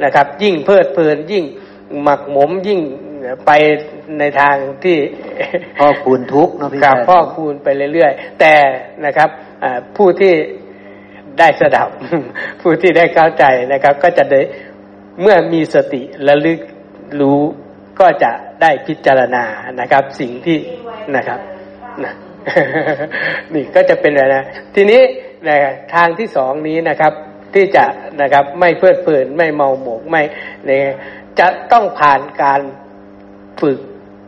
[0.05, 1.45] นะครับ ยิ่งเพลิดเพลินยิ่ง
[2.03, 2.81] หมักหมมยิ่ง
[3.47, 3.51] ไป
[4.19, 4.99] ในทางที่
[5.79, 8.55] พ่อคูณทุกเนาะพี่ครับพ่อคูณไปเรื่อยๆ แต่
[9.05, 9.31] นะครับ
[9.97, 10.35] ผู้ที่
[11.39, 11.89] ได้สดับ
[12.61, 14.41] ผู้ที่ได้เข้าใจนะครับ ก็จะได้
[15.21, 16.61] เมื่อมีสติระลึก
[17.21, 17.41] รู้
[18.01, 18.33] ก็จะ
[18.63, 19.45] ได้พิจารณา
[19.81, 20.59] นะครับ สิ่งที่
[21.17, 21.41] นะครับ
[22.05, 22.13] นะ
[23.55, 24.45] นี่ก็จะเป็นอะไรนะ
[24.75, 25.03] ทีนี้
[25.47, 25.57] นะ
[25.95, 27.13] ทางที่สองนี้นะครับ
[27.55, 27.85] ที่จะ
[28.21, 30.23] นะครับไม่เพลิดเพลินไม่เมาหมกไม่
[30.67, 30.85] เนี่ย
[31.39, 32.61] จะต้องผ่านการ
[33.61, 33.79] ฝึก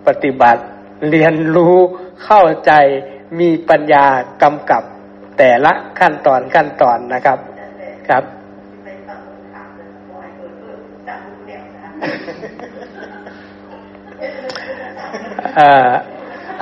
[0.06, 0.62] ปฏิบัติ
[1.10, 1.76] เรียนรู้
[2.24, 2.72] เข้าใจ
[3.40, 4.06] มีปัญญา
[4.42, 4.82] กำกับ
[5.38, 7.38] แต่ละขั้นตอนขั้นตอนนะครับ
[8.08, 8.24] ครับ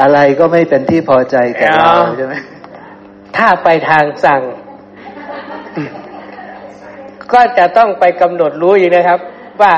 [0.01, 2.35] อะไรก็ไม่เป็นที่พอใจแก่เราใช่ไหม
[3.37, 4.43] ถ้าไปทางสั่ง
[7.33, 9.19] ก็จะต้องไปกำหนดรู้อีกนะครับ
[9.63, 9.73] ว่า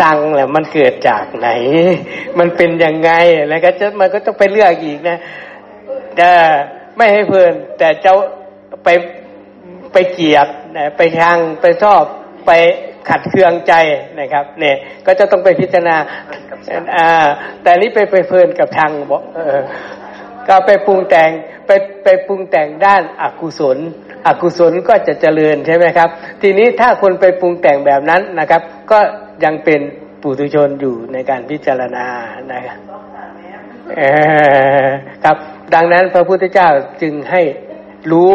[0.00, 1.48] สั่งแหละมันเกิดจากไหน
[2.38, 3.10] มันเป็นยังไง
[3.48, 5.18] แล้วก็จะมันก็ต้องไปเลือกอีกนะ
[6.20, 6.30] จะ
[6.96, 8.14] ไม่ให้เพลิน แต่เจ้า
[8.84, 8.88] ไป
[9.92, 10.48] ไปเกลียด
[10.96, 12.02] ไปชังไปชอบ
[12.46, 12.50] ไป
[13.08, 13.72] ขัดเคืองใจ
[14.20, 15.96] นะครับ เนี่ย ก็จะต้องไปพิจารณา
[16.96, 17.26] อ่า
[17.62, 19.60] แต่นี้ไปไปเพลินกับทางบอกเออ
[20.48, 21.30] ก็ไปปรุงแต่ง
[21.66, 21.70] ไป
[22.04, 23.78] ไปปรุงแต่งด้านอกุศล
[24.26, 26.08] อกุศลก็จะเจริญใช่ไหมครับ
[26.42, 28.98] ทีนี้ถ้าคนไปปรุงแต่งแบบนั้นนะครับ ก็
[29.44, 29.80] ยังเป็น
[30.22, 32.06] ปุถุชนอยู่ในการพิจารณา
[32.52, 32.78] นะครับ
[35.24, 35.36] ครับ
[35.74, 36.68] ดังนั้นพระพุทธเจ้า
[37.02, 37.42] จึงให้
[38.12, 38.32] รู้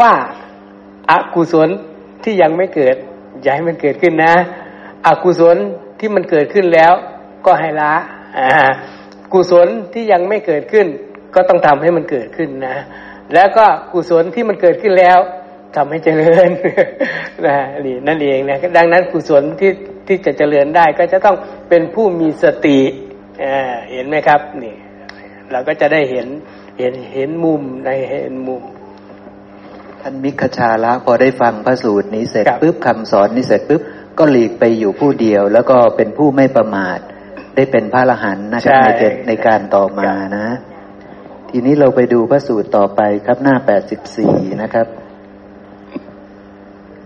[0.00, 0.12] ว่า
[1.10, 1.68] อากุศล
[2.24, 2.96] ที่ยังไม่เกิด
[3.42, 4.34] อย่าให้มันเกิดขึ้นนะ
[5.06, 5.56] อกุศล
[5.98, 6.92] ที่มันเกิดขึ้นแล้ว
[7.46, 7.92] ก็ให้ละ
[8.38, 8.48] อ่า
[9.32, 10.86] กุศลที่ยังไม่เกิดขึ้น
[11.34, 12.76] ก็ต้องทำให้มันเกิดขึ้นนะ
[13.34, 15.18] แล้วก็กุศลที่มันเกิดขึ้นแล้ว
[15.76, 16.50] ทำให้เจริญ
[17.46, 19.70] นะนี่นั่นเองนะดังนั้นกุศลที่
[20.06, 21.36] ที่จะเจริญได้ก็จะต้อง
[21.68, 22.78] เป็นผู้มีสติ
[23.90, 24.74] เห็นไหมครับ นี่
[25.50, 26.26] เราก็จะได้เห็น
[26.78, 28.62] เห็นเห็นมุมในเห็นมุม
[30.02, 33.82] ท่านมิคชาละพอได้ฟังพระสูตรนี้เสร็จปุ๊บคำสอนนี้เสร็จปุ๊บ
[34.18, 36.98] ก็หลีกไปอยู่ผู้เดียว แล้วก็เป็นผู้ไม่ประมาท
[37.54, 40.46] ได้เป็นพระอรหันต์นะครับในในการต่อมานะ
[41.50, 44.86] ทีนี้เราไปดูพระสูตรต่อไปครับหน้าแปดสิบสี่นะครับ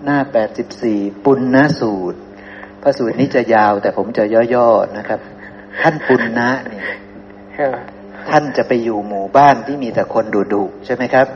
[0.05, 2.19] หน้าแปดสิบสี่ปุณณสูตร
[2.83, 4.25] พระสูตรนี้จะยาวแต่ผมจะ
[4.55, 5.21] ย่อๆนะครับ
[5.83, 6.85] ท่านปุณณะเนี่ย
[8.31, 11.27] ท่านจะไปอยู่หมู่บ้านที่มีแต่คนดุดุใช่ไหมครับ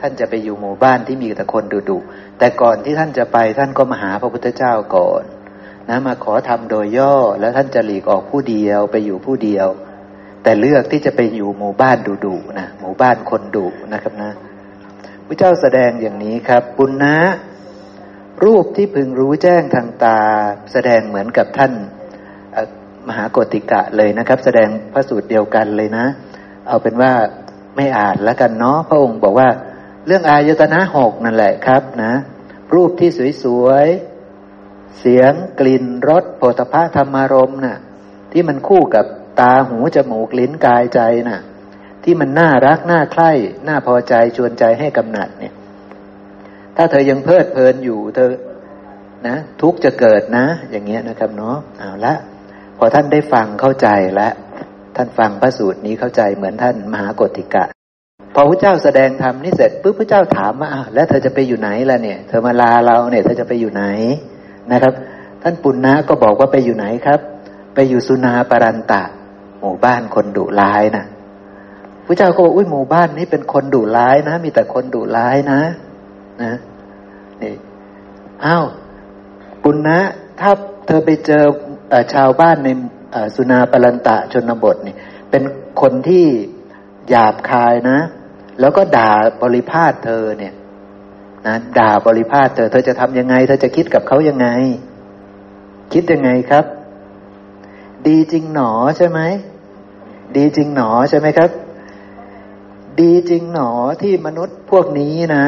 [0.00, 1.98] ท่านจะไปอยู่หมู่บ้านที่มีแต่คนดุดุ
[2.38, 5.22] แต่ก่อนที่ท่านจะไปท่านก็มาหาพระพุทธเจ้าก่อน
[5.88, 9.68] นะมาขอทำโดยย่อแล้วท่านจะหลีกออกผู้เดียวไปอยู่ผู้เดียว
[10.42, 14.30] แต่เลือกที่จะไปอยู่หมู่บ้านดุดุนะหมู่บ้านคนดุนะครับนะ
[15.26, 17.16] พระเจ้าแสดงอย่างนี้ครับบุญนะ
[18.44, 20.18] รูปที่พึงรู้แจ้งทางตา
[20.72, 21.72] แสดงเหมือนกับท่าน
[23.08, 26.06] มหากติกะเลยนะครับ แสดงพระสูตรเดียวกันเลยนะ
[26.68, 27.12] เอาเป็นว่า
[27.76, 29.48] ไม่อ่านแล้วกันเนาะพระองค์บอกว่า
[30.06, 32.12] เรื่องอายตนะหกนั่นแหละครับนะ
[32.74, 33.10] รูปที่
[33.42, 37.78] สวยๆ เสียงกลิ่นรสโผฏฐะธรรมารมนะ่ะ
[38.32, 39.04] ที่มันคู่กับ
[39.40, 41.40] ตาหูจมูกลิ้นกายใจนะ่ะ
[42.04, 43.30] ที่มันน่ารักน่าใคร่
[43.68, 45.54] น่าพอใจชวนใจให้กำหนัดเนี่ย
[46.76, 48.30] ถ้าเธอยังเพลิดเพลินอยู่เธอ
[49.26, 52.14] นะทุกจะเกิดนะ อย่างเงี้ยนะครับเนาะเอาละ
[52.78, 54.32] พอท่านได้ฟังเข้าใจแล้ว
[54.96, 57.64] ท่านฟังพระสูตรนี้เข้าใจเหมือนท่านมหากติกะ
[58.34, 63.84] พอพระเจ้าแสดงธรรมนี่เสร็จปุ๊บพระเจ้าถามว่าแล้วเธอจะไปอยู่ไหนล่ะเนี่ย เธอมาลาเราเนี่ย เธอจะไปอยู่ไหน
[64.72, 64.92] นะครับ
[65.42, 67.20] ท่านปุณณะก็บอกว่าไปอยู่ไหนครับ
[67.74, 69.02] ไปอยู่สุนาปรันตะ
[69.60, 71.04] หมู่บ้านคนดุร้ายนะ
[72.06, 75.60] พระเจ้าก็บอกอุ้ยหมู่บ้านนี้เป็นคนดุร้ายนะ มีแต่คนดุร้ายนะ
[76.42, 76.52] นะ
[77.42, 77.54] นี่
[78.44, 78.64] อ้าว
[79.62, 79.98] ปุณณะ
[80.40, 80.50] ถ้า
[80.86, 81.44] เธอไปเจอ
[81.92, 82.68] อชาวบ้านใน
[83.36, 84.94] สุนาปรันตะชนบทนี่
[85.30, 85.42] เป็น
[85.80, 86.26] คนที่
[87.10, 87.98] หยาบคายนะ
[88.60, 89.12] แล้วก็ด่า
[89.42, 90.54] บริพาทเธอเนี่ย
[91.46, 94.48] นะด่าบริพาทเธอ เธอจะทำยังไง เธอจะคิดกับเขายังไง
[95.92, 96.64] คิดยังไงครับ
[98.08, 99.20] ดีจริงหนอใช่ไหม
[100.36, 101.50] ดีจริงหนอใช่ไหมครับ
[103.00, 103.70] ดีจริงหนอ
[104.02, 105.46] ที่มนุษย์พวกนี้นะ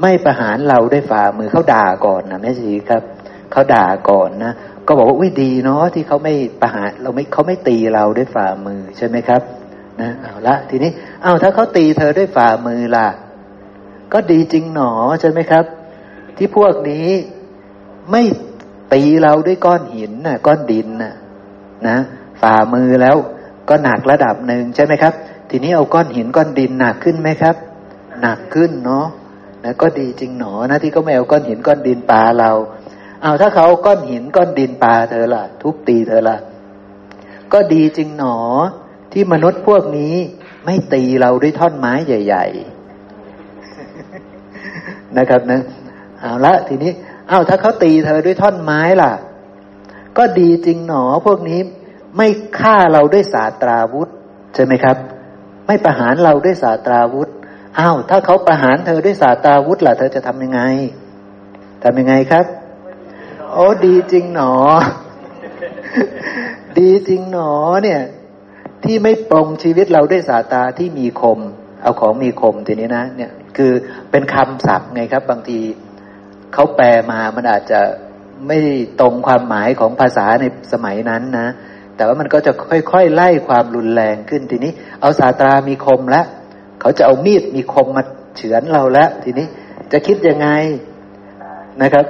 [0.00, 3.02] ไม่ประหารเราด้วยฝ่ามือเขาด่าก่อนนะแม่ชีครับ
[3.52, 4.52] เขาด่าก่อนนะ
[4.86, 9.42] ก็บอกว่าอุ้ยดีเนาะที่เขาไม่ประหารเราไม่เขาไม่ตีเราด้วยฝ่ามือใช่ไหมครับ
[10.00, 10.90] นะเอาละ ทีนี้
[11.22, 13.08] เอาถ้าเขาตีเธอด้วยฝ่ามือล่ะ
[14.12, 14.90] ก็ดีจริงหนอ
[15.20, 15.64] ใช่ไหมครับ
[16.36, 17.08] ที่พวกนี้
[18.10, 18.22] ไม่
[18.92, 21.14] ตีเราด้วยก้อนหินน่ะก้อนดินน่ะ
[21.88, 21.96] นะ
[22.40, 23.16] ฝ่ามือแล้ว
[23.68, 25.14] ก็หนักระดับหนึ่งใช่ไหมครับ
[25.50, 27.56] ทีนี้เอาก้อนหินก้อนดินหนักขึ้นไหมครับ
[28.20, 29.06] หนักขึ้นเนาะ
[29.64, 32.50] นะก็ดีจริงหนอนะที่เขาไม่เอาก้อนหินก้อนดินปาเรา
[33.22, 36.36] เอาถ้าเขาก้อนหินก้อนดินปาเธอล่ะทุบตีเธอล่ะ
[37.52, 38.36] ก็ดีจริงหนอ
[39.18, 40.14] ที่มนุษย์พวกนี้
[40.64, 42.46] ไม่ตีเราด้วยท่อนไม้ใหญ่
[43.62, 45.60] ๆ นะครับนะ
[46.20, 46.92] เอาละทีนี้
[47.28, 49.12] เอาถ้าเขาตีเธอด้วยท่อนไม้ล่ะ
[50.18, 51.60] ก็ดีจริงหนอพวกนี้
[52.16, 52.28] ไม่
[52.58, 54.08] ฆ่าเราด้วยสาตราวุธ
[54.54, 54.96] ใช่ไหมครับ
[55.66, 57.28] ไม่ประหารเราด้วยสาตราวุธ
[57.78, 60.60] อ้าวถ้าเขาประหารเธอด้วยสาตราวุธล่ะ เธอจะทำยังไง
[61.82, 62.46] ทำยังไงครับ
[63.52, 64.52] โอ้ดีจริงหนอ
[66.78, 67.52] ดีจริงหนอ
[67.84, 68.02] เนี่ย
[68.84, 71.38] ที่ไม่ปรงชีวิตเราด้วยสาตาที่มีคม
[71.82, 73.72] เอาของมีคมทีนี้นะ เนี่ยคือ
[74.10, 75.58] เป็นคำศัพท์ไงครับ บางที
[76.54, 77.80] เขาแปลมามันอาจจะ
[78.46, 78.58] ไม่
[79.00, 81.48] ตรงความหมายของภาษาในสมัยนั้นนะ
[81.96, 86.26] แต่ว่ามันก็จะค่อยๆไล่ความรุนแรงขึ้นทีนี้ เอาสาตรามีคมแล้ว
[86.80, 88.04] เขาจะเอามีดมีคมมา
[88.36, 89.46] เฉือนเราแล้วทีนี้
[89.92, 90.48] จะคิดยังไง
[91.82, 92.06] นะครับ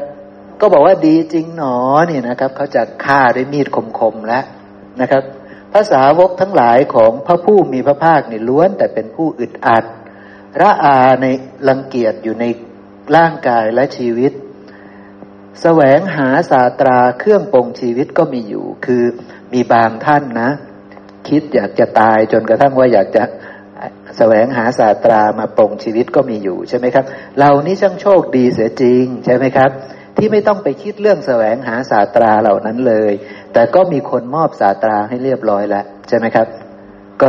[0.61, 1.77] ก็บอกว่าดีจริงหนอ
[2.07, 3.67] เนี่ยนะครับ เขาจะฆ่าด้วยมีด
[3.99, 4.45] คมๆแล้ว
[5.01, 5.23] นะครับ
[5.73, 9.85] ภาษาวกทั้งหลายของพระผู้มีพระภาคนี่ล้วนแต่เป็นผู้อึดอัด
[10.61, 11.27] ระอาใน
[11.69, 12.45] รังเกียจอยู่ใน
[13.17, 14.33] ร่างกายและชีวิต
[15.63, 19.05] แสวงหาศาตราเครื่องปรงชีวิตก็มีอยู่ คือ
[19.53, 20.51] มีบางท่านนะ
[21.29, 23.25] คิดอยากจะตายจนกระทั่งว่าอยากจะ
[24.17, 27.05] แสวงหาศาตรามาปรงชีวิตก็มีอยู่ใช่ไหมครับ
[27.39, 29.71] เรานี่ช่างโชคดีเสียจริงใช่ไหมครับ
[30.17, 33.13] ที่ไม่ต้องไปคิดเรื่องแสวงหาศาตราเหล่านั้นเลย
[33.53, 36.47] แต่ก็มีคนมอบศาตราให้เรียบร้อยแล้วใช่ไหมครับ
[37.23, 37.29] ก็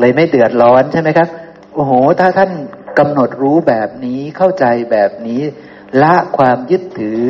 [0.00, 1.28] เลยไม่เดือดร้อนใช่ไหมครับ
[1.74, 2.50] โอ้โห ถ้าท่าน
[2.98, 5.40] กำหนดรู้แบบนี้เข้าใจแบบนี้
[6.02, 7.22] ละความยึดถือ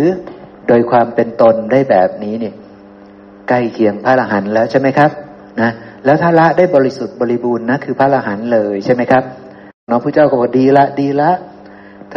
[0.69, 2.55] โดยความเป็นตนได้แบบนี้เนี่ย
[3.49, 5.11] ใกล้เคียงพระอรหันต์แล้วใช่ไหมครับ
[5.61, 5.71] นะ
[6.05, 9.25] แล้วถ้าละได้บริสุทธิ์บริบูรณ์นะคือพระอรหันต์เลยใช่ไหมครับ
[9.91, 11.31] น้องพระเจ้าก็บอกดีละดีละ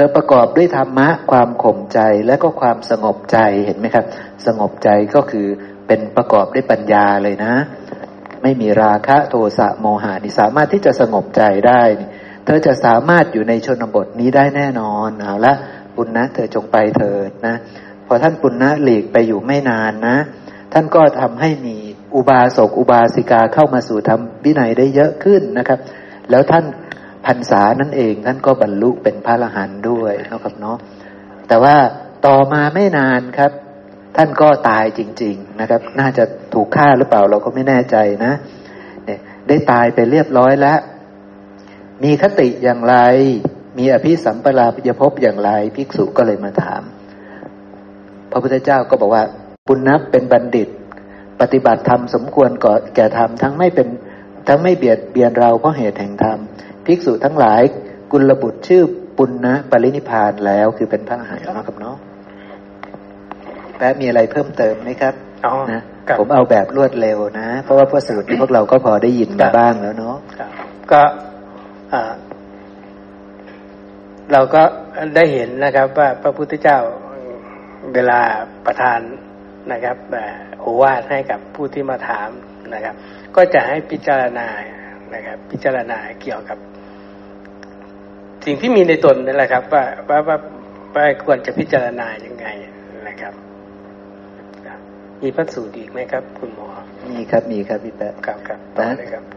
[0.02, 4.06] ธอประกอบด้วยธรรมะความข่มใจและก็ความสงบใจเห็นไหมครับ
[4.46, 5.48] สงบใจก็คือ
[5.88, 7.54] เป็นประกอบด้วยปัญญาเลยนะ
[8.44, 11.82] ไม่มีราคะโทสะโมหานี่สามารถที่จะสงบใจได้
[12.46, 15.54] เธอจะสามารถอยู่ในชนบทนี้ได้แน่นอนเอาละ
[15.96, 17.56] ปุณณนะเธอจงไปเถิดนะ
[18.08, 20.18] พอท่านปุณณะหลีกไปอยู่ไม่นานนะ
[20.74, 21.78] ท่านก็ทำให้มี
[22.16, 25.80] อุบาสกอุบาสิกาเข้ามาสู่ธรรมวินัยได้เยอะขึ้นนะครับ
[26.30, 26.66] แล้วท่าน
[27.26, 30.78] พรรษานั่นเองท่านก็บรรลุเป็นพระอรหันต์ด้วยนะครับเนาะ
[31.48, 31.76] แต่ว่า
[32.26, 33.52] ต่อมาไม่นานครับ
[34.18, 36.24] ท่านก็ตายจริง ๆนะครับ น่าจะ
[36.54, 38.34] ถูกฆ่าหรือเปล่าเราก็ไม่แน่ใจนะ
[39.06, 40.80] เนี่ยได้ตายไปเรียบร้อยแล้ว
[42.04, 42.96] มีคติอย่างไร
[43.78, 46.82] มีอภิสัมปราปยภพอย่างไรภิกษุก็เลยมาถาม
[48.32, 49.24] พระพุทธเจ้าก็บอกว่า
[49.68, 50.70] ปุณณับเป็นบัณฑิต
[51.42, 53.88] ปฏิบัติธรรมสมควรก่อแก่ธรรมทั้งไม่เป็น
[54.48, 56.40] ทั้งไม่เบียดเบียนเราเพราะเหตุแห่งธรรม
[56.86, 57.62] ภิกษุทั้งหลาย
[58.12, 58.84] กุลบุตรชื่อ
[59.18, 61.98] ปุณณะปรินิพานแล้วคือเป็นพระอรหันต์นะครับเนาะ
[63.78, 65.14] แป๊มีอะไรเพิ่มเติมไหมครับ
[65.72, 65.82] นะ
[66.20, 70.16] ผมเอาแบบรวดเร็วนะ เพราะว่าพวกสรุปพวกเราก็พอได้ยินมาบ้างแล้วเนาะ
[70.92, 71.02] ก็
[74.32, 74.64] เราก็
[75.16, 76.80] ได้เห็นนะครับ ว่าพระพุทธเจ้า
[77.94, 78.22] เวลา
[78.66, 79.00] ประทาน
[79.72, 79.98] นะครับ
[80.60, 82.30] โอวาทให้กับผู้ที่มาถาม
[82.74, 82.96] นะครับ
[83.36, 84.48] ก็จะให้พิจารณา
[85.14, 86.58] นะครับ พิจารณาเกี่ยวกับ
[88.46, 90.38] สิ่งที่มีในตนนี่แหละครับ ว่าว่าว่า
[90.96, 92.46] ว่าควรจะพิจารณายังไง
[93.08, 93.34] นะครับ
[95.22, 96.68] มีพระสูตรอีกไหมครับ คุณหมอ
[97.12, 98.90] มีครับมีครับพี่แป๊ะครับครับนะ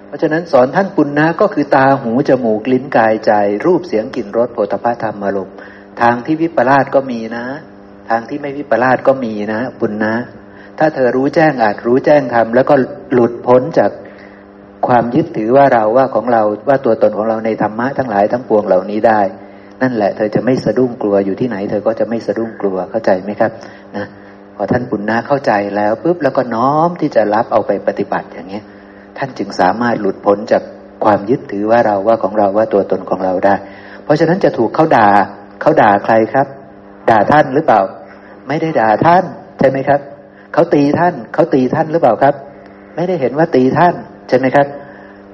[0.07, 3.33] เพราะฉะนั้นสอนท่านปุณณะก็คือตาหูจมูกลิ้นกายใจ
[3.67, 5.57] รูปเสียงกลิ่นรสโผฏฐัพพธรรมอารมณ์
[6.03, 7.45] ทางที่วิปลาสก็มีนะ
[8.11, 10.15] ทางที่ไม่วิปลาสก็มีนะบุญนะ
[10.79, 12.75] ถ้าเธอรู้แจ้งอาจรู้แจ้งทำแล้วก็
[13.13, 13.91] หลุดพ้นจาก
[14.87, 19.21] ความยึดถือว่าเราว่าของเราว่าตัวตนของเราในธรรมะทั้งหลายทั้งปวงเหล่านี้ได้
[19.83, 23.51] นั่นแหละ เธอจะไม่สะดุ้งกลัวอยู่ที่ไหน เธอก็จะไม่สะดุ้งกลัวเข้าใจไหมครับ
[23.97, 24.07] นะ
[24.57, 28.65] พอท่านปุณณะเข้าใจแล้วปุ๊บแล้วก็น้อมที่จะรับเอาไปปฏิบัติอย่างเงี้ย
[29.19, 30.63] ท่านจึงสามารถหลุดพ้นจาก
[31.05, 33.55] ความยึดถือว่าเราว่าของเราว่าตัวตนของเราได้
[34.05, 35.09] เพราะฉะนั้นจะถูกเขาด่า
[35.61, 36.47] เขาด่าใครครับ
[37.11, 37.81] ด่าท่านหรือเปล่า
[38.49, 39.25] ไม่ได้ด่าท่าน
[39.59, 40.01] ใช่ไหมครับ
[40.53, 42.35] เขาตีท่านเขาตีท่านหรือเปล่าครับ
[42.95, 43.95] ไม่ได้เห็นว่าตีท่าน
[44.29, 44.67] ใช่ไหมครับ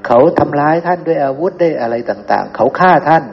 [0.07, 3.25] เขาทำร้ายท่านด้วยอาวุธได้อะไรต่าง ๆ เขาฆ่าท่าน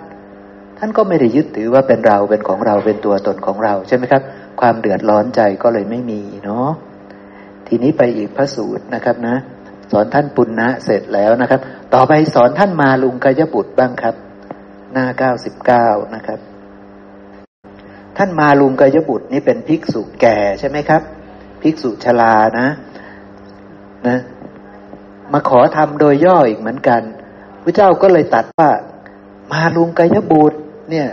[0.79, 4.21] ท่านก็ไม่ได้ยึดถือว่าเป็นเราเป็นของเราเป็นตัวตนของเรา ใช่ไหมครับ
[4.61, 6.69] ความเดือดร้อนใจก็เลยไม่มีเนาะ
[7.67, 9.35] ทีนี้ไปอีกพระสูตรนะครับนะ
[9.91, 11.59] สอนท่านปุณณะเสร็จแล้วนะครับ
[11.93, 14.15] ต่อไปสอนท่านมาลุงกายบุตรบ้างครับ
[14.93, 16.39] หน้าเก้าสิบเก้านะครับ
[18.17, 21.01] ท่านมาลุงกายบุตรนี่เป็นภิกษุแก่ใช่ไหมครับ
[21.61, 22.67] ภิกษุชรานะ
[24.07, 24.17] นะ
[25.33, 27.01] มาขอทำโดยย่ออีกเหมือนกัน
[27.63, 28.69] พระเจ้าก็เลยตัดว่า
[29.51, 31.07] มาลุงกายบุตรเนี่ย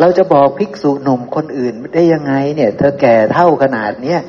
[0.00, 4.20] เราจะบอกภิกษุหนุ่มคนอื่นได้ยังไง เนี่ย เธอแก่เท่าขนาดเนี้ย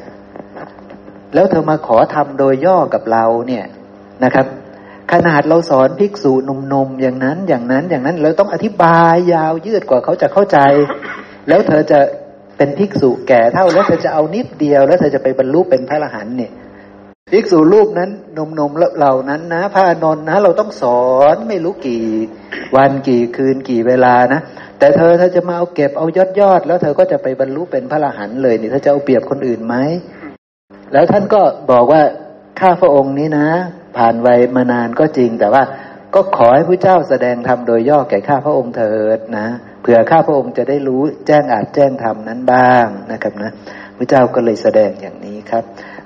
[1.34, 3.66] แล้วเธอมาขอทำโดยย่อกับเราเนี่ย
[4.24, 4.46] นะครับ
[5.12, 10.60] ขนาดเราสอนภิกษุหนุ่มๆอย่างนั้นอย่างนั้นอย่างนั้น เราต้องอธิบายยาวยืดกว่าเขาจะเข้าใจ
[11.48, 12.00] แล้วเธอจะ
[12.58, 16.52] เป็นภิกษุแก่เท่าแล้วเธอจะเอานิดเดียว แล้วเธอจะไปบรรลุเป็นพระอรหันต์เนี่ย
[17.32, 21.02] ภิกษุรูปนั้นนมนมเหล่านั้นนะพระนนนะ เราต้องสอ
[21.34, 22.06] นไม่รู้กี่
[22.76, 24.42] วันกี่คืนกี่เวลานะ
[24.80, 29.76] แต่เธอเธอจะมาเอาเก็บเอายอดยอด แล้วเธอก็จะไปบรรลุเป็นพระอรหันต์เลยนี่เธอจะเอาเปรียบคนอื่นไหม
[30.94, 32.02] แล้วท่านก็บอกว่า
[32.60, 33.48] ข้าพระองค์นี้นะ
[33.98, 35.64] ผ่านวัยมานานก็จริง แต่ว่า
[36.16, 39.48] ก็ขอให้พระเจ้าแสดงธรรมโดยย่อแก่ข้าพระองค์เถิดนะ
[39.82, 43.52] เผื่อข้าพระองค์จะได้รู้แจ้งอาจแจ้งธรรมนั้นบ้างนะครับนะ
[43.98, 45.64] พระเจ้าก็เลยแสดงอย่างนี้ครับ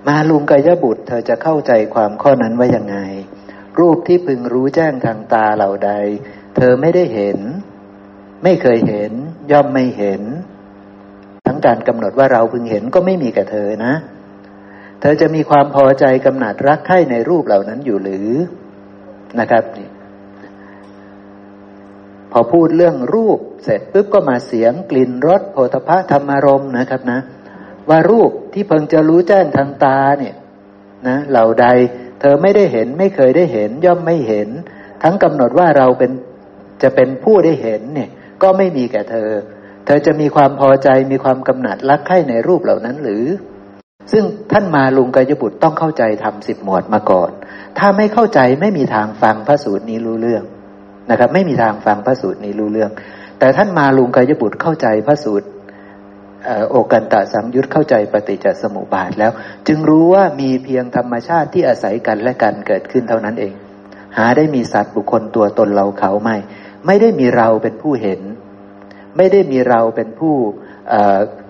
[0.07, 2.97] มาลุงกายบุตร เธอจะเข้าใจความข้อนั้นว่ายังไง
[3.79, 5.91] รูปที่พึงรู้แจ้งทางตาเหล่าใด
[6.55, 7.39] เธอไม่ได้เห็น
[8.43, 9.11] ไม่เคยเห็น
[9.51, 10.21] ย่อมไม่เห็น
[11.47, 13.93] ทั้งการกำหนดว่าเราพึงเห็นก็ไม่มีกับเธอนะ
[15.01, 18.29] เธอจะมีความพอใจกำหนัดรักใคร่ในรูปเหล่านั้นอยู่หรือ
[19.39, 19.89] นะครับนี่
[22.31, 27.19] พอพูดเรื่องรูปเสร็จปุ๊บก็มาเสียงกลิ่นรสโผฏฐะธรรมารมนะครับนะ
[27.89, 30.35] ว่ารูปที่เพิ่งจะรู้แจ้งทางตาเนี่ย
[31.07, 31.67] นะเหล่าใด
[32.19, 34.49] เธอไม่ได้เห็นไม่เคยได้เห็น ย่อมไม่เห็น
[35.03, 36.11] ทั้งกำหนดว่าเราเป็น
[36.83, 38.09] จะเป็นผู้ได้เห็นเนี่ย
[38.43, 39.29] ก็ไม่มีแก่เธอ
[39.85, 43.25] เธอจะมีความพอใจมีความกำหนัดรักใคร่ในรูปเหล่านั้นหรือ
[44.11, 47.31] ซึ่งท่านมาลุงกายบุตรต้องเข้าใจทำสิบหมวดมาก่อน
[47.77, 50.43] ถ้าไม่เข้าใจไม่มีทางฟังพระสูตรนี้รู้เรื่อง
[51.09, 52.91] นะครับ ไม่มีทางฟังพระสูตรนี้รู้เรื่อง
[53.39, 55.47] แต่ท่านมาลุงกายบุตรเข้าใจพระสูตร
[56.69, 59.31] โอกันตะสังยุตเข้าใจปฏิจจสมุปบาทแล้ว
[59.67, 63.53] จึงรู้ว่ามีเพียงธรรมชาติที่อาศัยกันและกันเกิดขึ้นเท่านั้นเอง
[64.17, 66.37] หาได้มีสัตว์บุคคลตัวตนเราเขาไม่
[66.85, 68.21] ไม่ได้มีเราเป็นผู้เห็น
[69.17, 70.35] ไม่ได้มีเราเป็นผู้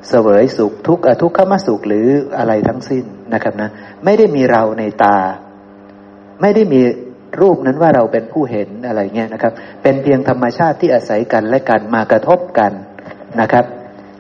[0.10, 2.08] เสวยสุขทุกทุกขมสุขหรือ
[2.38, 3.70] อะไรทั้งสิ้นนะครับนะ
[4.06, 5.18] ไม่ได้มีเราในตา
[6.42, 6.82] ไม่ได้มี
[7.42, 12.72] รูปนั้นว่าเราเป็นผู้เห็นอะไรเงี้ยนะครับ เป็นเพียงธรรมชาติที่อาศัยกันและกันมากระทบกัน
[13.42, 13.66] นะครับ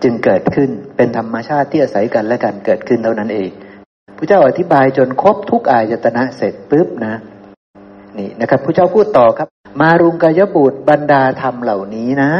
[0.03, 3.49] จึงเกิดขึ้นเป็นธรรมชาติที่อาศัยกันและกันเกิดขึ้นเท่านั้นเอง
[4.17, 7.15] พระเจ้าอธิบายจนครบทุกอายตนะเสร็จปุ๊บนะ
[8.17, 9.47] นี่นะครับพระเจ้าพูดต่อครับ
[9.81, 12.31] มารุงกายบุตรบรรดาธรรมเหล่านี้นะ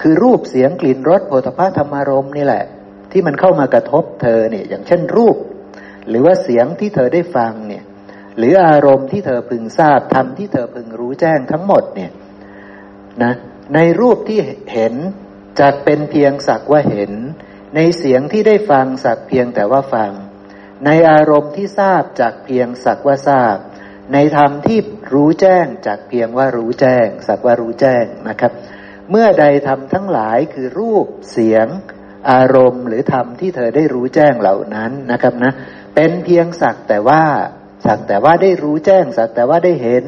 [0.00, 2.64] คือรูปเสียงกลิ่นรสโผฏฐะธรรมารมนี่แหละ
[3.12, 5.36] ที่มันเข้ามากระทบเธอเนี่ย อย่างเช่นรูป
[6.08, 7.84] หรือว่าเสียงที่เธอได้ฟังเนี่ย
[8.38, 12.10] หรืออารมณ์ที่เธอพึงทราบธรรมที่เธอพึงรู้แจ้งทั้งหมดเนี่ย
[13.22, 13.32] นะ
[13.74, 14.38] ในรูปที่
[14.72, 14.94] เห็น
[15.60, 17.12] จักเป็นเพียงสักว่าเห็น
[17.74, 20.12] ในเสียงที่ได้ฟังสักเพียงแต่ว่าฟัง
[20.84, 23.56] ในอารมณ์ที่ทราบจากเพียงสักว่าทราบ
[24.12, 24.78] ในธรรมที่
[25.12, 28.52] รู้แจ้งจากเพียงว่ารู้แจ้ง สักว่ารู้แจ้งนะครับ
[29.10, 31.66] เมื่อใดทำทั้งหลายคือรูปเสียง
[32.30, 35.52] อารมณ์หรือธรรมที่เธอได้รู้แจ้งเหล่านั้นนะครับนะ
[35.94, 37.24] เป็นเพียงสักแต่ว่า
[37.86, 40.04] สักแต่ว่าได้รู้แจ้ง สักแต่ว่าได้เห็น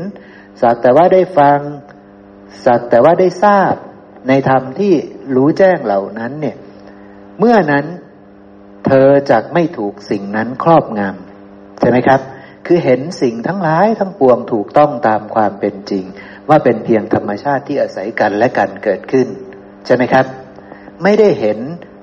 [0.63, 1.59] สักแต่ว่าได้ฟัง
[2.67, 3.75] สักแต่ว่าได้ทราบ
[4.29, 4.95] ในธรรมที่
[5.35, 6.57] รู้แจ้งเหล่านั้นเนี่ย
[7.39, 7.87] เมื่อนั้น
[8.87, 12.21] เธอจะไม่ถูกสิ่งนั้นครอบงำใช่ไหมครับ
[12.67, 16.05] คือเห็นสิ่งทั้งหลายทั้งปวงถูกต้องตามความเป็นจริง
[16.49, 19.29] ว่าเป็นเพียงธรรมชาติที่อาศัยกันและกันเกิดขึ้น
[19.87, 20.27] ใช่ไหมครับ
[21.03, 21.59] ไม่ได้เห็น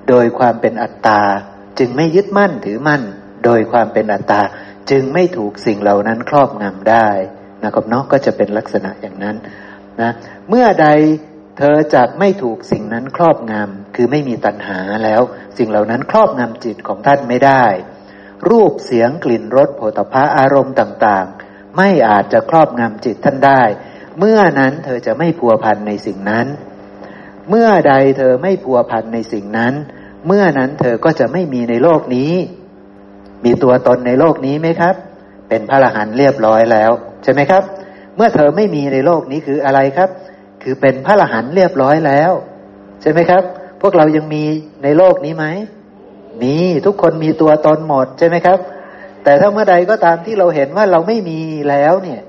[0.08, 1.22] โดยความเป็นอัตตา
[1.78, 3.02] จึงไม่ยึดมั่นถือมั่น
[3.44, 4.40] โดยความเป็นอัตตา
[4.90, 7.08] จึงไม่ถูกสิ่งเหล่านั้นครอบงำได้
[7.64, 9.36] นะครับเนาะก็จะเป็นลักษณะอย่างนั้น
[10.00, 10.10] นะ
[10.48, 10.88] เมื่อใด
[11.62, 15.22] เธอจะไม่ถูกสิ่งนั้นครอบงำคือไม่มีตัณหาแล้ว
[15.58, 17.64] สิ่งเหล่านั้นครอบงำจิตของท่านไม่ได้
[18.48, 23.62] รูปเสียงกลิ่นรสโผฏฐะอารมณ์ต่างๆ ไม่อาจจะครอบงำจิตท่านได้
[24.18, 26.46] เมื่อนั้นเธอจะไม่พัวพันในสิ่งนั้น
[27.48, 29.74] เมื่อใดเธอไม่พัวพันในสิ่งนั้น
[30.26, 32.32] เมื่อนั้นเธอก็จะไม่มีในโลกนี้
[33.44, 34.94] มีตัวตนในโลกนี้ไหมครับ
[35.48, 36.90] เป็นพระอรหันต์เรียบร้อยแล้ว
[37.22, 37.62] ใช่ไหมครับ
[38.16, 40.10] เมื่อเธอไม่มีในโลกนี้คืออะไรครับ
[40.62, 42.32] คือเป็นพระอรหันต์เรียบร้อยแล้ว
[43.00, 43.42] ใช่ไหมครับ
[43.80, 44.44] พวกเรายังมี
[44.82, 45.46] ในโลกนี้ไหม
[46.42, 46.56] มี
[46.86, 48.58] ทุกคนมีตัวตนหมดใช่ไหมครับ
[49.24, 51.40] แต่ถ้าเมื่อใดก็ตามที่เราเห็นว่าเราไม่มี
[51.70, 52.20] แล้วเนี่ย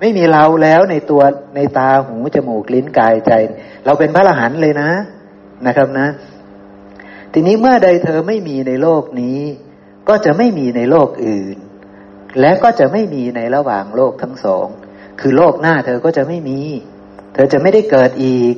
[0.00, 1.22] ไม่มีเราแล้วในตัว
[1.56, 3.32] ในตาหูจมูกลิ้นกายใจ
[3.84, 4.90] เราเป็นพระอรหันต์เลยนะ
[5.66, 6.08] นะครับนะ
[7.32, 9.40] ทีนี้เมื่อใดเธอไม่มีในโลกนี้
[10.08, 11.56] ก็จะไม่มีในโลกอื่น
[12.40, 14.66] และก็จะไม่มีในระหว่างโลกทั้งสอง
[15.20, 16.60] คือโลกหน้าเธอก็จะไม่มี
[17.36, 18.54] เธอจะไม่ได้เกิดอีก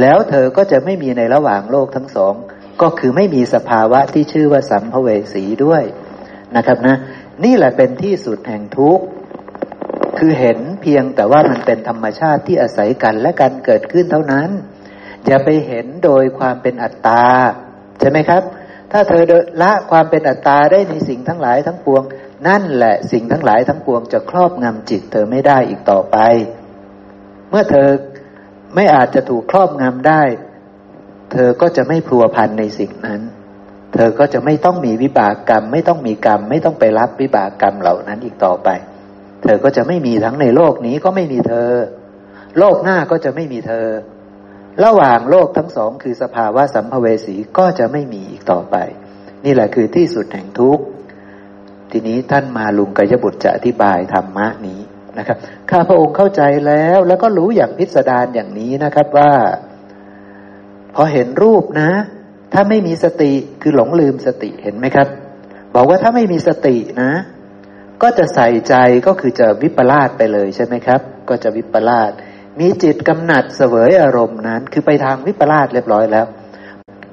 [0.00, 2.34] แล้วเธอก็จะไม่มีในระหว่างโลกทั้งสอง
[2.82, 5.82] ก็คือไม่มีสภาวะที่ชื่อว่าสัมภเวสีด้วย
[6.56, 6.96] นะครับนะ
[7.44, 9.04] นี่แหละเป็นที่สุดแห่งทุกข์
[10.18, 14.50] คือเห็นเพียงแต่ว่ามันเป็นธรรมชาติที่อาศัยกันและกันเกิดขึ้นเท่านั้น
[15.26, 17.24] อย่าไปเห็นโดยความเป็นอัตตา
[18.00, 18.42] ใช่ไหมครับ
[18.92, 19.22] ถ้าเธอ
[19.62, 22.02] ละความเป็นอัตตาได้ในสิ่งทั้งหลายทั้งปวง
[22.48, 26.18] นั่นแหละสิ่งทั้งหลายทั้งปวงจะครอบงำจิตเธอไม่ได้อีกต่อไป
[27.50, 27.88] เมื่อเธอ
[28.74, 30.22] ไม่อาจจะถูกครอบงำได้
[31.32, 33.20] เธอก็จะไม่พัวพันในสิ่งนั้น
[33.94, 38.68] เธอก็จะไม่ต้องมีวิบากกรรม ไม่ต้องมีกรรม ไม่ต้องไปรับวิบากกรรมเหล่านั้นอีกต่อไป
[39.42, 41.70] เธอก็จะไม่มีทั้งในโลกนี้ก็ไม่มีเธอ
[42.58, 43.86] โลกหน้าก็จะไม่มีเธอ
[44.84, 48.76] ระหว่างโลกทั้งสอง คือสภาวะสัมภเวสีก็จะไม่มีอีกต่อไป
[49.44, 50.84] นี่แหละคือที่สุดแห่งทุกข์
[51.90, 54.80] ทีนี้ท่านมาลุงกยบุตรจะอธิบายธรรมะนี้
[55.18, 55.38] นะครับ
[55.70, 59.32] ข้าพระองค์เข้าใจแล้ว แล้วก็รู้อย่างพิสดารอย่างนี้นะครับว่า
[60.94, 61.90] พอเห็นรูปนะ
[62.52, 63.32] ถ้าไม่มีสติ
[63.62, 65.08] คือหลงลืมสติเห็นไหมครับ
[65.74, 67.12] บอกว่าถ้าไม่มีสตินะ
[68.02, 68.74] ก็จะใส่ใจ
[69.06, 72.10] ก็คือจะวิปลาสไปเลยใช่ไหมครับ ก็จะวิปลาส
[72.60, 76.26] มีจิตกำหนัดเสวยอารมณ์นั้น คือไปทางวิปลาสเรียบร้อยแล้ว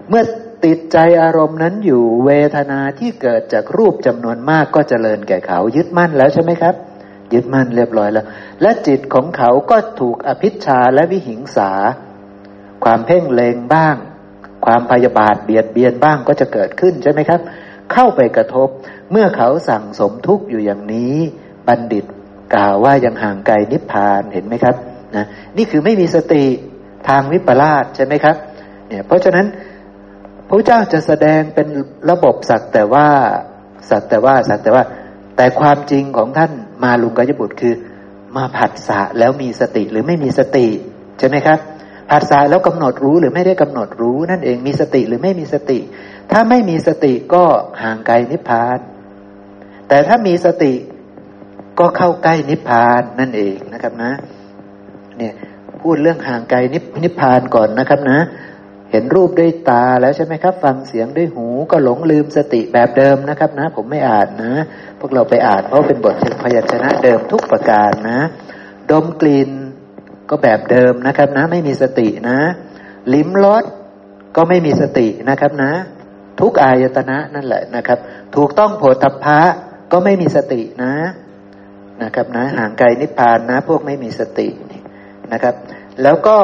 [0.10, 0.24] เมื่อ
[0.66, 6.76] ติดใจอารมณ์นั้นอยู่เวทนาที่เกิดจากรูปจำนวนมากก็เจริญแก่เขายึดมั่นแล้วใช่ไหมครับ
[7.34, 8.26] ยึดมั่นเรียบร้อยแล้ว
[8.62, 11.72] และจิตของเขาก็ถูกอภิชาและวิหิงสา
[12.84, 13.96] ความเพ่งเลงบ้าง
[14.66, 17.40] ความพยาบาทเบียดเบียนบ้างก็จะเกิดขึ้นใช่ไหมครับ
[17.94, 18.68] เข้าไปกระทบ
[19.12, 21.16] เมื่อเขาสั่งสมทุกข์อยู่อย่างนี้
[21.68, 22.06] บัณฑิต
[22.56, 24.76] กล่าวว่ายังห่างไกลนิพพานเห็นไหมครับ
[25.16, 25.26] นะ
[25.58, 26.44] นี่คือไม่มีสติ
[27.08, 28.36] ทางวิปลาสใช่ไหมครับ
[28.88, 29.46] เนี่ยเพราะฉะนั้น
[30.50, 31.68] พระเจ้าจะแสดงเป็น
[32.10, 33.08] ระบบสักแต่ว่า
[33.90, 34.84] สักแต่ว่าสักแต่ว่า
[35.38, 36.52] แต่ความจริงของท่าน
[36.84, 37.74] มาลุงกยบุตรคือ
[38.36, 40.68] มาผัสสะแล้วมีสติหรือไม่มีสติ
[41.20, 41.60] ใช่ไหมครับ
[42.10, 45.80] ผัสสะแล้วกำหนดรู้หรือไม่ได้กำหนดรู้นั่นเองมีสติหรือไม่มีสติ
[46.32, 47.44] ถ้าไม่มีสติก็
[47.82, 48.80] ห่างไกลนิพพาน
[49.88, 50.74] แต่ถ้ามีสติ
[51.80, 54.12] ก็เข้าใกล้นิพพานนั่นเองนะครับนะ
[55.18, 55.34] เนี่ย
[55.82, 56.58] พูดเรื่องห่างไกล
[57.04, 58.20] นิพพานก่อนนะครับนะ
[58.96, 64.54] ห็นรูปด้วยตาแล้วใช่ไหมครับ ฟังเสียงด้วยหูก็หลงลืมสติแบบเดิมนะครับ นะ ผมไม่อ่านนะ
[65.00, 68.20] พวกเราไปอ่านเพราะเป็นบทพยัญชนะเดิมทุกประการนะ
[68.92, 69.50] ดมกลิ่น
[70.30, 72.40] ก็แบบเดิมนะครับ นะ ไม่มีสตินะ
[73.14, 73.64] ลิ้มรส
[74.36, 75.72] ก็ไม่มีสตินะครับนะ
[76.40, 78.00] ทุกอายตนะนั่นแหละนะครับ
[78.36, 79.42] ถูกต้องโผฏฐะ
[79.92, 80.94] ก็ไม่มีสตินะ
[82.04, 84.48] นะครับนะห่างไกลนิพพานนะ พวกไม่มีสติ
[85.34, 85.56] นะครับ
[86.04, 86.38] แล้วก็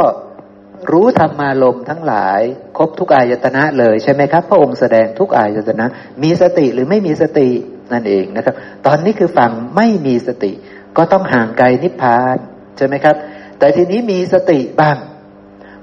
[0.92, 2.42] รู้ธรรมารมทั้งหลาย
[2.78, 5.86] ครบทุกอายตนะเลยใช่ไหมครับ พระองค์แสดงทุกอายตนะ
[6.24, 7.50] มีสติหรือไม่มีสติ
[7.94, 10.52] นั่นเองนะครับ ตอนนี้คือฝั่งไม่มีสติ
[10.98, 12.38] ก็ต้องห่างไกลนิพพาน
[12.78, 13.16] ใช่ไหมครับ
[13.60, 14.98] แต่ทีนี้มีสติบ้าง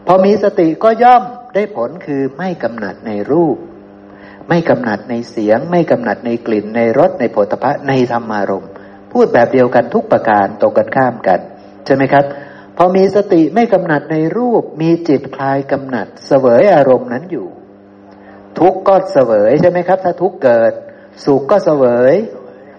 [0.07, 1.23] พอมีสติก็ย่อม
[1.55, 3.57] ได้ผลคือไม่กำหนัดในรูป
[4.49, 8.67] ไม่กำหนัดในเสียง ไม่กำหนัดในกลิ่นในรสในโผฏฐะในธรรมารม
[9.13, 11.41] พูดแบบเดียวกันทุกประการตรงกันข้ามกัน
[11.87, 12.25] ใช่ไหมครับ
[12.81, 17.49] พอมีสติไม่กำหนัดในรูป มีจิตคลายกำหนัด เสวยอารมณ์นั้นอยู่
[18.59, 20.73] ทุกข์ก็เสวยใช่ไหมครับ ถ้าทุกข์เกิด
[21.25, 22.15] สุขก็เสวย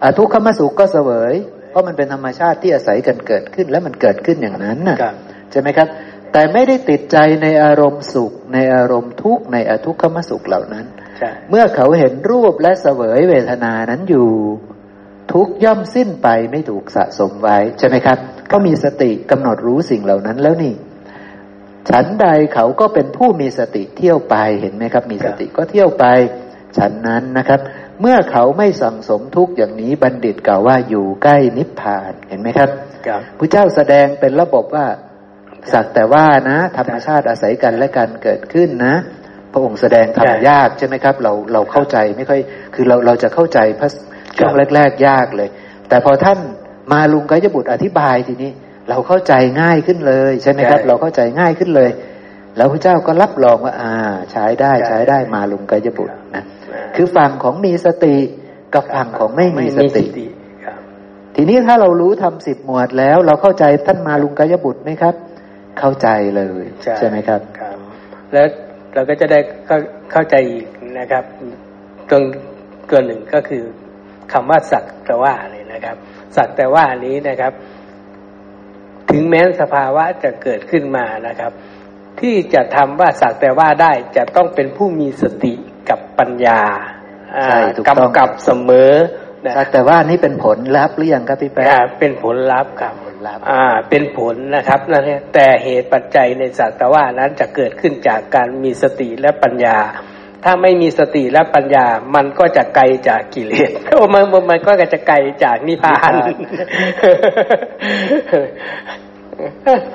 [0.03, 1.33] อทุกขมสุขก็เสวย
[1.69, 4.97] เพราะมันเป็นธรรมชาติที่อาศัยกันเกิดขึ้น และมันเกิดขึ้นอย่างนั้นน่ะ
[5.51, 5.87] ใช่ไหมครับ
[6.33, 10.85] แต่ไม่ได้ติดใจในอารมณ์สุข ในอารมณ์ทุกข์ในอทุกขมสุขเหล่านั้น
[11.49, 14.29] เมื่อเขาเห็นรูปและเสวยเวทนานั้นอยู่
[15.33, 18.17] ทุกย่อมสิ้นไปไม่ถูกสะสมไว้ใช่ไหมครับ
[18.51, 20.73] ก็มีสติกำหนดรู้สิ่งเหล่านั้นแล้วนี่
[21.89, 26.05] ฉันใดเขาก็เป็นผู้มีสติเที่ยวไปเห็นไหมครับ มีสติก็เที่ยวไป
[26.77, 27.59] ฉันนั้นนะครับ
[28.01, 32.69] เมื่อเขาไม่สั่งสมทุกอย่างนี้บัณฑิตกล่าวว่าอยู่ใกล้นิพพานเห็นไหมครับ
[33.37, 34.85] พระเจ้าแสดงเป็นระบบว่า
[35.73, 38.95] สักแต่ว่านะ ธรรมชาติอาศัยกันและกันเกิดขึ้นนะ
[39.51, 42.41] พพระองค์แสดงทำยากใช่ไหมครับ เราเราเข้าใจไม่ค่อย
[42.75, 43.89] คือเราเราจะเข้าใจพระ
[44.39, 45.49] ช่วงแรก ๆ ยากเลย
[45.89, 46.39] แต่พอท่าน
[46.91, 48.51] มาลุงกายบุตรอธิบายทีนี้
[48.89, 51.89] เราเข้าใจง่ายขึ้นเลยใช่ไหมครับ เราเข้าใจง่ายขึ้นเลย
[52.57, 53.93] แล้วพระเจ้าก็รับรองว่า อ่า
[54.31, 56.43] ใช้ได้ใช้ได้มาลุงกายบุตรนะ
[56.95, 58.15] คือฝั่งของมีสติ
[58.73, 60.05] กับฝั่งของไม่มีสติ
[61.35, 65.15] ทีนี้ถ้าเรารู้ทำสิบหมวดแล้ว เราเข้าใจท่านมาลุงกายบุตรไหมครับ
[65.79, 66.63] เข้าใจเลย
[66.97, 67.77] ใช่ไหมครับครับ
[68.33, 68.47] แล้ว
[68.93, 69.39] เราก็จะได้
[70.11, 70.65] เข้าใจอีก
[70.99, 71.23] นะครับ
[72.11, 72.23] ตรง
[72.89, 73.63] เกินหนึ่งก็คือ
[74.33, 75.95] คำว่าสักแต่ว่าเลยนะครับ
[76.35, 77.53] สักแต่ว่านี้นะครับ
[79.09, 81.51] ถึงแม้สภาวะจะเกิดขึ้นมานะครับ
[82.19, 85.53] ที่จะทำว่าสักแต่ว่าได้จะต้องเป็นผู้มีสติ
[85.89, 86.61] กับปัญญา
[87.87, 88.91] กำกับเสมอ
[89.57, 91.67] สักแต่ว่านี่เป็นผลลัพธ์หรือยังครับพี่แป๊ะ
[91.99, 99.77] เป็นผลลัพธ์ครับผลลัพธ์อ่า เป็นผลนะครับนั่นแต่เหตุปัจจัยในสักแต่ว่านั้นจะเกิดขึ้นจากการมีสติและปัญญา
[100.43, 101.85] ถ้าไม่มีสติและปัญญา
[102.15, 103.69] มันก็จะไกลจากกิเลส
[104.13, 106.13] มันมันก็จะไกลจากนิพพาน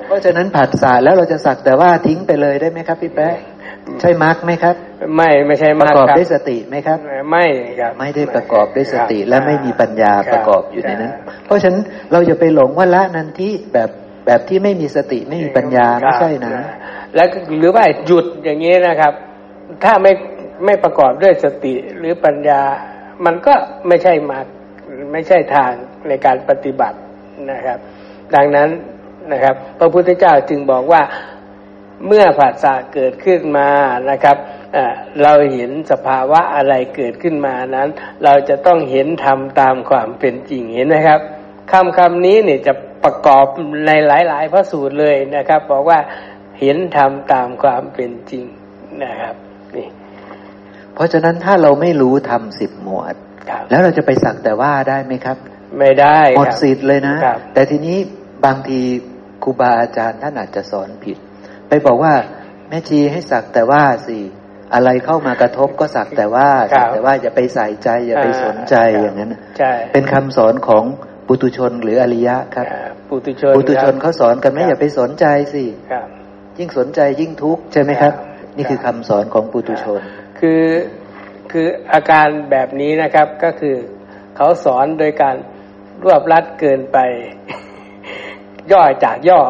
[0.06, 3.36] เพราะฉะนั้นผัสสะแล้วเราจะสักแต่ว่าทิ้งไปเลยได้ไหมครับ พี่แป๊ะ
[4.00, 4.74] ใช่มรรคไหมครับ
[5.16, 6.98] ไม่ไม่ใช่มรรคประกอบด้วยสติไหมครับ
[7.31, 7.47] ไม่
[7.81, 11.12] ครับไม่ได้ประกอบด้วยสติและไม่มีปัญญาประกอบอยู่ในนั้น
[11.44, 11.82] เพราะฉะนั้น
[12.12, 13.90] เราจะไปหลงว่าละนันที่แบบ
[14.26, 16.52] แบบที่ไม่มีสติไม่มีปัญญาไม่ใช่นะ
[17.14, 19.12] แล้วหรือว่าหยุดอย่างนี้นะครับ
[19.84, 20.12] ถ้าไม่
[20.65, 22.62] ไม่ประกอบด้วยสติหรือปัญญา
[23.24, 23.55] มันก็
[23.89, 24.47] ไม่ใช่มรรค
[25.12, 25.73] ไม่ใช่ทาง
[26.08, 26.99] ในการปฏิบัติ
[27.52, 27.78] นะครับ
[28.34, 28.68] ดังนั้น
[29.33, 31.02] นะครับ พระพุทธเจ้าจึงบอกว่า
[32.07, 33.68] เมื่อผัสสะเกิดขึ้นมา
[34.10, 34.36] นะครับ
[35.23, 37.89] เราเห็นสภาวะอะไรเกิดขึ้นมานั้น
[38.24, 41.20] เราจะต้องเห็นทำตามความเป็นจริงเห็นไหมครับ
[41.73, 42.73] คำคำนี้เนี่ยจะ
[43.05, 43.47] ประกอบ
[43.86, 45.99] ในหลาย ๆ พระสูตรเลยนะครับ บอกว่า
[46.60, 48.44] เห็นทำตามความเป็นจริง
[49.05, 49.34] นะครับ
[50.94, 53.14] เพราะฉะนั้นถ้าเราไม่รู้ทำสิบหมวด
[53.70, 55.36] แล้วเราจะไปสักแต่ว่าได้ไหมครับ
[55.78, 57.16] ไม่ได้หมดสิทธิ์เลยนะ
[57.55, 57.97] แต่ทีนี้
[58.44, 58.81] บางที
[59.42, 61.16] ครูบาอาจารย์ท่านอาจจะสอนผิด
[61.68, 62.14] ไปบอกว่า
[62.68, 64.18] แม่ชีให้สักแต่ว่าสิ
[64.74, 69.34] อะไรเข้ามากระทบก็สักแต่ว่าสักแต่ว่าอย่าไปใส่ใจอย่าไปสนใจอย่างนั้น
[69.92, 70.84] เป็นคำสอนของ
[71.26, 72.66] ปุตุชนหรืออริยะครับ
[73.10, 75.64] ปุตุชนปุตุชนเขาสอนกันไม่อย่าไปสนใจสิ
[76.58, 78.12] ยิ่งสนใจยิ่งทุกข์ใช่ไหมครับ
[78.56, 80.00] นี่คือคำสอนของปุตุชน
[80.38, 80.62] คือ
[81.52, 83.76] คืออาการแบบนี้นะครับก็คือ
[84.36, 85.36] เขาสอนโดยการ
[86.04, 86.98] รวบรัดเกินไป
[88.72, 89.40] ย่อจากย่อ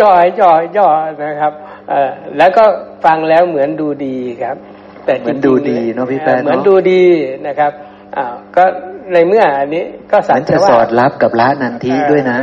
[0.00, 0.88] ย่อย่อย่อ
[1.24, 1.52] นะครับ
[1.90, 2.64] เออแล้วก็
[3.04, 4.56] ฟังแล้วเหมือนดูดีครับ
[5.04, 7.02] แต่เหมือนดูดีเนาะพี่แป๊เหมือนดูดี
[7.46, 7.72] นะครับ
[8.16, 8.64] อ้าวก็
[9.12, 12.38] ในเมื่ออันนี้ก็สันจะสอดรับกับละนันทีด้วยนะ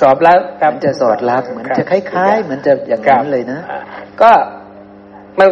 [0.00, 3.60] สอบรับครับจะสอดรับเหมือนจะคล้ายๆ เหมือนจะอย่างนั้นเลยนะ
[4.22, 4.30] ก็
[5.38, 5.48] มัน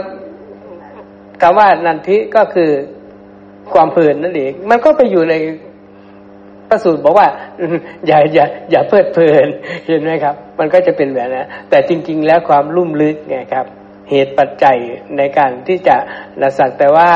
[1.41, 2.70] คำว่านันทิก็คือ
[3.73, 5.35] ความเพลินนั่นเองมันก็ไปอยู่ใน
[6.69, 7.28] พระสูตรบอกว่า
[8.07, 9.47] อย่าอย่าอย่าเพลิดเพลิน
[9.86, 13.67] เห็นไหมครับ มันก็จะเป็นแบบนั้นแต่จริง ๆ แล้วความลุ่มลึกไงครับ
[14.10, 14.78] เหตุปัจจัย
[15.19, 15.97] ในการที่จะ
[16.41, 17.10] นสักแต่ว่า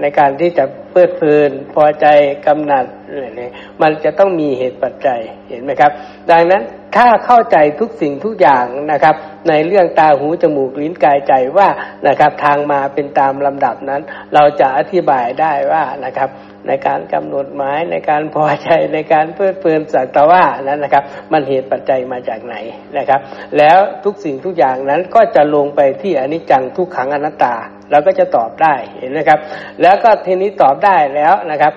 [0.00, 2.06] ในการที่จะเพลิดเพลิน พอใจ
[2.46, 3.50] กำหนัดอะไรนี่
[3.82, 5.90] มันจะต้องมีเหตุปัจจัยเห็นไหมครับ
[6.30, 6.62] ดังนั้น
[6.96, 9.14] ถ้าเข้าใจทุกสิ่งทุกอย่างนะครับ
[9.48, 11.68] ในเรื่องตาหูจมูกลิ้นกายใจว่า
[12.08, 14.02] นะครับทางมาเป็นตามลำดับนั้น
[14.34, 16.28] เราจะอธิบายได้ว่านะครับ
[16.68, 22.54] ในการกำหนดหมายในการพอใจในการเพลิดเพลินสักตะว่านั้นนะครับ มันเหตุปัจจัยมาจากไหน
[22.98, 23.20] นะครับ
[23.58, 27.54] แล้วทุกสิ่งทุกอย่างนั้นก็จะลงไปที่อนิจจังทุกขังอนัตตา
[27.90, 29.38] เราก็จะตอบได้เห็นไหมครับ
[29.82, 31.72] แล้วก็ทีนี้ตอบได้แล้วนะครับ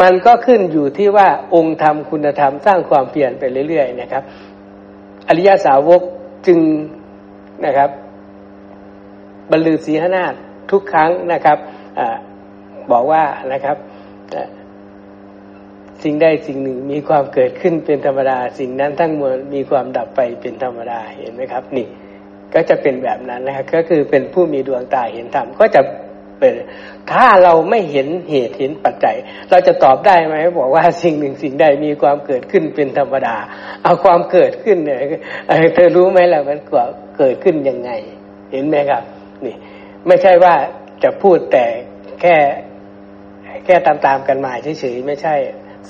[0.00, 4.22] มันก็ขึ้นอยู่ที่ว่าองค์ธรรมคุณธรรมสร้างความเปลี่ยนไปเรื่อยๆนะครับ
[5.28, 6.02] อริยสาวก
[6.46, 6.60] จึง
[7.66, 7.90] นะครับ
[9.50, 10.24] บรรลือศีหนา
[10.70, 11.58] ทุกครั้งนะครับ
[12.92, 13.76] บอกว่านะครับ
[16.02, 21.86] สิ่งใดสิ่งหนึ่งมีความเกิดขึ้นเป็นธรรมดา สิ่งนั้นทั้งมวลมีความดับไปเป็นธรรมดาเห็นไหมครับ นี่
[22.54, 25.80] ก็จะเป็นแบบนั้นนะครับ ก็คือเป็นผู้มีดวงตาเห็นธรรมก็จะ
[26.38, 26.52] เป็น
[27.12, 29.16] ถ้าเราไม่เห็นเหตุเห็นปัจจัย
[29.50, 33.36] เราจะตอบได้ไหมบอกว่าสิ่งหนึ่งสิ่งใดมีความเกิดขึ้นเป็นธรรมดา
[33.82, 34.98] เอาความเกิดขึ้นเนี่ย
[35.74, 36.58] เธอรู้ไหมล่ะมัน
[37.18, 37.90] เกิดขึ้นยังไง
[38.52, 39.02] เห็นไหมครับ
[39.44, 39.56] นี่
[40.06, 40.54] ไม่ใช่ว่า
[41.02, 41.66] จะพูดแต่
[42.20, 42.36] แค่
[43.64, 45.34] แค่ตามๆกันมาเฉยๆไม่ใช่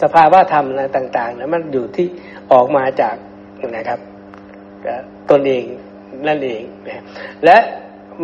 [0.02, 2.06] สภาวะธรรมอะไรต่างๆนะมันอยู่ที่
[2.52, 3.16] ออกมาจาก
[3.76, 4.00] นะครับ
[5.30, 5.64] ตนเอง
[6.28, 7.02] นั่นเองนะ
[7.44, 7.56] และ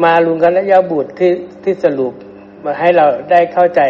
[0.03, 1.31] มาลุงกันยาบุตรที่
[1.65, 2.13] ที่สรุป
[2.65, 3.81] มาให้เราได้เข้าใจ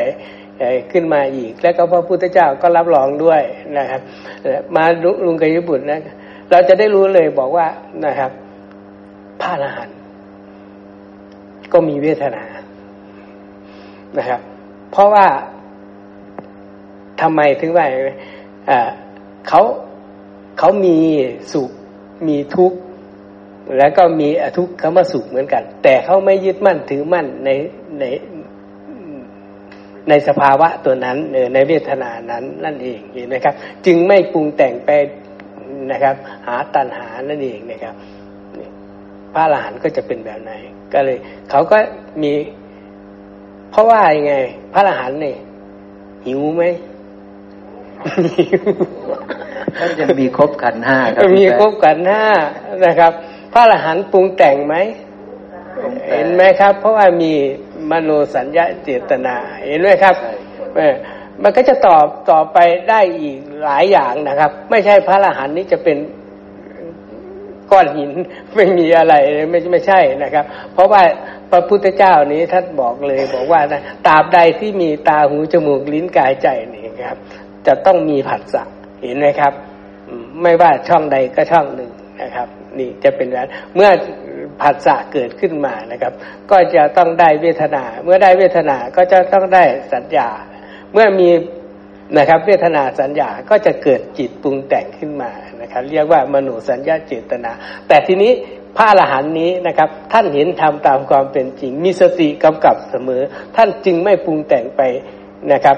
[0.92, 3.42] ขึ้นมาอีก แล้วก็พระพุทธเจ้าก็รับรองด้วย
[3.78, 4.00] นะครับ
[4.76, 4.84] มา
[5.24, 6.00] ลุงกันยาบุตรนะ
[6.50, 7.66] เราจะได้รู้เลยบอกว่า
[8.06, 8.30] นะครับ
[9.40, 9.96] พระอรหันต์
[11.72, 12.42] ก็มีเวทนา
[14.18, 14.40] นะครับ
[14.90, 15.26] เพราะว่า
[17.20, 17.86] ทำไมถึงว่า
[19.48, 19.60] เขา
[20.58, 20.96] เขามี
[21.52, 21.70] สุข
[22.28, 22.78] มีทุกข์
[23.78, 27.50] แล้วก็มีอทุกข์คำว่าสุขเหมือนกัน แต่เขาไม่ยึดมั่นถือมั่นใน
[28.00, 28.04] ใน
[30.08, 31.16] ในสภาวะตัวนั้น
[31.54, 33.54] ในเวทนานั้นนั่นเองเห็นไหมครับ
[33.86, 34.90] จึงไม่ปรุงแต่งไป
[35.90, 37.94] นะครับ หาตัณหานั่นเองนะครับ
[39.32, 40.52] พระอรหันต์ก็จะเป็นแบบไหน
[40.92, 41.18] ก็เลย
[41.50, 41.78] เขาก็
[42.22, 42.32] มี
[43.70, 44.34] เพราะว่ายังไง
[44.72, 45.38] พระอรหันต์เนี่ย
[46.26, 46.64] หิวไหม
[49.78, 52.24] ท่านยังมีครบกันห้าครับมีครบกันห้า
[52.86, 53.12] นะครับ
[53.54, 54.76] พระอรหันต์ปรุงแต่งไหม
[56.10, 57.32] เห็นไหมครับ เพราะว่ามี
[57.90, 60.14] มโนสัญญาเจตนา เห็นไหมครับ
[61.42, 62.58] มันก็จะตอบต่อไป
[62.90, 65.98] ได้อีกหลายอย่างนะครับ ไม่ใช่พระอรหันต์นี้จะเป็น
[67.70, 68.10] ก้อนหิน
[68.54, 69.14] ไม่มีอะไร
[69.50, 71.02] ไม่ไม่ใช่นะครับ เพราะว่า
[71.50, 77.18] พระพุทธเจ้านี้ท่านบอกเลยบอกว่านะตราบใดที่มีตาหูจมูกลิ้นกายใจนี่ครับ
[77.66, 78.62] จะต้องมีผัสสะ
[79.00, 79.52] เห็นไหมครับ
[80.42, 81.90] ไม่ว่าช่องใดก็ช่องหนึ่ง
[82.22, 82.48] นะครับ
[82.80, 83.90] นี่จะเป็นแบบเมื่อ
[84.60, 86.12] ผัสสะเกิดขึ้นมานะครับ
[86.50, 90.28] ก็จะต้องได้เวทนา เมื่อได้เวทนาก็จะต้องได้สัญญา
[90.92, 91.28] เมื่อมี
[92.18, 95.30] นะครับเวทนาสัญญาก็จะเกิดจิตปรุงแต่งขึ้นมา
[95.60, 97.52] นะครับ เรียกว่ามโนสัญญาเจตนา
[97.88, 98.32] แต่ทีนี้
[98.76, 103.22] พระอรหันต์นี้นะครับ ท่านเห็นทำตามความเป็นจริง มีสติกำกับเสมอ
[103.56, 104.82] ท่านจึงไม่ปรุงแต่งไป
[105.52, 105.76] นะครับ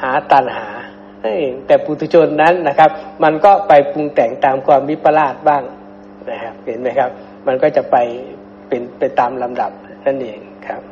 [0.00, 0.66] หาตันหา
[1.66, 2.90] แต่ปุถุชนนั้นนะครับ
[3.22, 5.62] มันก็ไปปรุงแต่งตามความวิปลาสบ้าง
[6.30, 7.10] นะครับเห็นไหมครับ
[7.46, 7.96] มันก็จะไป
[8.68, 9.72] เป็นไปตามลำดับ
[10.06, 10.82] นั่นเองครับ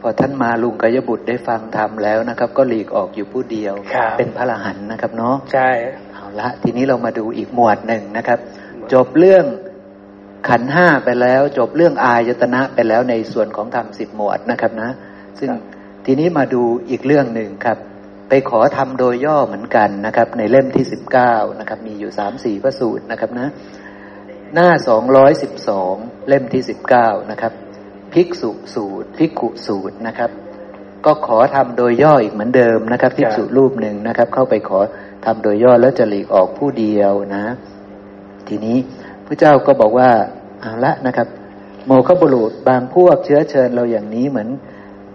[0.00, 3.74] พอท่านมาลุงกยบุตรได้ฟังธรรมแล้วนะครับ ก็หลีกออกอยู่ผู้เดียว
[4.18, 5.70] เป็นพระอรหันต์นะครับเนาะใช่
[6.12, 8.38] เอาละทีนี้เรามาดูอีกหมวดหนึ่งนะครับ
[8.92, 9.44] จบเรื่อง
[10.48, 14.90] ขันห้าไปแล้ว จบเรื่องอายตนะไปแล้วในส่วนของธรรมสิบหมวดนะครับนะ
[15.38, 15.50] ซึ่ง
[16.06, 17.78] ทีนี้มาดูอีกเรื่องหนึ่งครับ
[18.28, 23.48] ไปขอทำโดยย่อเหมือนกันนะครับ ในเล่มที่สิบเก้านะครับ มีอยู่สามสี่พระสูตรนะครับนะ
[24.54, 25.94] หน้าสองร้อยสิบสอง
[26.28, 27.52] เล่มที่สิบเก้านะครับ
[28.12, 30.30] ภิกษุสูตรภิกขุสูตรนะครับ
[31.04, 34.78] ก็ขอทำโดยย่ออีกเหมือนเดิมนะครับภิกษุรูปหนึ่งนะครับ เข้าไปขอ
[35.24, 37.44] ทำโดยย่อแล้วจะหลีกออกผู้เดียวนะ
[38.48, 38.78] ทีนี้
[39.26, 40.10] พระเจ้าก็บอกว่า
[40.60, 41.28] เอาละนะครับ
[41.86, 44.48] โมฆะบุรุษบางพวกเชื้อเชิญเราอย่างนี้เหมือน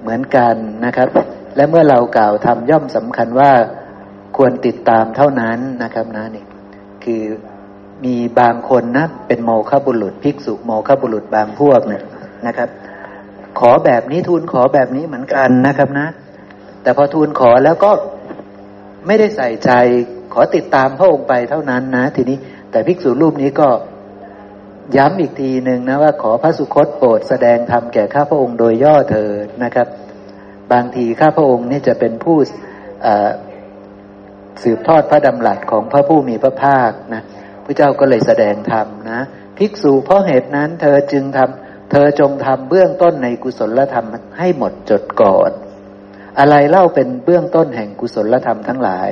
[0.01, 1.07] เหมือนกันนะครับ
[1.55, 3.51] และเมื่อเรากล่าวทำย่อมสำคัญว่า
[4.37, 6.45] ควรติดตามเท่านั้นนะครับนะนี่
[7.03, 7.23] คือ
[8.05, 12.03] มีบางคนนะเป็นโมฆะบุรุษ ภิกษุโมฆะบุรุษบางพวกเนี่ย
[12.47, 12.69] นะครับ
[13.59, 16.07] ขอแบบนี้ทูลขอแบบนี้เหมือนกันนะครับนะ
[16.81, 17.91] แต่พอทูลขอแล้วก็
[19.07, 19.71] ไม่ได้ใส่ใจ
[20.33, 22.37] ขอติดตามพระองค์ไปเท่านั้นนะ ทีนี้
[22.71, 23.69] แต่ภิกษุรูปนี้ก็
[24.97, 29.87] ย้ำอีกทีหนึ่งนะว่าขอพระสุคตโปรดแสดงธรรมแก่ข้าพระองค์โดยย่อเถิดนะครับ
[30.71, 32.37] บางทีข้าพระองค์นี่จะเป็นผู้
[34.63, 37.23] สืบทอดพระดำรัสของพระผู้มีพระภาคนะ
[37.69, 39.22] ระเจ้าก็เลยแสดงธรรมนะ
[39.57, 44.06] ภิกษุเพราะเหตุนั้นเธอจึงทำเธอจงทำเบื้องต้นในกุศลธรรม
[44.38, 45.51] ให้หมดจดก่อน
[46.39, 49.09] อะไรเล่าเป็นเบื้องต้นแห่งกุศลธรรมทั้งหลาย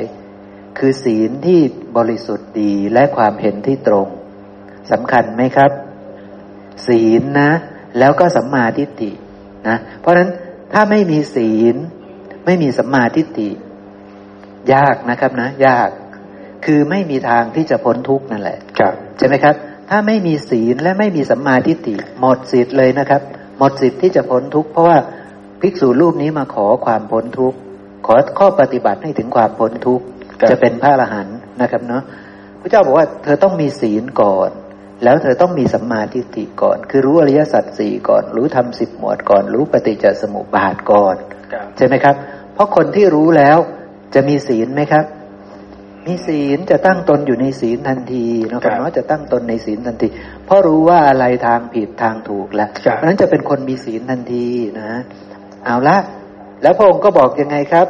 [0.77, 1.59] คือศีลที่
[1.97, 4.07] บริสุทธิ์ดีและความเห็นที่ตรง
[4.91, 5.71] สำคัญไหมครับ
[6.87, 7.51] ศีลนะ
[7.99, 9.11] แล้วก็สัมมาทิฏฐิ
[9.67, 10.29] นะ เพราะฉะนั้น
[10.73, 11.75] ถ้าไม่มีศีล
[12.45, 13.49] ไม่มีสัมมาทิฏฐิ
[14.73, 15.89] ยากนะครับนะ ยาก
[16.65, 19.55] คือไม่มีทางที่จะพ้นทุกข์นั่นแหละครับใช่ไหมครับ
[19.89, 23.21] ถ้าไม่มีศีลและไม่มีสัมมาทิฏฐิหมดสิทธิ์เลยนะครับ
[23.57, 24.97] หมดสิทธิ์ที่จะพ้นทุกข์เพราะว่า
[25.61, 27.57] ภิกษุรูปนี้มาขอความพ้นทุกข์
[28.05, 30.05] ขอข้อปฏิบัติให้ถึงความพ้นทุกข์
[30.49, 32.03] จะเป็นพระอรหันต์นะครับเนาะ
[32.61, 34.49] พระเจ้าบอกว่าเธอต้องมีศีลก่อน
[35.03, 41.15] แล้วเธอต้องมีสัมมาทิฏฐิก่อน คือรู้อริยสัจสี่ก่อน รู้ทำสิบหมวดก่อน รู้ปฏิจจสมุปบาทก่อน
[41.77, 42.15] ใช่ไหมครับ
[42.53, 43.57] เพราะคนที่รู้แล้ว
[44.15, 45.05] จะมีศีลไหมครับ
[46.07, 50.07] มีศีลจะตั้งตนอยู่ในศีลทันทีนะครับว่าจะตั้งตนในศีลทันที
[50.45, 54.47] เพราะรู้ว่าอะไรทางผิดทางถูกแล้วเพราะนั้นจะเป็นคนมีศีลทันที
[54.79, 54.91] นะ
[55.65, 55.97] เอาละ
[56.61, 57.87] แล้วพระองค์ก็บอกยังไงครับ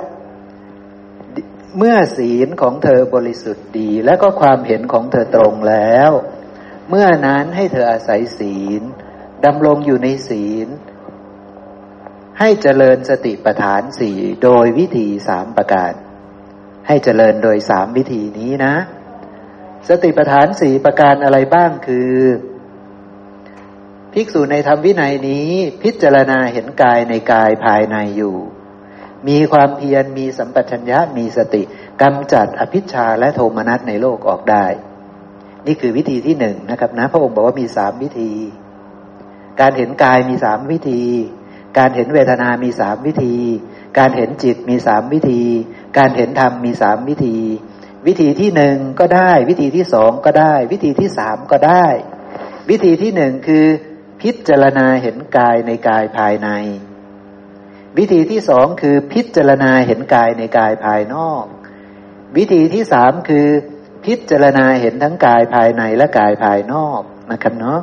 [1.78, 6.12] เมื่อศีลของเธอบริสุทธิ์ดี และก็ความเห็นของเธอตรงแล้ว
[6.90, 8.82] เมื่อนั้นให้เธออาศัยศีล
[9.46, 10.68] ดำรงอยู่ในศีล
[12.40, 15.94] ให้เจริญสติปัฏฐานสี่โดยวิธีสามประการ
[16.88, 18.76] ให้เจริญโดยสามวิธีนี้นะ
[19.90, 22.12] สติปัฏฐานสี่ประการอะไรบ้างคือ
[24.14, 25.50] ภิกษุในธรรมวินัยนี้
[25.84, 28.36] พิจารณาเห็นกายในกายภายในอยู่
[29.28, 31.62] มีความเพียรมีสัมปชัญญะมีสติ
[32.02, 34.66] กำจัดอภิชาและโทมนัสในโลกออกได้
[35.66, 38.32] นี่คือวิธีที่หนึ่งนะครับนะ พระองค์บอกว่ามีสามวิธี
[39.62, 41.04] การเห็นกายมีสามวิธี
[41.78, 43.36] การเห็นเวทนามีสามวิธี
[44.00, 45.44] การเห็นจิตมีสามวิธี
[45.98, 47.38] การเห็นธรรมมีสามวิธี
[48.08, 51.86] วิธีที่หนึ่งก็ได้ วิธีที่สองก็ได้ วิธีที่สามก็ได้
[52.70, 53.66] วิธีที่หนึ่งคือ
[54.22, 56.50] พิจารณาเห็นกายในกายภายใน
[57.98, 61.44] วิธีที่สองคือพิจารณาเห็นกายในกายภายนอก
[62.38, 63.48] วิธีที่สามคือ
[64.06, 67.02] พิจารณาเห็นทั้งกายภายในและกายภายนอก
[67.32, 67.82] นะครับเนาะ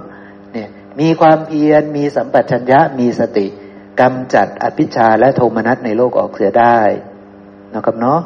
[0.52, 0.68] เนี่ย
[1.00, 3.46] มีความเพียรมีสัมปชัญญะมีสติ
[4.00, 6.80] กำจัดอภิชาและโทมนัสในโลกออกเสียได้
[7.74, 8.20] นะครับเนาะ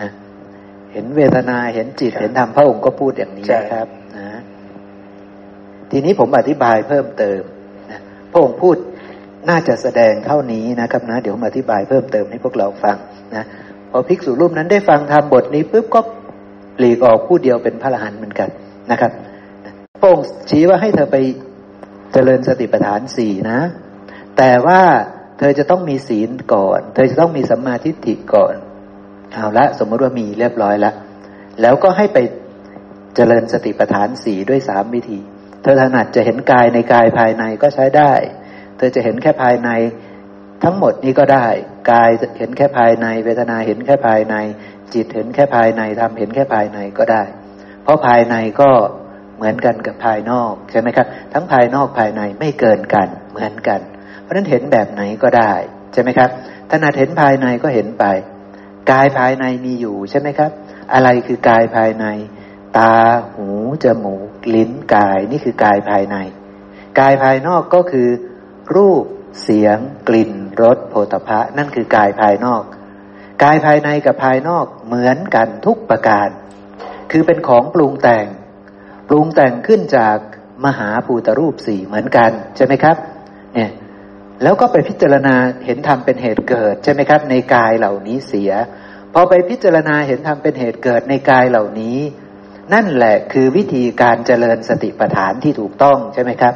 [0.00, 0.10] นะ
[0.92, 4.28] เห็นเวทนาเห็นจิตเห็นธรรมพระองค์ก็พูดอย่างนี้นะครับนะ
[5.90, 7.40] ทีนี้ผมอธิบายเพิ่มเติม
[7.90, 8.00] นะ
[8.32, 8.76] พระองค์พูด
[9.48, 12.96] น่าจะแสดงเท่านี้นะครับนะ เดี๋ยวผมอธิบายเพิ่มเติมให้พวกเราฟัง
[13.34, 13.44] นะ
[13.90, 16.00] พอภิกษุรูปนั้นได้ฟังธรรมบทนี้ปุ๊บก็
[16.78, 18.48] หลีกออกพูดเดียวเป็นพระอรหันต์เหมือนกัน
[18.90, 19.12] นะครับ
[20.00, 21.16] พระองค์ชี้ว่าให้เธอไป
[22.12, 23.60] เจริญสติปัฏฐานสี่นะ
[24.38, 24.80] แต่ว่า
[25.38, 28.54] เธอจะต้องมีศีลก่อน เธอจะต้องมีสัมมาทิฏฐิก่อน
[29.32, 30.94] เอาละสมมติว่ามีเรียบร้อยแล้ว
[31.62, 32.18] แล้วก็ให้ไป
[33.16, 35.18] เจริญสติปัฏฐานสี่ด้วยสามวิธี
[35.62, 38.12] เธอถนัดจะเห็นกายในกายภายในก็ใช้ได้
[38.76, 39.70] เธอจะเห็นแค่ภายใน
[40.64, 41.46] ทั้งหมดนี้ก็ได้
[41.92, 44.36] กายเห็นแค่ภายใน เวทนาเห็นแค่ภายใน
[44.94, 47.22] จิตเห็นแค่ภายในธรรมเห็นแค่ภายในก็ได้
[47.82, 48.70] เพราะภายในก็
[49.36, 53.80] เหมือนกันกับภายนอกใช่ไหมครับ ทั้งภายนอกภายในไม่เกินกันเหมือนกัน
[54.22, 55.52] เพราะฉะนั้นเห็นแบบไหนก็ได้
[55.92, 56.30] ใช่ไหมครับ
[56.70, 58.04] ถนัดเห็นภายในก็เห็นไป
[58.90, 60.50] กายภายในมีอยู่ใช่ไหมครับ
[60.92, 62.06] อะไรคือกายภายใน
[62.78, 62.94] ตา
[63.34, 63.48] หู
[63.84, 66.16] จมูกลิ้นกายนี่คือกายภายใน
[67.00, 68.08] กายภายนอกก็คือ
[68.76, 69.04] รูป
[69.42, 72.62] เสียง กลิ่นรสโผฏฐะนั่นคือกายภายนอก
[73.42, 76.28] กายภายในกับภายนอกเหมือนกันทุกประการ
[77.10, 78.26] คือเป็นของปรุงแต่ง
[79.08, 80.16] ปรุงแต่งขึ้นจาก
[80.64, 82.96] มหาภูตรูปสี่เหมือนกันใช่ไหมครับ
[83.54, 83.70] เนี่ย
[84.42, 88.52] แล้วก็ไปพิจารณาเห็นธรรมเป็นเหตุเกิดใช่ไหมครับ ในกายเหล่านี้เสีย
[89.14, 91.98] พอไปพิจารณาเห็นธรรมเป็นเหตุเกิดในกายเหล่านี้
[92.72, 96.54] นั่นแหละคือวิธีการเจริญสติปัฏฐานที่ถูกต้องใช่ไหมครับ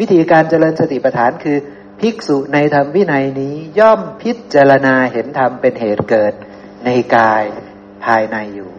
[0.00, 1.58] วิธีการเจริญสติปัฏฐานคือ
[2.00, 6.32] ภิกษุในธรรมวินัยนี้ย่อมพิจารณาเห็นธรรมเป็นเหตุเกิด
[6.84, 7.44] ในกาย
[8.04, 8.70] ภายในอยู่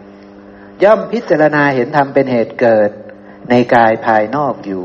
[0.84, 2.90] ย่อมพิจารณาเห็นธรรมเป็นเหตุเกิด
[3.50, 4.84] ในกายภายนอกอยู่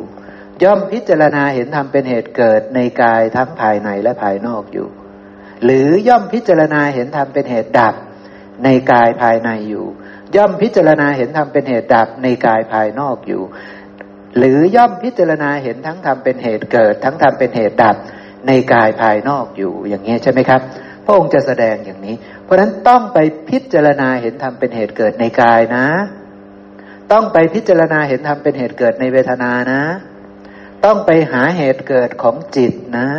[0.63, 4.87] ย่อมพิจารณาเห็นธรรมเป็นเหตุเกิดในกายทั้งภายในและภายนอกอยู่
[5.63, 7.93] หรือย่อมพิจารณาเห็นธรรมเป็นเหตุดับ
[8.63, 9.85] ในกายภายในอยู่
[10.35, 13.43] ย่อมพิจารณาเห็นธรรมเป็นเหตุดับในกายภายนอกอยู่
[14.37, 17.95] หรือย่อมพิจารณาเห็นทั้งธรรมเป็นเหตุเกิด ทั้งธรรมเป็นเหตุดับ
[18.47, 20.61] ในกายภายนอกอยู่อย่างนี้ใช่ไหมครับ
[21.05, 23.17] พระองค์จะแสดงอย่างนี้ เพราะฉะนั้นต้องไป
[23.49, 25.87] พิจารณาเห็นธรรมเป็นเหตุเกิดในกายนะ
[27.11, 29.83] ต้องไปพิจารณาเห็นธรรมเป็นเหตุเกิดในเวทนานะ
[30.85, 33.09] ต้องไปหาเหตุเกิดของจิตนะ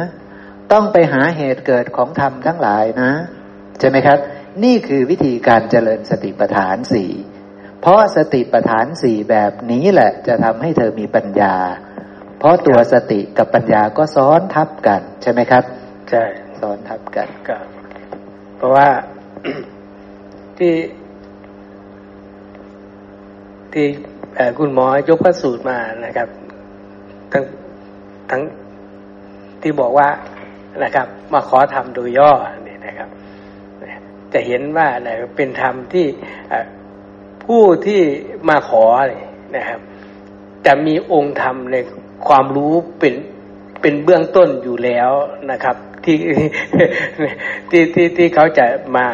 [0.72, 3.12] ต้องไปหาเหตุเกิดของธรรมทั้งหลายนะ
[3.78, 4.18] ใช่ไหมครับ
[4.64, 7.10] นี่คือวิธีการเจริญสติปัฏฐานสี่
[7.80, 11.56] เพราะสติปัฏฐานสี่แบบนี้แหละ จะทำให้เธอมีปัญญา
[12.38, 15.64] เพราะตัวสติกับปัญญาก็ซ้อนทับกัน ใช่ไหมครับ
[16.10, 16.24] ใช่
[16.60, 17.56] ซ้อนทับกันก็
[18.56, 18.88] เพราะว่า
[20.58, 20.74] ที่
[23.72, 23.86] ที่
[24.36, 26.28] เอ่อคุณหมอยกพระสูตรมานะครับ
[27.32, 27.44] ทั้ง
[28.30, 28.42] ทั้ง
[29.62, 30.08] ที่บอกว่า
[30.82, 32.30] นะครับ มาขอทำโดยย่อ
[32.64, 33.08] เนี่ยนะครับ
[34.32, 36.06] จะเห็นว่าอะไรเป็นธรรมที่
[37.44, 38.00] ผู้ที่
[38.48, 39.80] มาขอเนี่ยนะครับ
[40.66, 41.76] จะมีองค์ธรรมใน
[42.28, 43.14] ความรู้เป็น
[43.80, 45.10] เป็นเบื้องต้นอยู่แล้ว
[45.50, 46.16] นะครับ ที่
[47.70, 49.06] ที่ที่ที่เขาจะมา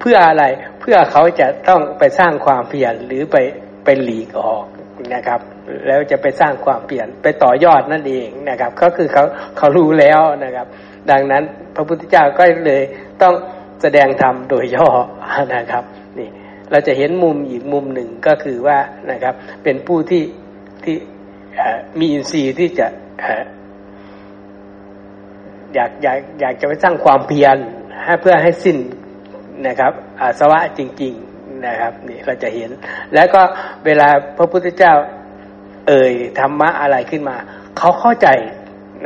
[0.00, 0.44] เพื่ออะไร
[0.80, 3.36] เพื่อเขาจะต้องไปสร้างความเพียรหรือไป
[3.84, 4.64] ไปหลีกออก
[5.14, 5.40] นะครับ
[5.86, 9.24] แล้วจะไปสร้างความเปลี่ยนไปต่อยอดนั่นเองนะครับ ก็คือเขา
[9.56, 10.66] เขารู้แล้วนะครับ
[11.10, 11.42] ดังนั้น
[11.74, 12.82] พระพุทธเจ้าก็เลย
[13.22, 13.34] ต้อง
[13.82, 14.88] แสดงธรรมโดยย่อ
[15.54, 15.84] นะครับ
[16.18, 16.28] นี่
[16.70, 18.78] เราจะเห็นมุมอีกมุมหนึ่งก็คือว่า
[19.10, 20.22] นะครับ เป็นผู้ที่
[20.84, 20.96] ที่
[21.98, 22.86] มีอินทรีย์ที่จะ
[25.74, 27.56] อยากอยากอยากจะไปสร้างความเพียร
[28.04, 28.78] ให้เพื่อให้สิ้น
[29.66, 32.70] นะครับอาสวะจริง ๆนะครับนี่เราจะเห็น
[33.14, 33.42] แล้วก็
[33.84, 34.92] เวลาพระพุทธเจ้า
[35.88, 37.36] เอ่ยธรรมะอะไรขึ้นมา
[37.78, 38.28] เขาเข้าใจ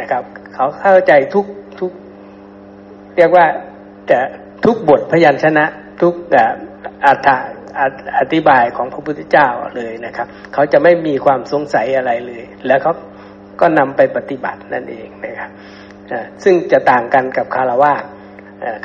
[0.00, 0.22] นะครับ
[0.54, 1.46] เขาเข้าใจทุก
[1.80, 1.92] ทุก
[3.16, 3.46] เรียกว่า
[4.10, 4.18] จะ
[4.64, 5.64] ทุกบทพยัญชนะ
[6.02, 6.14] ทุก
[7.06, 7.28] อัฏฐ
[8.18, 12.92] อธิบายของพระพุทธเจ้าเลยนะครับ เขาจะไม่มีความสงสัยอะไรเลย แล้วเขา
[13.60, 15.50] ก็นำไปปฏิบัตินั่นเองนะครับ
[16.42, 17.94] ซึ่งจะต่างกันกับคารวะ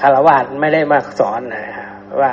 [0.02, 1.85] คารวะไม่ได้มาสอนนะ
[2.22, 2.32] ว่า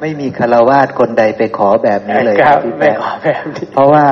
[0.00, 4.06] ไม่มีคารวาสคนใดไปขอแบบนี้เลยครับไม่ขอแบบนี้เพราะว่า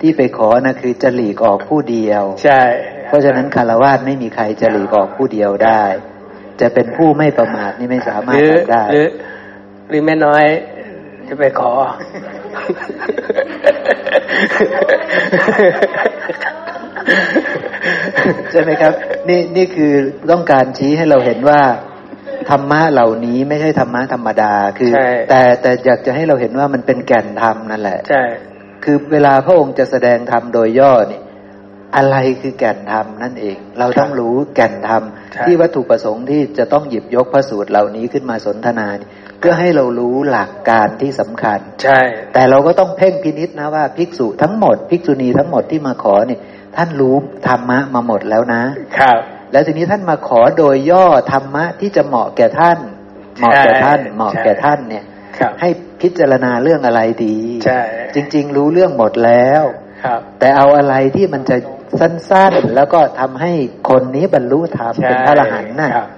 [0.00, 2.62] ที่ไปขอนะคือจะหลีกออกผู้เดียว ใช่
[3.06, 5.82] เพราะฉะนั้นคารวะไม่มีใครจะหลีกออกผู้เดียวได้
[6.60, 9.08] จะเป็นผู้ไม่ประมาทนี่ไม่สามารถหรือทำได้หรือ
[9.88, 10.44] หรือแม่น้อย
[11.28, 11.72] จะไปขอ
[18.50, 18.92] ใช่ไหมครับ
[19.28, 19.92] นี่นี่คือ
[20.30, 21.60] ต้องการชี้ให้เราเห็นว่า
[22.50, 28.22] ธรรมะเหล่านี้ไม่ใช่ธรรมะธรรมดาคือใช่แต่แต่อยากจะให้เราเห็นว่ามันเป็นแก่นธรรมนั่นแหละใช่
[28.84, 31.20] คือเวลาพระองค์จะแสดงธรรมโดยย่อนี่
[31.96, 42.00] อะไรคือแก่นธรรมนั่นเอง เราต้องรู้แก่นธรรมใช่ที่วัตถุประสงค์ที่จะต้องหยิบยกพระสูตรเหล่านี้ขึ้นมาสนทนานี่เพื่อให้เรารู้หลักการที่สำคัญ ใช่
[42.34, 46.38] แต่เราก็ต้องเพ่งพินิษนะว่าภิกษุทั้งหมด ภิกษุณีทั้งหมดที่มาขอนี่
[46.76, 47.14] ท่านรู้
[47.48, 48.62] ธรรมะมาหมดแล้วนะ
[48.98, 49.20] ครับ
[49.52, 52.78] แล้วทีนี้ท่านมาขอโดยย่อธรรมะที่จะเหมาะแก่ท่าน
[53.38, 55.04] เหมาะแก่ท่านใช่เหมาะแก่ท่านเนี่ย
[55.38, 55.68] ครับให้
[56.00, 57.80] พิจารณาเรื่องอะไรดีใช่
[58.14, 59.62] จริง ๆ รู้เรื่องหมดแล้ว
[60.04, 61.56] ครับแต่เอาอะไรที่มันจะ
[62.00, 63.52] สั้นๆ แล้วก็ทำให้
[63.88, 66.08] คนนี้บรรลุธรรมใช่เป็นพระอรหันต์น่ะครับ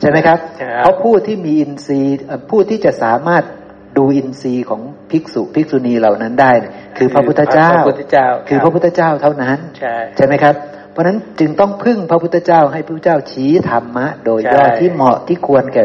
[0.00, 3.44] ใช่ไหมครับใช่ครับ เพราะผู้ที่มีอินทรีย์เอ่อผู้ที่จะสามารถ
[3.98, 10.54] ดูอินทรีย์ของภิกษุภิกษุณีเหล่านั้นได้เนี่ยคือพระพุทธเจ้าพระพุทธเจ้าคือพระพุทธเจ้าเท่านั้น ใช่ใช่ไหมครับ
[10.94, 15.84] เพราะฉะนั้นจึงต้องพึ่งพระพุทธเจ้าให้พระพุทธเจ้าชี้ธรรมะ โดยย่อใช่ที่เหมาะที่ควรแก่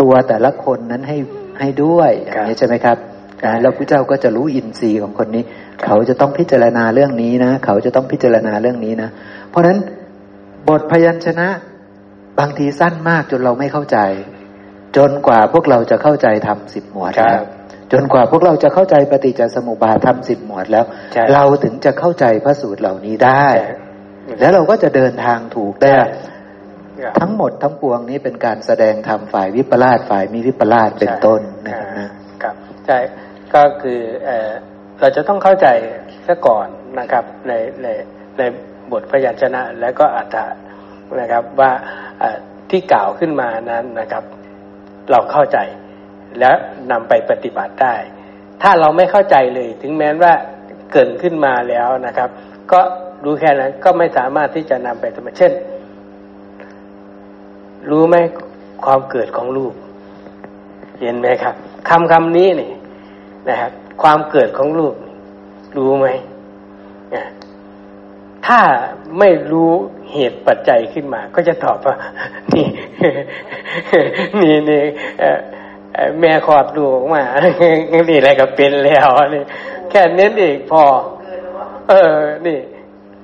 [0.00, 1.16] ตัวแต่ละคนนั้นให้
[1.60, 2.96] ให้ด้วยอครับย่างนี้ใช่ไหมครับ
[3.40, 5.42] ใช่แล้วพระเจ้าก็จะรู้อินทรีย์ของคนนี้
[5.84, 9.08] เขาจะต้องพิจารณาเรื่องนี้นะ เขาจะต้องพิจารณาเรื่องนี้นะ
[9.50, 9.78] เพราะฉะนั้น
[10.68, 11.48] บทพยัญชนะ
[12.38, 13.98] บางทีสั้นมากจนเราไม่เข้าใจ
[14.96, 17.44] จนกว่าพวกเราจะเข้าใจทำสิบหมวดครับแล้ว
[17.92, 23.85] จนกว่าพวกเราจะเข้าใจปฏิจจสมุปบาททำสิบหมวดแล้วใช่เราถึงจะเข้าใจพระสูตรเหล่านี้ได้ใช่
[24.40, 26.08] แล้วเราก็จะเดินทางถูกได้ครับ
[27.20, 32.08] ทั้งหมดทั้งปวงนี้เป็นการแสดงธรรมฝ่ายวิปลาสฝ่ายมีวิปลาสเป็นต้นนะครับนะ
[32.42, 32.54] ครับ
[32.86, 32.98] ใช่
[33.54, 34.50] ก็คือเอ่อ
[35.00, 35.66] เราจะต้องเข้าใจ
[36.26, 37.86] ซะก่อนนะครับในใน
[38.38, 38.42] ใน
[38.92, 40.46] บทพยัญชนะและก็อัฏฐะ
[41.20, 41.72] นะครับว่า
[42.20, 42.38] เอ่อ
[42.70, 44.24] ที่กล่าวขึ้นมานั้นนะครับ
[45.10, 45.58] เราเข้าใจ
[46.40, 46.52] และ
[46.90, 47.94] นำไปปฏิบัติได้
[48.62, 50.34] ถ้าเราไม่เข้าใจเลย ถึงแม้ว่า
[50.92, 52.28] เกิดขึ้นมาแล้วนะครับ
[52.72, 52.80] ก็
[53.24, 55.52] รู้แค่นั้นก็ไม่สามารถที่จะนำไปทำเช่น
[57.90, 58.16] รู้ไหม
[58.84, 59.72] ความเกิดของลูก
[61.00, 61.54] เห็นไหมครับ
[61.88, 62.72] คำคำนี้นี่
[63.48, 63.72] นะครับ
[64.02, 64.94] ความเกิดของลูก
[65.76, 66.06] รู้ไหม
[68.46, 68.60] ถ้า
[69.18, 69.70] ไม่รู้
[70.12, 71.96] เหตุปัจจัยขึ้นมา ก็จะตอบว่า
[72.54, 72.66] นี่
[74.40, 74.82] นี่นี่
[75.20, 75.38] เอ่อ
[75.94, 77.22] เอ่อแม่คลอดลูออกมา
[78.08, 79.42] นี่อะไรก็เป็นแล้วนี่
[79.90, 80.82] แค่เน้นเองพอ
[81.88, 82.14] เออ
[82.46, 82.58] นี่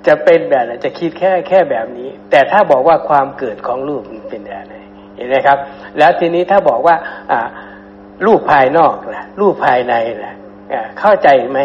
[0.06, 4.76] จะเป็นแบบไหนจะคิดแค่แค่แบบนี้ แต่ถ้าบอกว่าความเกิดของลูกมันเป็นแบบไหน
[5.16, 5.58] เห็นไหมครับ
[5.98, 6.96] แล้วทีนี้ถ้าบอกว่า
[7.32, 7.40] อ่า
[8.26, 10.34] รูปภายนอกล่ะ รูปภายในล่ะ
[11.00, 11.60] เข้าใจไหม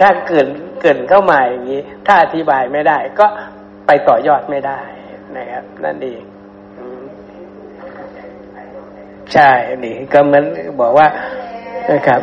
[0.00, 0.48] ถ้าเกิน
[0.80, 3.26] เกินเข้ามาอย่างนี้ ถ้าอธิบายไม่ได้ ก็
[3.86, 4.80] ไปต่อยอดไม่ได้
[5.36, 6.22] นะครับ นั่นเอง
[9.32, 9.50] ใช่
[9.84, 10.44] นี่ก็เหมือน
[10.80, 11.06] บอกว่า
[11.90, 12.20] นะครับ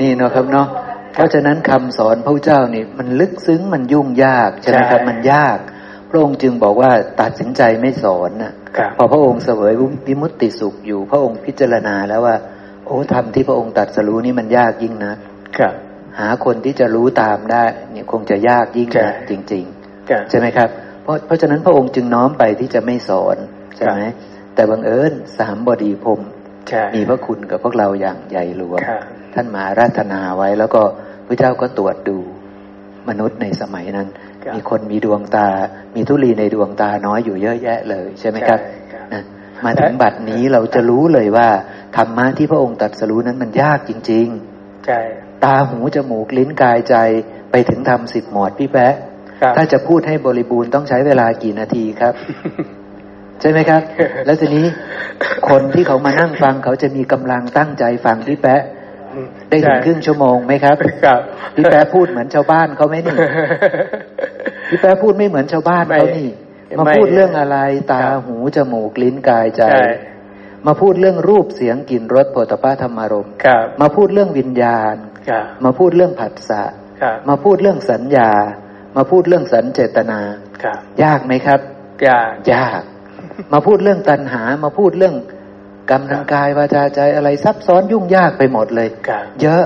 [0.00, 0.66] นี่เนาะครับเนาะ
[1.14, 5.58] เพราะฉะนั้นคำสอนพระเจ้านี่มันลึกซึ้งมันยุ่งยากใช่ไหมครับใช่มันยาก
[6.10, 6.90] พระองค์จึงบอกว่า
[7.20, 9.72] ตัดสินใจไม่สอนนะครับพอพระองค์เสวย
[10.06, 12.36] วิมุตติสุขอยู่ พระองค์พิจารณาแล้วว่า
[12.86, 15.14] โอ้ธรรมที่พระองค์ตรัดสรู้นี่มันยากยิ่งนะ
[15.58, 15.74] ครับ
[16.18, 19.64] หาคนที่จะรู้ตามได้เนี่ยคงจะยากยิ่งใช่นะจริง
[20.10, 20.68] ครับๆใช่ไหมครับ
[21.02, 23.36] เพราะเพราะฉะนั้นพระองค์จึงน้อมไปที่จะไม่สอน
[23.76, 24.00] ใช่ไหม
[24.54, 26.20] แต่บังเอิญสามบดีพรหม
[26.68, 29.02] ใช่มีพระคุณกับพวกเราอย่างใหญ่หลวงครับ
[29.34, 30.82] ท่านมาอาราธนาไว้ แล้วก็
[31.26, 32.18] พระเจ้าก็ตรวจดู
[33.08, 34.08] มนุษย์ในสมัยนั้น
[34.44, 35.48] ครับมีคนมีดวงตา
[35.94, 39.22] มีทุลีในดวงตาน้อยอยู่เยอะแยะเลย ใช่ไหมครับใช่ครับนะ
[39.64, 41.48] มาถึงบัดนี้เราจะรู้เลยว่า
[41.96, 45.00] ธรรมะที่พระองค์ตรัสรู้นั้นมันยากจริงๆใช่
[45.44, 46.94] ตาหูจมูกลิ้นกายใจ
[47.50, 48.94] ไปถึงทำสิบหมวดพี่แป๊ะ
[49.40, 52.14] ครับถ้าจะพูดให้บริบูรณ์ต้องใช้เวลากี่นาทีครับ
[53.40, 53.82] ใช่ไหมครับ
[54.26, 54.66] แล้วทีนี้
[55.48, 58.62] คนที่เขามานั่งฟังเขาจะมีกำลังตั้งใจฟังพี่แป๊ะ
[59.50, 61.20] ได้ถึงครึ่งชั่วโมงไหมครับครับ
[61.54, 63.16] พี่แป๊ะพูดเหมือนชาวบ้านเขาไหมนี่
[64.68, 66.28] พี่แป๊ะพูดไม่เหมือนชาวบ้านเขานี่
[66.66, 67.58] ไม่มาไม่พูดเรื่องอะไร
[67.90, 69.86] ตาครับหูจมูกลิ้นกายใจใช่
[70.66, 74.96] มาพูดเรื่องรูปเสียงกลิ่นรสโผฏฐัพพะธรรมารมณ์ครับมาพูดเรื่องวิญญาณ
[75.28, 76.62] ครับมาพูดเรื่องผัสสะ
[77.02, 78.30] ครับมาพูดเรื่องสัญญา
[78.96, 80.20] มาพูดเรื่องสัญเจตนา
[80.62, 81.60] ครับยากไหมครับ
[82.08, 82.82] ยากยาก
[83.52, 85.14] มาพูดเรื่องตัณหา มาพูดเรื่อง
[85.90, 89.64] กรรมทางกายวาจาใจอะไรซับซ้อนยุ่งยากไปหมดเลยครับเยอะ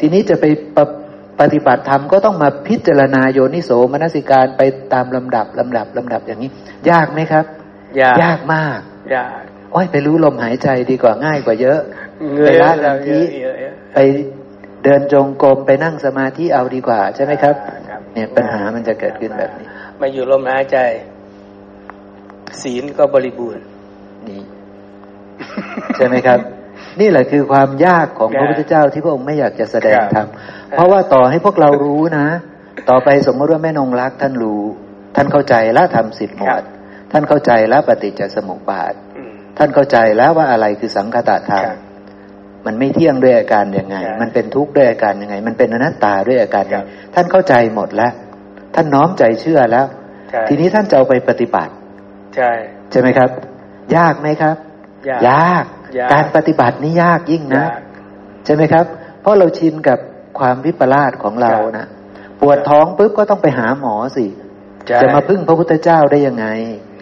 [0.00, 0.94] ทีนี้จะไปปฏิ
[1.40, 6.50] ปฏิบัติธรรมก็ต้องมาพิจารณาโยนิโสมนสิการไปตามลำดับลำดับลำดับอย่างนี้
[6.90, 7.44] ยากไหมครับ
[8.00, 8.78] ยากยากมาก
[9.14, 11.80] ยากโอ้ยไปรู้ลมหายใจดีกว่าง่ายกว่าเยอะ
[12.34, 13.98] เงไปยละเราลัทเยธิอะเยอะเยอะไป
[14.84, 17.54] เดินจงกรมไปนั่งสมาธิเอาดีกว่า ใช่ไหมครับ
[17.88, 19.66] ครับ เนี่ยปัญหามันจะเกิดขึ้นแบบนี้
[20.00, 20.78] มาอยู่ลมหายใจ
[22.62, 23.64] ศีลก็บริบูรณ์
[24.28, 24.40] นี่
[25.98, 26.38] ใช่ไหมครับ
[27.00, 30.28] นี่แหละคือความยากของพระพุทธเจ้าที่พระองค์ไม่อยากจะแสดงครับธรรม
[30.70, 32.26] เพราะว่าต่อให้พวกเรารู้นะ
[32.90, 34.62] ต่อไปสมมติว่าแม่นงรักท่านรู้
[35.16, 36.62] ท่านเข้าใจแล้วทำสิบหมวด
[37.12, 41.78] ท่านเข้าใจแล้วปฏิจจสมุปบาทอืมท่านเข้าใจแล้วว่าอะไรคือสังคตธรรมครับ
[42.66, 48.12] มันไม่เที่ยงด้วยอาการยังไงใช่มันเป็นทุกข์ด้วยอาการยังไง มันเป็นอนัตตาด้วยอาการยังครัไงบท่านเข้าใจหมดแล้ว
[48.74, 49.86] ท่านน้อมใจเชื่อแล้ว
[50.30, 51.72] ใช่ทีนี้ท่านจะเอาไปปฏิบัติ
[52.36, 52.50] ใช่
[52.90, 53.30] ใช่ไหมครับ
[53.96, 54.56] ยากไหมครับ
[55.08, 55.56] ยากยา
[55.88, 57.80] กยากการปฏิบัตินี่ยากยิ่งนะยาก
[58.44, 58.84] ใช่ไหมครับ
[59.20, 59.98] เพราะเราชินกับ
[60.38, 61.86] ความวิปลาสของเราครับนะ
[62.40, 64.26] ปวดท้องปุ๊บก็ต้องไปหาหมอสิ
[64.86, 66.46] ใช่จะมาพึ่งพระพุทธเจ้าได้ยังไง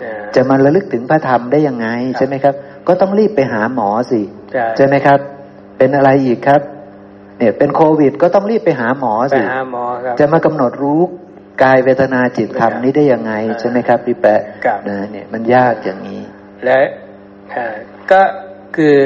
[0.03, 2.55] อ่าจะมาระลึกถึงพระธรรมได้ยังไงครับใช่ไหมครับ
[2.89, 4.21] ก็ต้องรีบไปหาหมอสิ
[4.53, 5.19] ใช่ใช่ไหมครับ
[5.79, 6.61] เป็นอะไรอีกครับ
[7.39, 11.01] เนี่ยเป็นโควิดก็ต้องรีบไปหาหมอไปสิหาหมอครับจะมากำหนดรู้
[11.63, 16.23] กายเวทนาจิตธรรมนี้ได้ยังไงครับใช่ไหมครับ พี่แปะครับนะเนี่ยมันยากอย่างนี้
[16.65, 16.81] และ
[17.55, 17.75] อ่า
[18.11, 18.21] ก็
[18.77, 18.97] คือ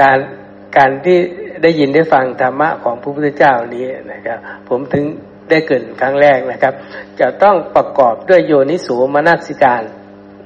[0.00, 0.18] การ
[0.76, 1.18] การที่
[1.62, 4.38] ได้ยินได้ฟังธรรมะของพระพุทธเจ้านี้นะครับ
[4.68, 5.04] ผมถึง
[5.50, 6.74] ได้เกรินครั้งแรกนะครับ
[7.20, 9.82] จะต้องประกอบด้วยโยนิสูมนัสิการ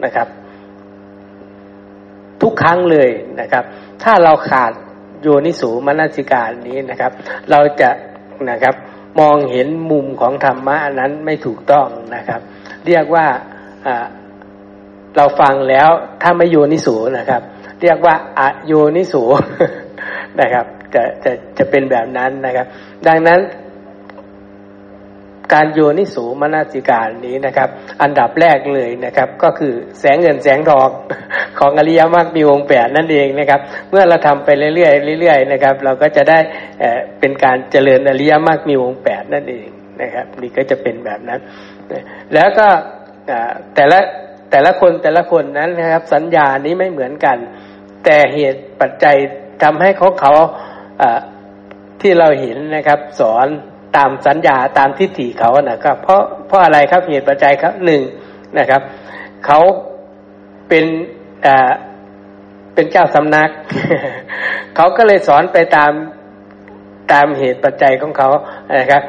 [0.05, 0.29] นะครับ
[2.43, 3.65] ทุกครั้งเลยนะครับ
[4.03, 4.73] ถ้าเราขาด
[5.23, 7.13] โยนิสูมนัสิการนี้นะครับ
[7.51, 7.91] เราจะ
[8.51, 8.75] นะครับ
[9.21, 12.41] มองเห็นมุมของธรรมะนั้นไม่ถูกต้องนะครับ
[12.87, 13.27] เรียกว่า
[15.17, 15.89] เราฟังแล้ว
[16.23, 17.43] ถ้าไม่โยนิสูนะครับ
[17.83, 19.23] เรียกว่าอโยนิสู
[20.41, 22.67] นะครับ จะจะจะเป็นแบบนั้นนะครับ
[23.09, 23.41] ดังนั้น
[25.55, 27.69] การโยนิสูมนสิการนี้นะครับ
[28.03, 30.89] อันดับแรกเลยนะครับ ก็คือแสงเงินแสงทอง
[31.59, 36.39] ของอริยมรรคมีองค์แปดนั่นเองนะครับ เมื่อเราทำไปเรื่อยๆเรื่อยๆนะครับ เราก็จะได้
[37.21, 39.67] เป็นการเจริญอริยมรรคมีองค์แปดนั่นเอง
[40.03, 41.41] นะครับ นี่ก็จะเป็นแบบนั้น
[42.35, 42.67] แล้วก็
[43.75, 43.99] แต่ละ
[44.51, 47.37] แต่ละคนแต่ละคนนั้นนะครับ สัญญานี้ไม่เหมือนกัน
[48.05, 49.17] แต่เหตุปัจจัย
[49.63, 50.33] ทำให้เขาเขา
[52.01, 53.47] ที่เราเห็นนะครับ สอน
[53.97, 58.03] ตามสัญญาตามทิฏฐิเขานะครับเพราะเพราะอะไรครับเหตุปัจจัยครับหนึ่ง
[58.59, 58.83] นะครับ
[59.47, 59.61] เขา
[60.69, 60.87] เป็น
[62.75, 63.51] เป็นเจ้าสำนัก
[64.77, 65.93] เขาก็เลยสอนไปตาม
[67.13, 68.29] ตามเหตุปัจจัยของเขา
[68.79, 69.03] นะครับ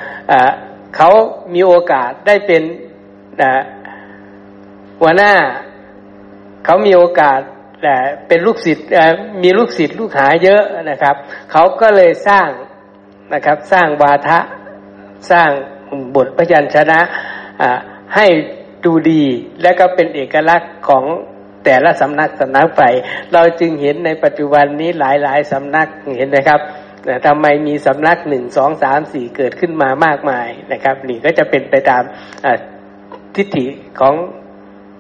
[0.95, 1.09] เขา
[1.53, 2.64] มีโอกาสได้เป็น
[5.01, 5.34] หัวหน้า
[6.66, 7.40] เขามีโอกาส
[7.84, 7.95] แต่
[8.27, 8.85] เป็นลูกศิษย์
[9.43, 10.61] มีลูกศิษย์ลูกหาเยอะ
[10.92, 11.16] นะครับ
[11.51, 12.50] เขาก็เลยสร้าง
[13.34, 14.40] นะครับ สร้างวาทะ
[15.32, 15.50] สร้าง
[16.16, 17.00] บทพยัญชนะ
[18.16, 18.27] ให้
[18.85, 19.24] ดูดี
[19.61, 21.03] และก็เป็นเอกลักษณ์ของ
[21.66, 22.84] แต่ละสำนักสำนักไป
[23.34, 26.59] เราจึงเห็นในปัจจุบันนี้หลายๆสำนักเห็นนะครับ
[27.06, 32.03] แต่ทำไมมีสำนักหนึ่งสองสามสี่เกิดขึ้นมามากมายนะครับ นี่ก็จะเป็นไปตาม
[33.35, 33.66] ทิฏฐิ
[34.00, 34.16] ของ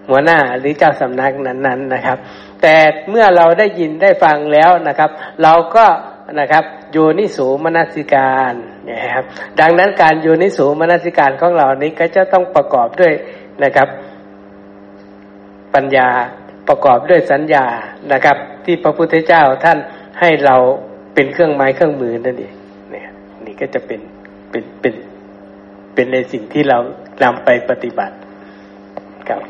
[0.09, 2.17] หัวหน้าหรือเจ้าสำนักนั้นๆนะครับ
[2.61, 2.75] แต่
[3.09, 5.09] เมื่อเราได้ยินได้ฟังแล้วนะครับ
[5.43, 5.85] เราก็
[6.39, 8.53] นะครับโยนิสูมนสิการ
[8.89, 9.25] นะครับ
[9.59, 13.13] ดังนั้นการโยนิสูมนสิการของเรานี้ก็จะต้องประกอบด้วย
[13.63, 13.87] นะครับ
[15.75, 16.09] ปัญญา
[16.67, 17.65] ประกอบด้วยสัญญา
[18.13, 19.77] นะครับ ที่พระพุทธเจ้าท่าน
[20.19, 20.55] ให้เรา
[21.13, 22.53] เป็นเครื่องไม้เครื่องมือนั่นเอง
[22.91, 23.09] เนี่ย
[23.45, 24.01] นี่ก็จะเป็น
[24.51, 24.93] เป็นเป็น
[25.93, 26.77] เป็นในสิ่งที่เรา
[27.23, 28.15] นำไปปฏิบัติ
[29.29, 29.41] ครับ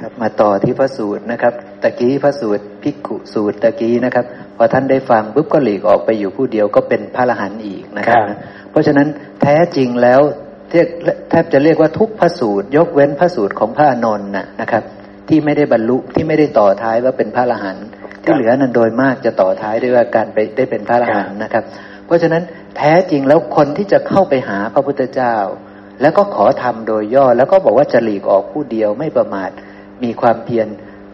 [0.00, 1.52] ครับมาต่อที่พระสูตรนะครับ
[1.82, 4.24] ตะกี้พระสูตรภิกขุสูตรตะกี้นะครับ
[4.56, 8.36] พอท่านได้ฟังปุ๊บก็หลีกออกไปอยู่ผู้เดียวก็เป็นพระอรหันต์อีกนะครับครับ
[8.70, 9.08] เพราะฉะนั้น
[9.42, 10.20] แท้จริงแล้ว
[10.70, 10.88] เรียก
[11.30, 14.82] แทบจะเรียกว่าทุกพระสูตร ยกเว้นพระสูตรของพระอานนท์นะนะครับ
[15.28, 17.86] ที่ไม่ได้บรรลุที่ไม่ได้ต่อท้ายว่าเป็นพระอรหันต์
[18.22, 21.64] ที่เหลือนั้นโดยมากจะต่อท้ายด้วยว่าการไปได้เป็นพระอรหันต์นะครับ
[22.06, 22.42] เพราะฉะนั้น
[22.76, 25.36] แท้จริงแล้วคนที่จะเข้าไปหาพระพุทธเจ้า
[26.02, 29.50] แล้วก็ขอทำโดยย่อแล้วก็บอกว่าจะหลีกออกผู้เดียวไม่ประมาท
[30.04, 30.68] มีความเพียร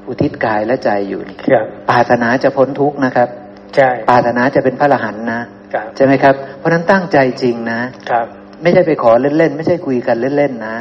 [0.09, 3.29] อุทิศกายและใจอยู่นี่ครับปรารถนาจะพ้นทุกข์นะครับ
[3.77, 5.41] ใช่ปรารถนาจะเป็นพระอรหันต์นะ
[5.75, 7.81] ครับใช่ไหมครับ เพราะฉะนั้นตั้งใจจริงนะ
[8.11, 8.27] ครับ
[8.63, 10.77] ไม่ใช่ไปขอเล่นๆไม่ใช่คุยกันเล่นๆนะ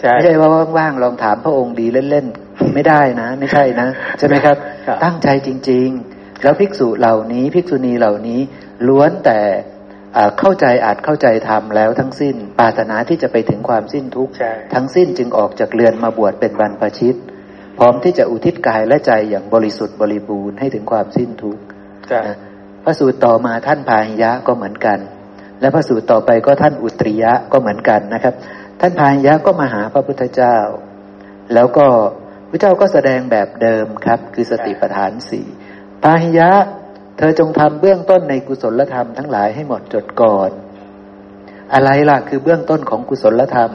[0.00, 3.88] ใช่ไม่ใช่ว่าว่างๆลองถามพระองค์ดีเล่นๆไม่ได้นะ ไม่ใช่นะ
[4.18, 4.56] ใช่ไหมครับ
[4.86, 8.40] ครับตั้งใจจริง ๆ แล้วภิกษุเหล่านี้ภิกษุณีเหล่านี้
[8.88, 9.40] ล้วนแต่
[10.16, 17.18] อ่าเข้าใจอาจเข้าใจธรรมแล้วทั้งสิ้น ปรารถนาที่จะไปถึงความสิ้นทุกข์ใช่ทั้งสิ้นจึงออกจากเรือนมาบวชเป็นบรรพชิตพ
[17.80, 21.62] ร้อมที่จะอุทิศกายและใจอย่างบริสุทธิ์บริบูรณ์ให้ถึงความสิ้นทุกข์
[22.08, 22.36] ใช่นะ
[22.84, 24.98] พระสูตรต่อมาท่านพาหิยะก็เหมือนกัน
[25.60, 28.34] และพระสูตรต่อไปก็ท่านอุตริยะก็เหมือนกันนะครับ
[28.80, 30.56] ท่านพาหิยะก็มาหาพระพุทธเจ้า
[31.54, 31.86] แล้วก็
[32.50, 35.46] พระเจ้าก็แสดงแบบเดิมครับ คือสติปัฏฐานสี่
[36.02, 36.50] พาหิยะ
[37.18, 40.50] เธอจงทำเบื้องต้นในกุศลธรรมทั้งหลายให้หมดจดก่อน
[41.74, 43.70] อะไรล่ะคือเบื้องต้นของกุศลธรรม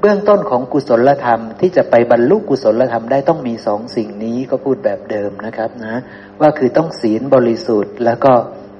[0.00, 5.96] เบื้องต้นของกุศลธรรมที่จะไปบรรลุกุศลธรรมได้ต้องมีสองสิ่งนี้ก็พูดแบบเดิมนะครับนะ
[6.40, 8.32] ว่าคือต้องศีลบริสุทธิ์ แล้วก็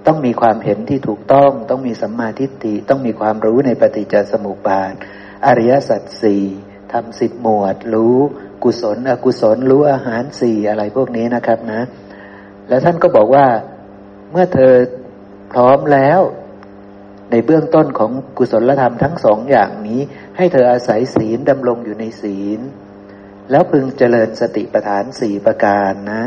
[0.06, 4.94] ต้องมีความเห็นที่ถูกต้อง ต้องมีสัมมาทิฏฐิต้องมีความรู้ในปฏิจจสมุปบาท
[5.46, 6.44] อริยสัจสี่
[6.92, 8.16] ทำสิบหมวด รู้
[8.64, 11.80] กุศล อกุศลรู้อาหารสี่อะไรพวกนี้นะครับนะ
[12.68, 13.46] แล้วท่านก็บอกว่า
[14.30, 14.72] เมื่อเธอ
[15.52, 16.20] พร้อมแล้ว
[17.30, 20.00] ในเบื้องต้นของกุศลธรรมทั้งสองอย่างนี้
[20.40, 22.60] ให้เธออาศัยศีลดำรงอยู่ในศีล
[23.50, 26.24] แล้วพึงเจริญสติปัฏฐานสี่ประการนะ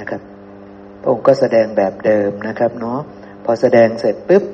[0.00, 0.22] นะครับ
[1.00, 3.00] พระองค์ก็แสดงแบบเดิมนะครับเนาะ
[3.44, 4.44] พอแสดงเสร็จปุ๊บ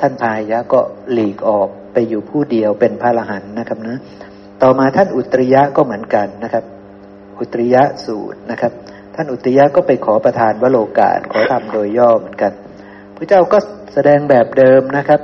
[0.00, 0.80] ท่านพายะก็
[1.12, 3.96] หลีกออกไปอยู่ผู้เดียวเป็นพระอรหันต์นะครับนะ
[4.62, 6.64] ต่อมาท่านอุตริยะก็เหมือนกันนะครับ
[7.38, 8.72] อุตริยะสูตรนะครับ
[9.14, 12.52] ท่านอุตริยะก็ไปขอประทานวโรกาสขอทำโดยย่อเหมือนกัน
[13.16, 13.58] พระเจ้าก็
[13.94, 15.20] แสดงแบบเดิมนะครับ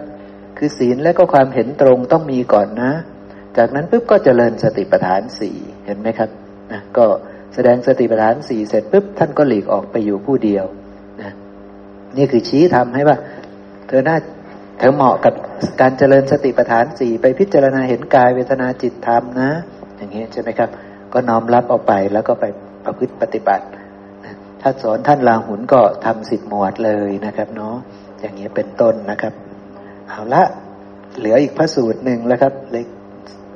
[0.59, 2.93] คือศีลและก็ความเห็นตรงต้องมีก่อนนะ
[3.57, 6.31] จากนั้นปุ๊บก็เจริญสติปัฏฐานสี่เห็นไหมครับ
[6.73, 7.05] นะก็
[7.55, 10.65] แสดงสติปัฏฐานสี่เสร็จปุ๊บท่านก็หลีกออกไปอยู่ผู้เดียว
[11.23, 11.33] นะ
[12.17, 13.17] นี่คือชี้ทำให้ว่า
[13.89, 14.17] เธอน่า
[14.79, 15.35] เธอเหมาะกับ
[15.81, 19.51] การเจริญสติปัฏฐานสี่ไปพิจารณาเห็นกายเวทนาจิตธรรมนะ
[19.97, 20.71] อย่างนี้ใช่ไหมครับ
[21.13, 22.45] ก็น้อมรับเอาไปแล้วก็ไป
[22.85, 23.65] ประพฤติปฏิบัติ
[24.61, 27.77] ถ้าสอนท่านลาหุนก็ทำสิบหมวดเลยนะครับเนาะ
[28.21, 29.33] อย่างนี้เป็นต้นนะครับ
[30.09, 30.43] เอาละ
[31.19, 32.87] เหลืออีกพระสูตรหนึ่งแล้วครับเล็ก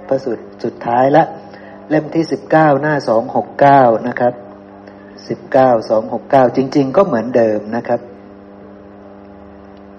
[0.08, 1.24] พระสูตรสุดท้ายละ
[1.90, 4.34] เล่มที่สิบเก้าหน้าสองหกเก้านะครับ
[5.28, 8.00] สิบเก้าสองหกเก้าจริง ๆ ก็เหมือนเดิมนะครับ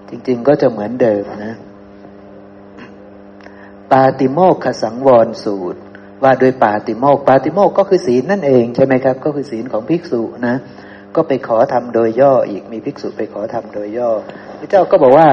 [0.08, 1.54] จริง ๆ ก็จะเหมือนเดิมนะ
[3.92, 5.80] ปาติโมกขสังวรสูตร
[6.22, 10.56] ว่าโดยปาติโมกปาติโมกก็คือศีลนั่นเองใช่ไหมครับ ก็คือศีลของภิกษุนะ
[11.14, 14.10] ก็ไปขอทำโดยย่ออีกมีภิกษุไปขอทำโดยย่อ
[14.58, 15.28] พระเจ้าก็บอกว่า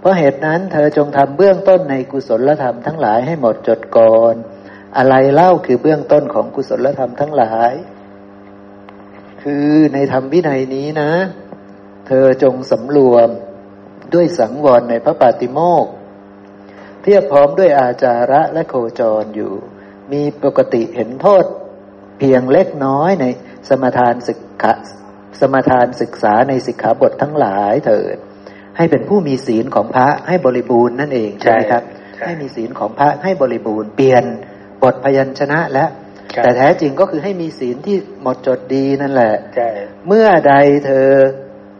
[0.00, 4.34] เพราะเหตุนั้นเธอจงทำเบื้องต้นในกุศลธรรมทั้งหลายให้หมดจดก่อน
[4.96, 7.72] อะไรเล่าคือเบื้องต้นของกุศลธรรมทั้งหลาย
[9.42, 11.12] คือในธรรมวินัยนี้นะ
[12.06, 13.28] เธอจงสำรวม
[14.14, 15.86] ด้วยสังวรในพระปาติโมก
[17.00, 19.52] เพียบพร้อมด้วยอาจาระและโคจรอยู่
[20.12, 21.44] มีปกติเห็นโทษ
[22.18, 23.24] เพียงเล็กน้อยใน
[23.68, 24.72] สมทานศึกษา
[25.40, 28.16] สมทานศึกษาในสิกขาบททั้งหลายเถิด
[28.80, 31.82] ให้เป็นผู้มีศีลของพระให้บริบูรณ์นั่นเองใช่ไหมครับ
[32.26, 34.24] ให้มีศีลของพระให้บริบูรณ์เปลี่ยน
[34.82, 35.84] บทพยัญชนะและ
[36.42, 39.34] แต่แท้จริงก็คือให้มีศีลที่หมดจดดีนั่นแหละ
[40.06, 40.54] เมื่อใด
[40.86, 41.08] เธอ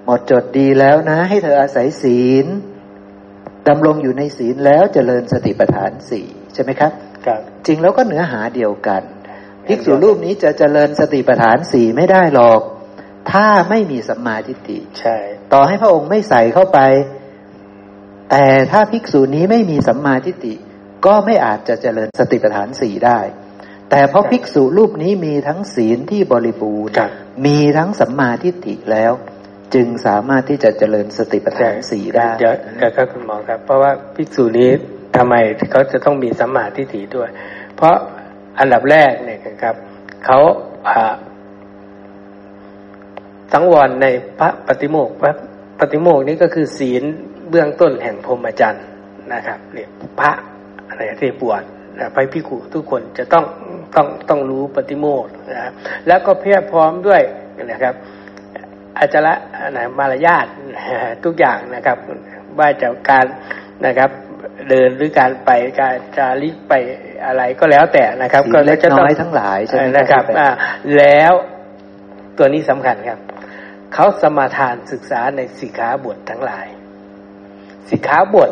[0.05, 2.47] หมดจดดีแล้วนะ ให้เธออาศัยศีล
[3.69, 6.93] ดำรงอยู่ในศีลแล้วเจริญสติปัฏฐานสี่ใช่ไหมครับ
[7.27, 9.03] ครับจริงแล้วก็เนื้อหาเดียวกัน
[9.67, 12.61] ภิกษุรูปนี้จะเจริญสติปัฏฐานสี่ไม่ได้หรอก
[13.33, 15.19] ถ้าไม่มีสัมมาทิฏฐิใช่
[15.53, 16.79] ต่อให้พระองค์ไม่ใส่เข้าไป
[18.31, 20.55] แต่ถ้าภิกษุนี้ไม่มีสัมมาทิฏฐิ
[21.07, 23.21] ก็ไม่อาจจะเจริญสติปัฏฐานสี่ได้
[23.91, 26.95] แต่เพราะภิกษุรูปนี้มีทั้งศีลที่บริบูรณ์
[27.47, 29.13] มีทั้งสัมมาทิฏฐิแล้ว
[29.75, 34.71] จึงสามารถที่จะเจริญสติปัฏฐานสี่ได้เดี๋ยวครับคุณหมอครับ เพราะว่าภิกษุนี้
[35.17, 35.35] ทำไม
[35.71, 37.29] เขาจะต้องมีสัมมาทิฏฐิด้วย
[37.77, 37.95] เพราะ
[38.59, 39.75] อันดับแรกเนี่ยครับ
[40.27, 40.39] เขา
[43.53, 44.07] สังวรใน
[44.39, 45.33] พระปฏิโมกข์พระ
[45.81, 47.03] ปฏิโมกข์นี้ก็คือศีล
[47.51, 48.85] เบื้องต้นแห่งพรหมจรรย์
[49.35, 49.89] นะครับเนี่ย
[50.21, 50.33] พระ
[50.89, 51.63] อะไรที่บวช
[52.15, 53.45] ไปพิกุทุกคนจะต้อง
[53.97, 55.73] ต้องต้องรู้ปฏิโมกข์นะครับ
[56.07, 57.23] แล้วก็เพียรพร้อมด้วย
[57.71, 57.95] นะครับ
[58.99, 59.35] อาจาระ
[59.77, 60.47] นะมารยาท
[61.25, 61.99] ทุกอย่างนะครับ
[62.59, 63.27] ว่าจะการ
[63.87, 64.11] นะครับ
[64.69, 66.73] เดินหรือการไปการจาริกไป
[67.27, 70.25] อะไรก็แล้วแต่นะครับ ก็เล็กน้อยทั้งหลายใช่ไหมนะครับ
[70.97, 71.33] แล้ว
[72.39, 73.19] ตัวนี้สำคัญครับ
[73.95, 76.67] เขาสมาทานศึกษาในสิกขาบททั้งหลาย
[77.91, 78.51] สิกขาบท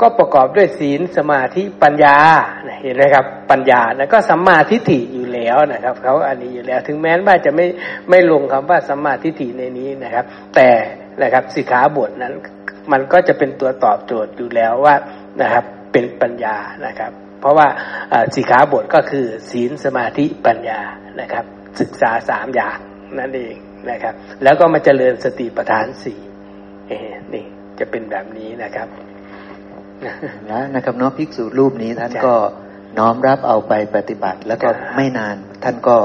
[0.00, 2.16] ก็ประกอบด้วยศีลสมาธิปัญญา
[2.82, 7.66] เห็นไหมครับ ปัญญาแล้วก็สัมมาทิฏฐิอยู่แล้วนะครับเขาอันนี้อยู่แล้ว ถึงแม้ว่าจะไม่
[8.10, 10.68] ไม่ลงคำว่าสัมมาทิฏฐิในนี้นะครับ แต่
[11.22, 12.34] นะครับสิกขาบทนั้น
[12.92, 14.94] มันก็จะเป็นตัวตอบโจทย์อยู่แล้วว่า
[15.42, 16.56] นะครับ เป็นปัญญา
[16.86, 17.68] นะครับ เพราะว่า
[18.34, 20.80] สิกขาบทก็คือศีลสมาธิปัญญา
[21.20, 21.44] นะครับ
[21.80, 22.78] ศึกษาสามอย่าง
[23.18, 23.56] นั่นเอง
[23.90, 26.20] นะครับ แล้วก็มาเจริญสติปัฏฐานสี่
[27.34, 27.44] นี่
[27.78, 28.88] จะเป็นแบบนี้นะครับ
[30.50, 32.34] นะนะครับน้องภิกษุรูปนี้ท่านก็
[32.98, 35.96] น้อมรับเอาไปปฏิบัติ แล้วก็ไม่นานท่านก็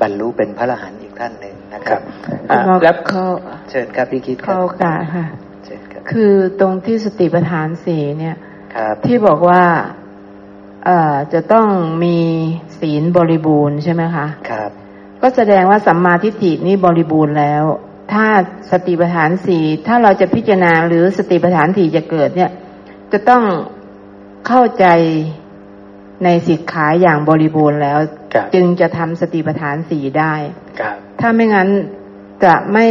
[0.00, 2.00] บรรลุเป็นพระอรหันต์อีกท่านหนึ่งนะครับ
[2.86, 3.24] รับเขา
[3.70, 5.24] เชิญครับพี่คิดเข้ากาค่ะ
[5.64, 8.36] เชิญครับคือตรงที่สติปัฏฐานสี่เนี่ย
[8.76, 9.62] ครับที่บอกว่า
[10.84, 11.68] เอ่อจะต้อง
[12.04, 12.18] มี
[12.80, 14.70] ศีลบริบูรณ์ใช่ไหมคะครับ
[15.22, 17.64] ก็แสดงว่าสัมมาทิฏฐินี่บริบูรณ์แล้ว
[18.12, 18.26] ถ้า
[18.70, 22.50] สติปัฏฐานสี่ถ้าเราจะพิจารณาหรือสติปัฏฐานสี่จะเกิดเนี่ย
[23.12, 23.42] จะต้อง
[24.46, 24.86] เข้าใจ
[26.24, 27.98] ในสิกขาอย่างบริบูรณ์แล้ว
[28.54, 30.34] จึงจะทำสติปัฏฐานสี่ได้
[31.20, 31.68] ถ้าไม่งั้น
[32.44, 32.86] จะไม่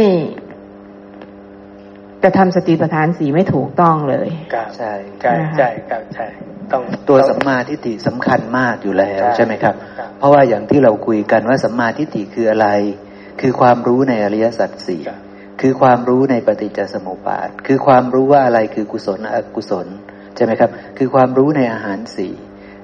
[2.22, 4.28] จะทำสติปัฏฐานสีไม่ถูกต้องเลย
[4.76, 6.26] ใช่ใช่ใช่ครับใช่
[6.72, 9.74] ต้องตัวสัมมาทิฏฐิสำคัญมากอยู่แล้วใช่ไหมครับ
[10.18, 12.68] เพราะว่าอย่างที่เราคุยกันว่าสัมมาทิฏฐิคืออะไร
[13.40, 15.02] คือความรู้ในอริยสัจสี่
[15.60, 19.86] คือความรู้ในปฏิจจสมุปบาท คือความรู้ว่าอะไรคือกุศลอกุศล
[20.36, 22.32] ใช่ไหมครับ คือความรู้ในอาหารสี่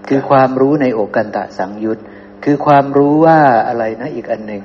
[0.09, 1.99] คือความรู้ในโอกันตะสังยุต
[2.45, 3.39] คือความรู้ว่า
[3.69, 4.63] อะไรนะอีกอันหนึ่ง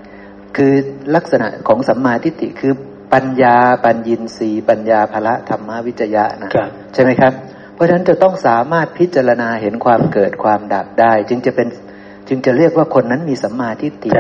[0.58, 0.74] คือ
[1.16, 2.74] ลักษณะของสัมมาทิฏฐิคือ
[3.14, 6.50] ปัญญาปัญญินรีปัญญาภละธรรมวิจยะนะ
[6.94, 7.34] ใช่ไหมครับ
[7.78, 11.68] เพราะฉะนั้นจะต้องสามารถพิจารณาเห็นความเกิดความดับได้ จึงจะเป็น
[12.28, 14.12] จึงจะเรียกว่าคนนั้นมีสัมมาทิฏฐิ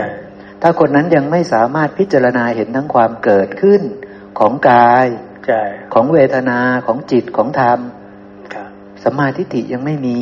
[0.61, 3.81] ถ้าคนนั้นยังไม่สามารถพิจารณาเห็นทั้งความเกิดขึ้น
[4.39, 5.05] ของกาย
[5.93, 7.79] ของเวทนาของจิตของธรรม
[9.03, 10.19] สัมมาทิฏฐิยังไม่มี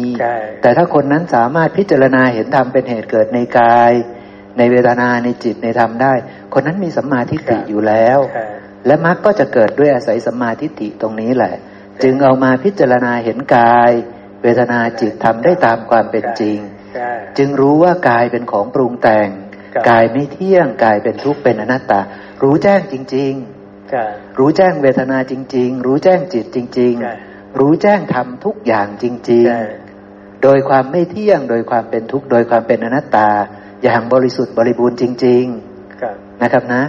[0.62, 3.92] แต่ถ้าคนนั้นสามารถพิจารณาเห็นธรรมเป็นเหตุเกิดในกาย
[4.58, 6.14] ในเวทนาในจิตในธรรมได้
[6.54, 8.20] คนนั้นมีสัมมาทิฏฐิอยู่แล้ว
[8.86, 11.56] และมรรคก็จะเกิดด้วยอาศัยสัมมาทิฏฐิตรงนี้แหละ
[12.04, 13.92] จึงเอามาพิจารณาเห็นกาย
[14.42, 16.58] เวทนาจิตทำได้ตามความเป็นจริง
[17.38, 19.30] จึงรู้ว่ากายเป็นของปรุงแต่ง
[19.90, 22.02] กายไม่เที่ยงกายเป็นทุกข์เป็นอนัตตา
[22.44, 26.94] รู้แจ้งจริง ๆ รู้แจ้งเวทนาจริง ๆ รู้แจ้งจิตจริง
[27.28, 29.46] ๆ รู้แจ้งทำทุกอย่างจริง
[29.94, 33.30] ๆ โดยความไม่เที่ยงโดยความเป็นทุกข์โดยความเป็นอนัตตา
[33.84, 35.44] อย่างบริสุทธิ์บริบูรณ์จริง
[35.94, 36.84] ๆนะครับนะ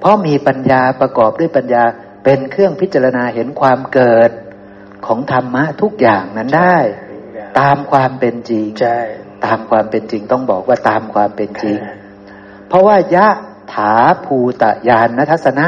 [0.00, 1.84] เพราะมีปัญญาประกอบด้วยปัญญา
[2.24, 4.30] เป็นเครื่องพิจารณาเห็นความเกิด
[5.06, 6.76] ของธรรมะทุกอย่างนั้นได้
[7.60, 8.66] ตามความเป็นจริง
[9.46, 11.78] ตามความเป็นจริงต้องบอกว่าตามความเป็นจริง
[12.68, 13.28] เพราะว่ายะ
[13.74, 15.66] ถาภูตยานนทัศนะ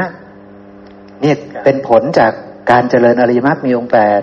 [1.21, 2.31] เนี่ยเป็นผลจาก
[2.71, 4.21] การเจริญอริมักมีองค์แปด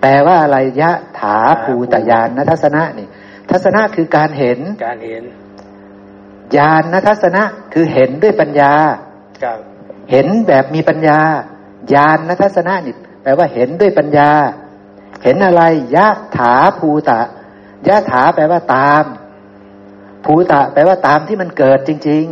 [0.00, 3.08] แปลว่าอะไรยะถาภูตยานนทัศนะนี่
[3.50, 5.22] ทัศนะคือการเห็นการเห็น
[6.56, 8.72] ญาณทัศนะคือเห็นด้วยปัญญา
[10.10, 11.20] เห็นแบบมีปัญญา
[11.94, 14.30] ญาณทัศนะนี่ แปลว่าเห็นด้วยปัญญา
[15.24, 15.62] เห็นอะไร
[15.96, 17.20] ยะถาภูตะ
[17.88, 19.04] ยะถาแปลว่าตาม
[20.24, 22.24] ภูตะ แปลว่าตามที่มันเกิดจริง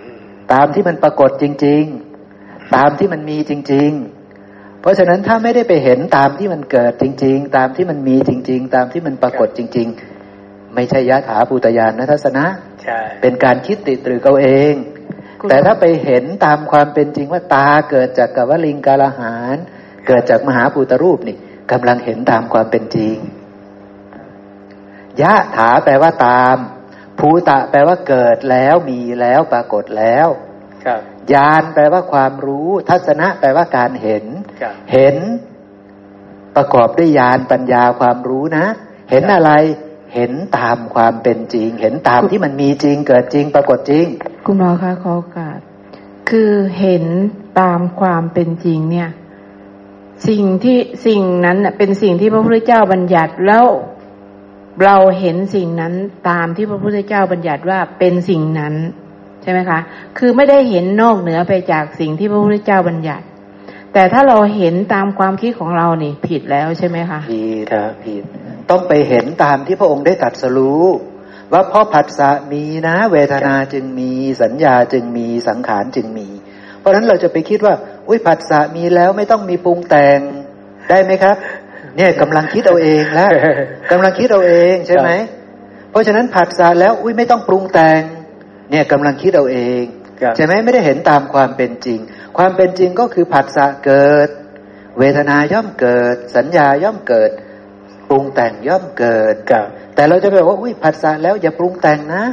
[0.00, 1.84] ๆ ตามที่มันปรากฏจริง
[2.28, 3.90] ๆ ตามที่มันมีจริง
[4.36, 9.88] ๆ เพราะฉะนั้นถ้าไม่ได้ไปเห็นตามที่มันเกิดจริง ๆ ตามที่มันมีจริง ๆ ตามที่มันปรากฏจริง
[10.32, 12.44] ๆ ไม่ใช่ยะถาภูตยานนทัศนะ
[13.20, 14.74] เป็นการคิดติดตรึกเอาเอง
[15.48, 19.56] แต่ถ้าไปเห็นตามความเป็นจริงว่าตาเกิดจากกวลิงกาลหาร
[20.08, 21.36] เกิดจากมหาภูตรูปนี่
[21.72, 23.16] กำลังเห็นตามความเป็นจริง
[25.20, 26.56] ยะถาแปลว่าตาม
[27.18, 30.28] ภูตะแปลว่าเกิดแล้วมีแล้วปรากฏแล้ว
[31.32, 34.24] ญาณแปลว่าความรู้ ทัศนะแปลว่าการเห็น
[34.92, 35.16] เห็น
[36.56, 38.66] ประกอบด้วยญาณปัญญาความรู้นะ
[39.10, 39.50] เห็นอะไร
[40.14, 44.06] เห็นตามความเป็นจริง เห็นตามที่มันมีจริงเกิดจริง ปรากฏจริง
[44.44, 45.58] คุณหมอคะขอโอกาส
[46.30, 47.04] คือเห็น
[47.60, 49.10] ตามความเป็นจริงเนี่ย
[50.28, 53.66] สิ่งที่สิ่งนั้นเป็นสิ่งที่พระพุทธเจ้าบัญญัติแล้ว
[54.84, 55.94] เราเห็นสิ่งนั้น
[56.28, 58.74] ตามที่พระพุทธเจ้าบัญญัติว่าเป็นสิ่งนั้น
[59.42, 59.80] ใช่ไหมคะ
[60.18, 63.24] คือไม่ได้เห็นนอกเหนือไปจากสิ่งที่พระพุทธเจ้าบัญญัติ
[63.92, 68.22] แต่ถ้าเราเห็นตามความคิดของเรานี่ผิดแล้วใช่ไหมคะผิดครับผิด
[68.70, 70.84] ต้องไปเห็นตามที่พระองค์ได้ตรัสรู้
[71.52, 74.10] ว่าเพราะผัสสะมีนะ เวทนาจึงมี
[74.42, 76.28] สัญญาจึงมีสังขารจึงมี
[76.88, 77.74] ราะฉะนั้นเราจะไปคิดว่า
[78.08, 80.18] อุ้ยผัสสะมีแล้วไม่ต้องมีปรุงแต่ง
[80.90, 81.36] ได้ไหมครับ
[81.96, 83.30] เนี่ยกำลังคิดเอาเองแล้ว
[83.92, 85.10] กำลังคิดเอาเองใช่ไหม
[85.90, 88.00] เพราะฉะนั้นผัสสะแล้วอุ้ยไม่ต้องปรุงแต่ง
[88.70, 89.82] เนี่ยกำลังคิดเอาเอง
[90.36, 91.98] ใช่ไหมไม่ได้เห็นตามความเป็นจริง
[92.36, 94.28] ความเป็นจริงก็คือผัสสะเกิด
[94.98, 97.30] เวทนาย่อมเกิด สัญญาย่อมเกิด
[98.08, 99.34] ปรุงแต่งย่อมเกิด
[99.94, 102.24] แต่เราจะไปบอกว่าอุ้ยผัสสะแล้วอย่าปรุงแต่งนะ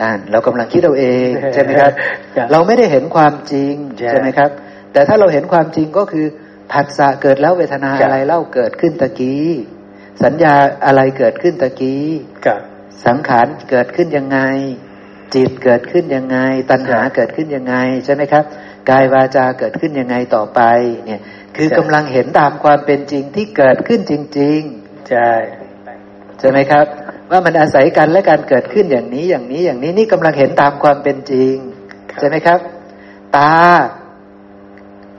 [0.00, 1.92] นั่นเรากำลังคิดเอาเองใช่ไหมครับ
[2.52, 3.74] เราไม่ได้เห็นความจริง
[4.10, 4.50] ใช่ไหมครับ
[4.92, 6.26] แต่ถ้าเราเห็นความจริงก็คือ
[6.72, 9.48] ผัสสะเกิดแล้วเวทนาอะไรเล่าเกิดขึ้นตะกี้
[10.24, 10.54] สัญญา
[10.86, 12.04] อะไรเกิดขึ้นตะกี้
[13.06, 14.38] สังขารเกิดขึ้นยังไง
[15.34, 16.38] จิตเกิดขึ้นยังไง
[16.70, 18.44] ตัณหาเกิดขึ้นยังไงใช่ไหมครับ
[18.90, 20.60] กายวาจาเกิดขึ้นยังไงต่อไป
[21.04, 21.20] เนี่ย
[21.56, 25.30] คือกำลังเห็นตามความเป็นจริงที่เกิดขึ้นจริง ๆ ใช่
[26.38, 26.86] ใช่ไหมครับ
[27.30, 31.54] ว่ามันอาศัยกันและการเกิดขึ้นอย่างนี้อย่างนี้อย่างนี้นี่กำลังเห็นตามความเป็นจริง
[32.18, 32.58] ใช่ไหมครับ
[33.36, 33.54] ตา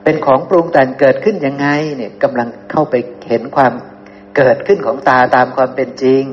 [0.04, 2.96] เป็นของปรุงแต่งเกิดขึ้นยังไงเนี่ยกำลังเข้าไป
[3.30, 3.74] เห็นความ
[4.38, 6.24] เกิดขึ้นของตาตามความเป็นจริง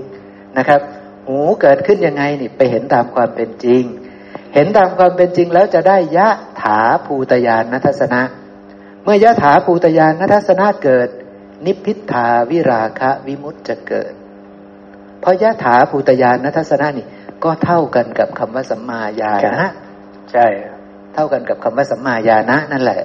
[0.58, 0.80] นะครับ
[1.26, 3.82] หูเกิดขึ้นยังไงนี่ไปเห็นตามความเป็นจริง
[4.54, 6.28] เห็นตามความเป็นจริงแล้วจะได้ยะ
[6.60, 8.22] ถถาภูตยานนัทสนะ
[9.02, 11.08] เมื่อยะถาภูตยานนัทสนะเกิด
[11.66, 14.12] นิพพิทาวิราคะวิมุตจะเกิด
[15.24, 17.06] เพราะยะถาภูตยานนัทสนะนี่
[17.44, 19.66] ก็เท่ากันกับคำว่าสัมมาญาณะ
[20.32, 20.46] ใช่
[21.14, 23.00] เท่ากันกับคำว่าสัมมาญาณะนั่นแหละ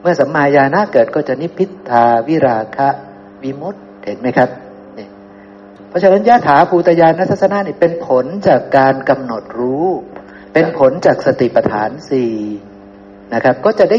[0.00, 2.88] เมื่อสัมมาญาณะเกิดก็จะนิพพิทาวิราคะ
[3.42, 4.48] วิมุตเห็นไหมครับ
[4.98, 5.06] นี่
[5.88, 9.86] เพราะฉะนั้นยะถาภูตยานนัทสนะนี่เป็นผลจากการกำหนดรู้
[10.52, 12.34] เป็นผลจากสติปัฏฐานสี่
[13.34, 13.98] นะครับ ก็จะได้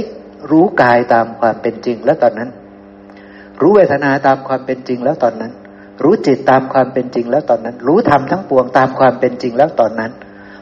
[0.52, 2.50] รู้กายตามความเป็นจริงแล้วตอนนั้น
[3.62, 5.52] รู้เวทนาตามความเป็นจริงแล้วตอนนั้น
[6.03, 10.11] รู้จิตตามความเป็นจริงแล้วตอนนั้น รู้ธรรมทั้งปวงตามความเป็นจริงแล้วตอนนั้น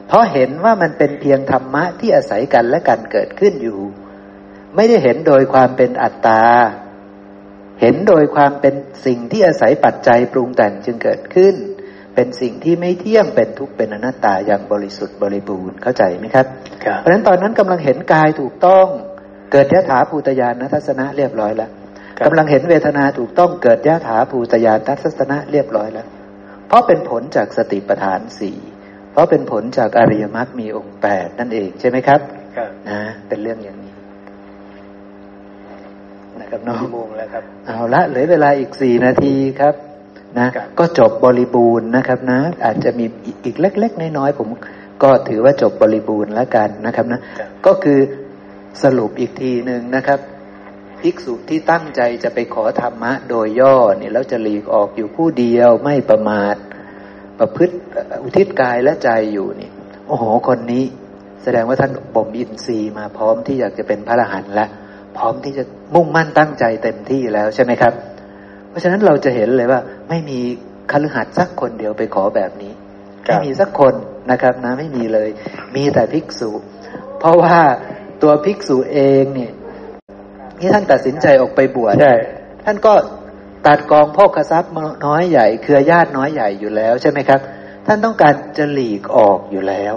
[0.08, 3.80] เพราะเห็นว่ามันเป็นเพียงธรรมะที่อาศัยกันและกันเกิดขึ้นอยู่
[4.76, 6.44] ไม่ได้เห็นโดยความเป็นอัตตา
[7.82, 11.56] เห็นโดยความเป็นสิ่งที่อาศัยปัจจัยปรุงแต่งจึงเกิดขึ้น
[12.16, 16.46] เป็นสิ่งที่ไม่เที่ยงเป็นทุกข์เป็นอนัตตาอย่างบริสุทธิ์บริบูรณ์เข้าใจไหมครับ
[17.00, 18.88] เพราะฉะนั้นตอนนั้นกำลังเห็นกายถูกต้อง
[19.52, 21.70] เกิดยะถาภูตยานทัศนะเรียบร้อยแล้ว
[22.26, 26.08] กำลังเห็นเวทนาถูกต้องเกิดยะถาภูตยานทัศนะเรียบร้อยแล้ว
[26.68, 28.58] เพราะเป็นผลจากสติปัฏฐานสี่
[29.12, 32.20] เพราะเป็นผลจากอริยมรรคมีองค์แปดนั่นเองใช่ไหมครับ
[32.90, 33.94] นะเป็นเรื่องอย่างนี้
[36.42, 39.76] นะครับน้องโมงแล้วครับเอาละเหลือเวลาอีกสี่นาทีครับ
[40.40, 40.48] นะ
[40.80, 43.06] ก็จบบริบูรณ์นะครับนะ อาจจะมี
[43.46, 44.50] อีกเล็ก ๆ น้อยๆผม
[45.04, 47.20] ก็ถือว่าจบบริบูรณ์แล้วกันนะครับนะ
[47.66, 48.00] ก็คือ
[48.84, 50.20] สรุปอีกทีหนึ่งนะครับ
[51.04, 56.56] ภิกษุที่ตั้งใจจะไปขอธรรมะโดยย่อเนี่ยแล้วจะหลีกออกอยู่ผู้เดียวไม่ประมาท
[57.40, 57.76] ประพฤติ
[58.24, 59.70] อุทิศกายและใจอยู่นี่
[60.08, 60.84] โอ้โหคนนี้
[61.44, 64.70] แสดงว่าท่านบ่มอินทรีย์มาพร้อมที่อยากจะเป็นพระอรหันต์แล้ว
[65.18, 65.64] พร้อมที่จะ
[65.96, 67.94] มุ่งมั่นตั้งใจเต็มที่แล้วใช่ไหมครับ
[68.70, 70.40] เพราะฉะนั้นเราจะเห็นเลยว่า ไม่มี
[70.92, 72.74] คฤหัสถ์สักคนเดียวไปขอแบบนี้
[73.26, 73.94] ไม่มีสักคน
[74.32, 75.30] นะครับนะไม่มีเลย
[75.76, 76.52] มีแต่ภิกษุ
[77.20, 77.58] เพราะว่า
[78.22, 79.54] ตัวภิกษุเองเนี่ย
[80.64, 81.94] ที่ท่านตัดสินใจออกไปบวช
[82.66, 82.94] ท่านก็
[83.68, 84.72] ตัดกองพ่อกทรัพย์
[85.06, 87.40] น้อยใหญ่ เครือญาติน้อยใหญ่อยู่แล้วใช่ไหมครับ
[87.88, 89.94] ท่านต้องการจะหลีกออกอยู่แล้ว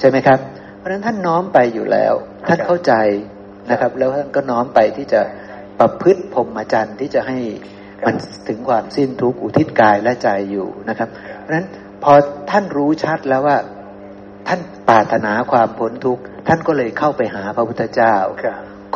[0.00, 0.38] ใช่ไหมครับ
[0.76, 2.12] เพราะฉะนั้นท่านน้อมไปอยู่แล้ว
[2.48, 2.92] ท่านเข้าใจ
[3.70, 5.20] นะครับ แล้วท่านก็น้อมไปที่จะ
[5.78, 7.38] ประพฤติพรหมจรรย์ที่จะให้
[8.06, 8.14] มัน
[8.48, 11.08] ถึงความสิ้นทุกข์อุทิศกายและใจอยู่นะครับ
[11.40, 11.66] เพราะฉะนั้น
[12.02, 12.12] พอ
[12.50, 13.56] ท่านรู้ชัดแล้วว่า
[14.48, 18.14] ท่านปรารถนาความพ้นทุกข์ท่านก็เลยเข้าไปหาพระพุทธเจ้า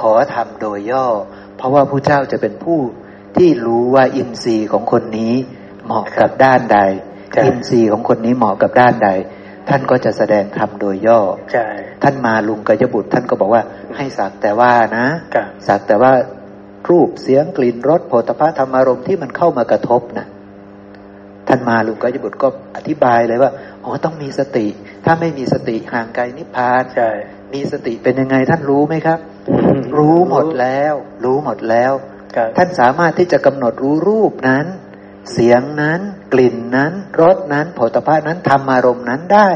[0.00, 1.06] ขอทำโดยย่อ
[1.56, 2.78] เพราะว่าพระเจ้าจะเป็นผู้
[3.36, 5.34] ที่รู้ว่าอินทรีย์ของคนนี้
[5.84, 6.78] เหมาะกับด้านใด
[7.44, 9.10] อินทรีย์ของคนนี้เหมาะกับด้านใด
[9.68, 11.20] ท่านก็จะแสดงธรรมโดยย่อ
[12.02, 13.62] ท่านมาลุงกยบุตร ท่านก็บอกว่า
[13.96, 15.06] ให้สักแต่ว่านะ
[15.66, 16.12] สักแต่ว่า
[16.90, 20.26] รูปเสียงกลิ่นรสโผฏฐะธรรมารมที่มันเข้ามากระทบนะ
[21.48, 23.50] ท่านมาลุงกยบุตรก็อธิบายเลยว่า
[23.84, 24.66] อ๋อต้องมีสติ
[25.04, 27.10] ถ้าไม่มีสติห่างไกลนิพพานใช่
[27.54, 29.18] มีสติเป็นยังไงท่านรู้ไหมครับ
[29.98, 31.92] รู้หมดแล้ว รู้หมดแล้ว
[32.56, 34.66] ท่านสามารถที่จะกำหนดรู้รูปนั้น
[35.32, 36.00] เสียงนั้น
[36.32, 39.50] กลิ่นนั้นรสนั้นโผฏฐะนั้นธรรมารมนั้นได้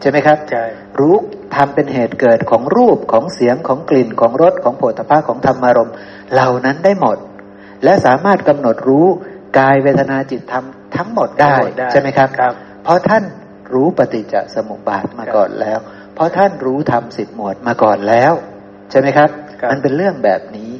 [0.00, 0.64] ใช่ไหมครับใช่
[1.00, 1.14] รู้
[1.54, 5.90] ทำเป็นเหตุเกิดของรูปของเสียงของกลิ่นของรสของโผฏฐะของธรรมารม
[6.32, 7.18] เหล่านั้นได้หมด
[7.84, 9.06] และสามารถกำหนดรู้
[9.58, 10.64] กายเวทนาจิตธรรม
[10.96, 11.54] ทั้งหมดได้
[11.90, 13.24] ใช่ไหมครับรบเพราะท่าน
[13.74, 18.32] รู้ปฏิจจสมุปบาทมาก่อนแล้วเพ ราะท่านรู้ธรรมสิบหมวดมาก่อนแล้ว
[18.90, 19.30] ใช่ไหมครับ
[19.70, 20.72] มันเป็นเรื่องแบบนี้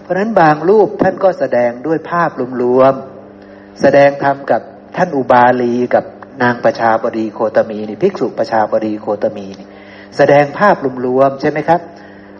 [0.00, 2.30] เพราะฉะนั้นบางรูปท่านก็แสดงด้วยภาพ
[2.62, 4.62] รวมๆแสดงธรรมกับ
[4.96, 6.04] ท่านอุบาลีกับ
[6.42, 9.68] นางประชาบดีโคตมีนี่ภิกษุประชาบดีโคตมีนี่
[10.16, 11.80] แสดงภาพรวมๆใช่ไหมครับ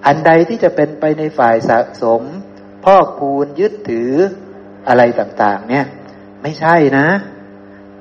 [0.06, 2.22] อันใดที่จะเป็นไปในฝ่ายสะสม
[2.84, 4.10] พอกพูนยึดถือ
[4.88, 5.86] อะไรต่าง ๆ เนี่ย
[6.42, 7.06] ไม่ใช่นะ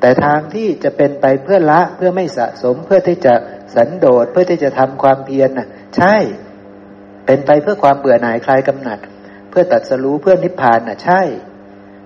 [0.02, 3.34] แต่ทางที่จะเป็นไปเพื่อละเพื่อไม่สะสมเพื่อที่จะ
[3.76, 5.68] สันโดษเพื่อที่จะทำความเพียรน่ะ
[5.98, 6.16] ใช่
[7.26, 9.00] เป็นไปเพื่อความเบื่อหน่ายคลายกำหนัด
[9.50, 11.22] เพื่อตัดสรู้เพื่อนิพพานน่ะใช่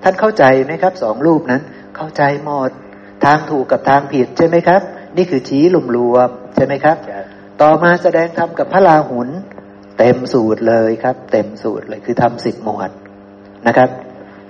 [0.03, 1.61] ท่านเข้าใจไหมครับสองรูปนั้น
[1.95, 2.71] เข้าใจหมด
[3.25, 4.81] ทางถูกกับทางผิดใช่ไหมครับ
[5.17, 6.97] นี่คือชี้ลุมรวมใช่ไหมครับ
[7.61, 9.29] ต่อมาแสดงธรรมกับพระลาหุน
[9.97, 12.89] เต็มสูตรเลยครับ เต็มสูตรเลยคือทำสิบหมวด
[13.67, 13.89] นะครับ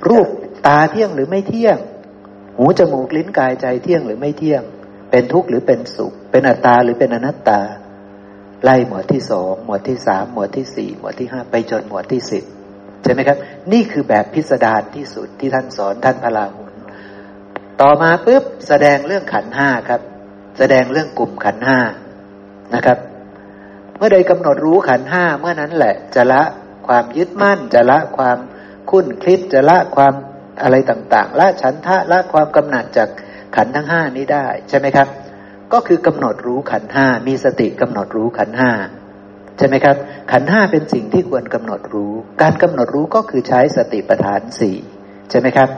[0.07, 0.27] รูป
[0.67, 1.77] ตาเที่ยงหรือไม่เที่ยง
[2.57, 4.63] หูจมูกลิ้นกายใจเที่ยงหรือไม่เที่ยง
[5.11, 7.61] เป็นทุกข์หรือเป็นสุข เป็นอัตตาหรือเป็นอนัตตา
[8.63, 12.43] ไล่หมวดที่สองหมวดที่สามหมวดที่สี่หมวดที่ห้าไปจนหมวดที่สิบ
[13.03, 13.37] ใช่ไหมครับ
[13.71, 16.73] นี่คือแบบพิสดารที่สุดที่ท่านสอนท่านพระลาหุน
[17.81, 20.01] ต่อมาปุ๊บแสดงเรื่องขันห้าครับ
[20.57, 21.79] แสดงเรื่องกลุ่มขันห้า
[22.75, 22.97] นะครับ
[23.97, 26.41] เมื่อใดกำหนดรู้ขันห้าเมื่อนั้นแหละจะละ
[26.87, 28.37] ความยึดมั่นจะละความ
[28.89, 30.13] คุ้นคิดจะละความ
[30.63, 33.09] อะไรต่างๆ ละฉันทะละความกำหนัดจาก
[33.55, 35.07] ขันทั้งห้านี้ได้ใช่ไหมครับ
[35.73, 38.71] ก็คือกำหนดรู้ขันห้ามีสติกำหนดรู้ขันห้า
[39.57, 39.95] ใช่ไหมครับ
[40.31, 44.77] ขันห้าเป็นสิ่งที่ควรกำหนดรู้ การกำหนดรู้ก็คือใช้สติปัฏฐานสี่
[45.29, 45.69] ใช่ไหมครับ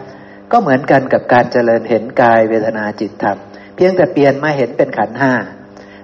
[0.51, 3.37] ก็เหมือนกันกับการเจริญเห็นกายเวทนาจิตธรรม
[3.75, 5.33] เพียงแต่เปลี่ยนมาเห็นเป็นขันห้า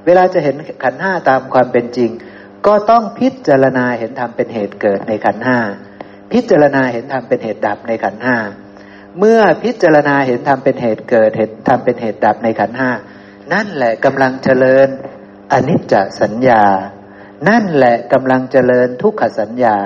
[0.05, 2.09] เวลาจะเห็นขันห้าตามความเป็นจริง
[2.67, 5.59] ก็ต้องพิจารณาเห็นธรรมเป็นเหตุเกิดในขันห้า
[6.31, 8.37] พิจารณาเห็นธรรมเป็นเหตุดับในขันห้า
[9.19, 12.89] เมื่อพิจารณาเห็นธรรมเป็นเหตุเกิดเห็นธรรมเป็นเหตุดับในขันห้า
[13.53, 14.87] นั่นแหละกำลังเจริญ
[15.51, 16.63] อนิจจสัญญา
[17.49, 19.77] นั่นแหละกำลังเจริญทุกขสัญญา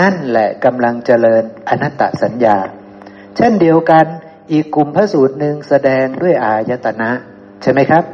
[0.00, 2.56] นั่นแหละกำลังเจริญอนัตตสัญญา
[3.36, 4.06] เช่นเดียวกัน
[4.52, 7.10] อีกกลุ่มพระสูตรหนึ่งแสดงด้วยอายตนะ
[7.62, 8.04] ใช่ไหมครับ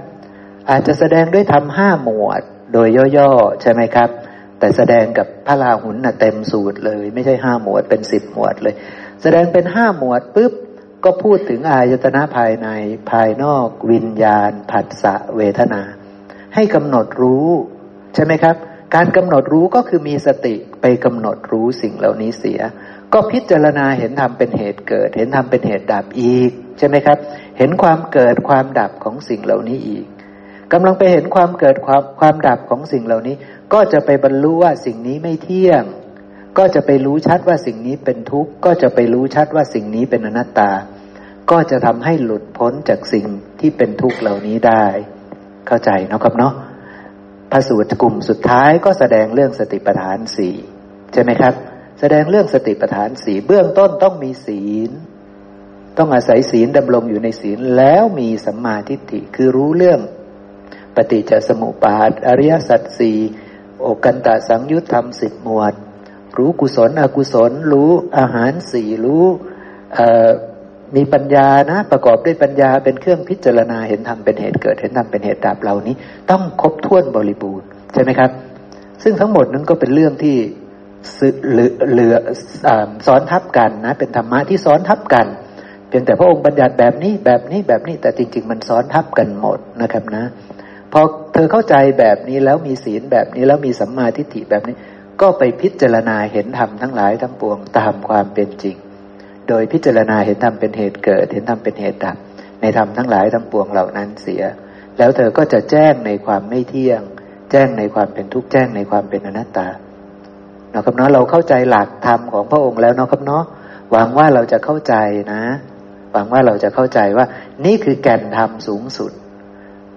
[0.71, 4.09] อาจจะแสดงด้วยทำห้าหมวดโดยย่อๆใช่ไหมครับ
[4.59, 8.75] แต่แสดงกับพระราหุลน่ะเต็มสูตรเลย ไม่ใช่ห้าหมวดเป็นสิบหมวดเลย
[9.23, 10.53] แสดงเป็นห้าหมวดปุ๊บ
[11.05, 12.69] ก็พูดถึงอายตนะภายใน
[13.11, 15.83] ภายนอกวิญญาณ ผัสสะเวทนา
[16.55, 17.49] ให้กำหนดรู้
[18.15, 18.57] ใช่ไหมครับ
[18.95, 22.61] การกำหนดรู้ก็คือมีสติไปกำหนดรู้สิ่งเหล่านี้เสีย
[23.13, 27.19] ก็พิจารณาเห็นธรรมเป็นเหตุเกิด เห็นธรรมเป็นเหตุดับอีก ใช่ไหมครับ
[27.59, 30.07] เห็นความเกิดความดับของสิ่งเหล่านี้อีก
[30.73, 33.35] กำลังไปเห็นความเกิดความความดับของสิ่งเหล่านี้
[33.73, 35.85] ก็จะไปบรรลุว่าสิ่งนี้ไม่เที่ยง
[36.59, 40.71] ก็จะไปรู้ชัดว่าสิ่งนี้เป็นทุกข์ ก็จะไปรู้ชัดว่าสิ่งนี้เป็นอนัตตา
[41.51, 43.27] ก็จะทำให้หลุดพ้นจากสิ่ง
[43.61, 44.87] ที่เป็นทุกข์เหล่านี้ได้
[45.67, 46.55] เข้าใจนะครับเนาะ
[47.51, 50.55] พระสูตรกลุ่มสุดท้ายก็แสดงเรื่องสติปัฏฐานสี่
[51.13, 51.55] ใช่ไหมครับ
[52.01, 54.91] แสดงเรื่องสติปัฏฐานสี่เบื้องต้นต้องมีศีล
[55.99, 60.01] ต้องอาศัยศีลดำรงอยู่ในศีลแล้วมีสัมมาทิฏฐิคือรู้เรื่อง
[60.97, 63.19] ปฏิจจสมุปบาท อริยสัจสี่
[63.81, 65.75] โอกันตะสังยุตธรรมสิบหมวด
[66.37, 69.25] รู้กุศลอกุศล รู้อาหารสี่รู้
[70.97, 75.95] มีปัญญานะ ประกอบด้วยปัญญาเป็นเครื่องพิจารณาเห็นธรรมเป็นเหตุเกิด เห็นธรรมเป็นเหตุดับเหล่านี้
[76.31, 78.31] ต้องครบถ้วนบริบูรณ์ใช่ไหมครับ
[79.03, 80.37] ซึ่งทั้งหมดนั้นก็เป็นเรื่องที่
[81.93, 82.15] เหลือ
[83.07, 85.27] ซ้อนทับกันนะ เป็นธรรมะที่ซ้อนทับกัน
[85.89, 90.25] เพียงแต่พระองค์บัญญัติแบบนี้แบบนี้แบบนี้แต่จริง ๆ มันซ้อนทับกันหมดนะครับนะ
[90.93, 91.01] พอ
[91.35, 94.77] เธอเข้าใจแบบนี้แล้วมีศีลแบบนี้แล้วมีสัมมาทิฏฐิแบบนี้
[95.21, 98.77] ก็ไปพิจารณาเห็นธรรมทั้งหลายทั้งปวงตามความเป็นจริง
[99.49, 102.17] โดยพิจารณาเห็นธรรมเป็นเหตุเกิด เห็นธรรมเป็นเหตุดับ
[102.61, 104.43] ในธรรมทั้งหลายทั้งปวงเหล่านั้นเสีย
[104.99, 107.03] แล้วเธอก็จะแจ้งในความไม่เที่ยง
[107.51, 109.69] แจ้งในความเป็นทุกข์แจ้งในความเป็นอนัตตา
[110.71, 113.45] เนาะครับเนาะเราเข้าใจหลักธรรมของพระองค์แล้วเนาะครับเนาะ
[113.93, 114.95] หวังว่าเราจะเข้าใจ
[115.33, 115.43] นะ
[116.13, 117.27] หวังว่าเราจะเข้าใจว่า
[117.65, 119.13] นี่คือแก่นธรรมสูงสุด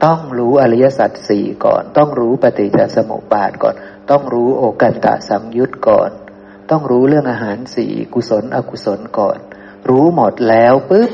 [0.05, 3.75] ต้องรู้อริยสัจสี่ก่อน ต้องรู้ปฏิจจสมุปบาทก่อน
[4.09, 6.09] ต้องรู้โอกันตะสังยุตก่อน
[6.69, 9.37] ต้องรู้เรื่องอาหารสี่กุศลอกุศลก่อน
[9.89, 11.11] รู้หมดแล้วปุ๊บ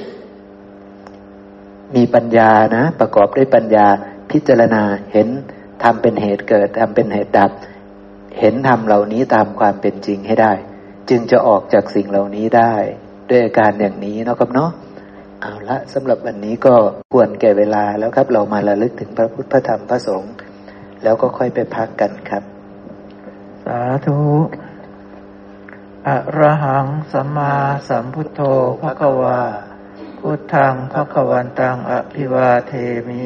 [1.95, 3.87] มีปัญญานะ ประกอบด้วยปัญญา
[4.31, 4.83] พิจารณา
[5.13, 5.27] เห็น
[5.83, 7.51] ทำเป็นเหตุเกิดทำเป็นเหตุดับ
[8.39, 10.53] เห็นทำเหล่านี้ตามความเป็นจริงให้ได้
[11.09, 12.75] จึงจะออกจากสิ่งเหล่านี้ได้
[13.29, 14.71] ด้วยอาการอย่างนี้นะครับเนาะ
[15.41, 16.75] เอาละสำหรับวันนี้ก็
[17.13, 20.33] ควรแก่เวลาแล้วครับ เรามาระลึกถึงพระพุทธพระธรรมพระสงฆ์
[21.03, 22.43] แล้วก็ค่อยไปพักกันครับ
[23.63, 24.19] สาธุ
[26.07, 26.09] อ
[26.39, 27.53] ระหังสัมมา
[27.87, 28.41] สัมพุทโธ
[28.81, 29.39] พระกวา
[30.19, 32.73] พุทธังพระกวันตังอภิวาเท
[33.07, 33.25] มิ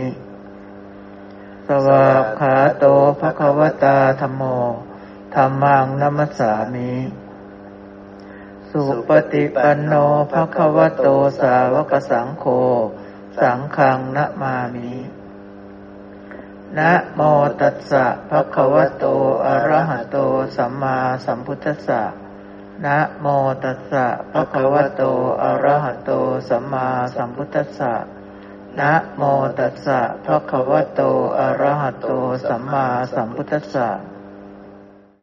[1.67, 2.85] สวากขาโต
[3.19, 4.43] พระกวตาธรรมโม
[5.35, 6.91] ธรรมังนัมสามิ
[8.75, 9.93] สุปฏิปันโน
[10.31, 11.07] ภะคะวะโต
[11.41, 12.45] สาวกสังโฆ
[13.39, 14.93] สังฆังนะมามิ
[16.77, 17.21] นะโม
[17.61, 19.05] ตัสสะภะคะวะโต
[19.45, 20.17] อะระหะโต
[20.55, 22.01] สัมมาสัมพุทธัสสะ
[22.85, 23.27] นะโม
[23.63, 25.03] ตัสสะภะคะวะโต
[25.43, 26.11] อะระหะโต
[26.49, 27.93] สัมมาสัมพุทธัสสะ
[28.79, 29.23] นะโม
[29.59, 31.01] ตัสสะภะคะวะโต
[31.39, 32.07] อะระหะโต
[32.47, 33.89] สัมมาสัมพุทธัสสะ